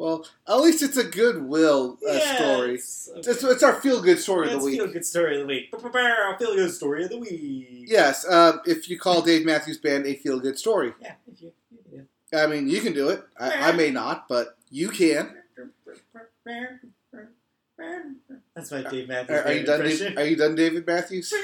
Well, 0.00 0.24
at 0.48 0.58
least 0.60 0.82
it's 0.82 0.96
a 0.96 1.04
goodwill 1.04 1.98
uh, 2.08 2.12
Yeah, 2.14 2.36
story. 2.36 2.74
It's, 2.76 3.10
It's, 3.16 3.44
it's 3.44 3.62
our 3.62 3.78
feel 3.82 4.00
good 4.00 4.18
story 4.18 4.50
of 4.50 4.58
the 4.58 4.64
week. 4.64 4.78
feel 4.78 4.90
good 4.90 5.04
story 5.04 5.34
of 5.34 5.40
the 5.40 5.46
week. 5.46 5.74
Our 5.74 6.38
feel 6.38 6.54
good 6.54 6.72
story 6.72 7.04
of 7.04 7.10
the 7.10 7.18
week. 7.18 7.84
Yes, 7.86 8.26
um, 8.26 8.62
if 8.64 8.88
you 8.88 8.98
call 8.98 9.20
Dave 9.20 9.44
Matthews 9.44 9.76
Band 9.76 10.06
a 10.06 10.14
feel 10.14 10.40
good 10.40 10.58
story. 10.58 10.94
Yeah. 11.02 11.12
If 11.30 11.42
you. 11.42 11.52
I 12.32 12.46
mean, 12.46 12.66
you 12.70 12.80
can 12.80 12.94
do 12.94 13.10
it. 13.10 13.22
I, 13.38 13.68
I 13.68 13.72
may 13.72 13.90
not, 13.90 14.26
but 14.26 14.56
you 14.70 14.88
can. 14.88 15.34
That's 18.54 18.70
my 18.70 18.82
Dave 18.82 19.06
Matthews 19.06 19.38
Are, 19.38 19.44
are 19.44 19.52
you 19.52 19.64
done? 19.64 19.82
Dave, 19.82 20.16
are 20.16 20.24
you 20.24 20.36
done, 20.36 20.54
David 20.54 20.86
Matthews? 20.86 21.34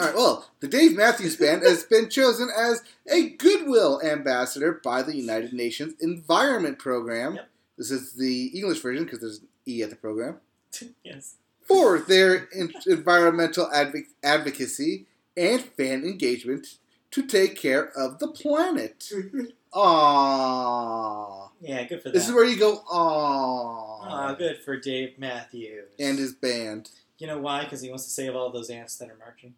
All 0.00 0.06
right. 0.06 0.14
Well, 0.14 0.46
the 0.60 0.68
Dave 0.68 0.96
Matthews 0.96 1.36
Band 1.36 1.62
has 1.62 1.84
been 1.84 2.08
chosen 2.08 2.48
as 2.56 2.82
a 3.10 3.30
Goodwill 3.30 4.00
ambassador 4.02 4.80
by 4.82 5.02
the 5.02 5.14
United 5.14 5.52
Nations 5.52 5.94
Environment 6.00 6.78
Program. 6.78 7.34
Yep. 7.36 7.48
This 7.76 7.90
is 7.90 8.12
the 8.14 8.46
English 8.46 8.80
version 8.80 9.04
because 9.04 9.20
there's 9.20 9.40
an 9.40 9.48
E 9.66 9.82
at 9.82 9.90
the 9.90 9.96
program 9.96 10.36
yes. 11.04 11.36
for 11.60 11.98
their 11.98 12.48
en- 12.54 12.72
environmental 12.86 13.68
advo- 13.74 14.04
advocacy 14.22 15.06
and 15.36 15.60
fan 15.62 16.02
engagement 16.04 16.78
to 17.10 17.26
take 17.26 17.56
care 17.56 17.90
of 17.96 18.18
the 18.20 18.28
planet. 18.28 19.10
Aww. 19.74 21.48
Yeah, 21.60 21.84
good 21.84 22.02
for 22.02 22.08
that. 22.08 22.14
This 22.14 22.26
is 22.28 22.34
where 22.34 22.44
you 22.44 22.58
go, 22.58 22.82
aww. 22.90 24.00
Aw, 24.02 24.34
good 24.34 24.58
for 24.64 24.76
Dave 24.76 25.18
Matthews. 25.18 25.90
And 25.98 26.18
his 26.18 26.32
band. 26.32 26.90
you 27.18 27.26
know 27.26 27.38
why? 27.38 27.64
Because 27.64 27.80
he 27.82 27.88
wants 27.88 28.04
to 28.04 28.10
save 28.10 28.34
all 28.34 28.50
those 28.50 28.70
ants 28.70 28.96
that 28.96 29.08
are 29.10 29.16
marching. 29.18 29.54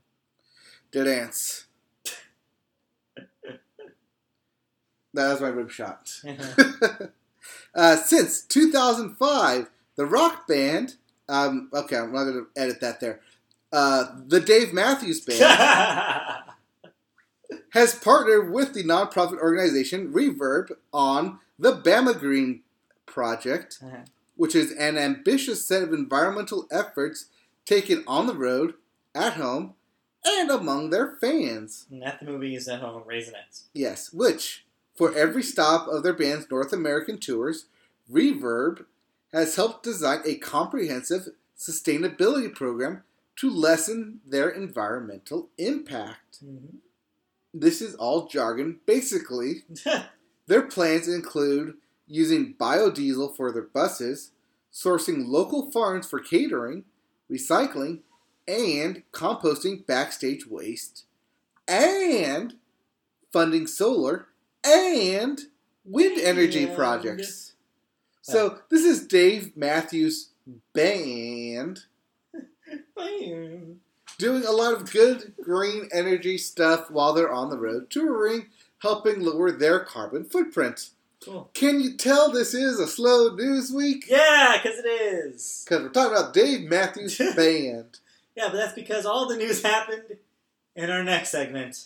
Dead 0.92 1.06
ants. 1.08 1.66
that 5.14 5.28
was 5.32 5.40
my 5.40 5.48
rib 5.48 5.70
shot. 5.70 6.20
uh, 7.74 7.96
since 7.96 8.42
2005, 8.42 9.70
the 9.96 10.06
rock 10.06 10.46
band. 10.46 10.96
Um, 11.28 11.70
okay, 11.72 11.96
I'm 11.96 12.12
not 12.12 12.24
going 12.24 12.44
to 12.54 12.60
edit 12.60 12.80
that 12.80 13.00
there. 13.00 13.20
Uh, 13.72 14.04
the 14.26 14.40
Dave 14.40 14.72
Matthews 14.74 15.20
Band 15.22 15.40
has 17.70 17.94
partnered 17.94 18.52
with 18.52 18.74
the 18.74 18.84
nonprofit 18.84 19.38
organization 19.38 20.12
Reverb 20.12 20.72
on 20.92 21.38
the 21.58 21.72
Bama 21.76 22.18
Green 22.18 22.60
Project, 23.06 23.78
Uh-huh. 23.82 23.96
which 24.36 24.54
is 24.54 24.72
an 24.72 24.98
ambitious 24.98 25.64
set 25.66 25.82
of 25.82 25.92
environmental 25.94 26.66
efforts 26.70 27.26
taken 27.64 28.04
on 28.06 28.26
the 28.26 28.34
road, 28.34 28.74
at 29.14 29.34
home, 29.34 29.74
and 30.24 30.50
among 30.50 30.90
their 30.90 31.16
fans. 31.20 31.86
And 31.90 32.04
at 32.04 32.20
the 32.20 32.26
movies, 32.26 32.68
at 32.68 32.80
home, 32.80 33.02
Raisinets. 33.02 33.64
Yes, 33.72 34.12
which, 34.12 34.64
for 34.94 35.14
every 35.14 35.42
stop 35.42 35.88
of 35.88 36.02
their 36.02 36.12
band's 36.12 36.50
North 36.50 36.72
American 36.72 37.18
tours, 37.18 37.66
Reverb 38.10 38.84
has 39.32 39.56
helped 39.56 39.82
design 39.82 40.20
a 40.24 40.36
comprehensive 40.36 41.28
sustainability 41.58 42.54
program 42.54 43.02
to 43.36 43.50
lessen 43.50 44.20
their 44.26 44.48
environmental 44.48 45.48
impact. 45.58 46.44
Mm-hmm. 46.44 46.76
This 47.54 47.80
is 47.80 47.94
all 47.94 48.26
jargon. 48.28 48.80
Basically, 48.86 49.64
their 50.46 50.62
plans 50.62 51.08
include 51.08 51.74
using 52.06 52.54
biodiesel 52.54 53.36
for 53.36 53.52
their 53.52 53.62
buses, 53.62 54.32
sourcing 54.72 55.26
local 55.26 55.70
farms 55.70 56.08
for 56.08 56.18
catering, 56.18 56.84
recycling, 57.30 58.00
and 58.48 59.02
composting 59.12 59.86
backstage 59.86 60.46
waste, 60.46 61.04
and 61.68 62.54
funding 63.32 63.66
solar 63.66 64.26
and 64.64 65.40
wind 65.84 66.18
energy 66.20 66.64
And- 66.64 66.76
projects. 66.76 67.48
So 68.24 68.58
this 68.70 68.84
is 68.84 69.04
Dave 69.08 69.56
Matthews 69.56 70.28
Band 70.72 71.80
doing 74.18 74.44
a 74.44 74.52
lot 74.52 74.74
of 74.74 74.92
good 74.92 75.34
green 75.42 75.88
energy 75.92 76.38
stuff 76.38 76.88
while 76.88 77.12
they're 77.12 77.32
on 77.32 77.50
the 77.50 77.58
road 77.58 77.90
touring, 77.90 78.46
helping 78.78 79.20
lower 79.20 79.50
their 79.50 79.80
carbon 79.80 80.24
footprint. 80.24 80.90
Cool. 81.24 81.50
Can 81.54 81.80
you 81.80 81.96
tell 81.96 82.30
this 82.30 82.54
is 82.54 82.78
a 82.78 82.86
slow 82.86 83.34
news 83.34 83.72
week? 83.72 84.04
Yeah, 84.08 84.58
because 84.62 84.78
it 84.78 84.86
is. 84.86 85.64
Because 85.64 85.82
we're 85.82 85.88
talking 85.90 86.16
about 86.16 86.32
Dave 86.34 86.68
Matthews 86.68 87.18
Band. 87.36 87.98
Yeah, 88.34 88.48
but 88.48 88.56
that's 88.56 88.74
because 88.74 89.04
all 89.06 89.26
the 89.28 89.36
news 89.36 89.62
happened 89.72 90.16
in 90.76 90.90
our 90.90 91.04
next 91.04 91.30
segment. 91.30 91.84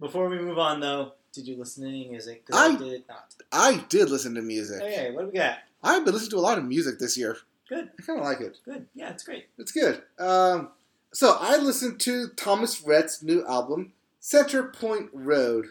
Before 0.00 0.28
we 0.28 0.38
move 0.38 0.58
on, 0.58 0.80
though, 0.80 1.12
did 1.32 1.46
you 1.46 1.56
listen 1.56 1.84
to 1.84 1.88
any 1.88 2.08
music? 2.08 2.44
I, 2.52 2.66
I- 2.66 2.76
did 2.76 3.04
not. 3.08 3.34
I 3.52 3.84
did 3.88 4.10
listen 4.10 4.34
to 4.34 4.42
music. 4.42 4.82
Okay, 4.82 5.12
what 5.12 5.22
do 5.22 5.26
we 5.28 5.38
got? 5.38 5.58
I've 5.82 6.04
been 6.04 6.14
listening 6.14 6.30
to 6.32 6.38
a 6.38 6.40
lot 6.40 6.58
of 6.58 6.64
music 6.64 6.98
this 6.98 7.16
year. 7.16 7.36
Good. 7.68 7.90
I 7.98 8.02
kind 8.02 8.18
of 8.18 8.24
like 8.24 8.40
it. 8.40 8.58
Good. 8.64 8.86
Yeah, 8.94 9.10
it's 9.10 9.22
great. 9.22 9.46
It's 9.58 9.70
good. 9.72 10.02
Um, 10.18 10.70
so 11.12 11.36
I 11.40 11.56
listened 11.56 12.00
to 12.00 12.28
Thomas 12.36 12.82
Rhett's 12.82 13.22
new 13.22 13.46
album, 13.46 13.92
Center 14.20 14.64
Point 14.64 15.10
Road. 15.12 15.66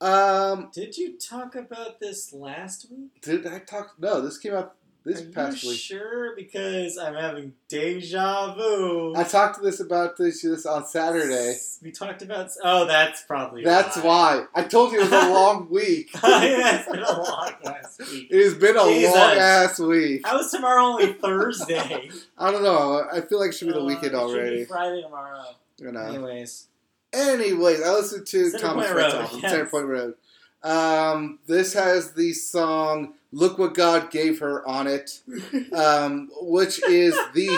Um, 0.00 0.70
Did 0.72 0.96
you 0.96 1.18
talk 1.18 1.54
about 1.54 2.00
this 2.00 2.32
last 2.32 2.86
week? 2.90 3.20
did 3.20 3.46
I 3.46 3.58
talk? 3.58 3.96
No, 3.98 4.20
this 4.22 4.38
came 4.38 4.54
out 4.54 4.74
this 5.04 5.22
Are 5.22 5.30
past 5.30 5.62
you 5.62 5.70
week. 5.70 5.78
sure? 5.78 6.36
Because 6.36 6.98
I'm 6.98 7.14
having 7.14 7.54
deja 7.68 8.54
vu. 8.54 9.14
I 9.16 9.24
talked 9.24 9.56
to 9.58 9.62
this 9.62 9.80
about 9.80 10.16
this, 10.16 10.42
this 10.42 10.66
on 10.66 10.86
Saturday. 10.86 11.56
We 11.82 11.90
talked 11.90 12.22
about. 12.22 12.50
Oh, 12.62 12.84
that's 12.86 13.22
probably. 13.22 13.64
That's 13.64 13.96
why. 13.98 14.44
I 14.54 14.62
told 14.64 14.92
you 14.92 15.00
it 15.00 15.10
was 15.10 15.12
a 15.12 15.28
long 15.32 15.68
week. 15.70 16.10
yeah, 16.22 16.80
it's 16.80 16.88
been 16.90 17.00
a 17.02 17.22
long 17.22 17.52
last 17.64 17.98
week. 18.00 18.28
It 18.30 18.44
has 18.44 18.54
been 18.54 18.76
a 18.76 18.84
Jesus. 18.84 19.14
long 19.14 19.36
ass 19.36 19.78
week. 19.78 20.20
How 20.26 20.38
is 20.38 20.50
tomorrow 20.50 20.84
only 20.84 21.12
Thursday? 21.14 22.10
I 22.38 22.50
don't 22.50 22.62
know. 22.62 23.06
I 23.12 23.20
feel 23.22 23.40
like 23.40 23.50
it 23.50 23.54
should 23.54 23.68
be 23.68 23.72
the 23.74 23.80
Uh, 23.80 23.84
weekend 23.84 24.06
it 24.06 24.18
should 24.18 24.26
be 24.28 24.34
already. 24.38 24.64
Friday 24.64 25.02
tomorrow. 25.02 25.44
You 25.78 25.92
know. 25.92 26.00
Anyways, 26.00 26.66
Anyways, 27.12 27.82
I 27.82 27.90
listened 27.92 28.26
to 28.28 28.50
Thomas 28.52 28.88
Rhett's 28.90 29.14
Road, 29.14 29.28
yes. 29.42 29.50
Center 29.50 29.66
Point 29.66 29.86
Road. 29.86 30.14
Um, 30.62 31.38
this 31.46 31.72
has 31.72 32.12
the 32.12 32.32
song 32.34 33.14
"Look 33.32 33.58
What 33.58 33.74
God 33.74 34.10
Gave 34.10 34.40
Her" 34.40 34.66
on 34.66 34.86
it, 34.86 35.20
um, 35.72 36.28
which 36.40 36.82
is 36.88 37.14
the 37.34 37.48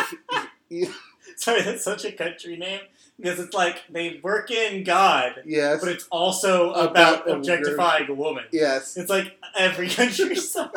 sorry, 1.36 1.62
that's 1.62 1.84
such 1.84 2.04
a 2.04 2.12
country 2.12 2.56
name 2.56 2.80
because 3.18 3.38
it's 3.38 3.54
like 3.54 3.82
they 3.90 4.20
work 4.22 4.50
in 4.50 4.84
God, 4.84 5.42
yes, 5.44 5.80
but 5.80 5.90
it's 5.90 6.06
also 6.10 6.72
About 6.72 7.22
about, 7.22 7.28
a 7.28 7.32
objectifying 7.36 8.08
a 8.08 8.14
woman. 8.14 8.44
yes. 8.52 8.96
It's 8.96 9.10
like 9.10 9.36
every 9.56 9.88
country 9.88 10.34
song. 10.36 10.70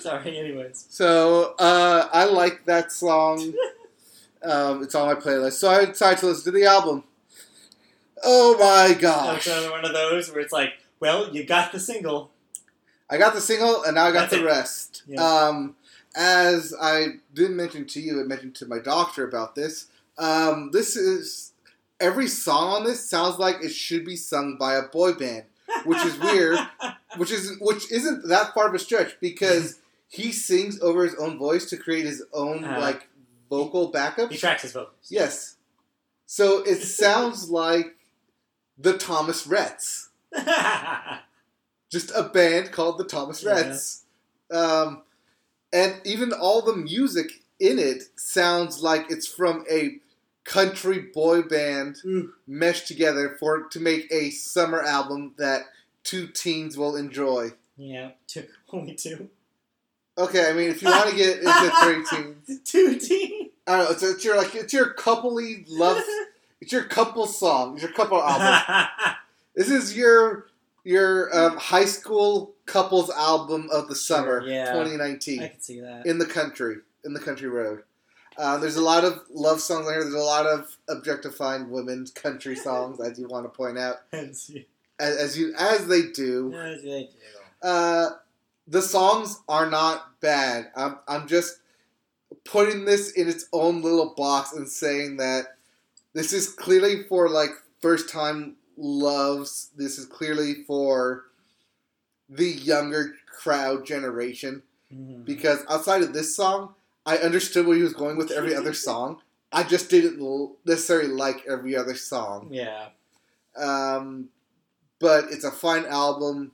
Sorry, 0.00 0.38
anyways. 0.38 0.86
So 0.90 1.54
uh, 1.58 2.08
I 2.12 2.24
like 2.24 2.64
that 2.66 2.92
song. 2.92 3.54
Um, 4.44 4.82
it's 4.82 4.96
on 4.96 5.06
my 5.06 5.14
playlist. 5.14 5.52
So 5.52 5.70
I 5.70 5.84
decided 5.84 6.18
to 6.18 6.26
listen 6.26 6.52
to 6.52 6.58
the 6.58 6.64
album. 6.66 7.04
Oh 8.24 8.56
my 8.58 8.92
gosh! 8.92 9.44
That's 9.44 9.46
another 9.46 9.70
one 9.70 9.84
of 9.84 9.92
those 9.92 10.32
where 10.32 10.40
it's 10.40 10.52
like, 10.52 10.70
well, 10.98 11.32
you 11.32 11.44
got 11.44 11.70
the 11.70 11.78
single. 11.78 12.31
I 13.12 13.18
got 13.18 13.34
the 13.34 13.40
single, 13.40 13.84
and 13.84 13.94
now 13.94 14.06
I 14.06 14.12
got 14.12 14.30
That's 14.30 14.32
the 14.34 14.40
it. 14.40 14.44
rest. 14.46 15.02
Yeah. 15.06 15.22
Um, 15.22 15.76
as 16.16 16.74
I 16.80 17.06
didn't 17.34 17.56
mention 17.56 17.86
to 17.86 18.00
you, 18.00 18.20
I 18.20 18.24
mentioned 18.24 18.54
to 18.56 18.66
my 18.66 18.78
doctor 18.78 19.26
about 19.28 19.54
this. 19.54 19.86
Um, 20.18 20.70
this 20.72 20.96
is 20.96 21.52
every 22.00 22.26
song 22.26 22.68
on 22.72 22.84
this 22.84 23.08
sounds 23.08 23.38
like 23.38 23.56
it 23.62 23.70
should 23.70 24.04
be 24.04 24.16
sung 24.16 24.56
by 24.58 24.74
a 24.74 24.82
boy 24.82 25.12
band, 25.12 25.44
which 25.84 26.04
is 26.04 26.18
weird. 26.18 26.58
which 27.16 27.30
is 27.30 27.56
which 27.60 27.90
isn't 27.92 28.26
that 28.28 28.54
far 28.54 28.68
of 28.68 28.74
a 28.74 28.78
stretch 28.78 29.20
because 29.20 29.78
he 30.08 30.32
sings 30.32 30.80
over 30.80 31.04
his 31.04 31.14
own 31.16 31.38
voice 31.38 31.66
to 31.70 31.76
create 31.76 32.06
his 32.06 32.22
own 32.32 32.64
Uh-huh. 32.64 32.80
like 32.80 33.08
vocal 33.50 33.88
backup. 33.88 34.30
He 34.32 34.38
tracks 34.38 34.62
his 34.62 34.72
vocals. 34.72 34.96
Yes, 35.10 35.56
so 36.26 36.62
it 36.64 36.76
sounds 36.82 37.50
like 37.50 37.96
the 38.78 38.96
Thomas 38.96 39.46
Rhett's 39.46 40.08
just 41.92 42.10
a 42.16 42.22
band 42.24 42.72
called 42.72 42.98
the 42.98 43.04
Thomas 43.04 43.42
Yeah. 43.44 43.52
Reds. 43.52 44.02
Um, 44.50 45.02
and 45.72 46.00
even 46.04 46.32
all 46.32 46.62
the 46.62 46.74
music 46.76 47.42
in 47.60 47.78
it 47.78 48.02
sounds 48.16 48.82
like 48.82 49.10
it's 49.10 49.26
from 49.28 49.64
a 49.70 49.98
country 50.44 50.98
boy 51.14 51.42
band 51.42 51.96
Ooh. 52.04 52.32
meshed 52.48 52.88
together 52.88 53.36
for 53.38 53.68
to 53.68 53.78
make 53.78 54.10
a 54.10 54.30
summer 54.30 54.82
album 54.82 55.34
that 55.38 55.62
two 56.02 56.26
teens 56.26 56.76
will 56.76 56.96
enjoy. 56.96 57.50
yeah, 57.76 58.10
two, 58.26 58.46
only 58.72 58.94
two. 58.94 59.28
Okay, 60.18 60.50
I 60.50 60.52
mean 60.52 60.70
if 60.70 60.82
you 60.82 60.88
want 60.88 61.10
to 61.10 61.16
get 61.16 61.38
into 61.42 61.70
three 61.82 62.04
teens, 62.10 62.60
Two 62.64 62.98
teams. 62.98 63.50
I 63.66 63.76
don't 63.76 63.84
know. 63.84 63.90
It's, 63.92 64.02
it's 64.02 64.24
your 64.24 64.36
like 64.36 64.54
it's 64.56 64.72
your 64.72 64.94
coupley 64.94 65.64
love. 65.68 66.02
It's 66.60 66.70
your 66.70 66.84
couple 66.84 67.26
song. 67.26 67.74
It's 67.74 67.82
your 67.82 67.90
couple 67.92 68.22
album. 68.22 68.86
this 69.56 69.68
is 69.68 69.96
your 69.96 70.46
your 70.84 71.34
um, 71.36 71.56
high 71.56 71.84
school 71.84 72.54
couples 72.66 73.10
album 73.10 73.68
of 73.72 73.88
the 73.88 73.94
summer, 73.94 74.42
yeah. 74.46 74.72
2019. 74.72 75.42
I 75.42 75.48
can 75.48 75.60
see 75.60 75.80
that. 75.80 76.06
in 76.06 76.18
the 76.18 76.26
country, 76.26 76.76
in 77.04 77.12
the 77.14 77.20
country 77.20 77.48
road. 77.48 77.82
Uh, 78.38 78.56
there's 78.58 78.76
a 78.76 78.82
lot 78.82 79.04
of 79.04 79.20
love 79.30 79.60
songs 79.60 79.86
on 79.86 79.92
here. 79.92 80.02
There's 80.02 80.14
a 80.14 80.18
lot 80.18 80.46
of 80.46 80.76
objectifying 80.88 81.70
women's 81.70 82.10
country 82.10 82.56
songs, 82.56 82.98
as 83.00 83.18
you 83.18 83.28
want 83.28 83.44
to 83.44 83.50
point 83.50 83.78
out, 83.78 83.96
As 84.12 84.48
you- 84.50 84.64
as, 84.98 85.16
as 85.16 85.38
you 85.38 85.52
as 85.58 85.86
they 85.86 86.02
do. 86.08 86.52
as 86.54 86.82
they 86.82 87.04
do. 87.04 87.66
Uh, 87.68 88.10
the 88.68 88.82
songs 88.82 89.40
are 89.48 89.68
not 89.68 90.20
bad. 90.20 90.70
I'm 90.76 90.98
I'm 91.08 91.26
just 91.28 91.58
putting 92.44 92.84
this 92.84 93.10
in 93.12 93.28
its 93.28 93.46
own 93.52 93.82
little 93.82 94.14
box 94.16 94.52
and 94.52 94.68
saying 94.68 95.16
that 95.18 95.56
this 96.14 96.32
is 96.32 96.48
clearly 96.48 97.02
for 97.04 97.28
like 97.28 97.50
first 97.80 98.08
time 98.08 98.56
loves. 98.76 99.70
This 99.76 99.98
is 99.98 100.06
clearly 100.06 100.64
for 100.66 101.24
the 102.28 102.48
younger 102.50 103.14
crowd 103.26 103.84
generation 103.86 104.62
Mhm. 104.92 105.24
because 105.24 105.60
outside 105.68 106.02
of 106.02 106.12
this 106.12 106.34
song, 106.36 106.74
I 107.04 107.16
understood 107.18 107.66
where 107.66 107.76
he 107.76 107.82
was 107.82 107.94
going 107.94 108.16
with 108.16 108.30
every 108.30 108.54
other 108.54 108.72
song. 108.88 109.20
I 109.50 109.62
just 109.64 109.90
didn't 109.90 110.20
necessarily 110.64 111.08
like 111.12 111.44
every 111.46 111.76
other 111.76 111.94
song. 111.94 112.48
Yeah. 112.52 112.88
Um, 113.56 114.30
but 114.98 115.24
it's 115.30 115.44
a 115.44 115.50
fine 115.50 115.84
album. 115.86 116.52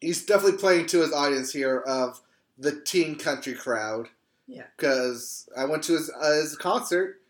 He's 0.00 0.24
definitely 0.24 0.58
playing 0.58 0.86
to 0.86 1.00
his 1.02 1.12
audience 1.12 1.52
here 1.52 1.78
of 1.78 2.20
the 2.56 2.80
teen 2.80 3.16
country 3.16 3.54
crowd. 3.54 4.08
Yeah. 4.46 4.64
Because 4.76 5.48
I 5.56 5.66
went 5.66 5.82
to 5.84 5.92
his, 5.92 6.10
uh, 6.10 6.32
his 6.32 6.56
concert, 6.56 7.20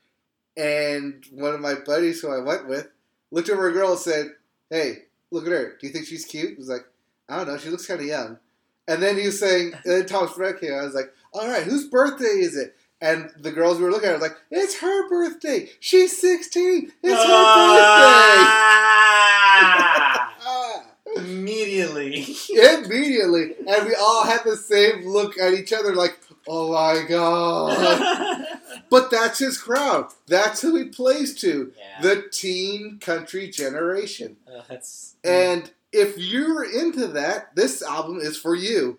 and 0.57 1.25
one 1.33 1.55
of 1.55 1.61
my 1.61 1.75
buddies 1.75 2.21
who 2.21 2.31
I 2.31 2.39
went 2.39 2.69
with 2.69 2.89
looked 3.31 3.51
over 3.51 3.69
a 3.69 3.73
girl 3.73 3.91
and 3.93 3.99
said, 4.01 4.35
"Hey, 4.71 5.05
look 5.31 5.47
at 5.47 5.53
her. 5.53 5.77
Do 5.81 5.87
you 5.87 5.93
think 5.93 6.07
she's 6.07 6.25
cute?" 6.25 6.55
I 6.57 6.59
was 6.59 6.69
like, 6.69 6.87
"I 7.29 7.37
don't 7.37 7.49
know. 7.49 7.59
She 7.59 7.71
looks 7.71 7.87
kind 7.87 8.01
of 8.01 8.07
young." 8.07 8.39
And 8.87 9.03
then 9.03 9.19
he 9.19 9.27
was 9.27 9.39
saying, 9.39 9.75
and 9.85 9.93
then 9.93 10.07
Thomas 10.07 10.37
Rhett 10.37 10.61
came. 10.61 10.73
I 10.75 10.83
was 10.83 10.95
like, 10.95 11.13
"All 11.33 11.47
right, 11.49 11.63
whose 11.63 11.87
birthday 11.89 12.39
is 12.41 12.57
it?" 12.57 12.75
And 13.01 13.31
the 13.39 13.53
girls 13.53 13.79
we 13.79 13.85
were 13.85 13.91
looking 13.93 14.09
at 14.09 14.15
were 14.15 14.23
like, 14.27 14.37
"It's 14.51 14.81
her 14.81 15.09
birthday. 15.09 15.71
She's 15.81 16.19
16. 16.21 16.93
It's 17.03 17.13
her 17.13 17.19
birthday." 17.19 17.25
Ah! 18.91 20.35
Ah. 20.43 20.85
Immediately. 21.17 22.27
Immediately, 22.51 23.55
and 23.67 23.87
we 23.87 23.95
all 23.95 24.25
had 24.25 24.41
the 24.45 24.57
same 24.57 25.07
look 25.07 25.39
at 25.39 25.55
each 25.55 25.73
other, 25.73 25.95
like, 25.95 26.19
"Oh 26.47 26.73
my 26.73 27.03
god!" 27.09 28.45
but 28.91 29.11
that's 29.11 29.39
his 29.39 29.59
crowd. 29.59 30.09
That's 30.27 30.61
who 30.63 30.77
he 30.77 30.85
plays 30.85 31.35
to. 31.41 31.73
yeah. 31.79 32.01
The 32.03 32.25
teen 32.31 32.99
country 33.01 33.49
generation. 33.49 34.37
Uh, 34.47 34.63
that's 34.69 35.15
And 35.25 35.71
if 35.93 36.19
you're 36.19 36.65
into 36.65 37.07
that, 37.09 37.55
this 37.57 37.83
album 37.83 38.19
is 38.21 38.37
for 38.37 38.55
you. 38.55 38.99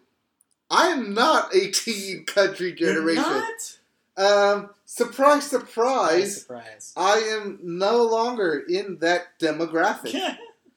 I 0.71 0.87
am 0.87 1.13
not 1.13 1.53
a 1.55 1.71
teen 1.71 2.25
country 2.25 2.75
You're 2.77 2.93
generation. 2.93 3.23
not? 3.23 3.77
Um, 4.17 4.69
surprise, 4.85 5.45
Surprise, 5.47 6.41
surprise. 6.41 6.41
surprise. 6.41 6.93
I 6.97 7.17
am 7.39 7.59
no 7.63 8.03
longer 8.03 8.63
in 8.67 8.97
that 8.99 9.39
demographic 9.39 10.19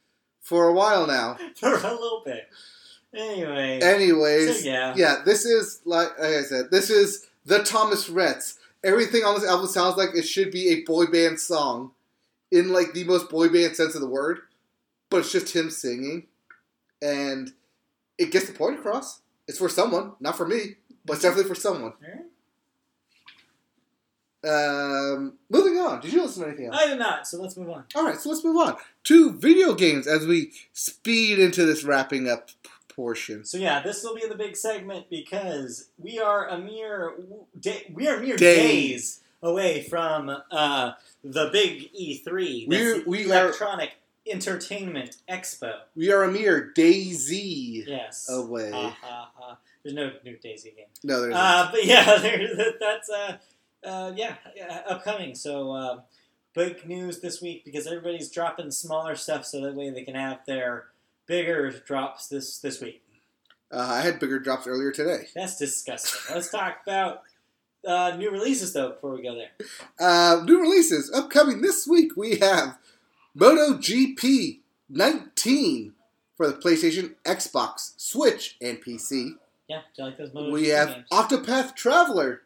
for 0.41 0.69
a 0.69 0.73
while 0.73 1.07
now. 1.07 1.37
For 1.57 1.75
a 1.75 1.93
little 1.93 2.23
bit. 2.25 2.49
Anyway. 3.15 3.81
Anyways, 3.83 4.63
so 4.63 4.69
yeah. 4.69 4.95
yeah, 4.97 5.17
this 5.25 5.45
is 5.45 5.81
like, 5.85 6.19
like 6.19 6.31
I 6.35 6.43
said, 6.43 6.71
this 6.71 6.89
is 6.89 7.27
the 7.45 7.63
Thomas 7.63 8.09
Rhett's. 8.09 8.59
Everything 8.85 9.23
on 9.23 9.35
this 9.35 9.49
album 9.49 9.69
sounds 9.69 9.97
like 9.97 10.11
it 10.15 10.23
should 10.27 10.51
be 10.51 10.71
a 10.71 10.83
boy 10.83 11.07
band 11.07 11.39
song, 11.39 11.93
in 12.51 12.71
like 12.71 12.93
the 12.93 13.05
most 13.05 13.31
boy 13.31 13.49
band 13.49 13.77
sense 13.77 13.95
of 13.95 14.01
the 14.01 14.09
word, 14.09 14.41
but 15.09 15.21
it's 15.21 15.33
just 15.33 15.55
him 15.55 15.71
singing, 15.71 16.27
and 17.01 17.53
it 18.19 18.31
gets 18.31 18.47
the 18.47 18.53
point 18.53 18.79
across. 18.79 19.23
It's 19.49 19.59
for 19.59 19.69
someone, 19.69 20.13
not 20.21 20.37
for 20.37 20.47
me, 20.47 20.77
but 21.05 21.15
it's 21.15 21.23
definitely 21.23 21.49
for 21.49 21.55
someone. 21.55 21.95
Um, 24.45 25.35
moving 25.49 25.79
on. 25.79 26.01
Did 26.01 26.13
you 26.13 26.23
listen 26.23 26.43
to 26.43 26.49
anything 26.49 26.67
else? 26.67 26.77
I 26.77 26.89
did 26.89 26.99
not, 26.99 27.27
so 27.29 27.41
let's 27.41 27.57
move 27.57 27.71
on. 27.71 27.85
All 27.95 28.05
right, 28.05 28.19
so 28.19 28.29
let's 28.29 28.45
move 28.45 28.57
on 28.57 28.77
to 29.05 29.33
video 29.33 29.75
games 29.75 30.07
as 30.07 30.27
we 30.27 30.53
speed 30.73 31.39
into 31.39 31.65
this 31.65 31.85
wrapping 31.85 32.29
up 32.29 32.51
portion. 32.95 33.45
So 33.45 33.59
yeah, 33.59 33.81
this 33.83 34.03
will 34.03 34.15
be 34.15 34.27
the 34.29 34.35
big 34.35 34.57
segment 34.57 35.07
because 35.11 35.89
we 35.99 36.19
are 36.19 36.49
a 36.49 36.59
mere 36.59 37.15
day, 37.59 37.91
we 37.95 38.07
are 38.09 38.19
mere 38.21 38.37
Days. 38.37 38.61
days, 39.17 39.21
away 39.43 39.83
from 39.83 40.31
uh, 40.51 40.93
the 41.25 41.51
big 41.53 41.91
E3. 41.93 42.25
That's 42.25 42.81
We're- 42.81 43.03
the 43.03 43.11
we 43.11 43.33
are- 43.33 43.45
Electronic 43.47 43.91
Entertainment 44.27 45.17
Expo. 45.29 45.81
We 45.97 46.13
are 46.13 46.23
a 46.25 46.31
mere 46.31 46.73
Daisy 46.75 47.85
Yes. 47.87 48.29
away. 48.31 48.71
Ha, 48.71 48.97
ha. 49.35 49.59
There's 49.83 49.95
no 49.97 50.13
new 50.25 50.37
Daisy 50.37 50.71
game. 50.77 50.87
no, 51.03 51.21
there's 51.23 51.35
Uh, 51.35 51.69
but 51.73 51.85
yeah, 51.85 52.17
there, 52.23 52.49
that's 52.79 53.11
uh, 53.11 53.37
uh, 53.85 54.13
yeah, 54.15 54.37
yeah, 54.55 54.83
upcoming. 54.87 55.35
So 55.35 55.73
uh, 55.73 56.01
big 56.55 56.87
news 56.87 57.19
this 57.21 57.43
week 57.43 57.65
because 57.65 57.87
everybody's 57.89 58.31
dropping 58.31 58.71
smaller 58.71 59.17
stuff 59.17 59.45
so 59.45 59.61
that 59.63 59.75
way 59.75 59.91
they 59.91 60.05
can 60.05 60.15
have 60.15 60.39
their 60.47 60.85
bigger 61.27 61.71
drops 61.71 62.29
this 62.29 62.59
this 62.59 62.81
week. 62.81 63.03
Uh, 63.71 63.79
I 63.79 64.01
had 64.03 64.19
bigger 64.19 64.39
drops 64.39 64.67
earlier 64.67 64.93
today. 64.93 65.29
That's 65.35 65.57
disgusting. 65.57 66.35
Let's 66.35 66.51
talk 66.51 66.81
about 66.87 67.23
uh, 67.87 68.15
new 68.17 68.31
releases 68.31 68.73
though 68.73 68.91
before 68.91 69.15
we 69.15 69.23
go 69.23 69.35
there. 69.35 69.51
Uh, 69.99 70.43
new 70.45 70.61
releases 70.61 71.11
upcoming 71.13 71.63
this 71.63 71.87
week. 71.87 72.17
We 72.17 72.37
have 72.37 72.79
MotoGP 73.37 74.61
19 74.91 75.95
for 76.37 76.49
the 76.49 76.55
PlayStation, 76.55 77.15
Xbox, 77.25 77.93
Switch, 77.97 78.57
and 78.61 78.83
PC. 78.83 79.33
Yeah, 79.69 79.81
do 79.97 80.03
you 80.03 80.09
like 80.09 80.19
those 80.19 80.35
Moto 80.35 80.53
we 80.53 80.69
have 80.69 80.89
games? 80.89 81.07
Octopath 81.11 81.75
Traveler 81.75 82.43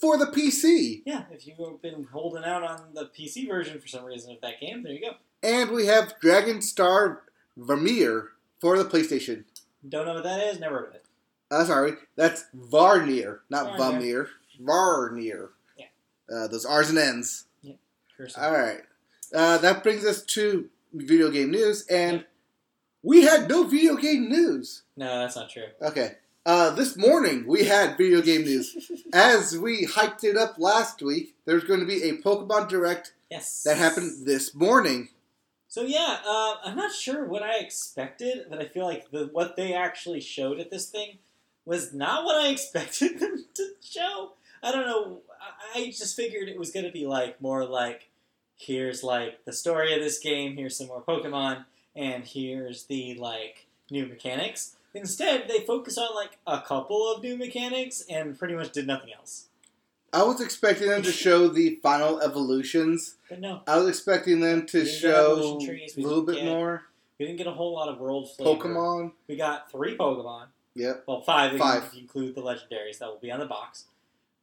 for 0.00 0.16
the 0.16 0.26
PC. 0.26 1.02
Yeah, 1.04 1.24
if 1.32 1.46
you've 1.46 1.82
been 1.82 2.06
holding 2.12 2.44
out 2.44 2.62
on 2.62 2.94
the 2.94 3.06
PC 3.06 3.48
version 3.48 3.80
for 3.80 3.88
some 3.88 4.04
reason 4.04 4.32
of 4.32 4.40
that 4.42 4.60
game, 4.60 4.82
there 4.84 4.92
you 4.92 5.00
go. 5.00 5.12
And 5.42 5.70
we 5.70 5.86
have 5.86 6.14
Dragon 6.20 6.62
Star 6.62 7.22
Vermeer 7.58 8.30
for 8.60 8.78
the 8.78 8.84
PlayStation. 8.84 9.44
Don't 9.86 10.06
know 10.06 10.14
what 10.14 10.24
that 10.24 10.40
is, 10.40 10.58
never 10.58 10.78
heard 10.78 10.88
of 10.88 10.94
it. 10.94 11.04
Uh, 11.50 11.64
sorry, 11.64 11.92
that's 12.16 12.44
Varnier, 12.54 13.40
not 13.50 13.78
Varnier. 13.78 13.78
Vamir. 13.78 14.28
Varnier. 14.60 15.48
Yeah. 15.76 15.86
Uh, 16.34 16.46
those 16.48 16.64
R's 16.64 16.90
and 16.90 16.98
N's. 16.98 17.44
Cursor. 18.16 18.40
All 18.40 18.52
right. 18.52 18.80
Uh, 19.32 19.58
that 19.58 19.82
brings 19.82 20.04
us 20.04 20.22
to 20.24 20.68
video 20.92 21.30
game 21.30 21.50
news, 21.50 21.86
and 21.86 22.24
we 23.02 23.22
had 23.22 23.48
no 23.48 23.64
video 23.64 23.96
game 23.96 24.28
news. 24.28 24.82
No, 24.96 25.20
that's 25.20 25.36
not 25.36 25.50
true. 25.50 25.68
Okay. 25.80 26.16
Uh, 26.44 26.70
this 26.70 26.96
morning 26.96 27.46
we 27.46 27.64
had 27.64 27.98
video 27.98 28.22
game 28.22 28.42
news. 28.42 28.90
As 29.12 29.56
we 29.56 29.86
hyped 29.86 30.24
it 30.24 30.36
up 30.36 30.56
last 30.58 31.02
week, 31.02 31.34
there's 31.44 31.64
going 31.64 31.80
to 31.80 31.86
be 31.86 32.02
a 32.02 32.16
Pokemon 32.16 32.68
Direct 32.68 33.12
yes. 33.30 33.62
that 33.64 33.76
happened 33.76 34.26
this 34.26 34.54
morning. 34.54 35.10
So 35.68 35.82
yeah, 35.82 36.18
uh, 36.26 36.54
I'm 36.64 36.76
not 36.76 36.92
sure 36.92 37.26
what 37.26 37.42
I 37.42 37.58
expected, 37.58 38.46
but 38.48 38.58
I 38.58 38.64
feel 38.64 38.86
like 38.86 39.10
the 39.10 39.28
what 39.32 39.54
they 39.56 39.74
actually 39.74 40.20
showed 40.20 40.58
at 40.58 40.70
this 40.70 40.88
thing 40.88 41.18
was 41.66 41.92
not 41.92 42.24
what 42.24 42.36
I 42.36 42.48
expected 42.52 43.20
them 43.20 43.44
to 43.54 43.70
show. 43.82 44.32
I 44.62 44.72
don't 44.72 44.86
know. 44.86 45.20
I, 45.74 45.86
just 45.86 46.16
figured 46.16 46.48
it 46.48 46.58
was 46.58 46.70
going 46.70 46.86
to 46.86 46.92
be 46.92 47.06
like 47.06 47.40
more 47.40 47.64
like 47.64 48.08
here's 48.56 49.04
like 49.04 49.44
the 49.44 49.52
story 49.52 49.94
of 49.94 50.00
this 50.00 50.18
game, 50.18 50.56
here's 50.56 50.76
some 50.76 50.88
more 50.88 51.02
Pokemon, 51.02 51.66
and 51.94 52.24
here's 52.24 52.84
the 52.84 53.14
like 53.14 53.66
new 53.90 54.06
mechanics. 54.06 54.76
Instead, 54.94 55.48
they 55.48 55.60
focus 55.60 55.98
on 55.98 56.14
like 56.14 56.38
a 56.46 56.62
couple 56.62 57.12
of 57.12 57.22
new 57.22 57.36
mechanics 57.36 58.02
and 58.08 58.38
pretty 58.38 58.54
much 58.54 58.72
did 58.72 58.86
nothing 58.86 59.12
else. 59.12 59.47
I 60.12 60.22
was 60.22 60.40
expecting 60.40 60.88
them 60.88 61.02
to 61.02 61.12
show 61.24 61.48
the 61.48 61.78
final 61.82 62.20
evolutions. 62.20 63.16
But 63.28 63.40
no, 63.40 63.62
I 63.66 63.78
was 63.78 63.88
expecting 63.88 64.40
them 64.40 64.66
to 64.66 64.78
We 64.78 64.84
didn't 64.84 64.94
get 64.94 65.00
show 65.00 65.32
a 65.34 66.00
little 66.00 66.22
bit 66.22 66.36
get 66.36 66.44
more 66.44 66.84
we 67.18 67.26
didn't 67.26 67.38
get 67.38 67.46
a 67.48 67.52
whole 67.52 67.74
lot 67.74 67.88
of 67.88 67.98
world 67.98 68.30
flavor. 68.36 68.68
Pokemon. 68.68 69.12
We 69.26 69.36
got 69.36 69.70
three 69.70 69.96
Pokemon. 69.96 70.46
Yep. 70.74 71.04
Well, 71.08 71.20
five, 71.22 71.54
if, 71.54 71.58
Five. 71.58 71.84
if 71.84 71.94
you 71.94 72.02
include 72.02 72.36
the 72.36 72.42
legendaries 72.42 72.98
that 72.98 73.08
will 73.08 73.18
be 73.18 73.32
on 73.32 73.40
the 73.40 73.46
box. 73.46 73.86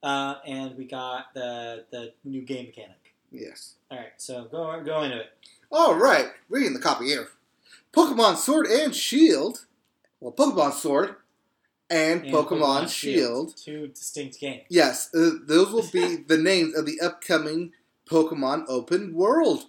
Uh, 0.03 0.35
and 0.45 0.77
we 0.77 0.85
got 0.85 1.33
the 1.33 1.85
the 1.89 2.13
new 2.25 2.41
game 2.41 2.65
mechanic. 2.65 3.15
Yes. 3.31 3.75
All 3.89 3.97
right, 3.97 4.11
so 4.17 4.43
go 4.51 4.81
go 4.83 5.03
into 5.03 5.19
it. 5.21 5.29
All 5.71 5.95
right. 5.95 6.27
Reading 6.49 6.73
the 6.73 6.79
copy 6.79 7.05
here. 7.05 7.29
Pokemon 7.93 8.35
Sword 8.35 8.67
and 8.67 8.93
Shield. 8.93 9.65
Well, 10.19 10.33
Pokemon 10.33 10.73
Sword 10.73 11.15
and, 11.89 12.23
And 12.25 12.33
Pokemon, 12.33 12.89
Shield. 12.89 13.55
two 13.57 13.87
distinct 13.87 14.39
games. 14.39 14.63
Yes, 14.69 15.13
uh, 15.13 15.31
those 15.45 15.71
will 15.71 15.87
be 15.91 16.15
the 16.27 16.37
names 16.37 16.75
of 16.75 16.85
the 16.85 16.99
upcoming 17.01 17.71
Pokemon 18.09 18.65
Open 18.67 19.13
World, 19.13 19.65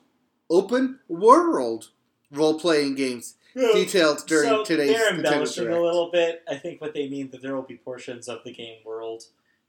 Open 0.51 1.01
World 1.09 1.90
role-playing 2.30 2.94
games 2.97 3.34
detailed 3.55 4.26
during 4.26 4.48
so 4.51 4.64
today's 4.64 4.90
they're 4.97 5.14
embellishing 5.14 5.64
Direct. 5.64 5.78
a 5.80 5.82
little 5.82 6.10
bit. 6.10 6.43
I 6.48 6.56
think 6.56 6.80
what 6.80 6.93
they 6.93 7.09
mean 7.09 7.30
that 7.30 7.40
there 7.40 7.55
will 7.55 7.62
be 7.62 7.76
portions 7.76 8.28
of 8.28 8.44
the 8.44 8.52
game 8.52 8.78
world 8.84 9.24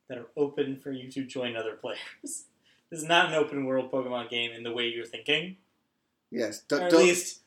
that 0.10 0.18
are 0.18 0.28
open 0.36 0.76
for 0.78 0.92
you 0.92 1.10
to 1.12 1.24
join 1.24 1.56
other 1.56 1.74
players. 1.76 2.00
This 2.90 3.02
is 3.02 3.06
not 3.06 3.28
an 3.28 3.34
open 3.36 3.66
world 3.66 3.92
Pokemon 3.92 4.30
game 4.30 4.52
in 4.54 4.64
the 4.64 4.72
way 4.72 4.88
you're 4.88 5.06
thinking. 5.06 5.58
Yes, 6.32 6.62
don't, 6.70 6.84
at 6.84 6.92
don't- 6.92 7.02
least 7.04 7.42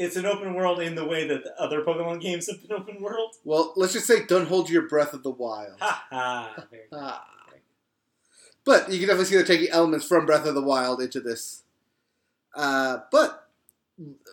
it's 0.00 0.16
an 0.16 0.24
open 0.26 0.54
world 0.54 0.80
in 0.80 0.94
the 0.94 1.04
way 1.04 1.26
that 1.28 1.44
the 1.44 1.54
other 1.60 1.82
Pokemon 1.82 2.20
games 2.20 2.50
have 2.50 2.60
been 2.66 2.72
open 2.76 3.00
world. 3.02 3.34
well, 3.44 3.72
let's 3.76 3.92
just 3.92 4.06
say 4.06 4.24
don't 4.24 4.48
hold 4.48 4.70
your 4.70 4.88
breath 4.88 5.12
of 5.12 5.22
the 5.22 5.30
wild. 5.30 5.78
Ha 5.80 6.06
ha. 6.10 6.64
Very. 6.70 6.84
Ah. 6.92 7.26
But 8.64 8.90
you 8.92 8.98
can 8.98 9.08
definitely 9.08 9.24
see 9.26 9.36
they're 9.36 9.44
taking 9.44 9.70
elements 9.70 10.06
from 10.06 10.26
Breath 10.26 10.44
of 10.46 10.54
the 10.54 10.62
Wild 10.62 11.00
into 11.00 11.18
this. 11.18 11.62
Uh, 12.54 12.98
but 13.10 13.48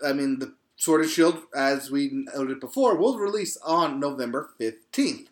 I 0.06 0.12
mean, 0.12 0.40
the 0.40 0.54
Sword 0.76 1.02
and 1.02 1.10
Shield, 1.10 1.44
as 1.56 1.90
we 1.90 2.10
noted 2.36 2.60
before, 2.60 2.98
will 2.98 3.18
release 3.18 3.58
on 3.66 4.00
November 4.02 4.50
fifteenth. 4.58 5.30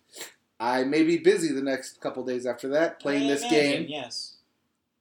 I 0.60 0.84
may 0.86 1.04
be 1.04 1.18
busy 1.18 1.52
the 1.52 1.62
next 1.62 2.00
couple 2.00 2.24
days 2.24 2.46
after 2.46 2.70
that 2.70 3.00
playing 3.02 3.24
I 3.24 3.28
this 3.28 3.42
imagine, 3.42 3.60
game. 3.60 3.86
Yes. 3.90 4.38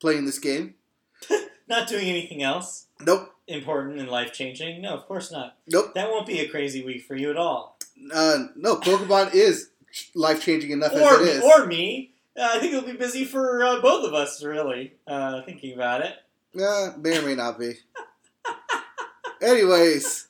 Playing 0.01 0.25
this 0.27 0.41
game. 0.41 0.75
Not 1.69 1.89
doing 1.89 2.09
anything 2.09 2.43
else 2.43 2.87
Nope. 3.01 3.34
Important 3.49 3.99
and 3.99 4.09
life 4.09 4.33
changing. 4.33 4.81
No, 4.83 4.95
of 4.95 5.07
course 5.07 5.31
not. 5.33 5.57
Nope. 5.69 5.95
That 5.95 6.11
won't 6.11 6.27
be 6.27 6.41
a 6.41 6.49
crazy 6.49 6.85
week 6.85 7.05
for 7.07 7.15
you 7.17 7.31
at 7.31 7.37
all. 7.37 7.79
Uh, 8.13 8.47
no, 8.57 8.77
Pokemon 8.77 9.35
is 9.35 9.71
life 10.15 10.43
changing 10.43 10.71
enough 10.73 10.93
Or 10.93 11.15
as 11.15 11.21
it 11.21 11.37
is. 11.37 11.43
or 11.45 11.67
me. 11.67 12.13
Uh, 12.37 12.49
I 12.55 12.59
think 12.59 12.73
it'll 12.73 12.89
be 12.91 12.97
busy 12.97 13.25
for 13.25 13.63
uh, 13.65 13.81
both 13.81 14.05
of 14.07 14.13
us. 14.15 14.43
Really, 14.43 14.95
uh, 15.07 15.43
thinking 15.43 15.75
about 15.75 16.01
it. 16.01 16.15
Uh, 16.61 16.93
may 16.99 17.19
or 17.19 17.23
may 17.23 17.35
not 17.37 17.59
be. 17.59 17.75
Anyways, 19.43 20.27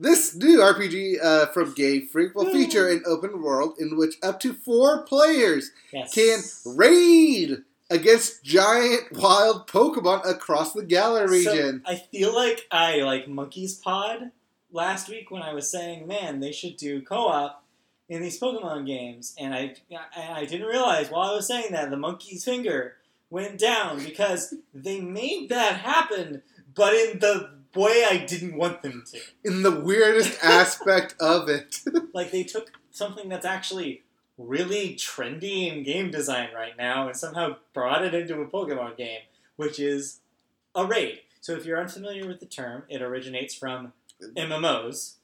this 0.00 0.34
new 0.34 0.58
RPG 0.58 1.16
uh, 1.22 1.46
from 1.46 1.72
Game 1.74 2.08
Freak 2.08 2.34
will 2.34 2.50
feature 2.50 2.88
an 2.88 3.02
open 3.06 3.40
world 3.42 3.76
in 3.78 3.96
which 3.96 4.16
up 4.22 4.40
to 4.40 4.52
four 4.52 5.02
players 5.04 5.70
Yes. 5.92 6.12
can 6.14 6.40
raid 6.74 7.58
against 7.90 8.42
giant 8.44 9.12
wild 9.12 9.66
Pokemon 9.68 10.28
across 10.28 10.72
the 10.72 10.84
Galar 10.84 11.28
region. 11.28 11.82
So 11.84 11.92
I 11.92 11.96
feel 11.96 12.34
like 12.34 12.66
I 12.70 12.98
like 12.98 13.28
Monkey's 13.28 13.74
Pod 13.74 14.30
last 14.70 15.08
week 15.08 15.30
when 15.30 15.42
I 15.42 15.52
was 15.54 15.70
saying, 15.70 16.06
man, 16.06 16.40
they 16.40 16.52
should 16.52 16.76
do 16.76 17.02
co-op 17.02 17.62
in 18.08 18.22
these 18.22 18.38
Pokemon 18.38 18.86
games, 18.86 19.34
and 19.38 19.52
I 19.52 19.74
and 19.90 20.34
I 20.34 20.44
didn't 20.44 20.68
realize 20.68 21.10
while 21.10 21.30
I 21.30 21.34
was 21.34 21.46
saying 21.46 21.72
that 21.72 21.90
the 21.90 21.96
monkey's 21.96 22.44
finger 22.44 22.96
went 23.30 23.58
down 23.58 24.04
because 24.04 24.54
they 24.72 25.00
made 25.00 25.48
that 25.48 25.80
happen, 25.80 26.42
but 26.74 26.94
in 26.94 27.18
the 27.18 27.50
way 27.74 28.04
I 28.08 28.18
didn't 28.18 28.56
want 28.56 28.82
them 28.82 29.04
to. 29.12 29.20
in 29.44 29.62
the 29.62 29.72
weirdest 29.72 30.38
aspect 30.42 31.14
of 31.20 31.48
it. 31.48 31.80
Like 32.14 32.30
they 32.30 32.44
took 32.44 32.70
something 32.90 33.28
that's 33.28 33.44
actually 33.44 34.02
really 34.38 34.94
trendy 34.94 35.72
in 35.72 35.82
game 35.82 36.10
design 36.10 36.48
right 36.54 36.76
now 36.76 37.06
and 37.08 37.16
somehow 37.16 37.56
brought 37.72 38.04
it 38.04 38.14
into 38.14 38.40
a 38.40 38.46
Pokemon 38.46 38.96
game, 38.96 39.20
which 39.56 39.78
is 39.80 40.20
a 40.74 40.84
raid. 40.84 41.20
So 41.40 41.54
if 41.54 41.64
you're 41.64 41.80
unfamiliar 41.80 42.26
with 42.26 42.40
the 42.40 42.46
term, 42.46 42.82
it 42.88 43.00
originates 43.02 43.54
from 43.54 43.92
MMOs, 44.20 45.14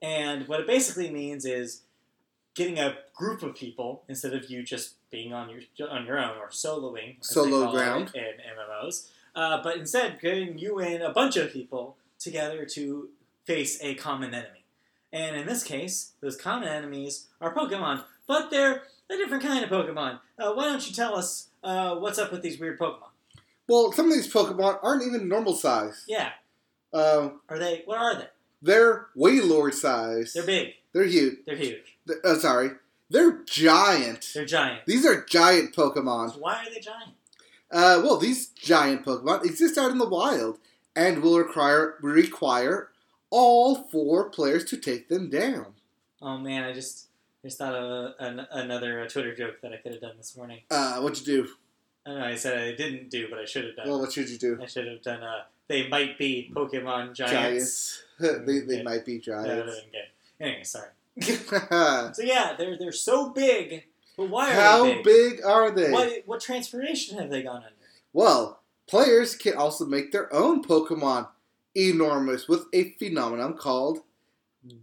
and 0.00 0.46
what 0.48 0.60
it 0.60 0.66
basically 0.66 1.10
means 1.10 1.44
is 1.44 1.82
getting 2.54 2.78
a 2.78 2.96
group 3.14 3.42
of 3.42 3.54
people 3.54 4.02
instead 4.08 4.34
of 4.34 4.50
you 4.50 4.62
just 4.62 4.94
being 5.10 5.32
on 5.32 5.48
your 5.48 5.90
on 5.90 6.06
your 6.06 6.18
own 6.18 6.36
or 6.38 6.48
soloing, 6.48 7.16
Solo 7.20 7.70
ground. 7.70 8.10
in 8.14 8.22
MMOs. 8.22 9.08
Uh, 9.34 9.62
but 9.62 9.76
instead, 9.76 10.20
getting 10.20 10.58
you 10.58 10.78
and 10.78 11.02
a 11.02 11.10
bunch 11.10 11.36
of 11.36 11.52
people 11.52 11.96
together 12.18 12.64
to 12.66 13.08
face 13.44 13.78
a 13.82 13.94
common 13.94 14.34
enemy. 14.34 14.64
And 15.12 15.36
in 15.36 15.46
this 15.46 15.62
case, 15.62 16.12
those 16.20 16.36
common 16.36 16.68
enemies 16.68 17.28
are 17.40 17.54
Pokemon, 17.54 18.04
but 18.26 18.50
they're 18.50 18.82
a 19.10 19.16
different 19.16 19.42
kind 19.42 19.64
of 19.64 19.70
Pokemon. 19.70 20.18
Uh, 20.38 20.52
why 20.54 20.64
don't 20.64 20.86
you 20.86 20.94
tell 20.94 21.14
us 21.16 21.48
uh, 21.62 21.96
what's 21.96 22.18
up 22.18 22.32
with 22.32 22.42
these 22.42 22.58
weird 22.58 22.78
Pokemon? 22.78 23.08
well, 23.68 23.92
some 23.92 24.06
of 24.06 24.12
these 24.14 24.32
Pokemon 24.32 24.78
aren't 24.82 25.04
even 25.06 25.28
normal 25.28 25.54
size. 25.54 26.04
Yeah, 26.08 26.30
Um, 26.92 27.40
are 27.48 27.58
they? 27.58 27.82
What 27.84 27.98
are 27.98 28.14
they? 28.16 28.26
they're 28.60 29.06
Wailord 29.16 29.74
size. 29.74 30.32
They're 30.34 30.44
big. 30.46 30.74
They're 30.92 31.04
huge. 31.04 31.38
They're 31.46 31.56
huge. 31.56 31.96
They're- 32.06 32.20
uh, 32.24 32.34
sorry. 32.36 32.70
They're 33.10 33.42
giant. 33.44 34.30
They're 34.34 34.44
giant. 34.46 34.86
These 34.86 35.04
are 35.04 35.24
giant 35.24 35.74
Pokemon. 35.74 36.32
So 36.32 36.38
why 36.40 36.64
are 36.64 36.70
they 36.72 36.80
giant? 36.80 37.10
Uh, 37.70 38.00
well, 38.04 38.16
these 38.18 38.48
giant 38.48 39.04
Pokemon 39.04 39.44
exist 39.44 39.76
out 39.78 39.90
in 39.90 39.98
the 39.98 40.08
wild 40.08 40.58
and 40.96 41.22
will 41.22 41.38
require 41.38 41.96
require 42.02 42.90
all 43.30 43.74
four 43.74 44.28
players 44.30 44.64
to 44.66 44.76
take 44.76 45.08
them 45.08 45.28
down. 45.30 45.74
Oh 46.20 46.36
man, 46.38 46.64
I 46.64 46.72
just 46.72 47.06
just 47.42 47.58
thought 47.58 47.74
of 47.74 47.84
a, 47.84 48.14
an, 48.20 48.46
another 48.52 49.06
Twitter 49.08 49.34
joke 49.34 49.60
that 49.62 49.72
I 49.72 49.76
could 49.76 49.92
have 49.92 50.00
done 50.00 50.16
this 50.16 50.36
morning. 50.36 50.60
Uh, 50.70 51.00
what'd 51.00 51.26
you 51.26 51.42
do? 51.44 51.48
I 52.06 52.10
know. 52.14 52.24
I 52.24 52.34
said 52.36 52.58
I 52.58 52.74
didn't 52.74 53.10
do, 53.10 53.28
but 53.30 53.38
I 53.38 53.44
should 53.44 53.64
have 53.64 53.76
done. 53.76 53.88
Well, 53.88 54.00
what 54.00 54.12
should 54.12 54.28
you 54.28 54.38
do? 54.38 54.58
I 54.62 54.66
should 54.66 54.86
have 54.86 55.02
done. 55.02 55.22
Uh, 55.22 55.42
they 55.68 55.88
might 55.88 56.18
be 56.18 56.50
Pokemon 56.54 57.14
giants. 57.14 58.02
Giants. 58.20 58.44
they 58.46 58.60
they 58.60 58.76
Yeah. 58.78 58.82
might 58.82 59.04
be 59.06 59.18
That 59.18 59.36
would 59.38 59.48
have 59.48 59.66
giants. 59.66 59.80
good. 59.92 60.44
Anyway, 60.46 60.64
sorry. 60.64 60.88
So 62.14 62.22
yeah, 62.22 62.54
they're 62.56 62.76
they're 62.78 62.90
so 62.92 63.30
big, 63.30 63.84
but 64.16 64.30
why 64.30 64.54
are 64.56 64.84
they 64.84 64.94
big? 65.02 65.04
big 65.36 65.44
are 65.44 65.70
they? 65.70 65.90
What 65.90 66.22
what 66.26 66.40
transformation 66.40 67.18
have 67.18 67.30
they 67.30 67.42
gone 67.42 67.56
under? 67.56 67.68
Well, 68.12 68.60
players 68.88 69.34
can 69.36 69.54
also 69.54 69.84
make 69.84 70.10
their 70.12 70.32
own 70.34 70.64
Pokemon 70.64 71.28
enormous 71.76 72.48
with 72.48 72.64
a 72.72 72.92
phenomenon 72.98 73.54
called 73.56 74.00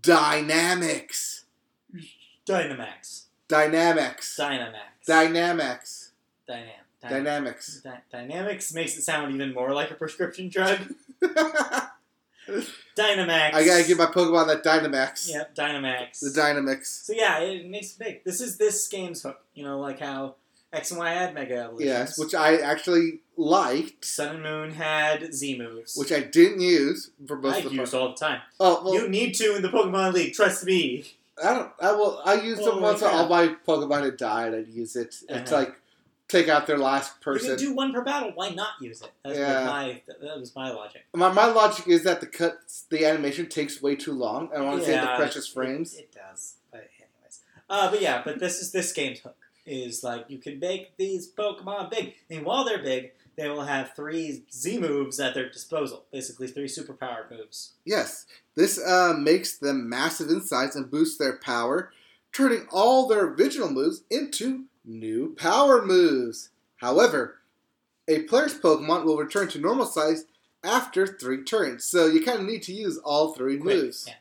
dynamics. 0.01 1.38
Dynamax, 2.49 3.23
Dynamics. 3.47 4.35
Dynamax, 4.39 5.05
Dynamics. 5.05 6.11
Dynam, 6.49 6.63
Dynam- 7.03 7.09
Dynamics. 7.09 7.81
Dy- 7.83 7.89
Dynamics 8.11 8.73
makes 8.73 8.97
it 8.97 9.03
sound 9.03 9.33
even 9.33 9.53
more 9.53 9.73
like 9.73 9.91
a 9.91 9.95
prescription 9.95 10.49
drug. 10.49 10.79
Dynamax. 12.97 13.53
I 13.53 13.63
gotta 13.65 13.83
give 13.87 13.99
my 13.99 14.07
Pokemon 14.07 14.47
that 14.47 14.63
Dynamax. 14.63 15.29
Yep, 15.29 15.55
Dynamax. 15.55 16.19
The 16.19 16.29
Dynamax. 16.41 16.85
so 17.05 17.13
yeah, 17.13 17.39
it 17.39 17.67
makes 17.69 17.91
it 17.93 17.99
big. 17.99 18.23
This 18.23 18.41
is 18.41 18.57
this 18.57 18.87
game's 18.87 19.21
hook. 19.21 19.39
You 19.53 19.63
know, 19.63 19.79
like 19.79 19.99
how 19.99 20.35
X 20.73 20.89
and 20.91 20.99
Y 20.99 21.11
had 21.11 21.33
Mega 21.35 21.55
Evolutions. 21.57 21.85
Yes, 21.87 22.17
which 22.17 22.33
I 22.33 22.57
actually 22.57 23.19
liked, 23.37 24.03
Sun 24.03 24.35
and 24.35 24.43
Moon 24.43 24.71
had 24.71 25.33
Z 25.33 25.57
moves. 25.59 25.95
which 25.95 26.11
I 26.11 26.21
didn't 26.21 26.61
use 26.61 27.11
for 27.27 27.37
most 27.37 27.55
I 27.55 27.59
of 27.59 27.63
the 27.69 27.75
use 27.75 27.93
all 27.93 28.09
the 28.09 28.15
time. 28.15 28.41
Oh 28.59 28.81
well, 28.83 28.95
you 28.95 29.07
need 29.07 29.33
to 29.35 29.55
in 29.55 29.61
the 29.61 29.69
Pokemon 29.69 30.13
League. 30.13 30.33
Trust 30.33 30.65
me. 30.65 31.05
I 31.43 31.53
don't. 31.53 31.71
I 31.81 31.91
will. 31.93 32.21
I 32.25 32.33
use 32.35 32.59
them 32.59 32.81
once 32.81 32.99
crap. 32.99 33.13
all 33.13 33.29
my 33.29 33.55
Pokemon 33.67 34.03
had 34.05 34.17
died. 34.17 34.53
I'd 34.53 34.67
use 34.67 34.95
it 34.95 35.15
Uh-huh. 35.29 35.43
to 35.45 35.53
like 35.55 35.75
take 36.27 36.47
out 36.47 36.67
their 36.67 36.77
last 36.77 37.21
person. 37.21 37.57
Do 37.57 37.73
one 37.73 37.91
per 37.93 38.03
battle. 38.03 38.31
Why 38.35 38.49
not 38.49 38.73
use 38.81 39.01
it? 39.01 39.11
That's 39.23 39.37
Yeah. 39.37 39.65
my 39.65 40.01
that 40.21 40.39
was 40.39 40.55
my 40.55 40.71
logic. 40.71 41.05
my 41.13 41.31
my 41.31 41.45
logic 41.45 41.87
is 41.87 42.03
that 42.03 42.19
the 42.21 42.27
cut 42.27 42.59
the 42.89 43.05
animation 43.05 43.47
takes 43.47 43.81
way 43.81 43.95
too 43.95 44.13
long. 44.13 44.49
I 44.55 44.61
want 44.61 44.79
to 44.81 44.85
save 44.85 45.01
the 45.01 45.07
Yeah, 45.07 45.15
precious 45.17 45.47
it- 45.47 45.53
frames. 45.53 45.95
It, 45.95 46.11
does, 46.13 46.55
but 46.71 46.81
anyways. 46.99 47.39
Uh, 47.69 47.89
but 47.91 48.01
yeah, 48.01 48.21
but 48.23 48.39
this 48.39 48.61
is 48.61 48.71
this 48.71 48.91
game's 48.93 49.19
hook 49.19 49.35
is 49.65 50.03
like 50.03 50.25
you 50.29 50.39
can 50.39 50.59
make 50.59 50.97
these 50.97 51.31
Pokemon 51.31 51.89
big, 51.91 52.15
and 52.29 52.43
while 52.45 52.63
they're 52.63 52.81
big, 52.83 53.11
they 53.39 53.49
will 53.49 53.63
have 53.63 53.93
three 53.95 54.43
Z 54.51 54.79
moves 54.79 55.19
at 55.19 55.33
their 55.33 55.49
disposal. 55.49 56.05
Basically, 56.11 56.47
three 56.47 56.67
superpowered 56.67 57.31
moves. 57.31 57.73
Yes, 57.85 58.25
this 58.55 58.79
uh, 58.83 59.13
makes 59.17 59.57
them 59.57 59.87
massive 59.89 60.29
in 60.29 60.41
size 60.41 60.75
and 60.75 60.91
boosts 60.91 61.17
their 61.17 61.37
power, 61.37 61.91
turning 62.33 62.67
all 62.71 63.07
their 63.07 63.25
original 63.25 63.69
moves 63.71 64.03
into 64.09 64.65
new 64.83 65.35
power 65.35 65.85
moves. 65.85 66.49
However, 66.77 67.37
a 68.07 68.23
player's 68.23 68.59
Pokemon 68.59 69.05
will 69.05 69.17
return 69.17 69.47
to 69.49 69.59
normal 69.59 69.85
size 69.85 70.25
after 70.63 71.07
three 71.07 71.43
turns, 71.43 71.85
so 71.85 72.07
you 72.07 72.23
kind 72.23 72.39
of 72.39 72.45
need 72.45 72.63
to 72.63 72.73
use 72.73 72.97
all 72.97 73.33
three 73.33 73.57
Quick, 73.57 73.75
moves. 73.75 74.05
yeah. 74.07 74.13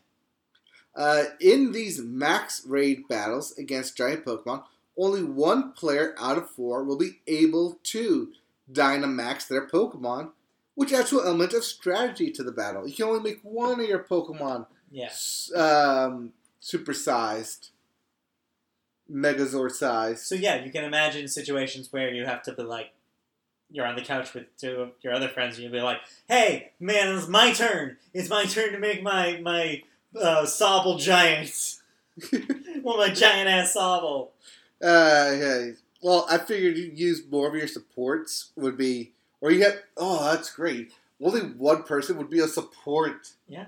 Uh, 0.95 1.25
in 1.41 1.73
these 1.73 2.01
max 2.01 2.65
raid 2.67 3.07
battles 3.09 3.57
against 3.59 3.97
giant 3.97 4.25
Pokemon, 4.25 4.63
only 4.97 5.23
one 5.23 5.73
player 5.73 6.15
out 6.19 6.37
of 6.37 6.51
four 6.51 6.83
will 6.85 6.99
be 6.99 7.19
able 7.27 7.79
to 7.85 8.33
Dynamax 8.73 9.49
their 9.49 9.67
Pokemon, 9.67 10.31
which 10.75 10.93
adds 10.93 11.13
an 11.13 11.21
element 11.25 11.53
of 11.55 11.65
strategy 11.65 12.31
to 12.33 12.43
the 12.43 12.53
battle. 12.53 12.87
You 12.87 12.95
can 12.95 13.07
only 13.07 13.31
make 13.31 13.41
one 13.43 13.81
of 13.81 13.89
your 13.89 14.03
Pokemon 14.05 14.67
Yeah. 14.91 15.11
um, 15.57 16.33
supersized, 16.63 17.71
Megazord 19.11 19.73
sized. 19.73 20.27
So 20.27 20.35
yeah, 20.35 20.63
you 20.65 20.71
can 20.71 20.85
imagine 20.85 21.29
situations 21.29 21.93
where 21.93 22.13
you 22.13 22.27
have 22.27 22.43
to 22.43 22.53
be 22.53 22.63
like, 22.63 22.93
you're 23.71 23.87
on 23.87 23.97
the 23.97 24.03
couch 24.03 24.33
with 24.35 24.45
two 24.57 24.77
of 24.81 24.91
your 25.03 25.13
other 25.13 25.29
friends, 25.29 25.57
and 25.57 25.65
you'll 25.65 25.73
be 25.73 25.81
like, 25.83 25.99
"Hey, 26.27 26.73
man, 26.81 27.15
it's 27.17 27.29
my 27.29 27.53
turn. 27.53 27.99
It's 28.15 28.31
my 28.31 28.45
turn 28.45 28.73
to 28.73 28.79
make 28.79 29.03
my 29.03 29.39
my 29.43 29.83
uh, 30.19 30.45
Sobble 30.47 30.99
giant. 30.99 31.77
well, 32.83 32.97
my 32.97 33.11
giant 33.11 33.49
ass 33.49 33.75
Sobble." 33.77 34.29
Uh, 34.83 35.35
yeah. 35.39 35.67
Well, 36.03 36.27
I 36.31 36.39
figured 36.39 36.77
you'd 36.77 36.99
use 36.99 37.23
more 37.31 37.49
of 37.49 37.55
your 37.55 37.67
supports 37.67 38.51
would 38.57 38.77
be, 38.77 39.13
or 39.41 39.51
you 39.51 39.65
have. 39.65 39.79
Oh, 39.97 40.33
that's 40.33 40.51
great. 40.51 40.93
Only 41.21 41.41
one 41.41 41.83
person 41.83 42.17
would 42.19 42.31
be 42.31 42.39
a 42.41 42.49
support. 42.49 43.33
Yeah. 43.49 43.67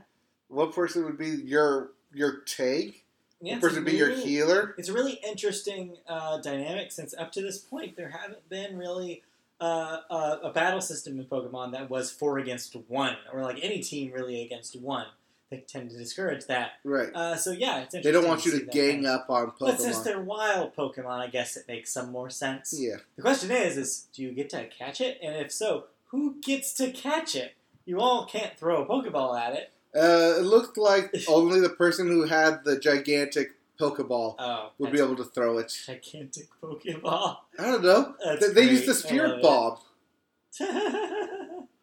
One 0.49 0.73
person 0.73 1.05
would 1.05 1.19
be 1.19 1.29
your 1.29 1.91
your 2.13 2.41
tank. 2.41 3.05
Yeah, 3.41 3.55
one 3.55 3.61
person 3.61 3.85
would 3.85 3.91
be 3.91 3.97
your 3.97 4.11
healer. 4.11 4.75
It's 4.79 4.89
a 4.89 4.93
really 4.93 5.19
interesting 5.27 5.97
uh, 6.07 6.39
dynamic 6.39 6.93
since 6.93 7.15
up 7.15 7.33
to 7.33 7.43
this 7.43 7.59
point 7.59 7.97
there 7.97 8.11
haven't 8.11 8.49
been 8.49 8.77
really 8.77 9.23
uh, 9.61 9.99
a, 10.11 10.39
a 10.45 10.53
battle 10.53 10.81
system 10.81 11.19
in 11.19 11.25
Pokemon 11.25 11.73
that 11.73 11.91
was 11.91 12.11
four 12.11 12.39
against 12.39 12.75
one, 12.89 13.17
or 13.33 13.43
like 13.43 13.59
any 13.63 13.81
team 13.81 14.13
really 14.13 14.43
against 14.43 14.79
one. 14.81 15.07
They 15.51 15.59
tend 15.59 15.91
to 15.91 15.99
discourage 15.99 16.47
that. 16.47 16.73
Right. 16.85 17.09
Uh, 17.13 17.35
so 17.37 17.51
yeah, 17.51 17.81
it's 17.81 17.93
interesting. 17.95 18.03
They 18.05 18.13
don't 18.13 18.29
want 18.29 18.47
you 18.47 18.53
to 18.59 18.65
gang 18.67 19.05
up 19.05 19.27
on 19.29 19.49
Pokemon. 19.51 19.59
But 19.59 19.81
since 19.81 19.99
they're 19.99 20.21
wild 20.21 20.77
Pokemon, 20.77 21.19
I 21.21 21.27
guess 21.27 21.57
it 21.57 21.65
makes 21.67 21.93
some 21.93 22.13
more 22.13 22.31
sense. 22.31 22.73
Yeah. 22.79 22.97
The 23.17 23.23
question 23.23 23.51
is, 23.51 23.77
is 23.77 24.07
do 24.15 24.23
you 24.23 24.31
get 24.33 24.49
to 24.51 24.67
catch 24.67 25.01
it? 25.01 25.19
And 25.21 25.35
if 25.35 25.51
so, 25.51 25.87
who 26.07 26.37
gets 26.41 26.73
to 26.75 26.93
catch 26.93 27.35
it? 27.35 27.55
You 27.85 28.01
all 28.01 28.27
can't 28.27 28.57
throw 28.57 28.85
a 28.85 28.87
Pokeball 28.87 29.41
at 29.41 29.55
it. 29.55 29.73
Uh, 29.93 30.39
it 30.39 30.45
looked 30.45 30.79
like 30.79 31.13
only 31.29 31.59
the 31.61 31.71
person 31.71 32.07
who 32.07 32.27
had 32.27 32.63
the 32.65 32.79
gigantic 32.79 33.57
Pokeball 33.81 34.37
Oh, 34.39 34.71
would 34.79 34.93
be 34.93 35.01
able 35.01 35.17
to 35.17 35.25
throw 35.25 35.59
it. 35.59 35.73
gigantic 35.85 36.47
Pokeball. 36.63 37.39
I 37.59 37.63
don't 37.65 37.83
know. 37.83 38.15
That's 38.25 38.47
They, 38.49 38.53
they 38.67 38.71
used 38.71 38.87
the 38.87 38.95
Spirit 38.95 39.43
Bomb. 39.43 39.79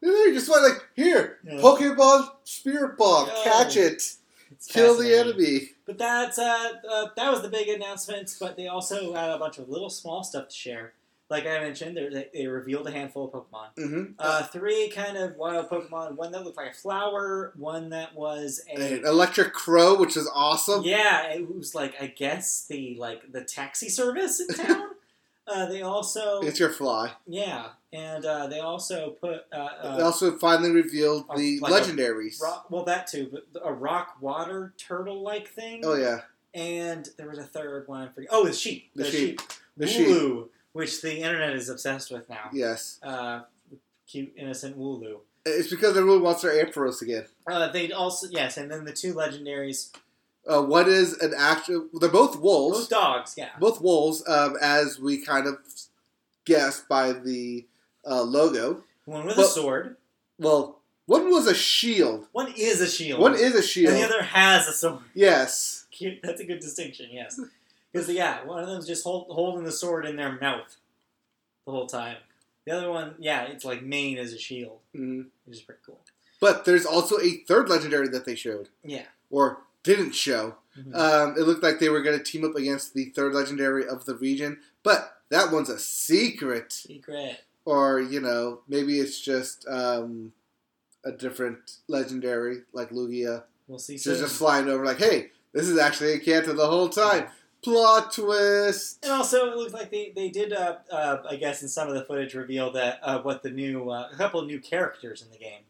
They 0.01 0.31
just 0.31 0.49
went 0.49 0.63
like, 0.63 0.85
here, 0.95 1.39
Yeah. 1.43 1.55
Pokeball, 1.55 2.29
Spirit 2.43 2.97
Bomb, 2.97 3.27
Yo. 3.27 3.43
catch 3.43 3.75
it, 3.77 4.03
It's 4.51 4.67
kill 4.67 4.97
the 4.97 5.13
enemy. 5.17 5.71
But 5.85 5.97
that's 5.97 6.37
uh, 6.37 6.73
uh, 6.89 7.07
that 7.15 7.31
was 7.31 7.41
the 7.41 7.49
big 7.49 7.67
announcement. 7.69 8.35
But 8.39 8.57
they 8.57 8.67
also 8.67 9.13
had 9.13 9.29
a 9.31 9.37
bunch 9.39 9.57
of 9.57 9.69
little 9.69 9.89
small 9.89 10.23
stuff 10.23 10.49
to 10.49 10.53
share. 10.55 10.93
Like 11.29 11.45
I 11.45 11.59
mentioned, 11.59 11.97
they, 11.97 12.27
they 12.33 12.47
revealed 12.47 12.87
a 12.87 12.91
handful 12.91 13.25
of 13.25 13.31
Pokemon. 13.31 13.67
hmm 13.77 14.03
Uh, 14.19 14.43
three 14.43 14.89
kind 14.89 15.17
of 15.17 15.35
wild 15.35 15.69
Pokemon. 15.69 16.15
One 16.15 16.31
that 16.31 16.43
looked 16.45 16.55
like 16.57 16.71
a 16.71 16.77
flower. 16.77 17.51
One 17.57 17.89
that 17.89 18.15
was 18.15 18.61
a 18.73 18.99
An 18.99 19.05
Electric 19.05 19.51
Crow, 19.53 19.95
which 19.95 20.15
is 20.15 20.29
awesome. 20.33 20.83
yeah. 20.83 21.29
It 21.33 21.53
was 21.53 21.73
like 21.75 21.95
I 22.01 22.07
guess 22.07 22.65
the 22.69 22.95
like 22.99 23.31
the 23.31 23.43
taxi 23.43 23.89
service 23.89 24.39
in 24.39 24.47
town. 24.65 24.89
Uh, 25.47 25.65
they 25.67 25.81
also 25.81 26.41
It's 26.41 26.59
your 26.59 26.69
fly. 26.69 27.11
yeah, 27.25 27.69
and 27.93 28.25
uh, 28.25 28.47
they 28.47 28.59
also 28.59 29.11
put 29.11 29.45
uh, 29.51 29.69
they 29.97 30.01
uh, 30.01 30.05
also 30.05 30.37
finally 30.37 30.71
revealed 30.71 31.25
uh, 31.29 31.37
the 31.37 31.59
like 31.59 31.73
legendaries. 31.83 32.41
rock, 32.41 32.67
well 32.69 32.83
that 32.85 33.07
too, 33.07 33.29
but 33.31 33.45
a 33.63 33.73
rock 33.73 34.17
water 34.21 34.73
turtle 34.77 35.21
like 35.21 35.47
thing. 35.49 35.81
oh 35.85 35.95
yeah, 35.95 36.21
And 36.53 37.07
there 37.17 37.27
was 37.29 37.37
a 37.39 37.43
third 37.43 37.87
one. 37.87 38.07
I 38.07 38.11
forget. 38.11 38.29
Oh, 38.31 38.45
the 38.45 38.53
sheep. 38.53 38.91
The 38.95 39.05
sheep. 39.09 39.41
the 39.77 39.85
Wooloo, 39.85 40.43
sheep. 40.43 40.51
which 40.73 41.01
the 41.01 41.17
internet 41.19 41.53
is 41.53 41.69
obsessed 41.69 42.11
with 42.11 42.29
now. 42.29 42.49
Yes, 42.53 42.99
Uh, 43.03 43.41
cute, 44.07 44.33
innocent 44.37 44.77
Wooloo. 44.77 45.19
it's 45.45 45.69
because 45.69 45.95
everyone 45.97 46.21
wants 46.23 46.41
their 46.41 46.53
Ampharos 46.65 47.01
again. 47.01 47.25
Uh, 47.49 47.69
they 47.69 47.91
also 47.91 48.27
yes, 48.29 48.57
and 48.57 48.69
then 48.71 48.85
the 48.85 48.93
two 48.93 49.13
legendaries, 49.13 49.91
Uh, 50.49 50.61
what 50.63 50.87
is 50.87 51.13
an 51.19 51.33
actual? 51.37 51.87
They're 51.93 52.09
both 52.09 52.39
wolves. 52.39 52.79
both 52.81 52.89
dogs. 52.89 53.33
Yeah, 53.37 53.49
both 53.59 53.81
wolves, 53.81 54.23
um, 54.27 54.55
as 54.61 54.99
we 54.99 55.17
kind 55.23 55.47
of 55.47 55.57
guessed 56.45 56.87
by 56.87 57.11
the 57.13 57.65
uh, 58.05 58.21
logo. 58.23 58.83
one 59.05 59.25
with 59.25 59.37
Well- 59.37 59.45
a 59.45 59.49
sword. 59.49 59.97
Well, 60.39 60.79
one 61.07 61.29
was 61.31 61.47
a 61.47 61.55
shield. 61.55 62.27
One 62.31 62.53
is 62.55 62.79
a 62.79 62.87
shield. 62.87 63.19
One 63.19 63.33
is 63.35 63.55
a 63.55 63.61
shield. 63.63 63.93
and 63.93 64.01
the 64.03 64.05
other 64.05 64.23
has 64.23 64.67
a 64.67 64.73
sword. 64.73 64.99
yes. 65.13 65.85
Cute. 65.91 66.19
That's 66.21 66.39
a 66.41 66.45
good 66.45 66.59
distinction. 66.59 67.07
Yes, 67.11 67.39
because 67.91 68.07
yeah, 68.09 68.45
one 68.45 68.61
of 68.61 68.69
them's 68.69 68.85
just 68.85 69.03
hold, 69.03 69.25
holding 69.29 69.63
the 69.63 69.71
sword 69.71 70.05
in 70.05 70.15
their 70.15 70.39
mouth 70.39 70.75
the 71.65 71.71
whole 71.71 71.87
time. 71.87 72.17
The 72.65 72.71
other 72.73 72.91
one, 72.91 73.15
yeah, 73.17 73.43
it's 73.45 73.65
like 73.65 73.81
main 73.81 74.17
as 74.19 74.31
a 74.33 74.37
shield, 74.37 74.79
hmm 74.93 75.21
which 75.45 75.57
is 75.57 75.63
pretty 75.63 75.81
cool. 75.85 75.99
But 76.39 76.65
there's 76.65 76.85
also 76.85 77.19
a 77.19 77.37
third 77.47 77.67
legendary 77.67 78.09
that 78.09 78.25
they 78.25 78.35
showed, 78.35 78.69
Yeah. 78.83 79.05
or 79.31 79.61
didn't 79.88 80.14
show. 80.14 80.55
Mhm. 80.77 80.95
Um, 80.95 81.35
it 81.38 81.41
looked 81.47 81.64
like 81.64 81.80
they 81.80 81.89
were 81.89 82.01
going 82.03 82.18
to 82.18 82.23
team 82.23 82.45
up 82.45 82.55
against 82.55 82.93
the 82.93 83.05
third 83.05 83.34
legendary 83.34 83.88
of 83.88 84.05
the 84.05 84.15
region, 84.15 84.59
but 84.84 85.18
that 85.30 85.51
one's 85.51 85.69
a 85.69 85.80
secret. 85.80 86.72
Secret. 86.73 87.39
Or, 87.65 87.99
you 87.99 88.19
know, 88.22 88.61
maybe 88.68 88.99
it's 88.99 89.19
just 89.19 89.65
um, 89.68 90.34
a 91.03 91.11
different 91.11 91.77
legendary, 91.88 92.59
like 92.73 92.91
Lugia. 92.91 93.43
We'll 93.68 93.80
see 93.80 93.97
So 93.97 94.15
just 94.15 94.35
flying 94.38 94.69
over, 94.69 94.85
like, 94.85 94.99
hey, 94.99 95.31
this 95.53 95.68
is 95.68 95.77
actually 95.77 96.14
a 96.14 96.19
Kanto 96.19 96.53
the 96.53 96.68
whole 96.68 96.89
time. 96.89 97.27
Plot 97.64 98.14
twist. 98.14 98.99
And 99.03 99.11
also, 99.11 99.51
it 99.51 99.57
looks 99.57 99.73
like 99.73 99.89
they, 99.91 100.14
they 100.15 100.30
did, 100.30 100.53
uh, 100.53 100.77
uh, 100.91 101.23
I 101.30 101.35
guess, 101.38 101.64
in 101.64 101.68
some 101.68 101.88
of 101.89 101.95
the 101.95 102.05
footage, 102.05 102.35
reveal 102.35 102.72
that 102.73 102.99
uh, 103.01 103.19
what 103.22 103.41
the 103.43 103.49
new 103.49 103.89
uh, 103.89 104.09
a 104.14 104.15
couple 104.15 104.39
of 104.39 104.45
new 104.47 104.59
characters 104.59 105.22
in 105.23 105.31
the 105.31 105.38
game. 105.39 105.61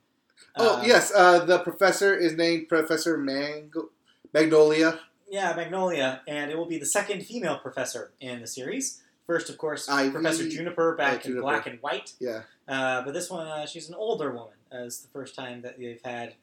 Oh 0.57 0.77
Uh, 0.79 0.83
yes, 0.85 1.11
uh, 1.15 1.45
the 1.45 1.59
professor 1.59 2.13
is 2.15 2.33
named 2.33 2.67
Professor 2.67 3.17
Mango- 3.17 3.89
Magnolia. 4.33 4.99
yeah, 5.29 5.53
Magnolia, 5.55 6.21
and 6.27 6.51
it 6.51 6.57
will 6.57 6.65
be 6.67 6.77
the 6.77 6.85
second 6.85 7.25
female 7.25 7.57
professor 7.57 8.11
in 8.19 8.41
the 8.41 8.47
series. 8.47 9.01
First, 9.25 9.49
of 9.49 9.57
course, 9.57 9.89
Ivy- 9.89 10.11
Professor 10.11 10.47
Juniper 10.47 10.95
back 10.95 11.25
in 11.25 11.31
Juniper. 11.31 11.41
black 11.41 11.67
and 11.67 11.81
white. 11.81 12.13
Yeah, 12.19 12.43
Uh, 12.67 13.01
but 13.03 13.13
this 13.13 13.29
one, 13.29 13.45
uh, 13.47 13.65
she's 13.65 13.89
an 13.89 13.95
older 13.95 14.31
woman. 14.31 14.53
Uh, 14.73 14.83
it's 14.85 14.99
the 14.99 15.09
first 15.09 15.35
time 15.35 15.61
that 15.63 15.77
they've 15.77 16.01
had 16.03 16.35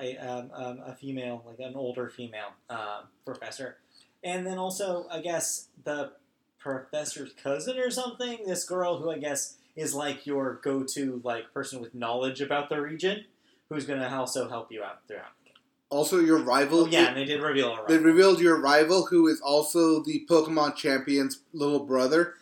a, 0.00 0.16
um, 0.18 0.50
um, 0.54 0.80
a 0.86 0.94
female, 0.94 1.42
like 1.46 1.58
an 1.58 1.74
older 1.74 2.08
female 2.08 2.52
um, 2.70 3.08
professor. 3.24 3.78
And 4.24 4.46
then 4.46 4.56
also, 4.58 5.06
I 5.10 5.20
guess, 5.20 5.68
the 5.84 6.12
professor's 6.58 7.32
cousin 7.42 7.78
or 7.78 7.90
something. 7.90 8.38
This 8.46 8.64
girl 8.64 8.98
who 8.98 9.10
I 9.10 9.18
guess 9.18 9.56
is 9.74 9.94
like 9.94 10.26
your 10.26 10.60
go-to 10.62 11.20
like 11.24 11.52
person 11.52 11.80
with 11.80 11.92
knowledge 11.94 12.40
about 12.40 12.68
the 12.68 12.80
region, 12.80 13.24
who's 13.68 13.84
going 13.84 13.98
to 14.00 14.14
also 14.14 14.48
help 14.48 14.70
you 14.70 14.82
out 14.84 15.06
throughout. 15.08 15.32
Also 15.92 16.18
your 16.18 16.38
rival. 16.38 16.80
Oh 16.80 16.86
yeah, 16.86 17.08
and 17.08 17.16
they 17.16 17.24
did 17.24 17.42
reveal 17.42 17.76
a 17.76 17.86
They 17.86 17.98
revealed 17.98 18.40
your 18.40 18.60
rival, 18.60 19.06
who 19.06 19.28
is 19.28 19.40
also 19.40 20.02
the 20.02 20.26
Pokemon 20.28 20.74
champion's 20.74 21.40
little 21.52 21.84
brother, 21.84 22.34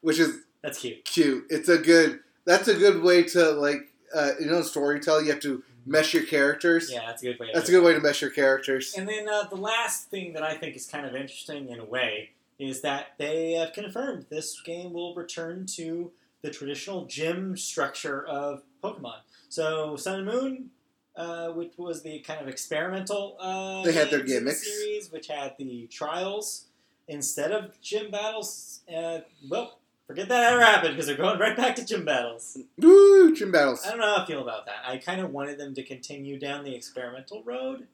which 0.00 0.18
is 0.18 0.40
That's 0.62 0.78
cute. 0.78 1.04
cute. 1.04 1.46
It's 1.50 1.68
a 1.68 1.78
good. 1.78 2.20
That's 2.44 2.68
a 2.68 2.74
good 2.74 3.02
way 3.02 3.24
to 3.24 3.50
like. 3.52 3.88
Uh, 4.12 4.32
you 4.40 4.46
know, 4.46 4.60
storytelling. 4.62 5.26
You 5.26 5.32
have 5.32 5.42
to 5.42 5.62
mesh 5.86 6.14
your 6.14 6.24
characters. 6.24 6.90
Yeah, 6.92 7.06
that's 7.06 7.22
a 7.22 7.26
good 7.26 7.38
way. 7.38 7.46
To 7.46 7.52
That's 7.54 7.68
a 7.68 7.72
good 7.72 7.84
way 7.84 7.94
to 7.94 8.00
mesh 8.00 8.22
your 8.22 8.30
characters. 8.30 8.94
And 8.96 9.08
then 9.08 9.28
uh, 9.28 9.44
the 9.44 9.56
last 9.56 10.10
thing 10.10 10.32
that 10.32 10.42
I 10.42 10.54
think 10.54 10.74
is 10.74 10.86
kind 10.86 11.06
of 11.06 11.14
interesting 11.14 11.68
in 11.68 11.78
a 11.78 11.84
way 11.84 12.30
is 12.58 12.80
that 12.82 13.12
they 13.18 13.52
have 13.52 13.72
confirmed 13.72 14.26
this 14.30 14.60
game 14.62 14.92
will 14.92 15.14
return 15.14 15.64
to 15.64 16.10
the 16.42 16.50
traditional 16.50 17.06
gym 17.06 17.56
structure 17.56 18.26
of 18.26 18.62
Pokemon. 18.82 19.20
So 19.48 19.96
Sun 19.96 20.18
and 20.20 20.26
Moon, 20.26 20.70
uh, 21.16 21.48
which 21.50 21.72
was 21.76 22.02
the 22.02 22.20
kind 22.20 22.40
of 22.40 22.48
experimental 22.48 23.36
uh, 23.40 23.82
They 23.84 23.92
had 23.92 24.10
their 24.10 24.22
gimmicks. 24.22 24.64
series, 24.64 25.10
which 25.12 25.26
had 25.28 25.54
the 25.58 25.86
trials 25.88 26.66
instead 27.08 27.52
of 27.52 27.80
gym 27.80 28.10
battles. 28.10 28.80
Uh, 28.88 29.18
well, 29.48 29.78
forget 30.06 30.28
that 30.28 30.52
ever 30.52 30.60
happened 30.64 30.94
because 30.94 31.06
they're 31.06 31.16
going 31.16 31.38
right 31.38 31.56
back 31.56 31.74
to 31.76 31.84
gym 31.84 32.04
battles. 32.04 32.56
Woo! 32.78 33.34
Gym 33.34 33.50
battles. 33.52 33.84
I 33.86 33.90
don't 33.90 34.00
know 34.00 34.14
how 34.16 34.22
I 34.22 34.26
feel 34.26 34.42
about 34.42 34.66
that. 34.66 34.76
I 34.86 34.96
kind 34.98 35.20
of 35.20 35.30
wanted 35.30 35.58
them 35.58 35.74
to 35.74 35.82
continue 35.82 36.38
down 36.38 36.64
the 36.64 36.74
experimental 36.74 37.42
road, 37.44 37.86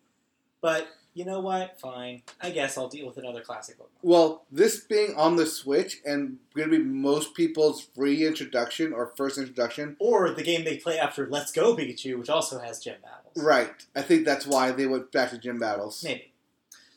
but 0.61 0.87
you 1.17 1.25
know 1.25 1.41
what? 1.41 1.81
Fine. 1.81 2.23
I 2.43 2.51
guess 2.51 2.77
I'll 2.77 2.89
deal 2.89 3.07
with 3.07 3.17
another 3.17 3.41
classic 3.41 3.79
Pokemon. 3.79 3.87
Well, 4.03 4.45
this 4.53 4.81
being 4.81 5.15
on 5.17 5.37
the 5.37 5.47
Switch 5.47 6.01
and 6.05 6.37
going 6.55 6.71
to 6.71 6.79
be 6.79 6.85
most 6.85 7.35
people's 7.35 7.89
reintroduction 7.97 8.93
or 8.93 9.13
first 9.17 9.39
introduction, 9.39 9.97
Or 9.99 10.31
the 10.31 10.43
game 10.43 10.65
they 10.65 10.77
play 10.77 10.99
after 10.99 11.27
Let's 11.29 11.51
Go 11.53 11.75
Pikachu, 11.75 12.19
which 12.19 12.29
also 12.29 12.59
has 12.61 12.79
gym 12.79 12.97
battles. 13.03 13.35
right? 13.37 13.73
I 13.97 14.03
think 14.03 14.25
that's 14.27 14.47
why 14.47 14.71
they 14.73 14.87
went 14.87 15.11
back 15.11 15.31
to 15.31 15.39
gym 15.39 15.59
battles. 15.59 16.05
Maybe. 16.05 16.33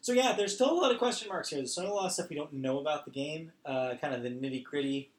So 0.01 0.11
yeah, 0.13 0.33
there's 0.33 0.53
still 0.55 0.71
a 0.71 0.77
lot 0.79 0.91
of 0.91 0.97
question 0.97 1.29
marks 1.29 1.49
here. 1.49 1.59
There's 1.59 1.71
still 1.71 1.87
a 1.87 1.93
lot 1.93 2.05
of 2.07 2.11
stuff 2.11 2.29
we 2.29 2.35
don't 2.35 2.53
know 2.53 2.79
about 2.79 3.05
the 3.05 3.11
game, 3.11 3.51
uh, 3.65 3.93
kind 4.01 4.13
of 4.13 4.21
the 4.23 4.29
nitty 4.29 4.63
gritty. 4.63 5.09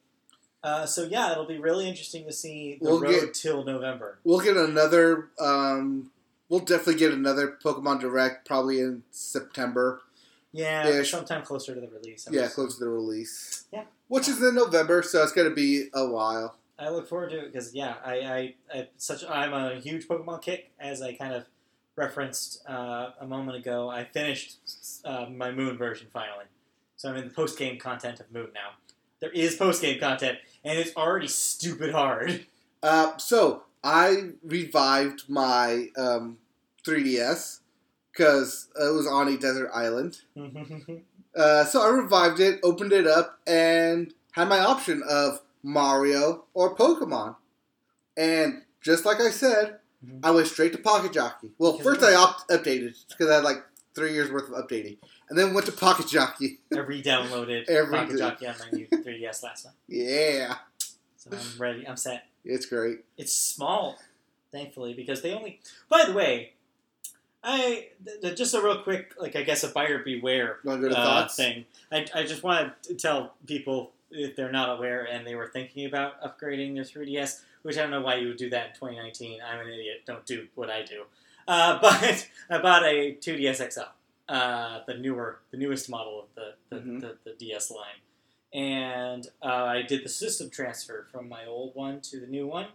Uh, 0.63 0.85
so 0.85 1.05
yeah, 1.05 1.33
it'll 1.33 1.47
be 1.47 1.59
really 1.59 1.89
interesting 1.89 2.27
to 2.27 2.33
see 2.33 2.77
the 2.83 2.85
We'll 2.91 3.01
road 3.01 3.11
get- 3.21 3.35
till 3.35 3.65
November. 3.65 4.19
We'll 4.25 4.41
get 4.41 4.59
another. 4.59 5.29
Um, 5.39 6.11
we'll 6.51 6.61
definitely 6.61 6.97
get 6.97 7.13
another 7.13 7.57
Pokemon 7.65 8.01
Direct 8.01 8.47
probably 8.47 8.81
in 8.81 9.05
September. 9.11 10.03
Yeah, 10.53 10.87
Ish. 10.89 11.13
sometime 11.13 11.43
closer 11.43 11.75
to 11.75 11.81
the 11.81 11.89
release. 11.89 12.27
I'm 12.27 12.35
Yeah, 12.35 12.43
just- 12.43 12.57
close 12.57 12.77
to 12.77 12.85
the 12.85 12.91
release. 12.91 13.65
Yeah. 13.73 13.85
Which 14.09 14.29
is 14.29 14.43
in 14.43 14.57
November, 14.57 15.03
so 15.03 15.23
it's 15.23 15.33
going 15.33 15.49
to 15.49 15.55
be 15.55 15.89
a 15.95 16.07
while. 16.11 16.57
I 16.79 16.89
look 16.89 17.09
forward 17.09 17.31
to 17.31 17.39
it 17.39 17.53
because 17.53 17.73
yeah, 17.75 17.95
I, 18.05 18.15
I, 18.21 18.55
I 18.75 18.89
such 18.97 19.23
I'm 19.25 19.53
a 19.53 19.77
huge 19.79 20.09
Pokemon 20.09 20.43
kick 20.43 20.73
as 20.81 21.01
I 21.03 21.13
kind 21.13 21.35
of 21.35 21.45
referenced 21.95 22.63
uh, 22.69 23.11
a 23.21 23.27
moment 23.27 23.59
ago. 23.59 23.89
I 23.91 24.05
finished 24.05 24.57
uh, 25.05 25.27
my 25.31 25.53
Moon 25.53 25.77
version 25.77 26.09
finally, 26.13 26.47
so 26.97 27.11
I'm 27.11 27.17
in 27.17 27.25
the 27.29 27.35
post 27.35 27.59
game 27.59 27.79
content 27.79 28.19
of 28.19 28.33
Moon 28.33 28.49
now. 28.55 28.71
There 29.21 29.31
is 29.31 29.55
post 29.57 29.83
game 29.83 30.01
content, 30.01 30.39
and 30.65 30.79
it's 30.79 30.97
already 30.97 31.29
stupid 31.29 31.93
hard. 31.93 32.47
Uh, 32.83 33.19
so 33.19 33.65
I 33.83 34.31
revived 34.43 35.25
my 35.29 35.87
um, 35.97 36.39
3DS 36.85 37.61
because 38.13 38.69
it 38.79 38.93
was 38.95 39.07
on 39.07 39.29
a 39.29 39.37
desert 39.37 39.71
island. 39.75 40.19
Uh, 41.33 41.65
so 41.65 41.81
I 41.81 41.89
revived 41.91 42.41
it, 42.41 42.59
opened 42.65 42.93
it 42.93 43.07
up, 43.07 43.39
and 43.47 44.13
had 44.33 44.49
my 44.49 44.59
option 44.59 45.01
of 45.09 45.41
Mario 45.63 46.43
or 46.55 46.75
Pokemon. 46.75 47.37
And 48.17 48.63
just 48.81 49.05
like 49.05 49.21
I 49.21 49.31
said, 49.31 49.79
Mhm. 50.05 50.21
I 50.25 50.33
went 50.33 50.49
straight 50.49 50.73
to 50.73 50.79
Pocket 50.79 51.13
Jockey. 51.13 51.53
Well, 51.57 51.79
first 51.79 52.03
I 52.03 52.15
opt- 52.15 52.49
updated 52.51 52.97
because 53.11 53.31
I 53.31 53.37
had 53.37 53.45
like 53.45 53.65
three 53.95 54.13
years 54.13 54.29
worth 54.33 54.51
of 54.51 54.57
updating, 54.57 54.99
and 55.29 55.39
then 55.39 55.55
went 55.55 55.67
to 55.67 55.73
Pocket 55.73 56.09
Jockey. 56.09 56.59
I 56.75 56.79
re-downloaded 56.79 57.65
Every 57.69 57.97
Pocket 57.97 58.13
day. 58.15 58.19
Jockey 58.19 58.47
on 58.49 58.55
my 58.59 58.71
new 58.77 58.89
3DS 58.89 59.45
last 59.45 59.67
night, 59.67 59.75
Yeah, 59.89 60.57
so 61.17 61.31
I'm 61.31 61.61
ready. 61.61 61.87
I'm 61.87 61.97
set. 61.97 62.25
It's 62.45 62.67
great. 62.67 63.01
It's 63.17 63.33
small, 63.35 63.99
thankfully, 64.53 64.95
because 64.95 65.23
they 65.23 65.33
only. 65.33 65.61
By 65.89 66.05
the 66.07 66.13
way, 66.13 66.53
I 67.43 67.89
th- 68.05 68.21
th- 68.21 68.37
just 68.37 68.55
a 68.55 68.61
real 68.63 68.83
quick, 68.83 69.15
like 69.19 69.35
I 69.37 69.43
guess 69.43 69.65
a 69.65 69.69
buyer 69.69 69.99
beware 69.99 70.59
You 70.63 70.71
want 70.71 70.83
to 70.83 70.89
go 70.89 70.95
to 70.95 71.01
uh, 71.01 71.29
thing. 71.29 71.65
I, 71.91 72.07
I 72.15 72.23
just 72.25 72.43
want 72.43 72.73
to 72.85 72.95
tell 72.95 73.35
people 73.47 73.93
if 74.11 74.37
they're 74.37 74.53
not 74.53 74.77
aware 74.77 75.05
and 75.05 75.27
they 75.27 75.35
were 75.37 75.49
thinking 75.49 75.87
about 75.87 76.21
upgrading 76.23 76.75
their 76.75 76.85
3DS, 76.85 77.41
which 77.63 77.79
I 77.79 77.83
don't 77.83 77.91
know 77.93 78.01
why 78.03 78.17
you 78.17 78.29
would 78.29 78.37
do 78.37 78.51
that 78.51 78.67
in 78.69 78.73
2019. 78.75 79.41
I'm 79.43 79.61
an 79.61 79.69
idiot. 79.73 80.03
Don't 80.07 80.27
do 80.27 80.49
what 80.55 80.69
I 80.69 80.83
do. 80.83 81.05
Uh, 81.49 81.79
but 81.83 82.29
I 82.51 82.59
bought 82.61 82.83
a 82.85 83.15
2DS 83.15 83.73
XL, 83.73 83.81
uh, 84.29 84.81
the 84.87 84.95
newer, 84.95 85.39
the 85.51 85.57
newest 85.57 85.89
model 85.89 86.21
of 86.21 86.27
the 86.35 86.55
the, 86.77 86.83
Mhm. 86.83 87.01
the, 87.01 87.17
the 87.25 87.33
DS 87.39 87.71
line, 87.71 88.01
and 88.53 89.27
uh, 89.43 89.47
I 89.47 89.83
did 89.83 90.05
the 90.05 90.09
system 90.09 90.51
transfer 90.51 91.07
from 91.11 91.29
my 91.29 91.47
old 91.47 91.75
one 91.75 92.01
to 92.03 92.21
the 92.21 92.27
new 92.27 92.47
one 92.47 92.67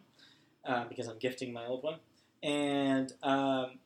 uh, 0.66 0.86
because 0.88 1.08
I'm 1.08 1.18
gifting 1.20 1.52
my 1.54 1.66
old 1.66 1.84
one, 1.84 2.00
and 2.42 3.12
um, 3.24 3.80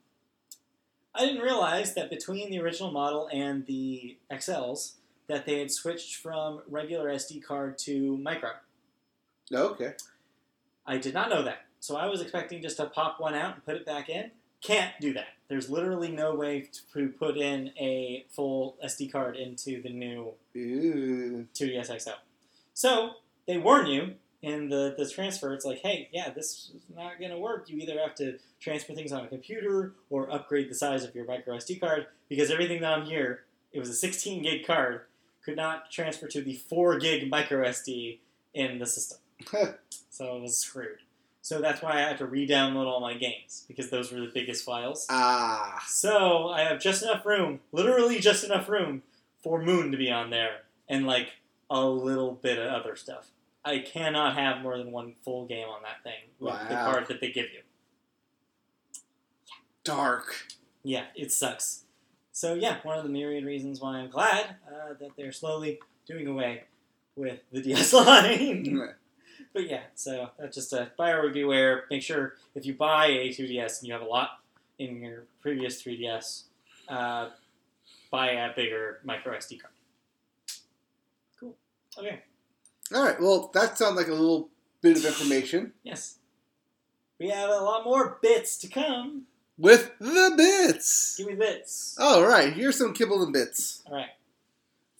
I 1.16 1.26
didn't 1.26 1.42
realize 1.42 1.96
that 1.96 2.10
between 2.10 2.52
the 2.52 2.60
original 2.60 2.92
model 2.92 3.30
and 3.32 3.66
the 3.66 4.18
XLs, 4.32 4.94
that 5.28 5.46
they 5.46 5.60
had 5.60 5.72
switched 5.72 6.16
from 6.16 6.62
regular 6.68 7.10
SD 7.10 7.44
card 7.44 7.78
to 7.80 8.18
micro. 8.18 8.50
Okay. 9.54 9.94
I 10.86 10.98
did 10.98 11.14
not 11.14 11.30
know 11.30 11.44
that. 11.44 11.66
So 11.80 11.96
I 11.96 12.08
was 12.08 12.22
expecting 12.22 12.62
just 12.62 12.78
to 12.78 12.88
pop 12.88 13.20
one 13.20 13.36
out 13.36 13.56
and 13.56 13.66
put 13.66 13.76
it 13.76 13.86
back 13.86 14.10
in. 14.10 14.32
Can't 14.62 14.94
do 15.00 15.14
that. 15.14 15.28
There's 15.48 15.70
literally 15.70 16.12
no 16.12 16.36
way 16.36 16.70
to 16.94 17.10
put 17.10 17.38
in 17.38 17.72
a 17.78 18.26
full 18.30 18.78
SD 18.84 19.12
card 19.12 19.36
into 19.36 19.82
the 19.82 19.90
new 19.90 20.34
Ooh. 20.56 21.48
2DS 21.56 22.00
XL. 22.02 22.10
So 22.74 23.12
they 23.48 23.58
warn 23.58 23.88
you 23.88 24.14
in 24.42 24.70
the, 24.70 24.96
the 24.98 25.10
transfer. 25.10 25.54
It's 25.54 25.66
like, 25.66 25.80
hey, 25.80 26.10
yeah, 26.12 26.30
this 26.30 26.72
is 26.76 26.82
not 26.96 27.20
going 27.20 27.32
to 27.32 27.38
work. 27.38 27.70
You 27.70 27.78
either 27.80 28.00
have 28.00 28.16
to 28.16 28.38
transfer 28.60 28.94
things 28.94 29.12
on 29.12 29.26
a 29.26 29.28
computer 29.28 29.94
or 30.10 30.32
upgrade 30.32 30.70
the 30.70 30.76
size 30.76 31.04
of 31.04 31.16
your 31.16 31.26
micro 31.26 31.58
SD 31.58 31.80
card 31.80 32.08
because 32.28 32.52
everything 32.52 32.82
down 32.82 33.06
here, 33.06 33.44
it 33.74 33.80
was 33.80 33.90
a 33.90 33.96
16 33.96 34.44
gig 34.44 34.66
card, 34.66 35.02
could 35.44 35.56
not 35.56 35.90
transfer 35.92 36.28
to 36.28 36.42
the 36.42 36.56
4 36.56 37.00
gig 37.00 37.30
micro 37.30 37.66
SD 37.66 38.20
in 38.54 38.80
the 38.80 38.86
system. 38.86 39.18
so 40.10 40.38
it 40.38 40.42
was 40.42 40.58
screwed. 40.58 41.00
So 41.50 41.60
that's 41.60 41.82
why 41.82 41.94
I 41.94 42.02
had 42.02 42.20
to 42.20 42.28
re-download 42.28 42.86
all 42.86 43.00
my 43.00 43.16
games 43.16 43.66
because 43.68 43.90
those 43.90 44.12
were 44.12 44.20
the 44.20 44.30
biggest 44.32 44.64
files. 44.64 45.08
ah. 45.10 45.84
So 45.88 46.48
I 46.50 46.62
have 46.62 46.80
just 46.80 47.02
enough 47.02 47.26
room, 47.26 47.60
literally 47.72 48.20
just 48.20 48.44
enough 48.44 48.70
room, 48.70 49.02
for 49.42 49.60
Moon 49.60 49.90
to 49.92 49.98
be 49.98 50.12
on 50.12 50.30
there, 50.30 50.58
and 50.88 51.08
like 51.08 51.30
a 51.68 51.84
little 51.84 52.34
bit 52.34 52.60
of 52.60 52.72
other 52.72 52.96
stuff. 52.96 53.32
I 53.66 53.80
cannot 53.80 54.38
have 54.38 54.62
more 54.62 54.78
than 54.78 54.92
one 54.92 55.16
full 55.26 55.48
game 55.48 55.68
on 55.68 55.82
that 55.82 56.04
thing 56.04 56.30
with 56.40 56.54
the 56.70 56.76
card 56.76 57.08
that 57.08 57.20
they 57.20 57.32
give 57.32 57.48
you. 57.52 57.62
Dark. 59.84 60.36
Yeah, 60.84 61.06
it 61.16 61.32
sucks. 61.32 61.86
So 62.32 62.54
yeah, 62.54 62.78
one 62.84 63.00
of 63.00 63.04
the 63.04 63.10
myriad 63.10 63.44
reasons 63.44 63.82
why 63.82 63.98
I'm 63.98 64.12
glad 64.12 64.58
uh, 64.68 64.94
that 65.00 65.14
they're 65.18 65.32
slowly 65.32 65.80
doing 66.06 66.28
away 66.28 66.66
with 67.16 67.40
the 67.52 67.60
DS 67.64 67.92
line. 67.94 68.94
But 69.54 69.70
yeah, 69.70 69.82
so 69.96 70.30
that's 70.40 70.56
just 70.56 70.74
a 70.74 70.92
buyer 70.98 71.30
beware. 71.30 71.86
Make 71.90 72.02
sure 72.04 72.36
if 72.56 72.66
you 72.66 72.74
buy 72.74 73.08
a 73.08 73.30
2DS 73.30 73.80
and 73.80 73.88
you 73.88 73.94
have 73.94 74.02
a 74.02 74.06
lot 74.06 74.40
in 74.78 75.02
your 75.02 75.24
previous 75.42 75.82
3DS, 75.82 76.44
uh, 76.88 77.30
buy 78.12 78.32
a 78.32 78.54
bigger 78.56 79.00
micro 79.04 79.36
SD 79.38 79.62
card. 79.62 79.74
Cool. 81.40 81.56
Okay. 81.98 82.22
All 82.94 83.04
right. 83.04 83.20
Well, 83.20 83.52
that 83.54 83.78
sounds 83.78 83.96
like 83.96 84.08
a 84.08 84.14
little 84.14 84.50
bit 84.82 84.98
of 84.98 85.06
information 85.06 85.74
Yes. 85.84 86.16
We 87.20 87.30
have 87.30 87.50
a 87.50 87.58
lot 87.62 87.84
more 87.84 88.18
bits 88.22 88.58
to 88.60 88.68
come. 88.70 89.24
with 89.58 89.92
the 90.00 90.34
bits. 90.38 91.18
Give 91.18 91.28
me 91.28 91.34
bits. 91.36 91.98
All 92.00 92.24
right. 92.26 92.54
Here's 92.54 92.78
some 92.78 92.94
kibble 92.94 93.22
and 93.24 93.34
bits. 93.34 93.82
All 93.86 93.94
right. 93.96 94.10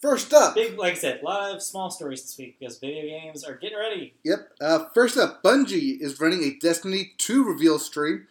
First 0.00 0.32
up. 0.32 0.54
Big, 0.54 0.78
like 0.78 0.92
I 0.92 0.96
said, 0.96 1.20
a 1.20 1.24
lot 1.24 1.54
of 1.54 1.62
small 1.62 1.90
stories 1.90 2.22
this 2.22 2.38
week 2.38 2.58
because 2.58 2.78
video 2.78 3.02
games 3.02 3.44
are 3.44 3.54
getting 3.54 3.78
ready. 3.78 4.14
Yep. 4.24 4.52
Uh, 4.60 4.84
first 4.94 5.18
up, 5.18 5.42
Bungie 5.42 6.00
is 6.00 6.18
running 6.18 6.42
a 6.42 6.56
Destiny 6.58 7.12
2 7.18 7.44
reveal 7.44 7.78
stream 7.78 8.26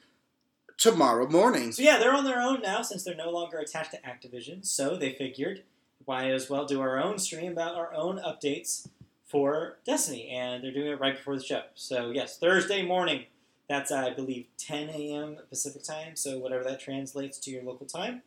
tomorrow 0.78 1.30
morning. 1.30 1.72
So 1.72 1.84
yeah, 1.84 2.00
they're 2.00 2.14
on 2.14 2.24
their 2.24 2.42
own 2.42 2.62
now 2.62 2.82
since 2.82 3.04
they're 3.04 3.16
no 3.16 3.30
longer 3.30 3.60
attached 3.60 3.92
to 3.92 4.00
Activision. 4.02 4.66
So 4.66 4.98
they 4.98 5.14
figured, 5.14 5.62
why 6.06 6.32
as 6.32 6.50
well 6.50 6.66
do 6.66 6.82
our 6.82 6.98
own 6.98 7.20
stream 7.20 7.52
about 7.52 7.76
our 7.76 7.94
own 7.94 8.18
updates 8.18 8.88
for 9.26 9.78
Destiny, 9.86 10.30
and 10.30 10.64
they're 10.64 10.72
doing 10.72 10.88
it 10.88 11.00
right 11.00 11.16
before 11.16 11.38
the 11.38 11.44
show. 11.44 11.64
So 11.76 12.10
yes, 12.10 12.40
Thursday 12.40 12.84
morning. 12.84 13.26
That's 13.68 13.92
I 13.92 14.12
believe 14.12 14.48
10 14.58 14.90
a.m. 14.90 15.38
Pacific 15.50 15.84
time. 15.84 16.16
So 16.16 16.40
whatever 16.40 16.64
that 16.64 16.80
translates 16.80 17.38
to 17.42 17.52
your 17.52 17.62
local 17.62 17.86
time. 17.86 18.24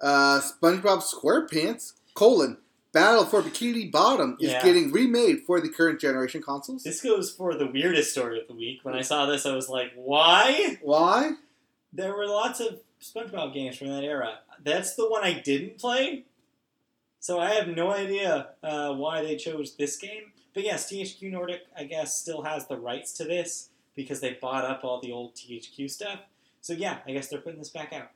Uh, 0.00 0.40
SpongeBob 0.40 1.02
SquarePants 1.02 1.94
colon 2.14 2.58
Battle 2.92 3.26
for 3.26 3.42
Bikini 3.42 3.90
Bottom 3.92 4.36
is 4.40 4.50
Yeah. 4.52 4.62
getting 4.64 4.90
remade 4.90 5.42
for 5.46 5.60
the 5.60 5.68
current 5.68 6.00
generation 6.00 6.42
consoles. 6.42 6.82
This 6.84 7.00
goes 7.02 7.30
for 7.30 7.54
the 7.54 7.66
weirdest 7.66 8.12
story 8.12 8.40
of 8.40 8.48
the 8.48 8.54
week. 8.54 8.80
When 8.82 8.94
I 8.94 9.02
saw 9.02 9.26
this, 9.26 9.44
I 9.44 9.54
was 9.54 9.68
like, 9.68 9.92
why? 9.94 10.78
Why? 10.80 11.32
There 11.92 12.14
were 12.16 12.26
lots 12.26 12.60
of 12.60 12.80
SpongeBob 13.00 13.52
games 13.52 13.76
from 13.76 13.88
that 13.88 14.04
era. 14.04 14.40
That's 14.62 14.94
the 14.94 15.08
one 15.08 15.22
I 15.22 15.34
didn't 15.38 15.78
play. 15.78 16.24
So 17.20 17.38
I 17.38 17.50
have 17.50 17.68
no 17.68 17.90
idea 17.92 18.50
uh, 18.62 18.94
why 18.94 19.22
they 19.22 19.36
chose 19.36 19.76
this 19.76 19.96
game. 19.96 20.32
But 20.54 20.64
yes, 20.64 20.90
THQ 20.90 21.30
Nordic, 21.30 21.62
I 21.76 21.84
guess, 21.84 22.16
still 22.16 22.42
has 22.42 22.66
the 22.66 22.78
rights 22.78 23.12
to 23.14 23.24
this 23.24 23.68
because 23.94 24.20
they 24.20 24.38
bought 24.40 24.64
up 24.64 24.82
all 24.82 25.00
the 25.00 25.12
old 25.12 25.34
THQ 25.34 25.90
stuff. 25.90 26.20
So 26.60 26.72
yeah, 26.72 26.98
I 27.06 27.12
guess 27.12 27.28
they're 27.28 27.40
putting 27.40 27.58
this 27.58 27.68
back 27.70 27.92
out. 27.92 28.10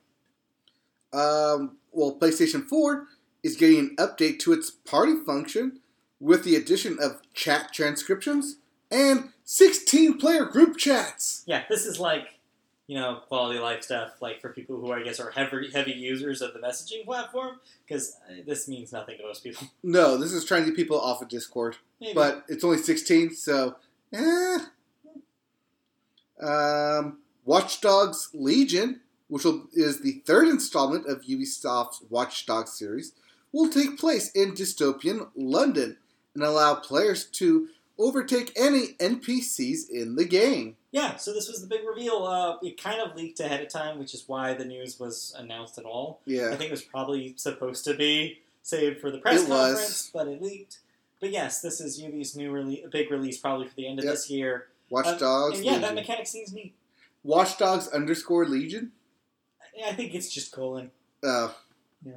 Um, 1.12 1.76
well, 1.92 2.16
PlayStation 2.18 2.66
4 2.66 3.06
is 3.42 3.56
getting 3.56 3.78
an 3.78 3.96
update 3.96 4.38
to 4.40 4.52
its 4.52 4.70
party 4.70 5.14
function 5.26 5.80
with 6.20 6.44
the 6.44 6.56
addition 6.56 6.98
of 7.00 7.20
chat 7.34 7.72
transcriptions 7.72 8.56
and 8.90 9.30
16 9.44 10.18
player 10.18 10.44
group 10.44 10.76
chats. 10.76 11.42
Yeah, 11.46 11.64
this 11.68 11.84
is 11.86 11.98
like 11.98 12.38
you 12.86 12.98
know 12.98 13.20
quality 13.28 13.56
of 13.58 13.62
life 13.64 13.82
stuff, 13.82 14.20
like 14.20 14.40
for 14.40 14.50
people 14.50 14.78
who 14.80 14.92
I 14.92 15.02
guess 15.02 15.18
are 15.20 15.30
heavy 15.30 15.70
heavy 15.72 15.92
users 15.92 16.40
of 16.42 16.52
the 16.52 16.60
messaging 16.60 17.04
platform, 17.04 17.60
because 17.86 18.16
this 18.46 18.68
means 18.68 18.92
nothing 18.92 19.18
to 19.18 19.24
most 19.24 19.42
people. 19.42 19.66
No, 19.82 20.16
this 20.16 20.32
is 20.32 20.44
trying 20.44 20.62
to 20.62 20.70
get 20.70 20.76
people 20.76 21.00
off 21.00 21.20
of 21.22 21.28
Discord, 21.28 21.76
Maybe. 22.00 22.14
but 22.14 22.44
it's 22.48 22.64
only 22.64 22.78
16, 22.78 23.34
so 23.34 23.76
eh. 24.12 24.58
Um, 26.40 27.18
Watch 27.44 27.80
Dogs 27.80 28.30
Legion, 28.34 29.00
which 29.32 29.44
will, 29.44 29.64
is 29.72 30.00
the 30.02 30.20
third 30.26 30.46
installment 30.46 31.06
of 31.06 31.22
Ubisoft's 31.22 32.02
Watch 32.10 32.44
Dogs 32.44 32.74
series, 32.74 33.12
will 33.50 33.70
take 33.70 33.98
place 33.98 34.30
in 34.32 34.52
dystopian 34.52 35.28
London 35.34 35.96
and 36.34 36.42
allow 36.44 36.74
players 36.74 37.24
to 37.24 37.68
overtake 37.98 38.52
any 38.56 38.88
NPCs 39.00 39.88
in 39.90 40.16
the 40.16 40.26
game. 40.26 40.76
Yeah, 40.90 41.16
so 41.16 41.32
this 41.32 41.48
was 41.48 41.62
the 41.62 41.66
big 41.66 41.80
reveal. 41.86 42.24
Uh, 42.26 42.58
it 42.62 42.78
kind 42.82 43.00
of 43.00 43.16
leaked 43.16 43.40
ahead 43.40 43.62
of 43.62 43.70
time, 43.70 43.98
which 43.98 44.12
is 44.12 44.24
why 44.26 44.52
the 44.52 44.66
news 44.66 45.00
was 45.00 45.34
announced 45.38 45.78
at 45.78 45.86
all. 45.86 46.20
Yeah, 46.26 46.48
I 46.52 46.56
think 46.56 46.64
it 46.68 46.70
was 46.70 46.82
probably 46.82 47.32
supposed 47.38 47.84
to 47.86 47.94
be 47.94 48.40
saved 48.62 49.00
for 49.00 49.10
the 49.10 49.16
press 49.18 49.44
It 49.44 49.48
was. 49.48 49.68
conference, 49.72 50.10
but 50.12 50.28
it 50.28 50.42
leaked. 50.42 50.80
But 51.20 51.30
yes, 51.30 51.62
this 51.62 51.80
is 51.80 51.98
Yubi's 51.98 52.36
new 52.36 52.52
rele- 52.52 52.90
big 52.90 53.10
release, 53.10 53.38
probably 53.38 53.66
for 53.68 53.76
the 53.76 53.86
end 53.88 53.98
of 53.98 54.04
Yep. 54.04 54.12
this 54.14 54.28
year. 54.28 54.66
Watch 54.90 55.06
Um, 55.06 55.16
Dogs 55.18 55.56
and 55.56 55.64
yeah, 55.64 55.78
that 55.78 55.94
mechanic 55.94 56.26
seems 56.26 56.52
neat. 56.52 56.74
Watch 57.24 57.56
Dogs 57.56 57.88
underscore 57.88 58.44
Legion. 58.46 58.92
I- 59.78 59.90
I 59.90 59.92
think 59.94 60.14
it's 60.14 60.32
just 60.32 60.52
colon. 60.52 60.90
Uh, 61.22 61.52
Yeah. 62.04 62.16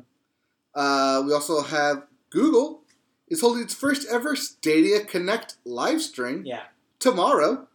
Uh, 0.73 1.23
we 1.25 1.33
also 1.33 1.61
have 1.61 2.07
Google 2.29 2.81
is 3.27 3.41
holding 3.41 3.63
its 3.63 3.73
first 3.73 4.07
ever 4.09 4.35
Stadia 4.35 5.03
Connect 5.05 5.55
live 5.63 6.01
stream 6.01 6.45
Yeah. 6.45 6.63
tomorrow, 6.99 7.67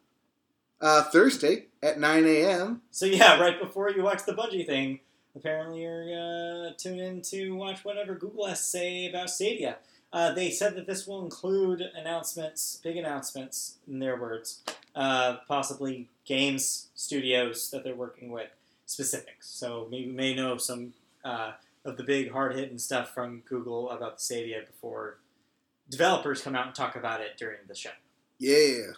uh, 0.81 1.05
Thursday 1.05 1.67
at 1.83 1.99
9 1.99 2.27
a.m. 2.27 2.83
So 2.91 3.07
yeah, 3.07 3.39
right 3.41 3.59
before 3.61 3.91
you 3.91 4.03
watch 4.03 4.25
the 4.27 4.33
Bungie 4.33 4.67
thing, 4.67 5.01
apparently 5.35 5.83
you're 5.83 6.03
uh, 6.69 6.73
tuned 6.77 7.01
in 7.01 7.23
to 7.23 7.55
watch 7.55 7.85
whatever 7.85 8.15
Google 8.15 8.47
has 8.47 8.59
to 8.59 8.65
say 8.65 9.09
about 9.09 9.31
Stadia. 9.31 9.79
Uh, 10.13 10.33
they 10.33 10.51
said 10.51 10.75
that 10.75 10.87
this 10.89 11.07
will 11.07 11.23
include 11.25 11.81
announcements, 11.95 12.81
big 12.83 12.97
announcements, 12.97 13.77
in 13.87 14.01
their 14.01 14.17
words, 14.21 14.63
uh, 14.97 15.37
possibly 15.47 16.09
games 16.25 16.89
studios 16.97 17.71
that 17.71 17.85
they're 17.85 17.95
working 17.95 18.31
with, 18.33 18.51
specifics. 18.91 19.49
So 19.49 19.87
maybe 19.91 20.07
we 20.07 20.13
may 20.13 20.35
know 20.35 20.57
some 20.57 20.93
uh, 21.25 21.53
of 21.85 21.97
the 21.97 22.03
big 22.03 22.33
hard 22.33 22.57
hitting 22.57 22.79
stuff 22.79 23.15
from 23.15 23.43
Google 23.49 23.91
about 23.91 24.19
the 24.19 24.25
Stadia 24.25 24.63
before 24.67 25.19
developers 25.89 26.43
come 26.43 26.55
out 26.57 26.67
and 26.67 26.75
talk 26.75 26.97
about 26.97 27.21
it 27.21 27.37
during 27.39 27.59
the 27.69 27.75
show. 27.75 27.91
Yeah. 28.39 28.93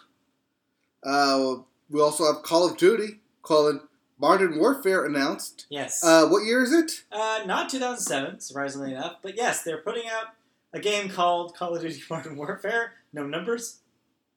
Uh, 1.03 1.57
we 1.89 2.01
also 2.01 2.25
have 2.31 2.43
Call 2.43 2.69
of 2.69 2.77
Duty, 2.77 3.19
calling 3.41 3.81
Modern 4.19 4.57
Warfare 4.57 5.05
announced. 5.05 5.65
Yes. 5.69 6.03
Uh, 6.03 6.27
what 6.27 6.43
year 6.45 6.63
is 6.63 6.71
it? 6.71 7.03
Uh, 7.11 7.41
not 7.45 7.69
2007, 7.69 8.39
surprisingly 8.39 8.93
enough. 8.93 9.17
But 9.21 9.35
yes, 9.35 9.63
they're 9.63 9.77
putting 9.77 10.07
out 10.09 10.27
a 10.73 10.79
game 10.79 11.09
called 11.09 11.55
Call 11.55 11.75
of 11.75 11.81
Duty 11.81 12.01
Modern 12.09 12.35
Warfare. 12.35 12.93
No 13.11 13.25
numbers. 13.27 13.79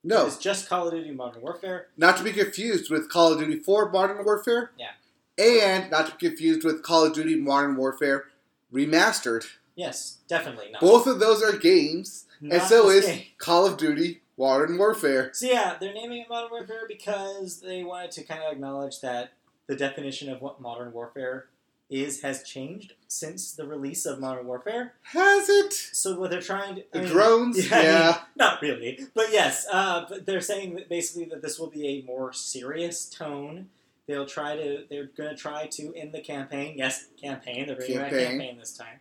No, 0.04 0.26
It's 0.26 0.36
just 0.36 0.68
Call 0.68 0.86
of 0.88 0.92
Duty 0.94 1.10
Modern 1.12 1.42
Warfare. 1.42 1.88
not 1.96 2.16
to 2.18 2.22
be 2.24 2.32
confused 2.32 2.90
with 2.90 3.08
Call 3.10 3.32
of 3.32 3.38
Duty 3.40 3.58
4 3.58 3.90
Modern 3.90 4.24
Warfare. 4.24 4.70
Yeah. 4.78 4.90
And 5.38 5.90
not 5.90 6.06
to 6.06 6.12
be 6.12 6.28
confused 6.28 6.64
with 6.64 6.82
Call 6.82 7.04
of 7.04 7.12
Duty 7.12 7.36
Modern 7.36 7.76
Warfare 7.76 8.24
Remastered. 8.72 9.44
Yes, 9.74 10.18
definitely 10.28 10.70
not. 10.72 10.80
Both 10.80 11.06
of 11.06 11.20
those 11.20 11.42
are 11.42 11.56
games, 11.56 12.24
and 12.40 12.62
so 12.62 12.88
is 12.88 13.04
game. 13.04 13.24
Call 13.38 13.66
of 13.66 13.76
Duty 13.76 14.22
Modern 14.38 14.78
Warfare. 14.78 15.30
So 15.34 15.46
yeah, 15.46 15.76
they're 15.78 15.92
naming 15.92 16.22
it 16.22 16.28
Modern 16.28 16.50
Warfare 16.50 16.84
because 16.88 17.60
they 17.60 17.84
wanted 17.84 18.10
to 18.12 18.24
kind 18.24 18.42
of 18.42 18.52
acknowledge 18.52 19.00
that 19.00 19.32
the 19.66 19.76
definition 19.76 20.30
of 20.30 20.40
what 20.40 20.60
Modern 20.60 20.92
Warfare 20.92 21.48
is 21.88 22.22
has 22.22 22.42
changed 22.42 22.94
since 23.06 23.52
the 23.52 23.66
release 23.66 24.06
of 24.06 24.18
Modern 24.18 24.46
Warfare. 24.46 24.94
Has 25.02 25.48
it? 25.48 25.72
So 25.72 26.18
what 26.18 26.30
they're 26.30 26.40
trying 26.40 26.76
to 26.76 26.84
The 26.92 26.98
I 26.98 27.02
mean, 27.02 27.12
drones? 27.12 27.70
yeah, 27.70 27.76
I 27.76 28.12
mean, 28.12 28.20
Not 28.36 28.62
really, 28.62 29.06
but 29.14 29.30
yes. 29.30 29.66
Uh, 29.70 30.04
but 30.08 30.26
they're 30.26 30.40
saying 30.40 30.74
that 30.74 30.88
basically 30.88 31.26
that 31.26 31.42
this 31.42 31.58
will 31.58 31.70
be 31.70 31.86
a 31.86 32.02
more 32.02 32.32
serious 32.32 33.04
tone. 33.08 33.68
They'll 34.06 34.26
try 34.26 34.56
to. 34.56 34.84
They're 34.88 35.10
going 35.16 35.30
to 35.30 35.36
try 35.36 35.66
to 35.66 35.94
end 35.94 36.12
the 36.12 36.20
campaign. 36.20 36.74
Yes, 36.78 37.06
campaign. 37.20 37.66
They're 37.66 37.76
bringing 37.76 37.98
back 37.98 38.10
Campaign. 38.10 38.28
campaign 38.38 38.58
this 38.58 38.76
time. 38.76 39.00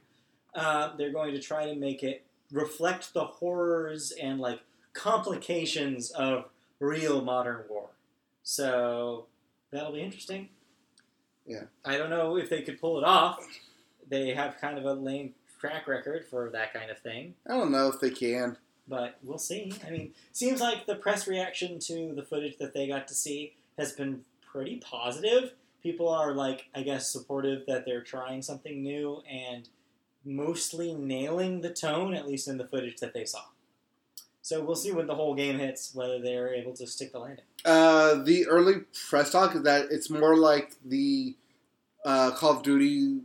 Uh, 0.53 0.95
they're 0.97 1.11
going 1.11 1.33
to 1.33 1.39
try 1.41 1.65
to 1.65 1.75
make 1.75 2.01
it 2.03 2.23
reflect 2.51 3.13
the 3.13 3.23
horrors 3.25 4.11
and 4.21 4.39
like 4.39 4.61
complications 4.93 6.11
of 6.11 6.45
real 6.79 7.21
modern 7.21 7.63
war. 7.69 7.89
So 8.43 9.25
that'll 9.71 9.93
be 9.93 10.01
interesting. 10.01 10.49
Yeah. 11.45 11.63
I 11.83 11.97
don't 11.97 12.09
know 12.09 12.37
if 12.37 12.49
they 12.49 12.61
could 12.61 12.79
pull 12.81 12.97
it 12.97 13.03
off. 13.03 13.45
They 14.09 14.33
have 14.33 14.57
kind 14.59 14.77
of 14.77 14.85
a 14.85 14.93
lame 14.93 15.33
track 15.59 15.87
record 15.87 16.25
for 16.25 16.49
that 16.51 16.73
kind 16.73 16.89
of 16.91 16.99
thing. 16.99 17.35
I 17.47 17.53
don't 17.53 17.71
know 17.71 17.87
if 17.87 17.99
they 17.99 18.09
can. 18.09 18.57
But 18.87 19.17
we'll 19.23 19.39
see. 19.39 19.73
I 19.85 19.89
mean, 19.89 20.13
seems 20.31 20.61
like 20.61 20.85
the 20.85 20.95
press 20.95 21.27
reaction 21.27 21.79
to 21.79 22.13
the 22.15 22.21
footage 22.23 22.57
that 22.57 22.73
they 22.73 22.87
got 22.87 23.07
to 23.07 23.15
see 23.15 23.55
has 23.77 23.93
been 23.93 24.21
pretty 24.55 24.77
positive. 24.77 25.51
People 25.83 26.07
are 26.07 26.33
like, 26.33 26.69
I 26.73 26.81
guess, 26.81 27.11
supportive 27.11 27.63
that 27.67 27.85
they're 27.85 28.01
trying 28.01 28.41
something 28.41 28.81
new 28.81 29.21
and 29.29 29.67
mostly 30.23 30.93
nailing 30.95 31.59
the 31.61 31.69
tone, 31.73 32.13
at 32.13 32.25
least 32.25 32.47
in 32.47 32.57
the 32.57 32.65
footage 32.65 32.97
that 33.01 33.13
they 33.13 33.25
saw. 33.25 33.41
So 34.41 34.63
we'll 34.63 34.75
see 34.77 34.93
when 34.93 35.07
the 35.07 35.15
whole 35.15 35.35
game 35.35 35.59
hits 35.59 35.93
whether 35.93 36.21
they're 36.21 36.53
able 36.53 36.73
to 36.73 36.87
stick 36.87 37.11
the 37.11 37.19
landing. 37.19 37.43
Uh, 37.65 38.23
the 38.23 38.47
early 38.47 38.81
press 39.09 39.31
talk 39.31 39.55
is 39.55 39.63
that 39.63 39.87
it's 39.91 40.09
more 40.09 40.37
like 40.37 40.71
the 40.85 41.35
uh, 42.05 42.31
Call 42.31 42.57
of 42.57 42.63
Duty 42.63 43.19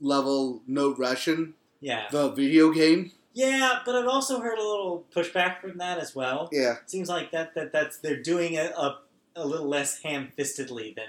level 0.00 0.62
No 0.66 0.94
Russian, 0.94 1.54
Yeah. 1.80 2.06
the 2.10 2.30
video 2.30 2.70
game. 2.72 3.12
Yeah, 3.34 3.80
but 3.84 3.94
I've 3.94 4.08
also 4.08 4.40
heard 4.40 4.58
a 4.58 4.62
little 4.62 5.04
pushback 5.14 5.60
from 5.60 5.78
that 5.78 5.98
as 5.98 6.14
well. 6.14 6.48
Yeah. 6.52 6.76
Seems 6.86 7.08
like 7.08 7.30
that, 7.32 7.54
that 7.56 7.72
that's 7.72 7.98
they're 7.98 8.22
doing 8.22 8.54
it 8.54 8.72
a, 8.72 8.96
a 9.36 9.46
little 9.46 9.68
less 9.68 10.02
ham-fistedly 10.02 10.94
than 10.94 11.06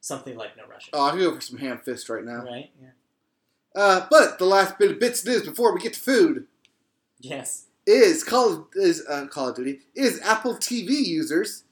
something 0.00 0.36
like 0.36 0.56
No 0.56 0.64
Russian. 0.66 0.90
Oh, 0.92 1.06
I 1.06 1.10
can 1.10 1.18
go 1.20 1.34
for 1.34 1.40
some 1.40 1.58
ham 1.58 1.78
fist 1.78 2.08
right 2.08 2.24
now. 2.24 2.44
Right? 2.44 2.70
Yeah. 2.80 2.88
Uh, 3.74 4.06
but 4.10 4.38
the 4.38 4.44
last 4.44 4.78
bit 4.78 4.90
of 4.92 4.98
bits 5.00 5.24
news 5.24 5.42
before 5.46 5.74
we 5.74 5.80
get 5.80 5.94
to 5.94 6.00
food 6.00 6.46
Yes. 7.20 7.66
is 7.86 8.24
Call 8.24 8.52
of, 8.52 8.66
is 8.74 9.04
uh, 9.08 9.26
Call 9.26 9.48
of 9.50 9.56
Duty 9.56 9.80
is 9.94 10.20
Apple 10.22 10.54
TV 10.54 11.04
users 11.06 11.64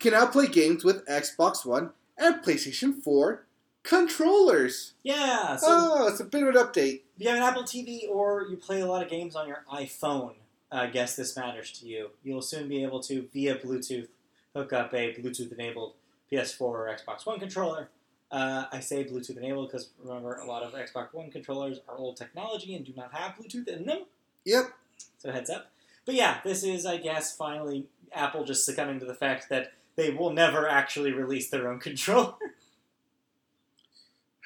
can 0.00 0.12
now 0.12 0.26
play 0.26 0.46
games 0.46 0.84
with 0.84 1.06
Xbox 1.06 1.64
One 1.64 1.90
and 2.18 2.36
PlayStation 2.42 3.00
4 3.02 3.46
controllers. 3.82 4.94
Yeah. 5.02 5.56
So 5.56 5.66
oh, 5.70 6.08
it's 6.08 6.20
a 6.20 6.24
bit 6.24 6.42
of 6.42 6.48
an 6.48 6.54
update. 6.56 7.02
if 7.16 7.22
you 7.22 7.28
have 7.28 7.36
an 7.38 7.42
Apple 7.44 7.62
TV 7.62 8.08
or 8.10 8.46
you 8.50 8.56
play 8.56 8.80
a 8.80 8.86
lot 8.86 9.02
of 9.02 9.08
games 9.08 9.36
on 9.36 9.46
your 9.46 9.64
iPhone, 9.72 10.34
I 10.72 10.88
guess 10.88 11.14
this 11.16 11.36
matters 11.36 11.70
to 11.78 11.86
you. 11.86 12.10
You'll 12.24 12.42
soon 12.42 12.68
be 12.68 12.82
able 12.82 13.00
to, 13.04 13.28
via 13.32 13.56
Bluetooth, 13.56 14.08
hook 14.54 14.72
up 14.72 14.94
a 14.94 15.14
Bluetooth-enabled 15.14 15.94
PS4 16.30 16.60
or 16.60 16.96
Xbox 16.96 17.26
One 17.26 17.38
controller. 17.38 17.88
Uh, 18.30 18.64
I 18.72 18.80
say 18.80 19.04
Bluetooth-enabled 19.04 19.68
because 19.70 19.90
remember, 20.02 20.36
a 20.36 20.46
lot 20.46 20.62
of 20.62 20.72
Xbox 20.72 21.12
One 21.12 21.30
controllers 21.30 21.80
are 21.88 21.96
old 21.96 22.16
technology 22.16 22.74
and 22.74 22.84
do 22.84 22.92
not 22.96 23.12
have 23.14 23.36
Bluetooth 23.36 23.68
in 23.68 23.86
them. 23.86 24.04
Yep. 24.44 24.72
So 25.18 25.32
heads 25.32 25.50
up. 25.50 25.70
But 26.04 26.14
yeah, 26.14 26.38
this 26.44 26.64
is, 26.64 26.84
I 26.86 26.98
guess, 26.98 27.36
finally 27.36 27.86
Apple 28.12 28.44
just 28.44 28.64
succumbing 28.64 29.00
to 29.00 29.06
the 29.06 29.14
fact 29.14 29.48
that 29.48 29.72
they 29.96 30.10
will 30.10 30.30
never 30.30 30.68
actually 30.68 31.12
release 31.12 31.50
their 31.50 31.70
own 31.70 31.78
controller. 31.80 32.34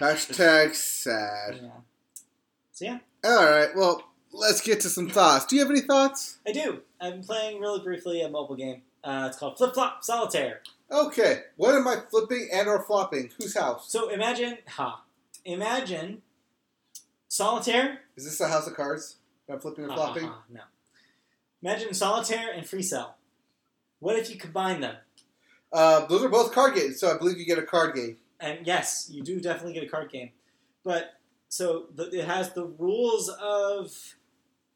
Hashtag 0.01 0.75
sad. 0.75 1.61
yeah. 1.63 1.71
So 2.73 2.85
yeah. 2.85 2.99
All 3.25 3.45
right. 3.45 3.71
Well, 3.75 4.05
let's 4.33 4.61
get 4.61 4.81
to 4.81 4.89
some 4.89 5.09
thoughts. 5.11 5.47
Do 5.47 5.57
you 5.57 5.63
have 5.63 5.71
any 5.71 5.81
thoughts? 5.81 6.39
I 6.47 6.53
do. 6.53 6.83
I've 7.01 7.15
been 7.15 7.25
playing 7.25 7.61
really 7.61 7.81
briefly 7.81 8.23
a 8.23 8.29
mobile 8.29 8.55
game. 8.55 8.83
Uh, 9.05 9.27
it's 9.29 9.39
called 9.39 9.57
Flip 9.57 9.75
Flop 9.75 10.03
Solitaire. 10.05 10.61
Okay. 10.91 11.41
What 11.57 11.75
am 11.75 11.87
I 11.87 11.97
flipping 12.11 12.49
and 12.53 12.69
or 12.69 12.83
flopping? 12.83 13.31
Whose 13.39 13.57
house? 13.57 13.91
So 13.91 14.09
imagine, 14.11 14.59
ha, 14.67 15.03
imagine 15.45 16.23
Solitaire. 17.29 18.01
Is 18.17 18.25
this 18.25 18.41
a 18.41 18.49
house 18.49 18.67
of 18.67 18.75
cards? 18.75 19.17
Am 19.49 19.57
I 19.57 19.59
flipping 19.59 19.85
and 19.85 19.93
Ha, 19.93 19.99
ha, 19.99 20.05
flopping? 20.07 20.29
ha, 20.29 20.43
no. 20.51 20.61
Imagine 21.63 21.95
Solitaire 21.95 22.51
and 22.55 22.67
Free 22.67 22.83
Cell. 22.83 23.17
What 24.01 24.17
if 24.17 24.31
you 24.31 24.37
combine 24.37 24.81
them? 24.81 24.97
Uh, 25.73 26.07
those 26.07 26.23
are 26.25 26.29
both 26.29 26.53
card 26.53 26.75
games, 26.75 26.99
so 27.01 27.13
I 27.15 27.19
believe 27.19 27.39
you 27.39 27.45
get 27.45 27.59
a 27.59 27.63
card 27.67 27.95
game. 27.95 28.17
And 28.41 28.67
yes, 28.67 29.09
you 29.11 29.23
do 29.23 29.41
definitely 29.41 29.75
get 29.75 29.83
a 29.83 29.89
card 29.89 30.11
game. 30.11 30.31
But 30.85 31.15
so 31.49 31.87
the, 31.95 32.05
it 32.11 32.25
has 32.25 32.53
the 32.53 32.65
rules 32.65 33.29
of 33.41 33.91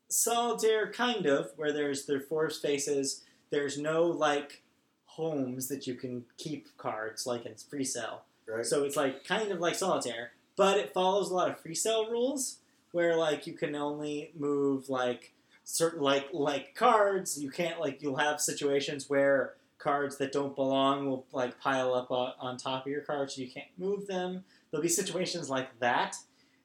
solitaire, 0.09 0.90
kind 0.93 1.27
of, 1.27 1.53
where 1.57 1.73
there's 1.73 2.05
there 2.07 2.20
four 2.20 2.51
spaces. 2.51 3.23
There's 3.53 3.79
no 3.79 4.07
like 4.07 4.62
homes 5.05 5.69
that 5.69 5.87
you 5.87 5.95
can 5.95 6.24
keep 6.39 6.77
cards, 6.77 7.27
like 7.27 7.47
in 7.47 7.55
free 7.55 7.85
cell. 7.85 8.24
Right. 8.49 8.66
So 8.66 8.83
it's 8.83 8.97
like 8.97 9.23
kind 9.24 9.53
of 9.53 9.61
like 9.61 9.77
solitaire, 9.77 10.33
but 10.57 10.79
it 10.79 10.93
follows 10.93 11.31
a 11.31 11.35
lot 11.35 11.51
of 11.51 11.61
free 11.61 11.77
cell 11.77 12.11
rules 12.11 12.59
where 12.91 13.16
like 13.16 13.47
you 13.47 13.53
can 13.53 13.77
only 13.77 14.33
move 14.37 14.89
like 14.89 15.33
certain 15.65 16.01
like 16.01 16.29
like 16.33 16.74
cards. 16.74 17.41
You 17.41 17.51
can't 17.51 17.79
like 17.79 18.03
you'll 18.03 18.16
have 18.16 18.41
situations 18.41 19.09
where 19.09 19.55
cards 19.79 20.16
that 20.19 20.33
don't 20.33 20.55
belong 20.55 21.09
will 21.09 21.27
like 21.33 21.61
pile 21.61 21.95
up 21.95 22.11
uh, 22.11 22.33
on 22.39 22.57
top 22.57 22.87
of 22.87 22.93
your 22.93 23.03
cards, 23.03 23.35
so 23.35 23.43
you 23.43 23.51
can't 23.51 23.66
move 23.77 24.07
them. 24.07 24.45
There'll 24.70 24.83
be 24.83 24.89
situations 24.89 25.51
like 25.51 25.79
that, 25.81 26.16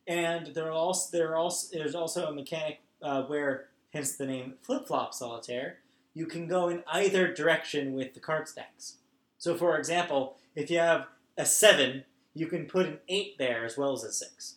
and 0.08 0.48
there 0.48 0.68
are 0.68 0.72
also 0.72 1.18
there 1.18 1.32
are 1.32 1.36
also 1.36 1.76
there's 1.76 1.96
also 1.96 2.28
a 2.28 2.34
mechanic 2.34 2.80
uh, 3.02 3.24
where 3.24 3.68
hence 3.94 4.16
the 4.16 4.26
name 4.26 4.54
flip 4.62 4.88
flop 4.88 5.14
solitaire. 5.14 5.80
You 6.18 6.26
can 6.26 6.48
go 6.48 6.68
in 6.68 6.84
either 6.92 7.32
direction 7.32 7.94
with 7.94 8.16
the 8.16 8.20
card 8.20 8.48
stacks. 8.48 8.96
So, 9.38 9.56
for 9.56 9.78
example, 9.78 10.36
if 10.56 10.72
you 10.72 10.80
have 10.80 11.06
a 11.38 11.46
seven, 11.46 12.06
you 12.34 12.48
can 12.48 12.66
put 12.66 12.88
an 12.88 12.98
eight 13.08 13.38
there 13.38 13.64
as 13.66 13.78
well 13.78 13.94
as 13.94 14.04
a 14.04 14.12
six. 14.12 14.56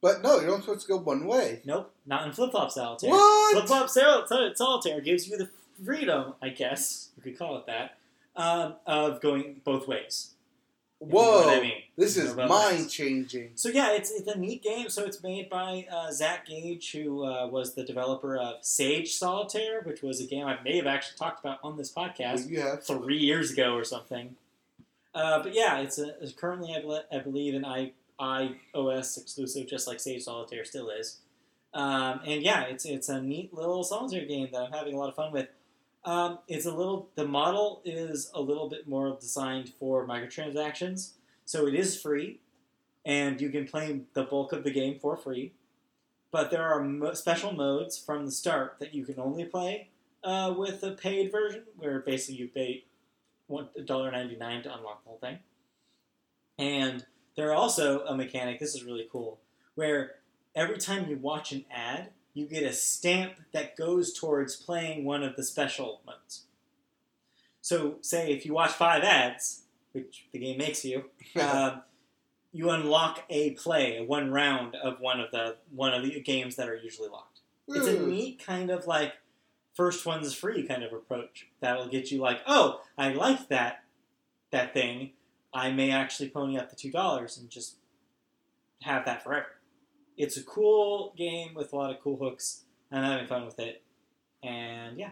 But 0.00 0.22
no, 0.22 0.40
you're 0.40 0.48
only 0.48 0.62
supposed 0.62 0.86
to 0.86 0.88
go 0.88 0.96
one 0.96 1.26
way. 1.26 1.60
Nope, 1.66 1.92
not 2.06 2.26
in 2.26 2.32
flip 2.32 2.52
flop 2.52 2.70
solitaire. 2.70 3.10
What? 3.10 3.52
Flip 3.52 3.66
flop 3.66 3.90
sol- 3.90 4.54
solitaire 4.54 5.02
gives 5.02 5.28
you 5.28 5.36
the 5.36 5.50
freedom, 5.84 6.32
I 6.40 6.48
guess 6.48 7.10
you 7.18 7.22
could 7.22 7.38
call 7.38 7.58
it 7.58 7.66
that, 7.66 7.98
um, 8.34 8.76
of 8.86 9.20
going 9.20 9.60
both 9.64 9.86
ways. 9.86 10.30
If 11.00 11.08
you 11.08 11.14
know 11.14 11.20
Whoa! 11.20 11.50
I 11.50 11.60
mean. 11.60 11.82
This 11.96 12.16
is 12.16 12.36
mind 12.36 12.88
changing. 12.88 13.50
So 13.56 13.70
yeah, 13.70 13.92
it's, 13.92 14.12
it's 14.12 14.28
a 14.28 14.38
neat 14.38 14.62
game. 14.62 14.88
So 14.88 15.04
it's 15.04 15.20
made 15.20 15.50
by 15.50 15.84
uh, 15.90 16.12
Zach 16.12 16.46
Gage, 16.46 16.92
who 16.92 17.24
uh, 17.24 17.48
was 17.48 17.74
the 17.74 17.82
developer 17.82 18.36
of 18.36 18.64
Sage 18.64 19.14
Solitaire, 19.14 19.82
which 19.82 20.00
was 20.00 20.20
a 20.20 20.24
game 20.24 20.46
I 20.46 20.62
may 20.62 20.76
have 20.76 20.86
actually 20.86 21.18
talked 21.18 21.40
about 21.40 21.58
on 21.64 21.76
this 21.76 21.92
podcast 21.92 22.48
have 22.60 22.84
three 22.84 23.18
years 23.18 23.50
ago 23.50 23.74
or 23.74 23.82
something. 23.82 24.36
Uh, 25.12 25.42
but 25.42 25.54
yeah, 25.54 25.78
it's, 25.78 25.98
a, 25.98 26.14
it's 26.22 26.32
currently 26.32 26.72
I, 26.76 26.82
bel- 26.82 27.04
I 27.10 27.18
believe 27.18 27.54
an 27.54 27.64
I, 27.64 27.92
iOS 28.20 29.20
exclusive, 29.20 29.66
just 29.66 29.88
like 29.88 29.98
Sage 29.98 30.22
Solitaire 30.22 30.64
still 30.64 30.88
is. 30.90 31.18
Um, 31.74 32.20
and 32.24 32.42
yeah, 32.42 32.62
it's 32.62 32.84
it's 32.84 33.08
a 33.08 33.20
neat 33.20 33.52
little 33.52 33.84
solitaire 33.84 34.24
game 34.24 34.48
that 34.52 34.62
I'm 34.62 34.72
having 34.72 34.94
a 34.94 34.98
lot 34.98 35.08
of 35.08 35.14
fun 35.16 35.32
with. 35.32 35.48
Um, 36.08 36.38
it's 36.48 36.64
a 36.64 36.74
little 36.74 37.10
the 37.16 37.26
model 37.26 37.82
is 37.84 38.30
a 38.34 38.40
little 38.40 38.70
bit 38.70 38.88
more 38.88 39.14
designed 39.20 39.68
for 39.78 40.06
microtransactions, 40.06 41.12
so 41.44 41.66
it 41.66 41.74
is 41.74 42.00
free, 42.00 42.40
and 43.04 43.38
you 43.42 43.50
can 43.50 43.66
play 43.66 44.00
the 44.14 44.22
bulk 44.22 44.54
of 44.54 44.64
the 44.64 44.70
game 44.70 44.98
for 44.98 45.18
free. 45.18 45.52
But 46.30 46.50
there 46.50 46.66
are 46.66 46.82
mo- 46.82 47.12
special 47.12 47.52
modes 47.52 47.98
from 47.98 48.24
the 48.24 48.32
start 48.32 48.76
that 48.80 48.94
you 48.94 49.04
can 49.04 49.20
only 49.20 49.44
play 49.44 49.90
uh, 50.24 50.54
with 50.56 50.82
a 50.82 50.92
paid 50.92 51.30
version, 51.30 51.64
where 51.76 51.98
basically 52.00 52.36
you 52.36 52.48
pay 52.48 52.84
one 53.46 53.68
dollar 53.84 54.10
ninety 54.10 54.36
nine 54.36 54.62
to 54.62 54.74
unlock 54.74 55.04
the 55.04 55.10
whole 55.10 55.18
thing. 55.18 55.40
And 56.58 57.04
there 57.36 57.50
are 57.50 57.54
also 57.54 58.06
a 58.06 58.16
mechanic. 58.16 58.60
This 58.60 58.74
is 58.74 58.82
really 58.82 59.08
cool, 59.12 59.40
where 59.74 60.12
every 60.54 60.78
time 60.78 61.10
you 61.10 61.18
watch 61.18 61.52
an 61.52 61.66
ad, 61.70 62.12
you 62.38 62.46
get 62.46 62.62
a 62.62 62.72
stamp 62.72 63.32
that 63.52 63.76
goes 63.76 64.12
towards 64.12 64.54
playing 64.54 65.04
one 65.04 65.24
of 65.24 65.34
the 65.34 65.42
special 65.42 66.00
modes. 66.06 66.44
So, 67.60 67.96
say 68.00 68.32
if 68.32 68.46
you 68.46 68.54
watch 68.54 68.70
five 68.70 69.02
ads, 69.02 69.62
which 69.90 70.28
the 70.32 70.38
game 70.38 70.58
makes 70.58 70.84
you, 70.84 71.06
um, 71.40 71.82
you 72.52 72.70
unlock 72.70 73.24
a 73.28 73.50
play, 73.52 74.04
one 74.06 74.30
round 74.30 74.76
of 74.76 75.00
one 75.00 75.20
of 75.20 75.32
the 75.32 75.56
one 75.74 75.92
of 75.92 76.04
the 76.04 76.20
games 76.20 76.54
that 76.56 76.68
are 76.68 76.76
usually 76.76 77.08
locked. 77.08 77.40
It's 77.66 77.88
a 77.88 78.00
neat 78.00 78.42
kind 78.44 78.70
of 78.70 78.86
like 78.86 79.14
first 79.74 80.06
one's 80.06 80.32
free 80.32 80.66
kind 80.66 80.82
of 80.82 80.92
approach 80.92 81.48
that'll 81.60 81.88
get 81.88 82.10
you 82.10 82.20
like, 82.20 82.40
oh, 82.46 82.80
I 82.96 83.12
like 83.12 83.48
that 83.48 83.82
that 84.52 84.72
thing. 84.72 85.10
I 85.52 85.72
may 85.72 85.90
actually 85.90 86.30
pony 86.30 86.56
up 86.56 86.70
the 86.70 86.76
two 86.76 86.92
dollars 86.92 87.36
and 87.36 87.50
just 87.50 87.76
have 88.82 89.04
that 89.06 89.24
forever. 89.24 89.57
It's 90.18 90.36
a 90.36 90.42
cool 90.42 91.14
game 91.16 91.54
with 91.54 91.72
a 91.72 91.76
lot 91.76 91.90
of 91.90 92.00
cool 92.00 92.16
hooks. 92.18 92.64
I'm 92.90 93.04
having 93.04 93.26
fun 93.26 93.46
with 93.46 93.58
it, 93.60 93.82
and 94.42 94.98
yeah, 94.98 95.10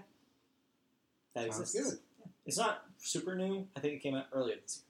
that 1.35 1.53
Sounds 1.53 1.61
exists. 1.61 1.91
good. 1.95 2.01
Yeah. 2.21 2.27
It's 2.47 2.59
not 2.59 2.85
super 2.99 3.35
new. 3.37 3.67
I 3.77 3.81
think 3.81 3.95
it 3.95 4.03
came 4.03 4.15
out 4.15 4.27
earlier 4.33 4.57
this 4.61 4.83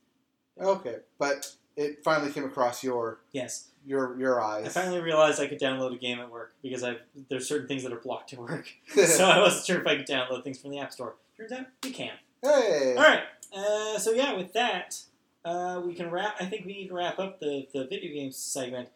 year. 0.58 0.68
Okay, 0.68 0.96
but 1.18 1.52
it 1.76 2.02
finally 2.02 2.32
came 2.32 2.44
across 2.44 2.82
your. 2.82 3.20
Yes, 3.32 3.68
your 3.84 4.18
your 4.18 4.40
eyes. 4.42 4.66
I 4.66 4.80
finally 4.80 5.00
realized 5.00 5.40
I 5.40 5.46
could 5.48 5.60
download 5.60 5.94
a 5.94 5.98
game 5.98 6.18
at 6.18 6.30
work 6.30 6.54
because 6.62 6.82
I 6.82 6.96
there's 7.28 7.46
certain 7.46 7.68
things 7.68 7.82
that 7.82 7.92
are 7.92 8.00
blocked 8.00 8.32
at 8.32 8.38
work, 8.38 8.68
so 8.94 9.24
I 9.26 9.38
wasn't 9.40 9.66
sure 9.66 9.80
if 9.80 9.86
I 9.86 9.96
could 9.96 10.06
download 10.06 10.44
things 10.44 10.58
from 10.58 10.70
the 10.70 10.78
App 10.78 10.92
Store. 10.92 11.16
Turns 11.36 11.52
out 11.52 11.66
you 11.84 11.90
can. 11.92 12.12
hey. 12.42 12.94
All 12.96 13.02
right. 13.02 13.22
Uh, 13.54 13.98
so 13.98 14.12
yeah, 14.12 14.32
with 14.34 14.52
that, 14.54 15.00
uh, 15.44 15.80
we 15.84 15.94
can 15.94 16.10
wrap. 16.10 16.36
I 16.40 16.46
think 16.46 16.64
we 16.64 16.72
need 16.72 16.88
to 16.88 16.94
wrap 16.94 17.18
up 17.18 17.38
the 17.40 17.66
the 17.74 17.86
video 17.86 18.14
games 18.14 18.36
segment 18.36 18.88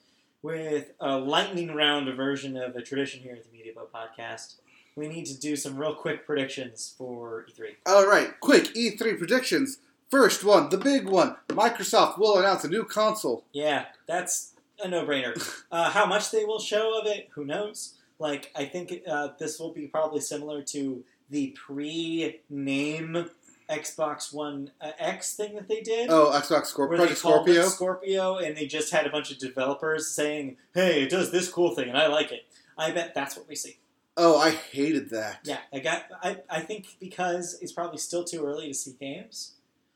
with 0.43 0.93
a 1.01 1.19
lightning 1.19 1.75
round 1.75 2.13
version 2.15 2.57
of 2.57 2.77
a 2.77 2.83
tradition 2.83 3.21
here 3.21 3.35
at 3.35 3.45
the 3.45 3.57
Media 3.57 3.73
Boat 3.75 3.93
Podcast. 3.93 4.57
We 4.97 5.09
need 5.09 5.27
to 5.27 5.39
do 5.39 5.57
some 5.57 5.77
real 5.77 5.95
quick 5.95 6.27
predictions 6.27 6.95
for 6.97 7.47
E 7.49 7.53
E3. 7.53 7.69
All 7.87 8.07
right, 8.07 8.39
quick 8.41 8.75
E3 8.75 9.19
predictions. 9.19 9.79
First 10.11 10.43
one, 10.43 10.71
the 10.71 10.79
big 10.79 11.07
one. 11.07 11.37
Microsoft 11.49 12.19
will 12.19 12.37
announce 12.39 12.65
a 12.65 12.69
new 12.69 12.85
console. 12.85 13.45
Yeah, 13.53 13.87
that's 14.07 14.55
a 14.83 14.89
no-brainer. 14.89 15.37
Uh, 15.73 15.89
how 15.89 16.05
much 16.05 16.33
they 16.33 16.45
will 16.45 16.59
show 16.59 16.99
of 16.99 17.07
it, 17.07 17.29
who 17.35 17.45
knows? 17.45 17.95
Like, 18.19 18.51
I 18.57 18.65
think 18.65 19.03
uh, 19.09 19.29
this 19.39 19.61
will 19.61 19.73
be 19.73 19.87
probably 19.87 20.21
similar 20.21 20.63
to 20.63 21.05
the 21.31 21.57
pre-name 21.65 23.31
Xbox 23.71 24.33
One 24.35 24.71
uh, 24.81 24.93
X 24.99 25.35
thing 25.37 25.55
that 25.55 25.69
they 25.69 25.81
did. 25.81 26.11
Oh, 26.11 26.31
Xbox 26.35 26.75
Scorp- 26.75 26.89
where 26.89 26.99
they 26.99 27.05
Project 27.05 27.23
called 27.23 27.45
Scorpio. 27.47 27.63
it 27.63 27.71
Scorpio, 27.71 28.37
and 28.39 28.57
they 28.57 28.67
just 28.67 28.93
had 28.93 29.07
a 29.07 29.11
bunch 29.11 29.31
of 29.31 29.39
developers 29.39 30.09
saying, 30.09 30.57
"Hey, 30.75 31.03
it 31.03 31.11
does 31.11 31.31
this 31.31 31.49
cool 31.51 31.75
thing, 31.75 31.89
and 31.89 31.97
I 31.97 32.09
like 32.09 32.33
it." 32.33 32.47
I 32.77 32.91
bet 32.91 33.15
that's 33.15 33.37
what 33.37 33.49
we 33.49 33.55
see. 33.55 33.79
Oh, 34.17 34.39
I 34.39 34.51
hated 34.51 35.11
that. 35.11 35.41
Yeah, 35.45 35.59
I 35.73 35.79
got. 35.79 36.05
I, 36.23 36.39
I 36.49 36.61
think 36.61 36.97
because 36.99 37.59
it's 37.63 37.73
probably 37.73 37.99
still 37.99 38.25
too 38.25 38.45
early 38.45 38.69
to 38.69 38.75
see 38.75 38.97
games, 38.99 39.53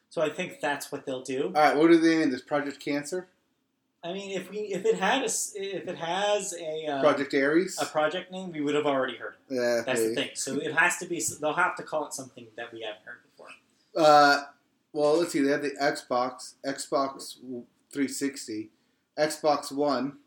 so 0.09 0.23
I 0.23 0.31
think 0.31 0.61
that's 0.61 0.93
what 0.93 1.05
they'll 1.05 1.23
do. 1.23 1.47
All 1.47 1.63
right, 1.63 1.77
what 1.77 1.89
do 1.89 1.99
they 1.99 2.19
name 2.19 2.31
this? 2.31 2.43
Project 2.43 2.81
Cancer? 2.81 3.29
I 4.05 4.13
mean, 4.13 4.33
if 4.33 4.51
we 4.51 4.59
if 4.59 4.85
it 4.85 4.97
had 4.99 5.23
a 5.23 5.25
if 5.25 5.89
it 5.89 5.97
has 5.97 6.55
a 6.61 6.87
uh, 6.87 7.01
Project 7.01 7.33
Ares? 7.33 7.79
a 7.81 7.87
project 7.87 8.31
name, 8.31 8.53
we 8.53 8.61
would 8.61 8.75
have 8.75 8.87
already 8.87 9.17
heard. 9.17 9.35
It. 9.49 9.55
yeah, 9.55 9.83
That's 9.85 10.03
the 10.03 10.15
thing. 10.15 10.31
So 10.35 10.57
it 10.57 10.75
has 10.75 10.99
to 10.99 11.07
be. 11.07 11.23
They'll 11.41 11.55
have 11.55 11.75
to 11.77 11.83
call 11.83 12.07
it 12.07 12.13
something 12.13 12.47
that 12.57 12.71
we 12.71 12.83
haven't 12.83 13.03
heard 13.05 13.19
before. 13.25 13.34
Uh, 13.97 14.43
well, 14.93 15.19
let's 15.19 15.33
see. 15.33 15.41
They 15.41 15.51
have 15.51 15.63
the 15.63 15.73
Xbox, 15.81 16.55
Xbox 16.65 17.37
360, 17.93 18.71
Xbox 19.19 19.73
One. 19.73 20.19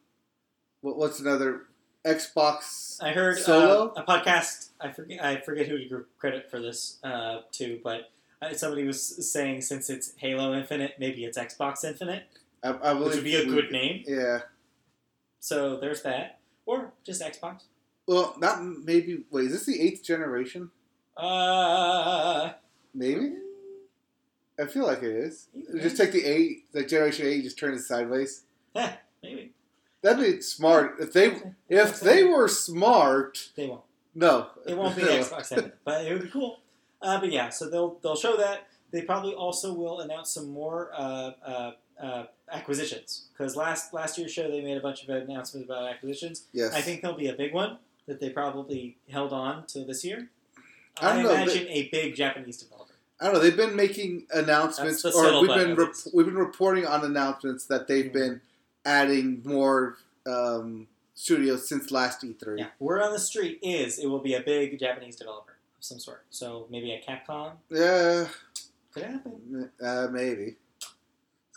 What, 0.81 0.97
what's 0.97 1.19
another? 1.19 1.63
Xbox. 2.05 3.01
I 3.01 3.11
heard 3.11 3.37
Solo? 3.37 3.93
uh, 3.95 4.01
a 4.01 4.05
podcast. 4.05 4.69
I 4.79 4.91
forget. 4.91 5.23
I 5.23 5.41
forget 5.41 5.67
who 5.67 5.77
to 5.77 5.85
give 5.85 6.05
credit 6.17 6.49
for 6.49 6.61
this 6.61 6.99
uh, 7.03 7.39
to, 7.53 7.79
but 7.83 8.11
uh, 8.41 8.53
somebody 8.53 8.85
was 8.85 9.31
saying 9.31 9.61
since 9.61 9.89
it's 9.89 10.13
Halo 10.17 10.53
Infinite, 10.53 10.93
maybe 10.99 11.25
it's 11.25 11.37
Xbox 11.37 11.83
Infinite, 11.83 12.23
I, 12.63 12.69
I 12.69 12.93
which 12.93 13.15
would 13.15 13.23
be 13.23 13.35
a 13.35 13.45
good 13.45 13.71
name. 13.71 14.03
Yeah. 14.07 14.39
So 15.39 15.77
there's 15.77 16.01
that, 16.03 16.39
or 16.65 16.93
just 17.05 17.21
Xbox. 17.21 17.63
Well, 18.07 18.35
not 18.37 18.63
maybe. 18.63 19.23
Wait, 19.29 19.45
is 19.45 19.51
this 19.51 19.65
the 19.65 19.81
eighth 19.81 20.03
generation? 20.03 20.71
Uh, 21.17 22.51
Maybe. 22.93 23.33
I 24.59 24.65
feel 24.65 24.85
like 24.85 25.03
it 25.03 25.11
is. 25.15 25.47
Just 25.75 25.97
take 25.97 26.11
the 26.11 26.25
eight, 26.25 26.71
the 26.71 26.83
generation 26.83 27.27
eight, 27.27 27.43
just 27.43 27.59
turn 27.59 27.73
it 27.73 27.79
sideways. 27.79 28.43
yeah, 28.73 28.93
maybe 29.21 29.51
That'd 30.01 30.23
be 30.23 30.41
smart. 30.41 30.95
If 30.99 31.13
they 31.13 31.35
if 31.69 31.99
they 32.01 32.23
were 32.23 32.47
smart, 32.47 33.49
they 33.55 33.67
won't. 33.67 33.81
no, 34.15 34.47
It 34.65 34.77
won't 34.77 34.95
be 34.95 35.01
Xbox 35.03 35.51
Infinite, 35.51 35.77
but 35.83 36.05
it 36.05 36.13
would 36.13 36.23
be 36.23 36.29
cool. 36.29 36.59
Uh, 37.01 37.19
but 37.19 37.31
yeah, 37.31 37.49
so 37.49 37.69
they'll 37.69 37.99
they'll 38.01 38.15
show 38.15 38.37
that. 38.37 38.67
They 38.91 39.01
probably 39.01 39.33
also 39.33 39.73
will 39.73 39.99
announce 39.99 40.31
some 40.33 40.49
more 40.49 40.91
uh, 40.95 41.31
uh, 41.45 41.71
uh, 42.01 42.25
acquisitions 42.51 43.27
because 43.37 43.55
last 43.55 43.93
last 43.93 44.17
year's 44.17 44.31
show 44.31 44.49
they 44.49 44.61
made 44.61 44.77
a 44.77 44.81
bunch 44.81 45.03
of 45.03 45.09
announcements 45.09 45.65
about 45.69 45.89
acquisitions. 45.89 46.45
Yes, 46.53 46.73
I 46.73 46.81
think 46.81 47.01
there'll 47.01 47.17
be 47.17 47.27
a 47.27 47.33
big 47.33 47.53
one 47.53 47.77
that 48.05 48.19
they 48.19 48.29
probably 48.29 48.97
held 49.09 49.33
on 49.33 49.65
to 49.67 49.83
this 49.83 50.05
year. 50.05 50.29
I 50.99 51.19
I, 51.19 51.21
know, 51.21 51.31
imagine 51.31 51.67
a 51.67 51.89
big 51.89 52.15
Japanese 52.15 52.57
developer. 52.57 52.86
I 53.19 53.25
don't 53.25 53.33
know. 53.33 53.39
They've 53.39 53.57
been 53.57 53.75
making 53.75 54.27
announcements, 54.31 55.01
That's 55.01 55.15
the 55.15 55.21
or 55.37 55.41
we've 55.41 55.49
been 55.49 55.71
at 55.71 55.77
rep- 55.77 55.95
we've 56.13 56.25
been 56.25 56.35
reporting 56.37 56.85
on 56.85 57.03
announcements 57.03 57.65
that 57.65 57.87
they've 57.87 58.11
been 58.13 58.41
adding 58.85 59.41
more 59.43 59.97
um, 60.27 60.87
studios 61.15 61.67
since 61.67 61.89
last 61.91 62.23
E 62.23 62.35
E3. 62.39 62.59
Yeah, 62.59 62.67
word 62.79 63.01
on 63.01 63.11
the 63.11 63.19
street 63.19 63.59
is 63.63 63.97
it 63.97 64.07
will 64.07 64.19
be 64.21 64.35
a 64.35 64.41
big 64.41 64.77
Japanese 64.79 65.15
developer 65.15 65.53
of 65.77 65.83
some 65.83 65.99
sort. 65.99 66.25
So 66.29 66.67
maybe 66.69 66.91
a 66.91 67.01
Capcom 67.01 67.53
Yeah, 67.71 68.27
could 68.93 69.03
happen. 69.03 69.71
uh, 69.83 70.07
maybe. 70.11 70.55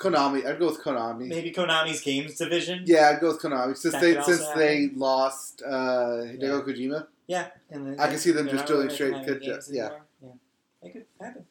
Konami. 0.01 0.47
I'd 0.47 0.59
go 0.59 0.69
with 0.69 0.81
Konami. 0.83 1.29
Maybe 1.29 1.53
Konami's 1.53 2.01
games 2.01 2.37
division. 2.37 2.85
Yeah, 2.87 3.11
I'd 3.11 3.21
go 3.21 3.33
with 3.33 3.43
Konami 3.43 3.77
since 3.77 3.93
That 3.93 4.01
they 4.01 4.23
since 4.23 4.47
they 4.57 4.89
lost 4.95 5.63
uh, 5.63 6.25
Hideo 6.25 6.67
Kojima. 6.67 7.07
Yeah, 7.27 7.49
and 7.71 7.87
then 7.87 8.01
I 8.01 8.09
can 8.09 8.19
see 8.19 8.31
them 8.31 8.49
just 8.49 8.67
doing 8.67 8.85
really 8.85 8.95
straight 8.95 9.13
making 9.13 9.27
good 9.27 9.43
games 9.43 9.67
jo- 9.69 9.75
yeah. 9.75 9.83
anymore. 9.85 10.03
yeah, 10.23 10.89
it 10.89 10.93
could 10.95 11.05
happen. 11.21 11.45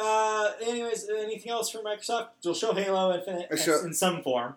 Uh, 0.00 0.52
anyways, 0.62 1.08
anything 1.08 1.50
else 1.52 1.70
from 1.70 1.84
Microsoft? 1.84 2.28
They'll 2.42 2.54
show 2.54 2.72
Halo 2.72 3.14
Infinite 3.14 3.58
show- 3.58 3.84
in 3.84 3.92
some 3.92 4.22
form. 4.22 4.54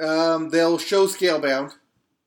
Um, 0.00 0.50
they'll 0.50 0.78
show 0.78 1.06
Scalebound. 1.06 1.74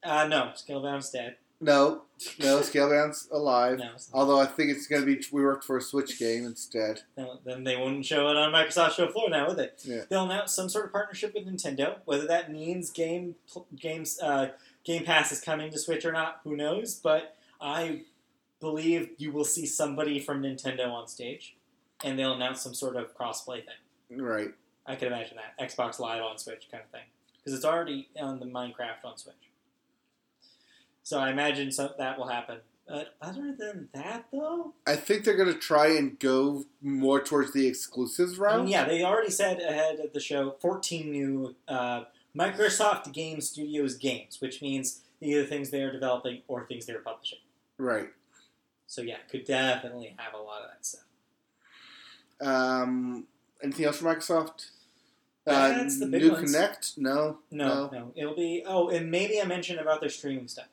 Uh, 0.03 0.27
no, 0.27 0.51
Scalebound's 0.55 1.09
dead. 1.09 1.37
No, 1.61 2.03
no, 2.39 2.59
Scalebound's 2.59 3.27
alive. 3.31 3.79
No, 3.79 3.91
it's 3.95 4.11
not. 4.11 4.19
Although 4.19 4.39
I 4.39 4.45
think 4.45 4.71
it's 4.71 4.87
going 4.87 5.01
to 5.01 5.05
be 5.05 5.23
we 5.31 5.41
worked 5.43 5.63
for 5.63 5.77
a 5.77 5.81
Switch 5.81 6.19
game 6.19 6.45
instead. 6.45 7.01
No, 7.17 7.39
then 7.45 7.63
they 7.63 7.75
wouldn't 7.75 8.05
show 8.05 8.27
it 8.29 8.35
on 8.35 8.51
Microsoft 8.51 8.91
show 8.91 9.07
floor 9.07 9.29
now, 9.29 9.47
would 9.47 9.57
they? 9.57 9.69
Yeah. 9.83 10.01
They'll 10.09 10.25
announce 10.25 10.53
some 10.53 10.69
sort 10.69 10.85
of 10.85 10.91
partnership 10.91 11.33
with 11.33 11.47
Nintendo. 11.47 11.97
Whether 12.05 12.27
that 12.27 12.51
means 12.51 12.91
game 12.91 13.35
games 13.79 14.19
uh, 14.21 14.49
Game 14.83 15.03
Pass 15.05 15.31
is 15.31 15.41
coming 15.41 15.71
to 15.71 15.79
Switch 15.79 16.05
or 16.05 16.11
not, 16.11 16.41
who 16.43 16.55
knows? 16.55 16.95
But 16.95 17.35
I 17.59 18.01
believe 18.59 19.09
you 19.17 19.31
will 19.31 19.45
see 19.45 19.65
somebody 19.65 20.19
from 20.19 20.43
Nintendo 20.43 20.89
on 20.91 21.07
stage, 21.07 21.55
and 22.05 22.17
they'll 22.17 22.33
announce 22.33 22.61
some 22.61 22.73
sort 22.73 22.95
of 22.95 23.17
crossplay 23.17 23.63
thing. 23.65 24.21
Right. 24.21 24.49
I 24.85 24.95
could 24.95 25.07
imagine 25.07 25.37
that 25.37 25.59
Xbox 25.69 25.99
Live 25.99 26.21
on 26.21 26.37
Switch 26.37 26.67
kind 26.71 26.83
of 26.83 26.89
thing 26.91 27.07
because 27.37 27.57
it's 27.57 27.65
already 27.65 28.07
on 28.19 28.39
the 28.39 28.45
Minecraft 28.45 29.03
on 29.03 29.17
Switch. 29.17 29.35
So 31.03 31.19
I 31.19 31.31
imagine 31.31 31.71
some, 31.71 31.89
that 31.97 32.17
will 32.17 32.27
happen. 32.27 32.59
But 32.87 33.15
other 33.19 33.55
than 33.57 33.89
that, 33.95 34.25
though, 34.31 34.75
I 34.85 34.95
think 34.95 35.25
they're 35.25 35.35
going 35.35 35.51
to 35.51 35.59
try 35.59 35.87
and 35.87 36.19
go 36.19 36.65
more 36.83 37.19
towards 37.19 37.51
the 37.51 37.65
exclusives 37.65 38.39
I 38.39 38.57
mean, 38.57 38.67
yeah, 38.67 38.85
they 38.85 39.03
already 39.03 39.31
said 39.31 39.59
ahead 39.59 39.99
of 39.99 40.13
the 40.13 40.19
show 40.19 40.55
14 40.61 41.11
new 41.11 41.55
uh, 41.67 42.03
Microsoft 42.37 43.11
Game 43.11 43.41
Studios 43.41 43.95
games, 43.95 44.39
which 44.39 44.61
means 44.61 45.01
either 45.19 45.45
things 45.45 45.71
they 45.71 45.81
are 45.81 45.91
developing 45.91 46.43
or 46.47 46.67
things 46.67 46.85
they're 46.85 46.99
publishing. 46.99 47.39
Right. 47.79 48.09
So 48.85 49.01
yeah, 49.01 49.17
could 49.31 49.45
definitely 49.45 50.15
have 50.17 50.35
a 50.35 50.43
lot 50.43 50.61
of 50.61 50.69
that 50.69 50.85
stuff. 50.85 51.04
Um, 52.41 53.25
anything 53.63 53.85
else 53.85 53.97
from 53.97 54.07
Microsoft? 54.07 54.69
That's 55.45 55.99
the 55.99 56.07
big 56.07 56.23
new 56.23 56.31
ones. 56.31 56.55
Kinect? 56.55 56.97
No. 56.97 57.39
No, 57.51 57.89
no, 57.91 58.11
it'll 58.15 58.35
be. 58.35 58.63
Oh, 58.65 58.89
and 58.89 59.11
maybe 59.11 59.39
I 59.39 59.45
mentioned 59.45 59.79
about 59.79 60.01
their 60.01 60.09
streaming 60.09 60.47
stuff. 60.47 60.65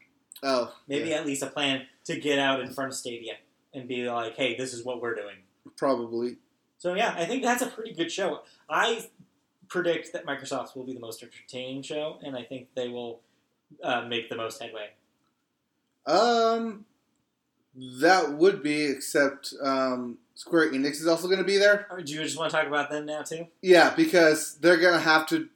Oh. 0.42 0.74
Maybe 0.88 1.10
yeah, 1.10 1.16
at 1.16 1.26
least 1.26 1.42
a 1.42 1.46
plan 1.46 1.86
to 2.04 2.18
get 2.18 2.38
out 2.38 2.60
in 2.60 2.72
front 2.72 2.92
of 2.92 2.96
Stadia 2.96 3.34
and 3.74 3.86
be 3.86 4.08
like, 4.08 4.36
"Hey, 4.36 4.56
this 4.56 4.72
is 4.72 4.84
what 4.84 5.00
we're 5.00 5.14
doing." 5.14 5.36
probably. 5.76 6.36
So 6.78 6.94
yeah, 6.94 7.14
I 7.16 7.24
think 7.24 7.42
that's 7.42 7.62
a 7.62 7.66
pretty 7.66 7.92
good 7.92 8.10
show. 8.10 8.42
I 8.68 9.08
predict 9.68 10.12
that 10.12 10.26
Microsoft 10.26 10.76
will 10.76 10.84
be 10.84 10.94
the 10.94 11.00
most 11.00 11.22
entertaining 11.22 11.82
show, 11.82 12.18
and 12.24 12.36
I 12.36 12.42
think 12.42 12.68
they 12.74 12.88
will 12.88 13.20
uh, 13.82 14.02
make 14.02 14.28
the 14.28 14.36
most 14.36 14.60
headway. 14.60 14.90
Um, 16.06 16.84
that 17.74 18.32
would 18.34 18.62
be, 18.62 18.84
except 18.86 19.54
um, 19.62 20.18
Square 20.34 20.72
Enix 20.72 20.92
is 21.00 21.06
also 21.06 21.26
going 21.26 21.38
to 21.38 21.44
be 21.44 21.58
there. 21.58 21.86
Do 22.04 22.12
you 22.12 22.22
just 22.22 22.38
want 22.38 22.50
to 22.50 22.56
talk 22.56 22.66
about 22.66 22.90
them 22.90 23.06
now 23.06 23.22
too? 23.22 23.46
Yeah, 23.62 23.94
because 23.94 24.56
they're 24.60 24.76
going 24.78 24.94
to 24.94 25.00
have 25.00 25.26
to 25.28 25.48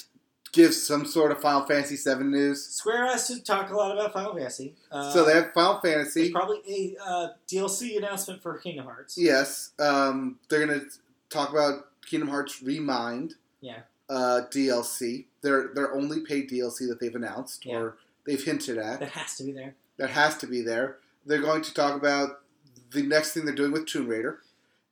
give 0.52 0.72
some 0.72 1.04
sort 1.04 1.30
of 1.32 1.40
Final 1.40 1.66
Fantasy 1.66 1.96
VII 1.96 2.24
news. 2.24 2.64
Square 2.66 3.06
has 3.08 3.26
to 3.28 3.42
talk 3.42 3.70
a 3.70 3.76
lot 3.76 3.92
about 3.92 4.12
Final 4.14 4.34
Fantasy. 4.34 4.74
Uh, 4.90 5.10
so 5.12 5.24
they 5.24 5.34
have 5.34 5.52
Final 5.52 5.80
Fantasy. 5.80 6.30
probably 6.32 6.62
a 6.66 7.04
uh, 7.04 7.28
DLC 7.46 7.98
announcement 7.98 8.42
for 8.42 8.56
Kingdom 8.58 8.86
Hearts. 8.86 9.18
Yes. 9.18 9.72
Um, 9.78 10.38
they're 10.48 10.64
going 10.66 10.80
to 10.80 10.86
talk 11.28 11.50
about 11.50 11.88
Kingdom 12.06 12.28
Hearts 12.30 12.62
Remind. 12.62 13.34
Yeah. 13.60 13.80
Uh, 14.08 14.42
DLC. 14.50 15.24
Their 15.42 15.70
their 15.74 15.92
only 15.94 16.20
paid 16.20 16.48
DLC 16.48 16.88
that 16.88 16.98
they've 17.00 17.14
announced 17.14 17.66
Yeah. 17.66 17.76
or 17.78 17.96
they've 18.26 18.42
hinted 18.42 18.78
at. 18.78 19.00
That 19.00 19.10
has 19.10 19.34
to 19.36 19.44
be 19.44 19.52
there. 19.52 19.74
that 19.98 20.10
has 20.10 20.36
to 20.38 20.46
be 20.46 20.62
there. 20.62 20.98
They're 21.26 21.42
going 21.42 21.62
to 21.62 21.74
talk 21.74 21.96
about 21.96 22.40
the 22.92 23.02
next 23.02 23.32
thing 23.32 23.44
they're 23.44 23.54
doing 23.54 23.72
with 23.72 23.86
Tomb 23.86 24.06
Raider, 24.08 24.40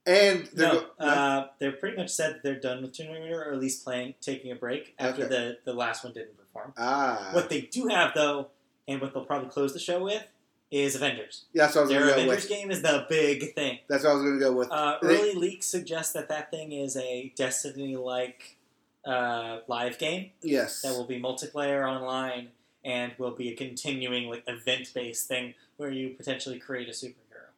and 0.06 0.47
they're 0.52 0.73
No, 0.74 0.81
go- 0.98 1.05
uh, 1.05 1.47
they've 1.59 1.78
pretty 1.78 1.97
much 1.97 2.11
said 2.11 2.35
that 2.35 2.43
they're 2.43 2.59
done 2.61 2.82
with 2.82 2.93
Tomb 2.93 3.12
Raider, 3.12 3.43
or 3.44 3.52
at 3.52 3.61
least 3.61 3.85
playing, 3.85 4.15
taking 4.20 4.51
a 4.51 4.56
break 4.56 4.94
after 4.98 5.24
Okay. 5.24 5.28
the, 5.35 5.59
the 5.65 5.73
last 5.73 6.02
one 6.05 6.12
didn't 6.12 6.36
perform. 6.36 6.73
ah, 6.77 7.31
What 7.32 7.48
they 7.48 7.62
do 7.62 7.86
have, 7.89 8.12
though, 8.15 8.48
and 8.89 9.01
what 9.01 9.15
they'll 9.15 9.24
probably 9.24 9.48
close 9.48 9.73
the 9.73 9.78
show 9.78 10.02
with, 10.02 10.24
is 10.70 10.97
Avengers. 10.97 11.44
yeah, 11.52 11.65
that's 11.66 11.77
what 11.77 11.82
I 11.82 11.85
was 11.85 11.90
Their 11.90 12.01
going 12.01 12.11
to 12.11 12.16
go 12.16 12.23
Avengers 12.32 12.47
game 12.48 12.70
is 12.73 12.82
the 12.82 13.06
big 13.09 13.55
thing. 13.55 13.78
That's 13.89 14.02
what 14.02 14.11
I 14.11 14.15
was 14.15 14.23
going 14.24 14.39
to 14.40 14.44
go 14.44 14.52
with. 14.52 14.70
Uh, 14.73 14.98
They- 15.01 15.09
early 15.20 15.35
leaks 15.35 15.66
suggest 15.66 16.15
that 16.15 16.28
that 16.31 16.51
thing 16.51 16.73
is 16.73 16.97
a 16.97 17.32
Destiny-like 17.36 18.56
uh, 19.05 19.59
live 19.69 19.98
game 19.98 20.31
yes, 20.43 20.81
that 20.82 20.93
will 20.93 21.05
be 21.05 21.20
multiplayer 21.20 21.86
online 21.89 22.48
and 22.85 23.12
will 23.19 23.31
be 23.36 23.51
a 23.51 23.55
continuing 23.55 24.28
like 24.31 24.43
event-based 24.47 25.28
thing 25.28 25.55
where 25.76 25.90
you 25.90 26.10
potentially 26.10 26.59
create 26.59 26.88
a 26.88 26.92
superhero. 26.92 27.48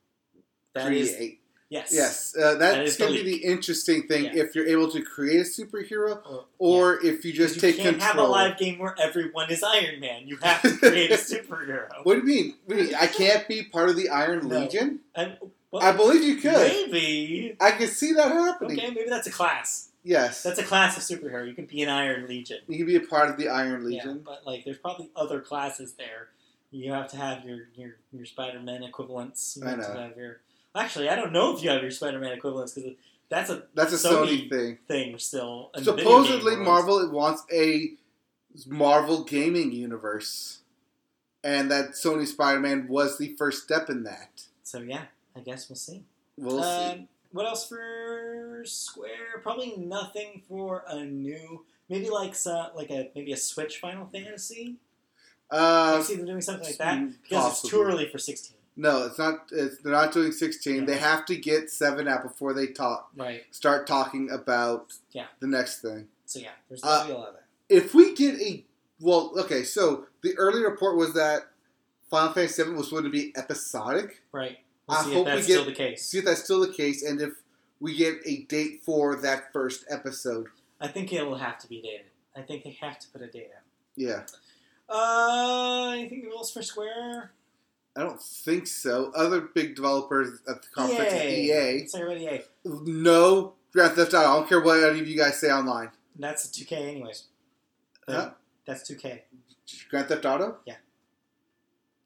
That 0.74 0.92
is 0.92 1.14
create. 1.16 1.40
yes, 1.70 1.90
yes, 1.92 2.36
uh, 2.36 2.52
That 2.52 2.58
that's 2.58 2.90
is 2.92 2.96
going 2.96 3.14
to 3.16 3.24
be 3.24 3.30
the 3.38 3.44
interesting 3.44 4.06
thing 4.06 4.24
Yeah. 4.26 4.42
if 4.42 4.54
you're 4.54 4.66
able 4.66 4.90
to 4.92 5.02
create 5.02 5.40
a 5.40 5.44
superhero, 5.44 6.20
Or, 6.26 6.44
or 6.58 7.04
if 7.04 7.24
you 7.24 7.32
just 7.32 7.56
you 7.56 7.60
take 7.62 7.76
can't 7.76 7.98
control. 7.98 8.12
have 8.12 8.18
a 8.18 8.30
live 8.30 8.58
game 8.58 8.78
where 8.78 8.94
everyone 9.00 9.50
is 9.50 9.62
Iron 9.62 10.00
Man. 10.00 10.26
You 10.28 10.36
have 10.42 10.62
to 10.62 10.76
create 10.76 11.10
a 11.10 11.14
superhero. 11.32 11.88
What 12.04 12.14
do 12.14 12.18
you 12.20 12.24
mean? 12.26 12.54
What 12.66 12.76
do 12.76 12.82
you 12.82 12.88
mean? 12.90 12.96
I 13.00 13.06
can't 13.06 13.48
be 13.48 13.62
part 13.64 13.88
of 13.88 13.96
the 13.96 14.10
Iron 14.10 14.48
No. 14.48 14.58
Legion? 14.60 15.00
And, 15.14 15.36
well, 15.70 15.82
I 15.82 15.92
believe 15.92 16.22
you 16.22 16.36
could. 16.36 16.52
Maybe. 16.92 17.56
I 17.60 17.72
can 17.72 17.88
see 17.88 18.12
that 18.12 18.30
happening. 18.30 18.78
Okay, 18.78 18.90
maybe 18.90 19.08
that's 19.10 19.26
a 19.26 19.32
class. 19.32 19.88
Yes, 20.04 20.44
That's 20.44 20.60
a 20.60 20.62
class 20.62 20.96
of 20.96 21.02
superhero. 21.02 21.44
You 21.48 21.52
can 21.52 21.64
be 21.64 21.82
an 21.82 21.88
Iron 21.88 22.28
Legion. 22.28 22.58
you 22.68 22.76
can 22.76 22.86
be 22.86 22.94
a 22.94 23.00
part 23.00 23.28
of 23.28 23.36
the 23.38 23.48
Iron 23.48 23.80
Yeah, 23.80 23.88
Legion. 24.04 24.22
but 24.24 24.46
like, 24.46 24.64
there's 24.64 24.78
probably 24.78 25.10
other 25.16 25.40
classes 25.40 25.94
there. 25.94 26.28
You 26.76 26.92
have 26.92 27.10
to 27.12 27.16
have 27.16 27.44
your 27.44 27.68
your, 27.74 27.96
your 28.12 28.26
Spider-Man 28.26 28.82
equivalents. 28.82 29.58
You 29.60 29.66
I 29.66 29.76
know. 29.76 29.82
to 29.82 29.98
have 29.98 30.16
your. 30.16 30.40
Actually, 30.74 31.08
I 31.08 31.16
don't 31.16 31.32
know 31.32 31.56
if 31.56 31.62
you 31.62 31.70
have 31.70 31.80
your 31.80 31.90
Spider-Man 31.90 32.32
equivalents 32.32 32.74
because 32.74 32.92
that's 33.30 33.48
a 33.48 33.62
That's 33.74 33.92
a 33.92 34.08
Sony 34.08 34.46
Sony 34.46 34.50
thing. 34.50 34.78
thing 34.86 35.18
still. 35.18 35.70
Supposedly. 35.82 36.56
Marvel 36.56 37.10
wants 37.10 37.44
a 37.52 37.92
Marvel 38.66 39.24
gaming 39.24 39.72
universe, 39.72 40.60
and 41.42 41.70
that 41.70 41.92
Sony 41.92 42.26
Spider-Man 42.26 42.88
was 42.88 43.16
the 43.16 43.34
first 43.36 43.62
step 43.62 43.88
in 43.88 44.04
that. 44.04 44.42
So 44.62 44.80
yeah, 44.80 45.04
I 45.34 45.40
guess 45.40 45.70
we'll 45.70 45.76
see. 45.76 46.02
We'll 46.36 46.62
see. 46.62 46.68
Um, 46.68 47.08
what 47.32 47.46
else 47.46 47.66
for 47.66 48.62
Square? 48.64 49.40
Probably 49.42 49.76
nothing 49.78 50.42
for 50.46 50.84
a 50.88 51.04
new. 51.04 51.64
Maybe 51.88 52.10
like 52.10 52.34
so, 52.34 52.66
like 52.74 52.90
a 52.90 53.10
maybe 53.14 53.32
a 53.32 53.36
Switch 53.36 53.78
Final 53.78 54.06
Fantasy. 54.06 54.76
Uh, 55.50 56.02
see 56.02 56.16
them 56.16 56.26
doing 56.26 56.40
something 56.40 56.64
like 56.66 56.76
that 56.78 57.22
because 57.22 57.60
it's 57.62 57.70
too 57.70 57.80
early 57.82 58.08
for 58.08 58.18
sixteen. 58.18 58.56
no, 58.76 59.06
it's 59.06 59.18
not. 59.18 59.46
It's, 59.52 59.78
they're 59.78 59.92
not 59.92 60.12
doing 60.12 60.32
sixteen. 60.32 60.80
Yeah. 60.80 60.84
They 60.86 60.96
have 60.98 61.24
to 61.26 61.36
get 61.36 61.70
seven 61.70 62.08
out 62.08 62.22
before 62.22 62.52
they 62.52 62.66
talk. 62.68 63.10
Right. 63.16 63.42
Start 63.52 63.86
talking 63.86 64.28
about 64.30 64.94
Yeah. 65.12 65.26
the 65.40 65.46
next 65.46 65.80
thing. 65.82 66.08
So 66.26 66.40
yeah, 66.40 66.50
there's 66.68 66.82
Uh, 66.82 66.98
gonna 66.98 67.08
be 67.08 67.14
a 67.14 67.18
lot 67.18 67.28
of 67.28 67.34
that. 67.34 67.44
If 67.68 67.94
we 67.94 68.14
get 68.14 68.40
a 68.40 68.64
well, 69.00 69.32
okay. 69.38 69.62
So 69.62 70.06
the 70.22 70.34
early 70.36 70.62
report 70.64 70.96
was 70.96 71.14
that 71.14 71.42
Final 72.10 72.32
Fantasy 72.32 72.62
VII 72.64 72.70
was 72.70 72.88
going 72.90 73.04
to 73.04 73.10
be 73.10 73.32
episodic. 73.36 74.22
Right. 74.32 74.58
We'll 74.88 74.98
I 74.98 75.04
see 75.04 75.12
hope 75.14 75.26
if 75.28 75.34
we 75.34 75.40
get- 75.40 75.44
still 75.44 75.64
the 75.64 75.72
case. 75.74 76.06
See 76.06 76.18
if 76.18 76.24
that's 76.24 76.42
still 76.44 76.60
the 76.60 76.72
case, 76.72 77.02
and 77.02 77.20
if 77.20 77.32
we 77.80 77.94
get 77.96 78.16
a 78.24 78.42
date 78.44 78.82
for 78.84 79.16
that 79.16 79.52
first 79.52 79.84
episode. 79.90 80.46
I 80.80 80.88
think 80.88 81.12
it'll 81.12 81.36
have 81.38 81.58
to 81.58 81.68
be 81.68 81.80
dated. 81.82 82.06
I 82.34 82.42
think 82.42 82.64
they 82.64 82.76
have 82.80 82.98
to 83.00 83.08
put 83.08 83.22
a 83.22 83.26
date 83.26 83.50
out. 83.56 83.62
Yeah. 83.96 84.22
Uh, 84.88 85.94
anything 85.96 86.30
else 86.34 86.52
for 86.52 86.62
Square? 86.62 87.32
I 87.96 88.00
don't 88.02 88.20
think 88.20 88.66
so. 88.66 89.10
Other 89.14 89.40
big 89.40 89.74
developers 89.74 90.40
at 90.48 90.62
the 90.62 90.68
conference 90.74 91.12
EA. 91.14 91.86
About 91.94 92.18
EA. 92.18 92.40
No 92.64 93.54
Grand 93.72 93.94
Theft 93.94 94.12
Auto. 94.14 94.18
I 94.18 94.36
don't 94.36 94.48
care 94.48 94.60
what 94.60 94.82
any 94.82 95.00
of 95.00 95.08
you 95.08 95.16
guys 95.16 95.40
say 95.40 95.50
online. 95.50 95.90
That's 96.18 96.46
2K, 96.48 96.72
anyways. 96.72 97.24
Huh? 98.08 98.30
That's 98.66 98.90
2K. 98.90 99.20
Grand 99.90 100.08
Theft 100.08 100.26
Auto? 100.26 100.58
Yeah. 100.66 100.76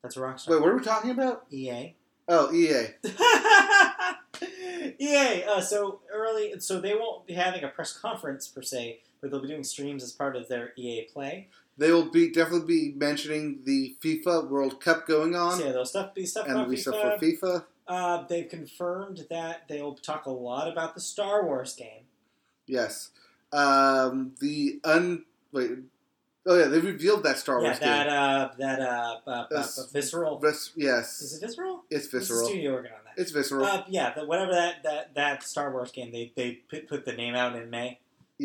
That's 0.03 0.17
a 0.17 0.21
Rockstar. 0.21 0.49
Wait, 0.51 0.61
what 0.61 0.71
are 0.71 0.77
we 0.77 0.85
talking 0.85 1.11
about? 1.11 1.45
EA. 1.51 1.95
Oh, 2.29 2.53
EA. 2.55 2.95
EA. 5.01 5.45
Uh, 5.45 5.61
so 5.61 6.01
early, 6.13 6.59
so 6.61 6.81
they 6.81 6.95
won't 6.95 7.27
be 7.27 7.35
having 7.35 7.65
a 7.65 7.69
press 7.69 7.93
conference 7.97 8.49
per 8.49 8.63
se, 8.63 9.01
but 9.21 9.31
they'll 9.31 9.43
be 9.43 9.49
doing 9.49 9.65
streams 9.65 10.03
as 10.03 10.13
part 10.13 10.37
of 10.37 10.49
their 10.49 10.73
EA 10.77 11.09
Play. 11.13 11.49
They 11.81 11.91
will 11.91 12.11
be 12.11 12.31
definitely 12.31 12.67
be 12.67 12.95
mentioning 12.95 13.61
the 13.65 13.97
FIFA 14.05 14.51
World 14.51 14.83
Cup 14.83 15.07
going 15.07 15.35
on, 15.35 15.59
So 15.59 15.65
yeah, 15.65 15.73
they'll 15.73 15.87
stuff 15.87 16.15
be 16.15 16.27
stuff 16.27 16.45
and 16.47 16.57
about 16.57 16.69
there'll 16.69 16.77
stuff 16.83 16.95
FIFA. 16.95 17.19
for 17.41 17.47
FIFA. 17.47 17.65
Uh, 17.89 18.25
they've 18.29 18.49
confirmed 18.49 19.27
that 19.31 19.63
they'll 19.67 19.95
talk 19.95 20.27
a 20.27 20.31
lot 20.31 20.69
about 20.71 20.95
the 20.95 21.01
Star 21.01 21.43
Wars 21.45 21.75
game. 21.75 22.05
Yes. 22.67 23.11
Um, 23.51 24.33
the 24.41 24.79
un 24.85 25.25
wait. 25.53 25.71
Oh 26.47 26.59
yeah, 26.59 26.67
they 26.67 26.81
revealed 26.81 27.23
that 27.25 27.39
Star 27.39 27.61
yeah, 27.61 27.69
Wars 27.69 27.79
that 27.81 28.05
game. 28.07 28.13
uh, 28.15 28.49
that 28.59 28.81
uh, 28.81 29.17
uh, 29.27 29.31
uh, 29.31 29.47
That's- 29.51 29.91
visceral. 29.91 30.39
Vis- 30.39 30.73
yes, 30.77 31.21
Is 31.23 31.35
it 31.35 31.47
visceral? 31.47 31.85
it's 31.91 32.05
What's 32.05 32.09
the 32.13 32.19
visceral. 32.19 32.47
studio 32.47 32.73
working 32.73 32.93
on 32.93 32.99
that? 33.07 33.21
It's 33.21 33.31
visceral. 33.31 33.65
Uh, 33.65 33.85
yeah, 33.89 34.13
the, 34.15 34.25
whatever 34.27 34.53
that, 34.53 34.83
that 34.85 35.15
that 35.15 35.43
Star 35.43 35.73
Wars 35.73 35.91
game 35.93 36.13
they 36.13 36.31
they 36.37 36.61
put, 36.71 36.89
put 36.89 37.05
the 37.07 37.13
name 37.15 37.35
out 37.35 37.57
in 37.57 37.71
May. 37.71 37.99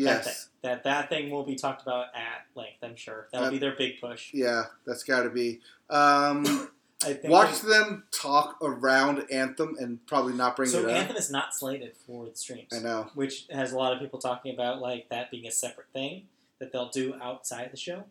That 0.04 0.24
thing. 0.24 0.32
yes. 0.32 0.48
That 0.62 0.84
that 0.84 1.08
thing 1.08 1.30
will 1.30 1.44
be 1.44 1.54
talked 1.56 1.82
about 1.82 2.06
at 2.14 2.46
length. 2.54 2.78
I'm 2.82 2.96
sure 2.96 3.28
that'll 3.32 3.48
Uh, 3.48 3.50
be 3.50 3.58
their 3.58 3.74
big 3.76 4.00
push. 4.00 4.32
Yeah, 4.34 4.64
that's 4.86 5.02
got 5.04 5.22
to 5.22 5.30
be. 5.30 5.60
Um, 5.90 6.44
I 7.04 7.12
think 7.12 7.28
Watch 7.32 7.60
they- 7.60 7.68
them 7.68 8.04
talk 8.10 8.56
around 8.62 9.24
Anthem 9.30 9.76
and 9.78 10.04
probably 10.06 10.32
not 10.32 10.56
bring 10.56 10.68
so 10.68 10.78
it 10.80 10.84
up. 10.86 10.90
So 10.90 10.96
Anthem 10.96 11.16
is 11.16 11.30
not 11.30 11.54
slated 11.54 11.94
for 12.06 12.26
the 12.26 12.34
streams, 12.36 12.72
I 12.72 12.78
know. 12.78 13.10
which 13.14 13.46
has 13.50 13.72
a 13.72 13.76
lot 13.76 13.92
of 13.92 14.00
people 14.00 14.18
talking 14.18 14.52
about 14.54 14.80
like 14.80 15.08
that 15.10 15.30
being 15.30 15.46
a 15.46 15.50
separate 15.50 15.88
thing 15.92 16.26
that 16.58 16.72
they'll 16.72 16.88
do 16.88 17.14
outside 17.22 17.70
the 17.70 17.76
show. 17.76 18.04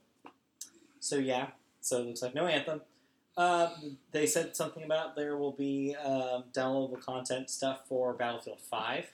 So 1.00 1.18
yeah, 1.18 1.48
so 1.82 2.02
it 2.02 2.06
looks 2.08 2.22
like 2.22 2.36
no 2.36 2.46
Anthem. 2.48 2.82
Um, 3.38 3.98
they 4.12 4.28
said 4.28 4.56
something 4.56 4.84
about 4.84 5.16
there 5.16 5.36
will 5.36 5.52
be 5.52 5.94
um, 5.96 6.46
downloadable 6.54 7.02
content 7.02 7.50
stuff 7.50 7.82
for 7.90 8.14
Battlefield 8.14 8.62
Five. 8.62 9.08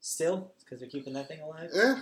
Still, 0.00 0.52
because 0.64 0.80
they're 0.80 0.88
keeping 0.88 1.12
that 1.14 1.28
thing 1.28 1.40
alive. 1.40 1.70
Eh, 1.74 1.94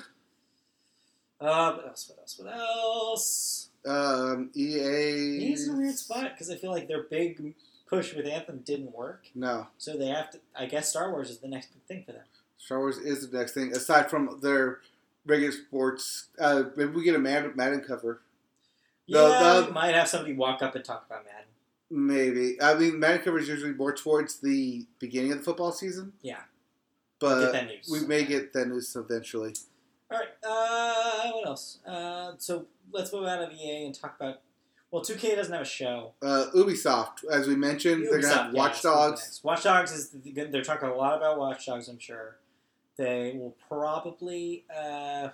Uh, 1.41 1.73
what 1.75 1.87
else? 1.89 2.09
What 2.09 2.19
else? 2.21 2.39
What 2.39 2.55
else? 2.55 3.69
um, 3.85 4.51
EA. 4.55 5.41
He's 5.41 5.67
in 5.67 5.75
a 5.75 5.79
weird 5.79 5.97
spot 5.99 6.31
because 6.33 6.51
I 6.51 6.55
feel 6.57 6.71
like 6.71 6.87
their 6.87 7.03
big 7.03 7.55
push 7.89 8.15
with 8.15 8.27
Anthem 8.27 8.59
didn't 8.65 8.93
work, 8.95 9.25
No. 9.35 9.67
so 9.77 9.97
they 9.97 10.07
have 10.07 10.31
to. 10.31 10.41
I 10.57 10.67
guess 10.67 10.89
Star 10.91 11.11
Wars 11.11 11.31
is 11.31 11.39
the 11.39 11.49
next 11.49 11.73
big 11.73 11.83
thing 11.85 12.05
for 12.05 12.13
them. 12.13 12.25
Star 12.59 12.79
Wars 12.79 12.99
is 12.99 13.29
the 13.29 13.37
next 13.37 13.53
thing. 13.55 13.73
Aside 13.75 14.09
from 14.09 14.39
their 14.41 14.81
regular 15.27 15.51
sports, 15.53 16.29
uh, 16.39 16.65
maybe 16.77 16.93
we 16.93 17.03
get 17.03 17.17
a 17.17 17.19
Madden, 17.19 17.53
Madden 17.57 17.81
cover. 17.81 18.23
Yeah, 19.07 19.23
The- 19.23 19.61
the- 19.63 19.67
we 19.67 19.73
might 19.73 19.95
have 19.97 20.09
somebody 20.09 20.35
walk 20.35 20.63
up 20.63 20.77
and 20.77 20.85
talk 20.85 21.05
about 21.07 21.25
Madden. 21.25 21.49
Maybe. 21.91 22.63
I 22.63 22.75
mean, 22.75 23.01
Madden 23.01 23.23
cover 23.23 23.39
is 23.41 23.49
usually 23.49 23.73
more 23.75 23.93
towards 23.93 24.39
the 24.39 24.87
beginning 25.01 25.33
of 25.33 25.39
the 25.39 25.45
football 25.45 25.73
season. 25.73 26.13
Yeah. 26.23 26.45
But 27.23 27.41
Get 27.41 27.53
that 27.53 27.67
news. 27.69 27.89
we 27.91 28.07
may 28.07 28.25
get 28.25 28.53
that 28.53 28.69
news 28.69 28.95
eventually. 28.97 29.55
All 30.11 30.19
right. 30.19 30.29
Uh, 30.43 31.31
what 31.33 31.47
else? 31.47 31.79
Uh, 31.87 32.33
so 32.39 32.67
let's 32.93 33.13
move 33.13 33.27
out 33.27 33.43
of 33.43 33.53
EA 33.53 33.87
and 33.87 33.95
talk 33.95 34.17
about. 34.21 34.41
Well, 34.91 35.03
2K 35.03 35.37
doesn't 35.37 35.53
have 35.53 35.63
a 35.63 35.65
show. 35.65 36.13
Uh, 36.21 36.47
Ubisoft, 36.55 37.25
as 37.33 37.47
we 37.49 37.57
mentioned, 37.57 38.03
they're 38.05 38.21
going 38.21 38.23
to 38.25 38.29
have 38.29 38.47
Ubisoft, 38.49 38.55
yeah, 38.55 38.59
Watch 38.59 38.83
gonna 38.83 39.11
Dogs. 39.11 39.41
Watch 39.43 39.63
Dogs 39.63 39.93
is 39.93 40.11
the, 40.11 40.33
they're 40.51 40.63
talking 40.63 40.91
a 40.91 40.95
lot 40.95 41.17
about 41.17 41.39
Watch 41.39 41.65
Dogs. 41.65 41.89
I'm 41.89 41.99
sure 41.99 42.37
they 42.99 43.33
will 43.39 43.57
probably. 43.69 44.65
Uh, 44.69 45.29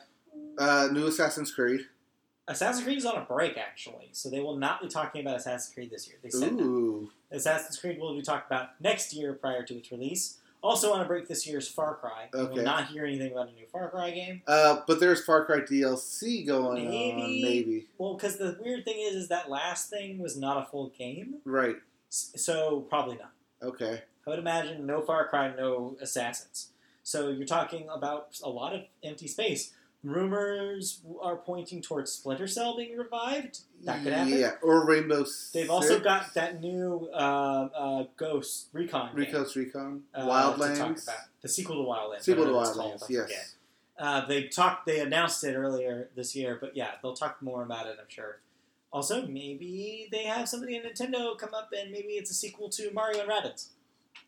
Uh, 0.59 0.89
new 0.93 1.07
Assassin's 1.07 1.51
Creed. 1.51 1.81
Assassin's 2.47 2.85
Creed 2.85 2.99
is 2.99 3.05
on 3.05 3.17
a 3.17 3.25
break 3.25 3.59
actually, 3.59 4.09
so 4.13 4.31
they 4.31 4.41
will 4.41 4.57
not 4.57 4.81
be 4.81 4.89
talking 4.89 5.21
about 5.21 5.37
Assassin's 5.37 5.75
Creed 5.75 5.91
this 5.91 6.07
year. 6.07 6.17
They 6.23 6.31
said 6.31 6.57
that. 6.57 7.09
Assassin's 7.33 7.79
Creed 7.79 7.99
will 8.01 8.15
be 8.15 8.23
talked 8.23 8.47
about 8.51 8.81
next 8.81 9.13
year 9.13 9.33
prior 9.35 9.63
to 9.65 9.75
its 9.77 9.91
release. 9.91 10.38
Also 10.63 10.93
on 10.93 11.01
a 11.01 11.05
break 11.05 11.29
this 11.29 11.47
year 11.47 11.59
is 11.59 11.69
Far 11.69 11.95
Cry. 11.97 12.29
Okay. 12.35 12.63
not 12.63 12.87
hear 12.89 13.05
anything 13.05 13.33
about 13.33 13.49
a 13.49 13.53
new 13.53 13.67
Far 13.67 13.91
Cry 13.91 14.11
game. 14.11 14.43
Uh, 14.47 14.81
but 14.87 14.99
there's 14.99 15.25
Far 15.25 15.45
Cry 15.45 15.61
DLC 15.61 16.47
going 16.47 16.87
on, 16.87 16.91
Maybe. 16.91 17.43
maybe. 17.43 17.87
Well, 17.97 18.15
because 18.15 18.39
the 18.39 18.57
weird 18.61 18.85
thing 18.85 18.97
is, 18.99 19.15
is 19.15 19.29
that 19.29 19.49
last 19.49 19.89
thing 19.89 20.19
was 20.19 20.37
not 20.37 20.57
a 20.67 20.71
full 20.71 20.89
game, 20.91 21.37
Right. 21.45 21.77
So 22.11 22.81
probably 22.89 23.17
not. 23.17 23.33
Okay. 23.63 24.03
I 24.27 24.31
would 24.31 24.39
imagine 24.39 24.85
no 24.87 25.01
Far 25.01 25.29
Cry, 25.29 25.55
no 25.55 25.97
Assassins. 26.01 26.71
So 27.03 27.29
you're 27.29 27.47
talking 27.47 27.89
about 27.95 28.39
a 28.43 28.51
lot 28.51 28.75
of 28.75 28.83
empty 29.03 29.29
space. 29.29 29.73
Rumors 30.05 31.01
are 31.21 31.37
pointing 31.37 31.83
towards 31.83 32.13
Splinter 32.13 32.47
Cell 32.47 32.77
being 32.77 32.97
revived. 32.97 33.61
That 33.85 34.03
could 34.05 34.13
happen. 34.13 34.39
Yeah, 34.39 34.53
or 34.63 34.87
Rainbow 34.87 35.25
Six. 35.25 35.51
They've 35.53 35.71
also 35.71 35.99
got 35.99 36.33
that 36.35 36.61
new 36.61 37.09
uh, 37.13 37.17
uh, 37.17 38.05
Ghost 38.17 38.69
Recon 38.73 39.11
Rico's 39.15 39.57
Recon, 39.57 40.03
uh, 40.15 40.27
Wildlands. 40.27 40.79
talk 40.79 41.03
about. 41.03 41.17
The 41.43 41.49
sequel 41.49 41.85
to 41.85 41.91
Wildlands. 41.91 42.23
Sequel 42.23 42.45
to 42.45 42.59
it's 42.61 42.71
called, 42.73 43.01
Wildlands, 43.01 43.11
yes. 43.11 43.55
Uh, 43.99 44.25
they 44.27 44.45
talked. 44.45 44.87
They 44.87 45.01
announced 45.01 45.43
it 45.43 45.55
earlier 45.57 46.09
this 46.15 46.35
year, 46.37 46.59
but 46.61 46.77
yeah, 46.77 46.93
they'll 47.03 47.15
talk 47.15 47.43
more 47.43 47.63
about 47.65 47.87
it. 47.87 47.97
I'm 48.01 48.07
sure. 48.09 48.39
Also, 48.93 49.27
maybe 49.27 50.09
they 50.13 50.25
have 50.25 50.49
somebody 50.49 50.77
in 50.77 50.83
Nintendo 50.85 51.37
come 51.37 51.53
up, 51.53 51.71
and 51.79 51.91
maybe 51.91 52.11
it's 52.15 52.31
a 52.31 52.35
sequel 52.35 52.69
to 52.71 52.91
Mario 52.93 53.21
and 53.21 53.29
Rabbids. 53.29 53.69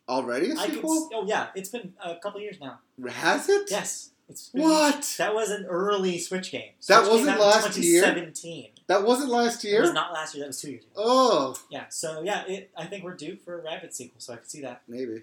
Already 0.09 0.51
a 0.51 0.57
sequel? 0.57 0.97
s- 1.05 1.09
Oh 1.15 1.25
yeah, 1.27 1.49
it's 1.55 1.69
been 1.69 1.95
a 2.05 2.17
couple 2.17 2.41
years 2.41 2.57
now. 2.61 2.81
Has 3.09 3.49
it? 3.49 3.69
Yes, 3.71 4.11
it's 4.31 4.49
been, 4.49 4.63
What? 4.63 5.15
That 5.19 5.35
was 5.35 5.51
an 5.51 5.67
early 5.67 6.19
Switch 6.19 6.51
game. 6.53 6.71
That 6.89 7.05
Switch 7.05 7.11
came 7.19 7.27
wasn't 7.27 7.41
last 7.41 7.77
year? 7.79 8.01
2017. 8.01 8.69
That 8.87 9.05
wasn't 9.05 9.31
last 9.31 9.65
It 9.65 9.79
was 9.79 9.85
year? 9.89 9.93
not 9.93 10.13
last 10.13 10.35
year. 10.35 10.45
That 10.45 10.49
was 10.49 10.61
two 10.61 10.71
years 10.71 10.85
ago. 10.85 10.93
Oh, 10.97 11.57
Yeah. 11.71 11.85
So 11.91 12.23
yeah, 12.23 12.45
it. 12.47 12.71
I 12.77 12.87
think 12.87 13.05
we're 13.05 13.15
due 13.15 13.37
for 13.37 13.59
a 13.59 13.63
Rabbit 13.63 13.95
sequel, 13.95 14.21
so 14.21 14.33
I 14.33 14.37
could 14.37 14.51
see 14.51 14.61
that. 14.63 14.83
maybe. 14.89 15.23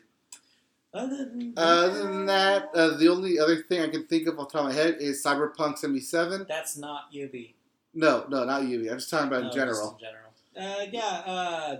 Other 0.94 1.18
than 1.18 1.54
Other 1.58 2.04
than 2.04 2.26
that, 2.28 2.70
uh, 2.74 2.96
the 2.98 3.10
only 3.10 3.38
other 3.40 3.58
thing 3.64 3.82
I 3.82 3.90
can 3.90 4.08
think 4.08 4.28
of 4.28 4.40
off 4.40 4.50
the 4.50 4.58
top 4.60 4.70
of 4.70 4.74
my 4.76 4.82
head 4.82 4.98
is 5.00 5.22
Cyberpunk 5.24 5.78
77. 5.78 6.46
that's 6.48 6.78
not 6.78 7.06
UB. 7.14 7.36
No, 7.94 8.26
no, 8.30 8.46
not 8.46 8.64
you. 8.64 8.90
I'm 8.90 8.98
just 8.98 9.10
talking 9.10 9.28
about 9.28 9.42
No, 9.44 9.48
in 9.50 9.54
general. 9.56 9.98
in 10.00 10.06
general. 10.06 10.78
Uh, 10.80 10.86
yeah. 10.92 11.32
Uh, 11.32 11.78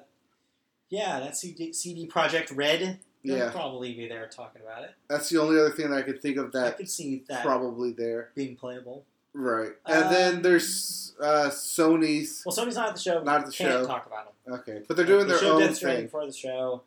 yeah. 0.90 1.20
That's 1.20 1.40
CD, 1.40 1.72
CD 1.74 2.08
Projekt 2.08 2.56
Red. 2.56 3.00
They'll 3.24 3.38
Yeah. 3.38 3.52
probably 3.52 3.94
be 3.94 4.08
there 4.08 4.28
talking 4.28 4.62
about 4.62 4.84
it. 4.84 4.92
That's 5.10 5.30
the 5.30 5.40
only 5.40 5.60
other 5.60 5.72
thing 5.72 5.90
that 5.90 5.98
I 5.98 6.02
could 6.04 6.22
think 6.22 6.38
of 6.38 6.52
that 6.54 6.66
I 6.66 6.72
could 6.72 6.90
see 6.90 7.24
that 7.28 7.44
probably 7.44 7.92
there. 7.92 8.32
being 8.36 8.56
playable. 8.56 9.06
Right. 9.34 9.74
And 9.86 10.04
Um, 10.06 10.14
then 10.14 10.42
there's 10.42 11.14
uh, 11.20 11.50
Sony's. 11.52 12.44
Well, 12.46 12.56
Sony's 12.56 12.76
not 12.76 12.90
at 12.90 12.96
the 12.96 13.02
show. 13.02 13.22
Not 13.24 13.42
at 13.42 13.46
the 13.48 13.52
Can't 13.52 13.72
show. 13.72 13.86
talk 13.86 14.06
about 14.06 14.34
them. 14.46 14.54
Okay, 14.60 14.84
but 14.88 14.96
they're 14.98 15.06
doing 15.06 15.28
they 15.28 15.36
their 15.36 15.52
own 15.52 15.74
thing. 15.74 16.04
before 16.04 16.26
the 16.26 16.32
show. 16.34 16.84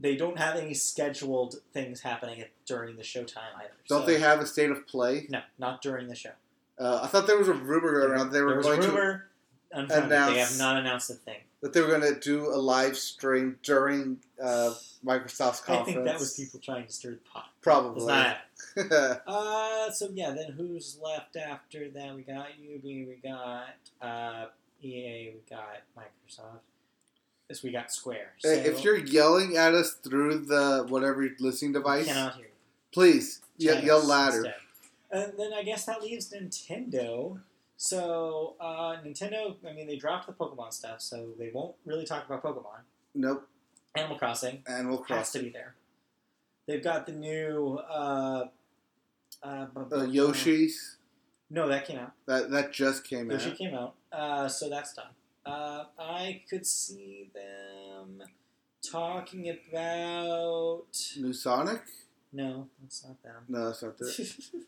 They 0.00 0.16
don't 0.16 0.38
have 0.38 0.56
any 0.56 0.74
scheduled 0.74 1.56
things 1.72 2.00
happening 2.00 2.40
at, 2.40 2.50
during 2.66 2.96
the 2.96 3.02
showtime 3.02 3.54
either. 3.56 3.70
Don't 3.88 4.00
so- 4.02 4.06
they 4.06 4.18
have 4.18 4.40
a 4.40 4.46
state 4.46 4.70
of 4.70 4.86
play? 4.88 5.26
No, 5.28 5.40
not 5.58 5.82
during 5.82 6.08
the 6.08 6.16
show. 6.16 6.32
Uh, 6.78 7.00
I 7.02 7.06
thought 7.06 7.28
there 7.28 7.38
was 7.38 7.46
a 7.48 7.54
rumor 7.54 7.92
going 8.00 8.10
around 8.10 8.30
they 8.30 8.38
there 8.38 8.46
was 8.56 8.66
going 8.66 8.80
a 8.80 8.82
to 8.82 8.88
rumor. 8.88 9.26
Unfounded. 9.70 10.10
They 10.10 10.38
have 10.40 10.58
not 10.58 10.76
announced 10.78 11.10
a 11.10 11.14
thing. 11.14 11.40
That 11.64 11.72
they 11.72 11.80
were 11.80 11.86
going 11.88 12.02
to 12.02 12.20
do 12.20 12.44
a 12.48 12.60
live 12.60 12.94
stream 12.94 13.58
during 13.62 14.18
uh, 14.38 14.74
Microsoft's 15.02 15.60
conference. 15.62 15.88
I 15.88 15.92
think 15.94 16.04
that 16.04 16.18
was 16.18 16.34
people 16.34 16.60
trying 16.60 16.86
to 16.86 16.92
stir 16.92 17.12
the 17.12 17.16
pot. 17.32 17.46
Probably. 17.62 18.12
Uh, 18.76 19.90
so 19.92 20.08
yeah, 20.12 20.32
then 20.32 20.50
who's 20.52 20.98
left 21.02 21.36
after 21.36 21.88
that? 21.90 22.14
We 22.14 22.22
got 22.22 22.46
UB, 22.48 22.82
we 22.82 23.16
got 23.22 23.76
uh, 24.02 24.46
EA, 24.82 25.30
we 25.32 25.40
got 25.48 25.82
Microsoft. 25.96 26.58
This 27.48 27.62
we 27.62 27.70
got 27.70 27.92
Square. 27.92 28.32
So 28.38 28.48
Hey, 28.50 28.62
if 28.68 28.82
you're 28.82 28.98
yelling 28.98 29.56
at 29.56 29.74
us 29.74 29.92
through 29.92 30.40
the 30.40 30.86
whatever 30.88 31.28
listening 31.38 31.72
device, 31.72 32.06
cannot 32.06 32.34
hear 32.34 32.46
you. 32.46 32.50
please 32.92 33.40
ye- 33.56 33.80
yell 33.82 34.04
louder. 34.04 34.38
instead. 34.38 34.54
And 35.12 35.32
then 35.38 35.52
I 35.54 35.62
guess 35.62 35.84
that 35.86 36.02
leaves 36.02 36.30
Nintendo. 36.32 37.40
So 37.76 38.54
uh, 38.60 38.96
Nintendo, 39.04 39.56
I 39.68 39.72
mean, 39.72 39.86
they 39.86 39.96
dropped 39.96 40.26
the 40.26 40.32
Pokemon 40.32 40.72
stuff, 40.72 41.00
so 41.00 41.30
they 41.38 41.50
won't 41.52 41.74
really 41.84 42.04
talk 42.04 42.26
about 42.26 42.42
Pokemon. 42.42 42.80
Nope. 43.14 43.48
Animal 43.96 44.18
Crossing 44.18 44.62
Animal 44.66 44.98
Crossing 44.98 45.16
has 45.16 45.30
to 45.32 45.38
be 45.40 45.48
there. 45.50 45.74
They've 46.66 46.82
got 46.82 47.06
the 47.06 47.12
new 47.12 47.78
uh, 47.88 48.46
uh, 49.42 49.66
Uh, 49.92 50.04
Yoshi's. 50.04 50.96
No, 51.50 51.68
that 51.68 51.86
came 51.86 51.98
out. 51.98 52.12
That 52.26 52.50
that 52.50 52.72
just 52.72 53.04
came 53.04 53.30
Yoshi 53.30 53.44
out. 53.44 53.50
Yoshi 53.50 53.64
came 53.64 53.74
out, 53.74 53.94
uh, 54.10 54.48
so 54.48 54.68
that's 54.68 54.94
done. 54.94 55.12
Uh, 55.46 55.84
I 55.98 56.42
could 56.48 56.66
see 56.66 57.30
them 57.34 58.22
talking 58.82 59.48
about. 59.50 60.86
New 61.18 61.32
Sonic? 61.32 61.82
No, 62.32 62.66
that's 62.82 63.04
not 63.04 63.22
them. 63.22 63.42
No, 63.48 63.66
that's 63.66 63.82
not 63.82 63.94
it. 64.00 64.64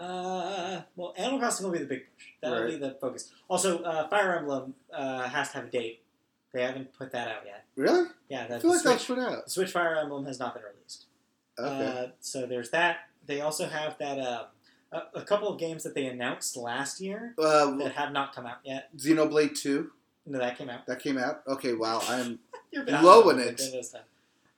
Uh, 0.00 0.82
well, 0.96 1.14
Animal 1.16 1.38
Crossing 1.38 1.66
will 1.66 1.72
be 1.72 1.78
the 1.80 1.86
big 1.86 2.00
push. 2.14 2.26
That'll 2.42 2.60
Right. 2.62 2.70
be 2.72 2.76
the 2.78 2.92
focus. 3.00 3.30
Also, 3.48 3.82
uh, 3.82 4.08
Fire 4.08 4.36
Emblem 4.38 4.74
uh, 4.92 5.28
has 5.28 5.50
to 5.50 5.56
have 5.58 5.66
a 5.66 5.70
date. 5.70 6.02
They 6.52 6.62
haven't 6.62 6.92
put 6.94 7.12
that 7.12 7.28
out 7.28 7.42
yet. 7.44 7.64
Really? 7.76 8.08
Yeah, 8.28 8.46
I 8.50 8.58
feel 8.58 8.70
like 8.70 8.80
Switch, 8.80 9.06
put 9.06 9.18
out. 9.18 9.50
Switch 9.50 9.70
Fire 9.70 9.96
Emblem 9.96 10.24
has 10.26 10.38
not 10.38 10.54
been 10.54 10.62
released. 10.62 11.04
Okay. 11.58 12.04
Uh, 12.04 12.06
so 12.20 12.46
there's 12.46 12.70
that. 12.70 12.98
They 13.26 13.40
also 13.42 13.66
have 13.66 13.98
that 13.98 14.18
uh, 14.18 14.44
a, 14.92 15.02
a 15.16 15.22
couple 15.22 15.48
of 15.48 15.58
games 15.60 15.82
that 15.84 15.94
they 15.94 16.06
announced 16.06 16.56
last 16.56 17.00
year 17.00 17.34
that 17.36 17.92
have 17.96 18.12
not 18.12 18.34
come 18.34 18.46
out 18.46 18.58
yet. 18.64 18.88
Xenoblade 18.96 19.58
2. 19.60 19.90
No, 20.26 20.38
that 20.38 20.56
came 20.56 20.70
out. 20.70 20.86
That 20.86 21.00
came 21.00 21.18
out. 21.18 21.42
Okay, 21.46 21.74
wow. 21.74 22.00
I'm 22.08 22.38
Low 22.72 23.28
it. 23.30 23.60
on. 23.94 24.00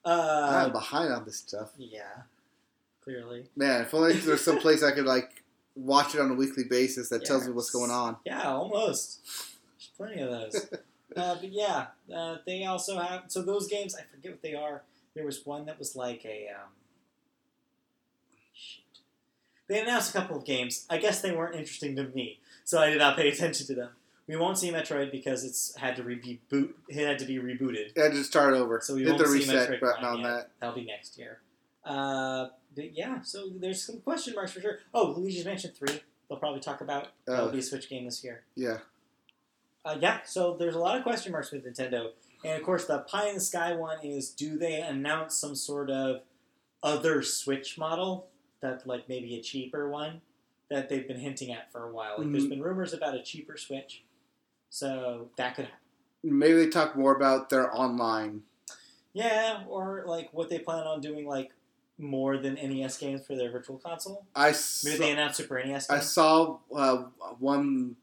Uh, 0.05 0.65
I'm 0.67 0.73
behind 0.73 1.13
on 1.13 1.25
this 1.25 1.37
stuff. 1.39 1.71
yeah, 1.77 2.03
clearly. 3.03 3.45
Man, 3.57 3.83
if 3.83 3.95
only 3.95 4.13
there's 4.15 4.45
some 4.45 4.59
place 4.59 4.83
I 4.83 4.93
could 4.93 5.07
like 5.07 5.43
watch 5.75 6.15
it 6.15 6.21
on 6.21 6.31
a 6.31 6.35
weekly 6.35 6.65
basis 6.65 7.09
that 7.09 7.25
tells 7.25 7.47
me 7.47 7.53
what's 7.53 7.71
going 7.71 7.91
on. 7.91 8.17
Yeah, 8.25 8.49
almost. 8.49 9.21
There's 9.79 9.91
plenty 9.97 10.21
of 10.21 10.31
those. 10.31 10.67
uh, 11.17 11.35
but 11.37 11.53
yeah, 11.53 11.87
uh, 12.15 12.37
they 12.47 12.65
also 12.65 12.99
have. 12.99 13.25
So 13.29 13.43
those 13.43 13.69
games, 13.69 13.95
I 13.95 14.03
forget 14.03 14.33
what 14.33 14.43
they 14.43 14.55
are. 14.55 14.83
There 15.15 15.25
was 15.25 15.45
one 15.45 15.67
that 15.67 15.79
was 15.79 15.97
like 15.97 16.25
a. 16.25 16.49
Um, 16.49 16.71
shit. 18.55 18.85
They 19.69 19.81
announced 19.81 20.15
a 20.15 20.19
couple 20.19 20.37
of 20.37 20.45
games. 20.45 20.87
I 20.91 20.99
guess 20.99 21.21
they 21.21 21.33
weren't 21.33 21.57
interesting 21.57 21.97
to 21.97 22.05
me, 22.05 22.41
so 22.65 22.81
I 22.81 22.91
did 22.91 22.99
not 22.99 23.17
pay 23.17 23.29
attention 23.33 23.67
to 23.69 23.75
them. 23.75 23.91
We 24.27 24.37
won't 24.37 24.59
see 24.59 24.71
Metroid 24.71 25.11
because 25.11 25.43
it's 25.43 25.75
had 25.75 25.97
to 25.97 26.05
re- 26.05 26.21
reboot. 26.21 26.71
It 26.89 27.05
had 27.05 27.19
to 27.19 27.25
be 27.25 27.39
rebooted. 27.39 27.93
Yeah, 27.97 28.11
to 28.11 28.23
start 28.23 28.55
over. 28.55 28.81
So 28.81 28.95
we 28.95 29.01
Hit 29.01 29.09
won't 29.09 29.23
the 29.23 29.29
see 29.29 29.39
reset 29.41 29.69
Metroid 29.69 29.81
button 29.81 30.05
on 30.05 30.21
yet. 30.21 30.29
that. 30.29 30.51
That'll 30.61 30.77
be 30.77 30.85
next 30.85 31.19
year. 31.19 31.41
Uh, 31.85 32.49
but 32.75 32.95
yeah, 32.97 33.21
so 33.23 33.49
there's 33.59 33.83
some 33.83 34.01
question 34.01 34.35
marks 34.35 34.53
for 34.53 34.61
sure. 34.61 34.79
Oh, 34.95 35.15
Luigi's 35.17 35.45
Mansion 35.45 35.73
3, 35.77 36.01
they'll 36.29 36.39
probably 36.39 36.61
talk 36.61 36.81
about. 36.81 37.09
That'll 37.27 37.49
Oh. 37.49 37.53
be 37.53 37.59
a 37.59 37.63
Switch 37.63 37.89
game 37.89 38.05
this 38.05 38.23
year. 38.23 38.45
Yeah. 38.55 38.79
Uh, 39.85 39.97
yeah, 40.01 40.21
so 40.25 40.57
there's 40.57 40.75
a 40.75 40.79
lot 40.79 40.97
of 40.97 41.03
question 41.03 41.33
marks 41.33 41.51
with 41.51 41.65
Nintendo. 41.65 42.13
And 42.45 42.59
of 42.59 42.63
course, 42.65 42.87
the 42.87 42.99
pie 43.01 43.29
in 43.29 43.35
the 43.37 43.41
sky 43.41 43.75
one 43.75 44.05
is: 44.05 44.31
do 44.31 44.57
they 44.59 44.81
announce 44.81 45.37
some 45.37 45.55
sort 45.55 45.91
of 45.91 46.23
other 46.83 47.23
Switch 47.23 47.77
model 47.79 48.29
that, 48.61 48.87
like, 48.87 49.09
maybe 49.09 49.35
a 49.39 49.43
cheaper 49.43 49.89
one 49.89 50.21
that 50.71 50.89
they've 50.89 51.07
been 51.09 51.19
hinting 51.19 51.51
at 51.53 51.71
for 51.73 51.85
a 51.89 51.93
while? 51.93 52.17
Like, 52.19 52.31
there's 52.31 52.45
Mhm. 52.47 52.51
been 52.51 52.63
rumors 52.63 52.93
about 52.93 53.15
a 53.15 53.23
cheaper 53.23 53.57
Switch, 53.57 54.05
so 54.69 55.31
that 55.37 55.55
could 55.55 55.67
happen. 55.67 55.79
Maybe 56.23 56.55
they 56.55 56.69
talk 56.69 56.95
more 56.97 57.15
about 57.15 57.49
their 57.51 57.75
online. 57.75 58.43
Yeah, 59.13 59.65
or 59.67 60.05
like 60.07 60.33
what 60.33 60.49
they 60.51 60.59
plan 60.59 60.87
on 60.87 61.01
doing, 61.01 61.27
like 61.27 61.53
more 62.01 62.39
than 62.39 62.55
NES 62.55 62.99
games 62.99 63.27
for 63.27 63.37
their 63.37 63.51
Virtual 63.51 63.79
Console. 63.79 64.25
I 64.35 64.47
Maybe 64.47 64.55
saw, 64.55 64.99
they 64.99 65.11
announce 65.13 65.37
Super 65.37 65.63
NES. 65.63 65.91
I 65.91 66.01
saw 66.01 66.59
uh, 66.75 67.05
one 67.39 67.97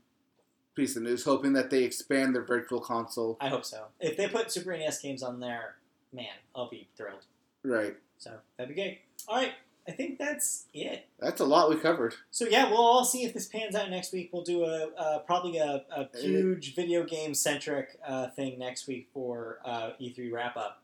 piece 0.76 0.96
of 0.96 1.04
news 1.04 1.26
hoping 1.26 1.54
that 1.54 1.70
they 1.70 1.84
expand 1.84 2.36
their 2.36 2.44
virtual 2.44 2.80
console. 2.80 3.36
I 3.42 3.50
hope 3.50 3.66
so. 3.66 3.86
If 4.00 4.16
they 4.16 4.28
put 4.28 4.52
Super 4.52 4.78
NES 4.78 5.02
games 5.02 5.24
on 5.24 5.40
there, 5.40 5.76
man, 6.14 6.28
I'll 6.56 6.70
be 6.70 6.88
thrilled. 6.96 7.26
Right. 7.64 7.98
So 8.20 8.32
that'd 8.56 8.74
be 8.74 8.80
great. 8.80 9.02
All 9.28 9.36
right, 9.36 9.54
I 9.88 9.92
think 9.92 10.20
that's 10.20 10.66
it. 10.74 11.08
That's 11.20 11.42
a 11.42 11.46
lot 11.46 11.70
we 11.70 11.78
covered. 11.78 12.16
So 12.32 12.46
yeah, 12.46 12.70
we'll 12.70 12.78
all 12.80 13.04
see 13.04 13.24
if 13.24 13.34
this 13.34 13.48
pans 13.48 13.76
out 13.76 13.90
next 13.90 14.14
week. 14.14 14.30
We'll 14.32 14.44
do 14.44 14.64
a 14.64 14.90
uh, 14.98 15.20
probably 15.20 15.58
a, 15.58 15.84
a 15.92 16.08
huge 16.18 16.76
video 16.76 17.04
game 17.04 17.34
centric 17.34 17.98
uh, 18.06 18.30
thing 18.30 18.60
next 18.60 18.88
week 18.88 19.10
for 19.14 19.60
uh, 19.66 19.92
E3 20.00 20.32
wrap 20.32 20.56
up. 20.56 20.82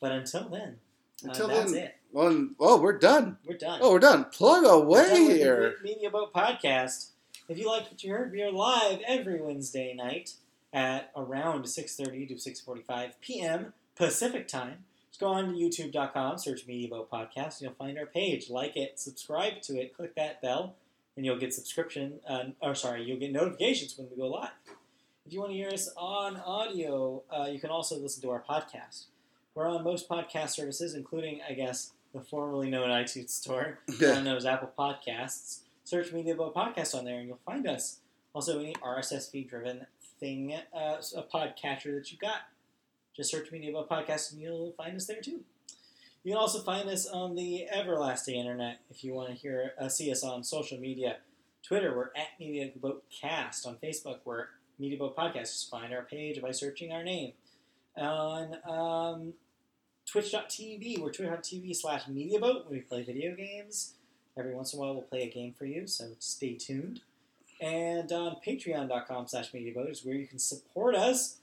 But 0.00 0.12
until 0.12 0.48
then, 0.48 0.76
uh, 1.24 1.28
Until 1.28 1.48
that's 1.48 1.72
then, 1.72 1.84
it. 1.84 1.96
Well, 2.12 2.48
oh, 2.60 2.80
we're 2.80 2.98
done. 2.98 3.38
We're 3.46 3.56
done. 3.56 3.80
Oh, 3.82 3.92
we're 3.92 3.98
done. 3.98 4.26
Plug 4.26 4.64
We're 4.64 4.70
away 4.70 5.26
with 5.26 5.36
here. 5.36 5.76
Media 5.82 6.10
Boat 6.10 6.32
Podcast. 6.32 7.10
If 7.48 7.58
you 7.58 7.66
liked 7.66 7.90
what 7.90 8.04
you 8.04 8.12
heard, 8.12 8.32
we 8.32 8.42
are 8.42 8.52
live 8.52 9.00
every 9.06 9.40
Wednesday 9.40 9.94
night 9.94 10.34
at 10.72 11.10
around 11.16 11.64
6.30 11.64 12.28
to 12.28 12.34
6.45 12.34 13.12
p.m. 13.22 13.72
Pacific 13.96 14.46
Time. 14.46 14.84
Just 15.10 15.20
go 15.20 15.28
on 15.28 15.46
to 15.46 15.52
youtube.com, 15.52 16.38
search 16.38 16.66
Media 16.66 16.88
Boat 16.88 17.10
Podcast, 17.10 17.58
and 17.58 17.62
you'll 17.62 17.74
find 17.74 17.98
our 17.98 18.06
page. 18.06 18.50
Like 18.50 18.76
it, 18.76 18.98
subscribe 18.98 19.62
to 19.62 19.80
it, 19.80 19.96
click 19.96 20.14
that 20.16 20.42
bell, 20.42 20.76
and 21.16 21.24
you'll 21.24 21.38
get 21.38 21.54
subscription, 21.54 22.20
uh, 22.28 22.44
or 22.60 22.74
sorry, 22.74 23.04
you'll 23.04 23.18
get 23.18 23.32
notifications 23.32 23.96
when 23.96 24.08
we 24.10 24.16
go 24.16 24.28
live. 24.28 24.50
If 25.26 25.32
you 25.32 25.40
want 25.40 25.52
to 25.52 25.56
hear 25.56 25.70
us 25.70 25.90
on 25.96 26.36
audio, 26.36 27.22
uh, 27.30 27.46
you 27.50 27.58
can 27.58 27.70
also 27.70 27.98
listen 27.98 28.22
to 28.22 28.30
our 28.30 28.42
podcast. 28.42 29.04
We're 29.54 29.68
on 29.68 29.84
most 29.84 30.08
podcast 30.08 30.50
services, 30.50 30.94
including, 30.94 31.40
I 31.48 31.52
guess, 31.52 31.92
the 32.12 32.20
formerly 32.20 32.70
known 32.70 32.88
iTunes 32.90 33.30
Store 33.30 33.78
on 34.04 34.24
those 34.24 34.44
Apple 34.44 34.70
Podcasts. 34.78 35.60
Search 35.84 36.12
Media 36.12 36.34
Boat 36.34 36.54
Podcast 36.54 36.94
on 36.96 37.04
there, 37.04 37.18
and 37.18 37.26
you'll 37.28 37.40
find 37.44 37.66
us. 37.66 37.98
Also, 38.34 38.58
any 38.60 38.74
RSS 38.74 39.30
feed 39.30 39.48
driven 39.50 39.86
thing, 40.20 40.54
uh, 40.74 40.96
a 41.16 41.22
podcatcher 41.22 41.94
that 41.96 42.10
you 42.12 42.18
got. 42.18 42.42
Just 43.14 43.30
search 43.30 43.50
Media 43.50 43.72
Boat 43.72 43.90
Podcast, 43.90 44.32
and 44.32 44.40
you'll 44.40 44.72
find 44.72 44.96
us 44.96 45.06
there 45.06 45.20
too. 45.20 45.40
You 46.24 46.32
can 46.32 46.38
also 46.38 46.60
find 46.60 46.88
us 46.88 47.06
on 47.06 47.34
the 47.34 47.68
everlasting 47.68 48.36
internet 48.38 48.80
if 48.90 49.02
you 49.02 49.12
want 49.12 49.30
to 49.30 49.34
hear 49.34 49.72
uh, 49.78 49.88
see 49.88 50.10
us 50.12 50.22
on 50.22 50.44
social 50.44 50.78
media. 50.78 51.16
Twitter, 51.62 51.96
we're 51.96 52.10
at 52.16 52.38
Media 52.38 52.70
Boat 52.76 53.04
Cast. 53.10 53.66
On 53.66 53.76
Facebook, 53.82 54.18
we're 54.24 54.46
Media 54.78 54.98
Boat 54.98 55.16
Podcast. 55.16 55.52
Just 55.52 55.70
find 55.70 55.92
our 55.92 56.02
page 56.02 56.40
by 56.40 56.52
searching 56.52 56.92
our 56.92 57.02
name. 57.02 57.32
On 57.96 58.56
um, 58.64 59.34
Twitch.tv, 60.06 60.98
we're 60.98 61.10
twitch.tv 61.10 61.74
slash 61.74 62.04
MediaBoat. 62.04 62.40
Where 62.40 62.70
we 62.70 62.80
play 62.80 63.02
video 63.02 63.34
games. 63.34 63.94
Every 64.36 64.54
once 64.54 64.72
in 64.72 64.78
a 64.78 64.82
while, 64.82 64.94
we'll 64.94 65.02
play 65.02 65.22
a 65.22 65.30
game 65.30 65.54
for 65.56 65.66
you, 65.66 65.86
so 65.86 66.08
stay 66.18 66.54
tuned. 66.54 67.00
And 67.60 68.10
on 68.12 68.36
patreon.com 68.46 69.28
slash 69.28 69.52
MediaBoat 69.52 69.90
is 69.90 70.04
where 70.04 70.14
you 70.14 70.26
can 70.26 70.38
support 70.38 70.94
us. 70.94 71.36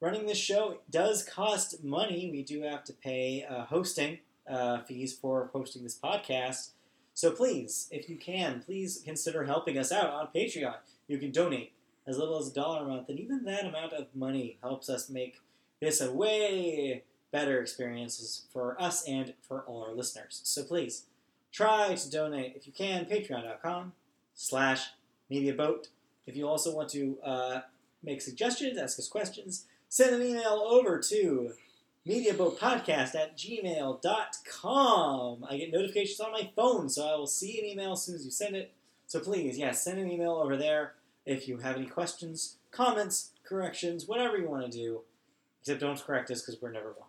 Running 0.00 0.26
this 0.26 0.38
show 0.38 0.78
does 0.90 1.24
cost 1.24 1.82
money. 1.82 2.28
We 2.30 2.42
do 2.42 2.62
have 2.62 2.84
to 2.84 2.92
pay 2.92 3.46
uh, 3.48 3.64
hosting 3.64 4.18
uh, 4.48 4.82
fees 4.82 5.14
for 5.14 5.50
hosting 5.52 5.82
this 5.82 5.98
podcast. 5.98 6.70
So 7.14 7.30
please, 7.30 7.88
if 7.90 8.08
you 8.08 8.16
can, 8.16 8.60
please 8.60 9.00
consider 9.04 9.44
helping 9.44 9.78
us 9.78 9.90
out 9.92 10.10
on 10.10 10.28
Patreon. 10.34 10.74
You 11.08 11.18
can 11.18 11.30
donate 11.30 11.72
as 12.06 12.18
little 12.18 12.38
as 12.38 12.48
a 12.48 12.54
dollar 12.54 12.84
a 12.84 12.88
month, 12.88 13.08
and 13.08 13.18
even 13.18 13.44
that 13.44 13.64
amount 13.64 13.92
of 13.92 14.08
money 14.14 14.58
helps 14.60 14.90
us 14.90 15.08
make 15.08 15.40
this 15.80 16.00
a 16.00 16.12
way 16.12 17.04
better 17.34 17.60
experiences 17.60 18.44
for 18.52 18.80
us 18.80 19.02
and 19.08 19.34
for 19.42 19.62
all 19.62 19.82
our 19.82 19.92
listeners. 19.92 20.40
So 20.44 20.62
please, 20.62 21.06
try 21.50 21.92
to 21.92 22.10
donate 22.10 22.54
if 22.54 22.64
you 22.64 22.72
can. 22.72 23.06
Patreon.com 23.06 23.92
slash 24.34 24.90
MediaBoat. 25.28 25.88
If 26.28 26.36
you 26.36 26.46
also 26.46 26.72
want 26.72 26.90
to 26.90 27.18
uh, 27.24 27.62
make 28.04 28.22
suggestions, 28.22 28.78
ask 28.78 29.00
us 29.00 29.08
questions, 29.08 29.64
send 29.88 30.14
an 30.14 30.22
email 30.22 30.64
over 30.64 31.00
to 31.08 31.54
MediaBoatPodcast 32.06 33.16
at 33.16 33.36
gmail.com. 33.36 34.04
I 35.50 35.56
get 35.56 35.72
notifications 35.72 36.20
on 36.20 36.30
my 36.30 36.52
phone, 36.54 36.88
so 36.88 37.04
I 37.04 37.16
will 37.16 37.26
see 37.26 37.58
an 37.58 37.64
email 37.64 37.94
as 37.94 38.02
soon 38.02 38.14
as 38.14 38.24
you 38.24 38.30
send 38.30 38.54
it. 38.54 38.70
So 39.08 39.18
please, 39.18 39.58
yes, 39.58 39.82
send 39.82 39.98
an 39.98 40.08
email 40.08 40.34
over 40.34 40.56
there 40.56 40.92
if 41.26 41.48
you 41.48 41.56
have 41.58 41.74
any 41.76 41.86
questions, 41.86 42.58
comments, 42.70 43.32
corrections, 43.42 44.06
whatever 44.06 44.36
you 44.36 44.48
want 44.48 44.70
to 44.70 44.78
do. 44.78 45.00
Except 45.62 45.80
don't 45.80 46.00
correct 46.00 46.30
us 46.30 46.42
because 46.42 46.62
we're 46.62 46.70
never 46.70 46.90
wrong. 46.90 47.08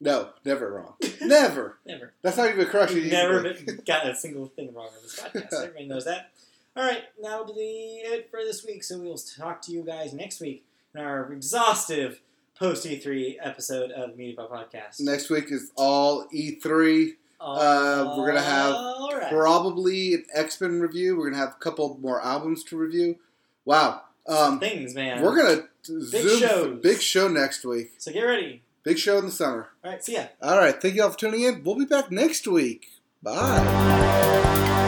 No, 0.00 0.30
never 0.44 0.72
wrong. 0.72 0.94
never. 1.22 1.76
Never. 1.84 2.12
That's 2.22 2.36
not 2.36 2.48
even 2.48 2.60
a 2.60 2.66
crush. 2.66 2.92
We've 2.92 3.10
never 3.10 3.42
been, 3.42 3.82
got 3.86 4.06
a 4.06 4.14
single 4.14 4.46
thing 4.46 4.72
wrong 4.72 4.86
on 4.86 5.02
this 5.02 5.18
podcast. 5.18 5.52
Everybody 5.62 5.86
knows 5.86 6.04
that. 6.04 6.30
All 6.76 6.84
right, 6.84 7.02
that'll 7.20 7.52
be 7.52 8.02
it 8.04 8.30
for 8.30 8.40
this 8.44 8.64
week. 8.64 8.84
So 8.84 8.98
we 8.98 9.06
will 9.08 9.18
talk 9.18 9.60
to 9.62 9.72
you 9.72 9.82
guys 9.82 10.12
next 10.12 10.40
week 10.40 10.64
in 10.94 11.00
our 11.00 11.32
exhaustive 11.32 12.20
post 12.56 12.86
E3 12.86 13.36
episode 13.42 13.90
of 13.90 14.12
the 14.12 14.16
Media 14.16 14.36
Podcast. 14.36 15.00
Next 15.00 15.28
week 15.30 15.50
is 15.50 15.72
all 15.76 16.28
E3. 16.28 17.14
Uh, 17.40 18.14
we're 18.16 18.26
gonna 18.26 18.40
have 18.40 18.74
right. 19.12 19.30
Probably 19.30 20.14
an 20.14 20.24
X 20.34 20.60
Men 20.60 20.80
review. 20.80 21.16
We're 21.16 21.30
gonna 21.30 21.42
have 21.42 21.54
a 21.56 21.62
couple 21.62 21.98
more 22.00 22.20
albums 22.22 22.64
to 22.64 22.76
review. 22.76 23.16
Wow. 23.64 24.02
Um, 24.26 24.60
things, 24.60 24.94
man. 24.94 25.22
we're 25.22 25.36
gonna 25.36 25.68
zoom 25.84 26.38
shows. 26.40 26.80
big 26.82 27.00
show 27.00 27.28
next 27.28 27.64
week. 27.64 27.92
So 27.98 28.12
get 28.12 28.22
ready. 28.22 28.62
Big 28.82 28.98
show 28.98 29.18
in 29.18 29.26
the 29.26 29.30
summer. 29.30 29.68
All 29.84 29.90
right, 29.90 30.04
see 30.04 30.14
ya. 30.14 30.24
All 30.42 30.58
right. 30.58 30.80
Thank 30.80 30.94
you 30.94 31.02
all 31.02 31.10
for 31.10 31.18
tuning 31.18 31.42
in. 31.42 31.62
We'll 31.62 31.76
be 31.76 31.84
back 31.84 32.10
next 32.10 32.46
week. 32.46 32.88
Bye. 33.22 34.86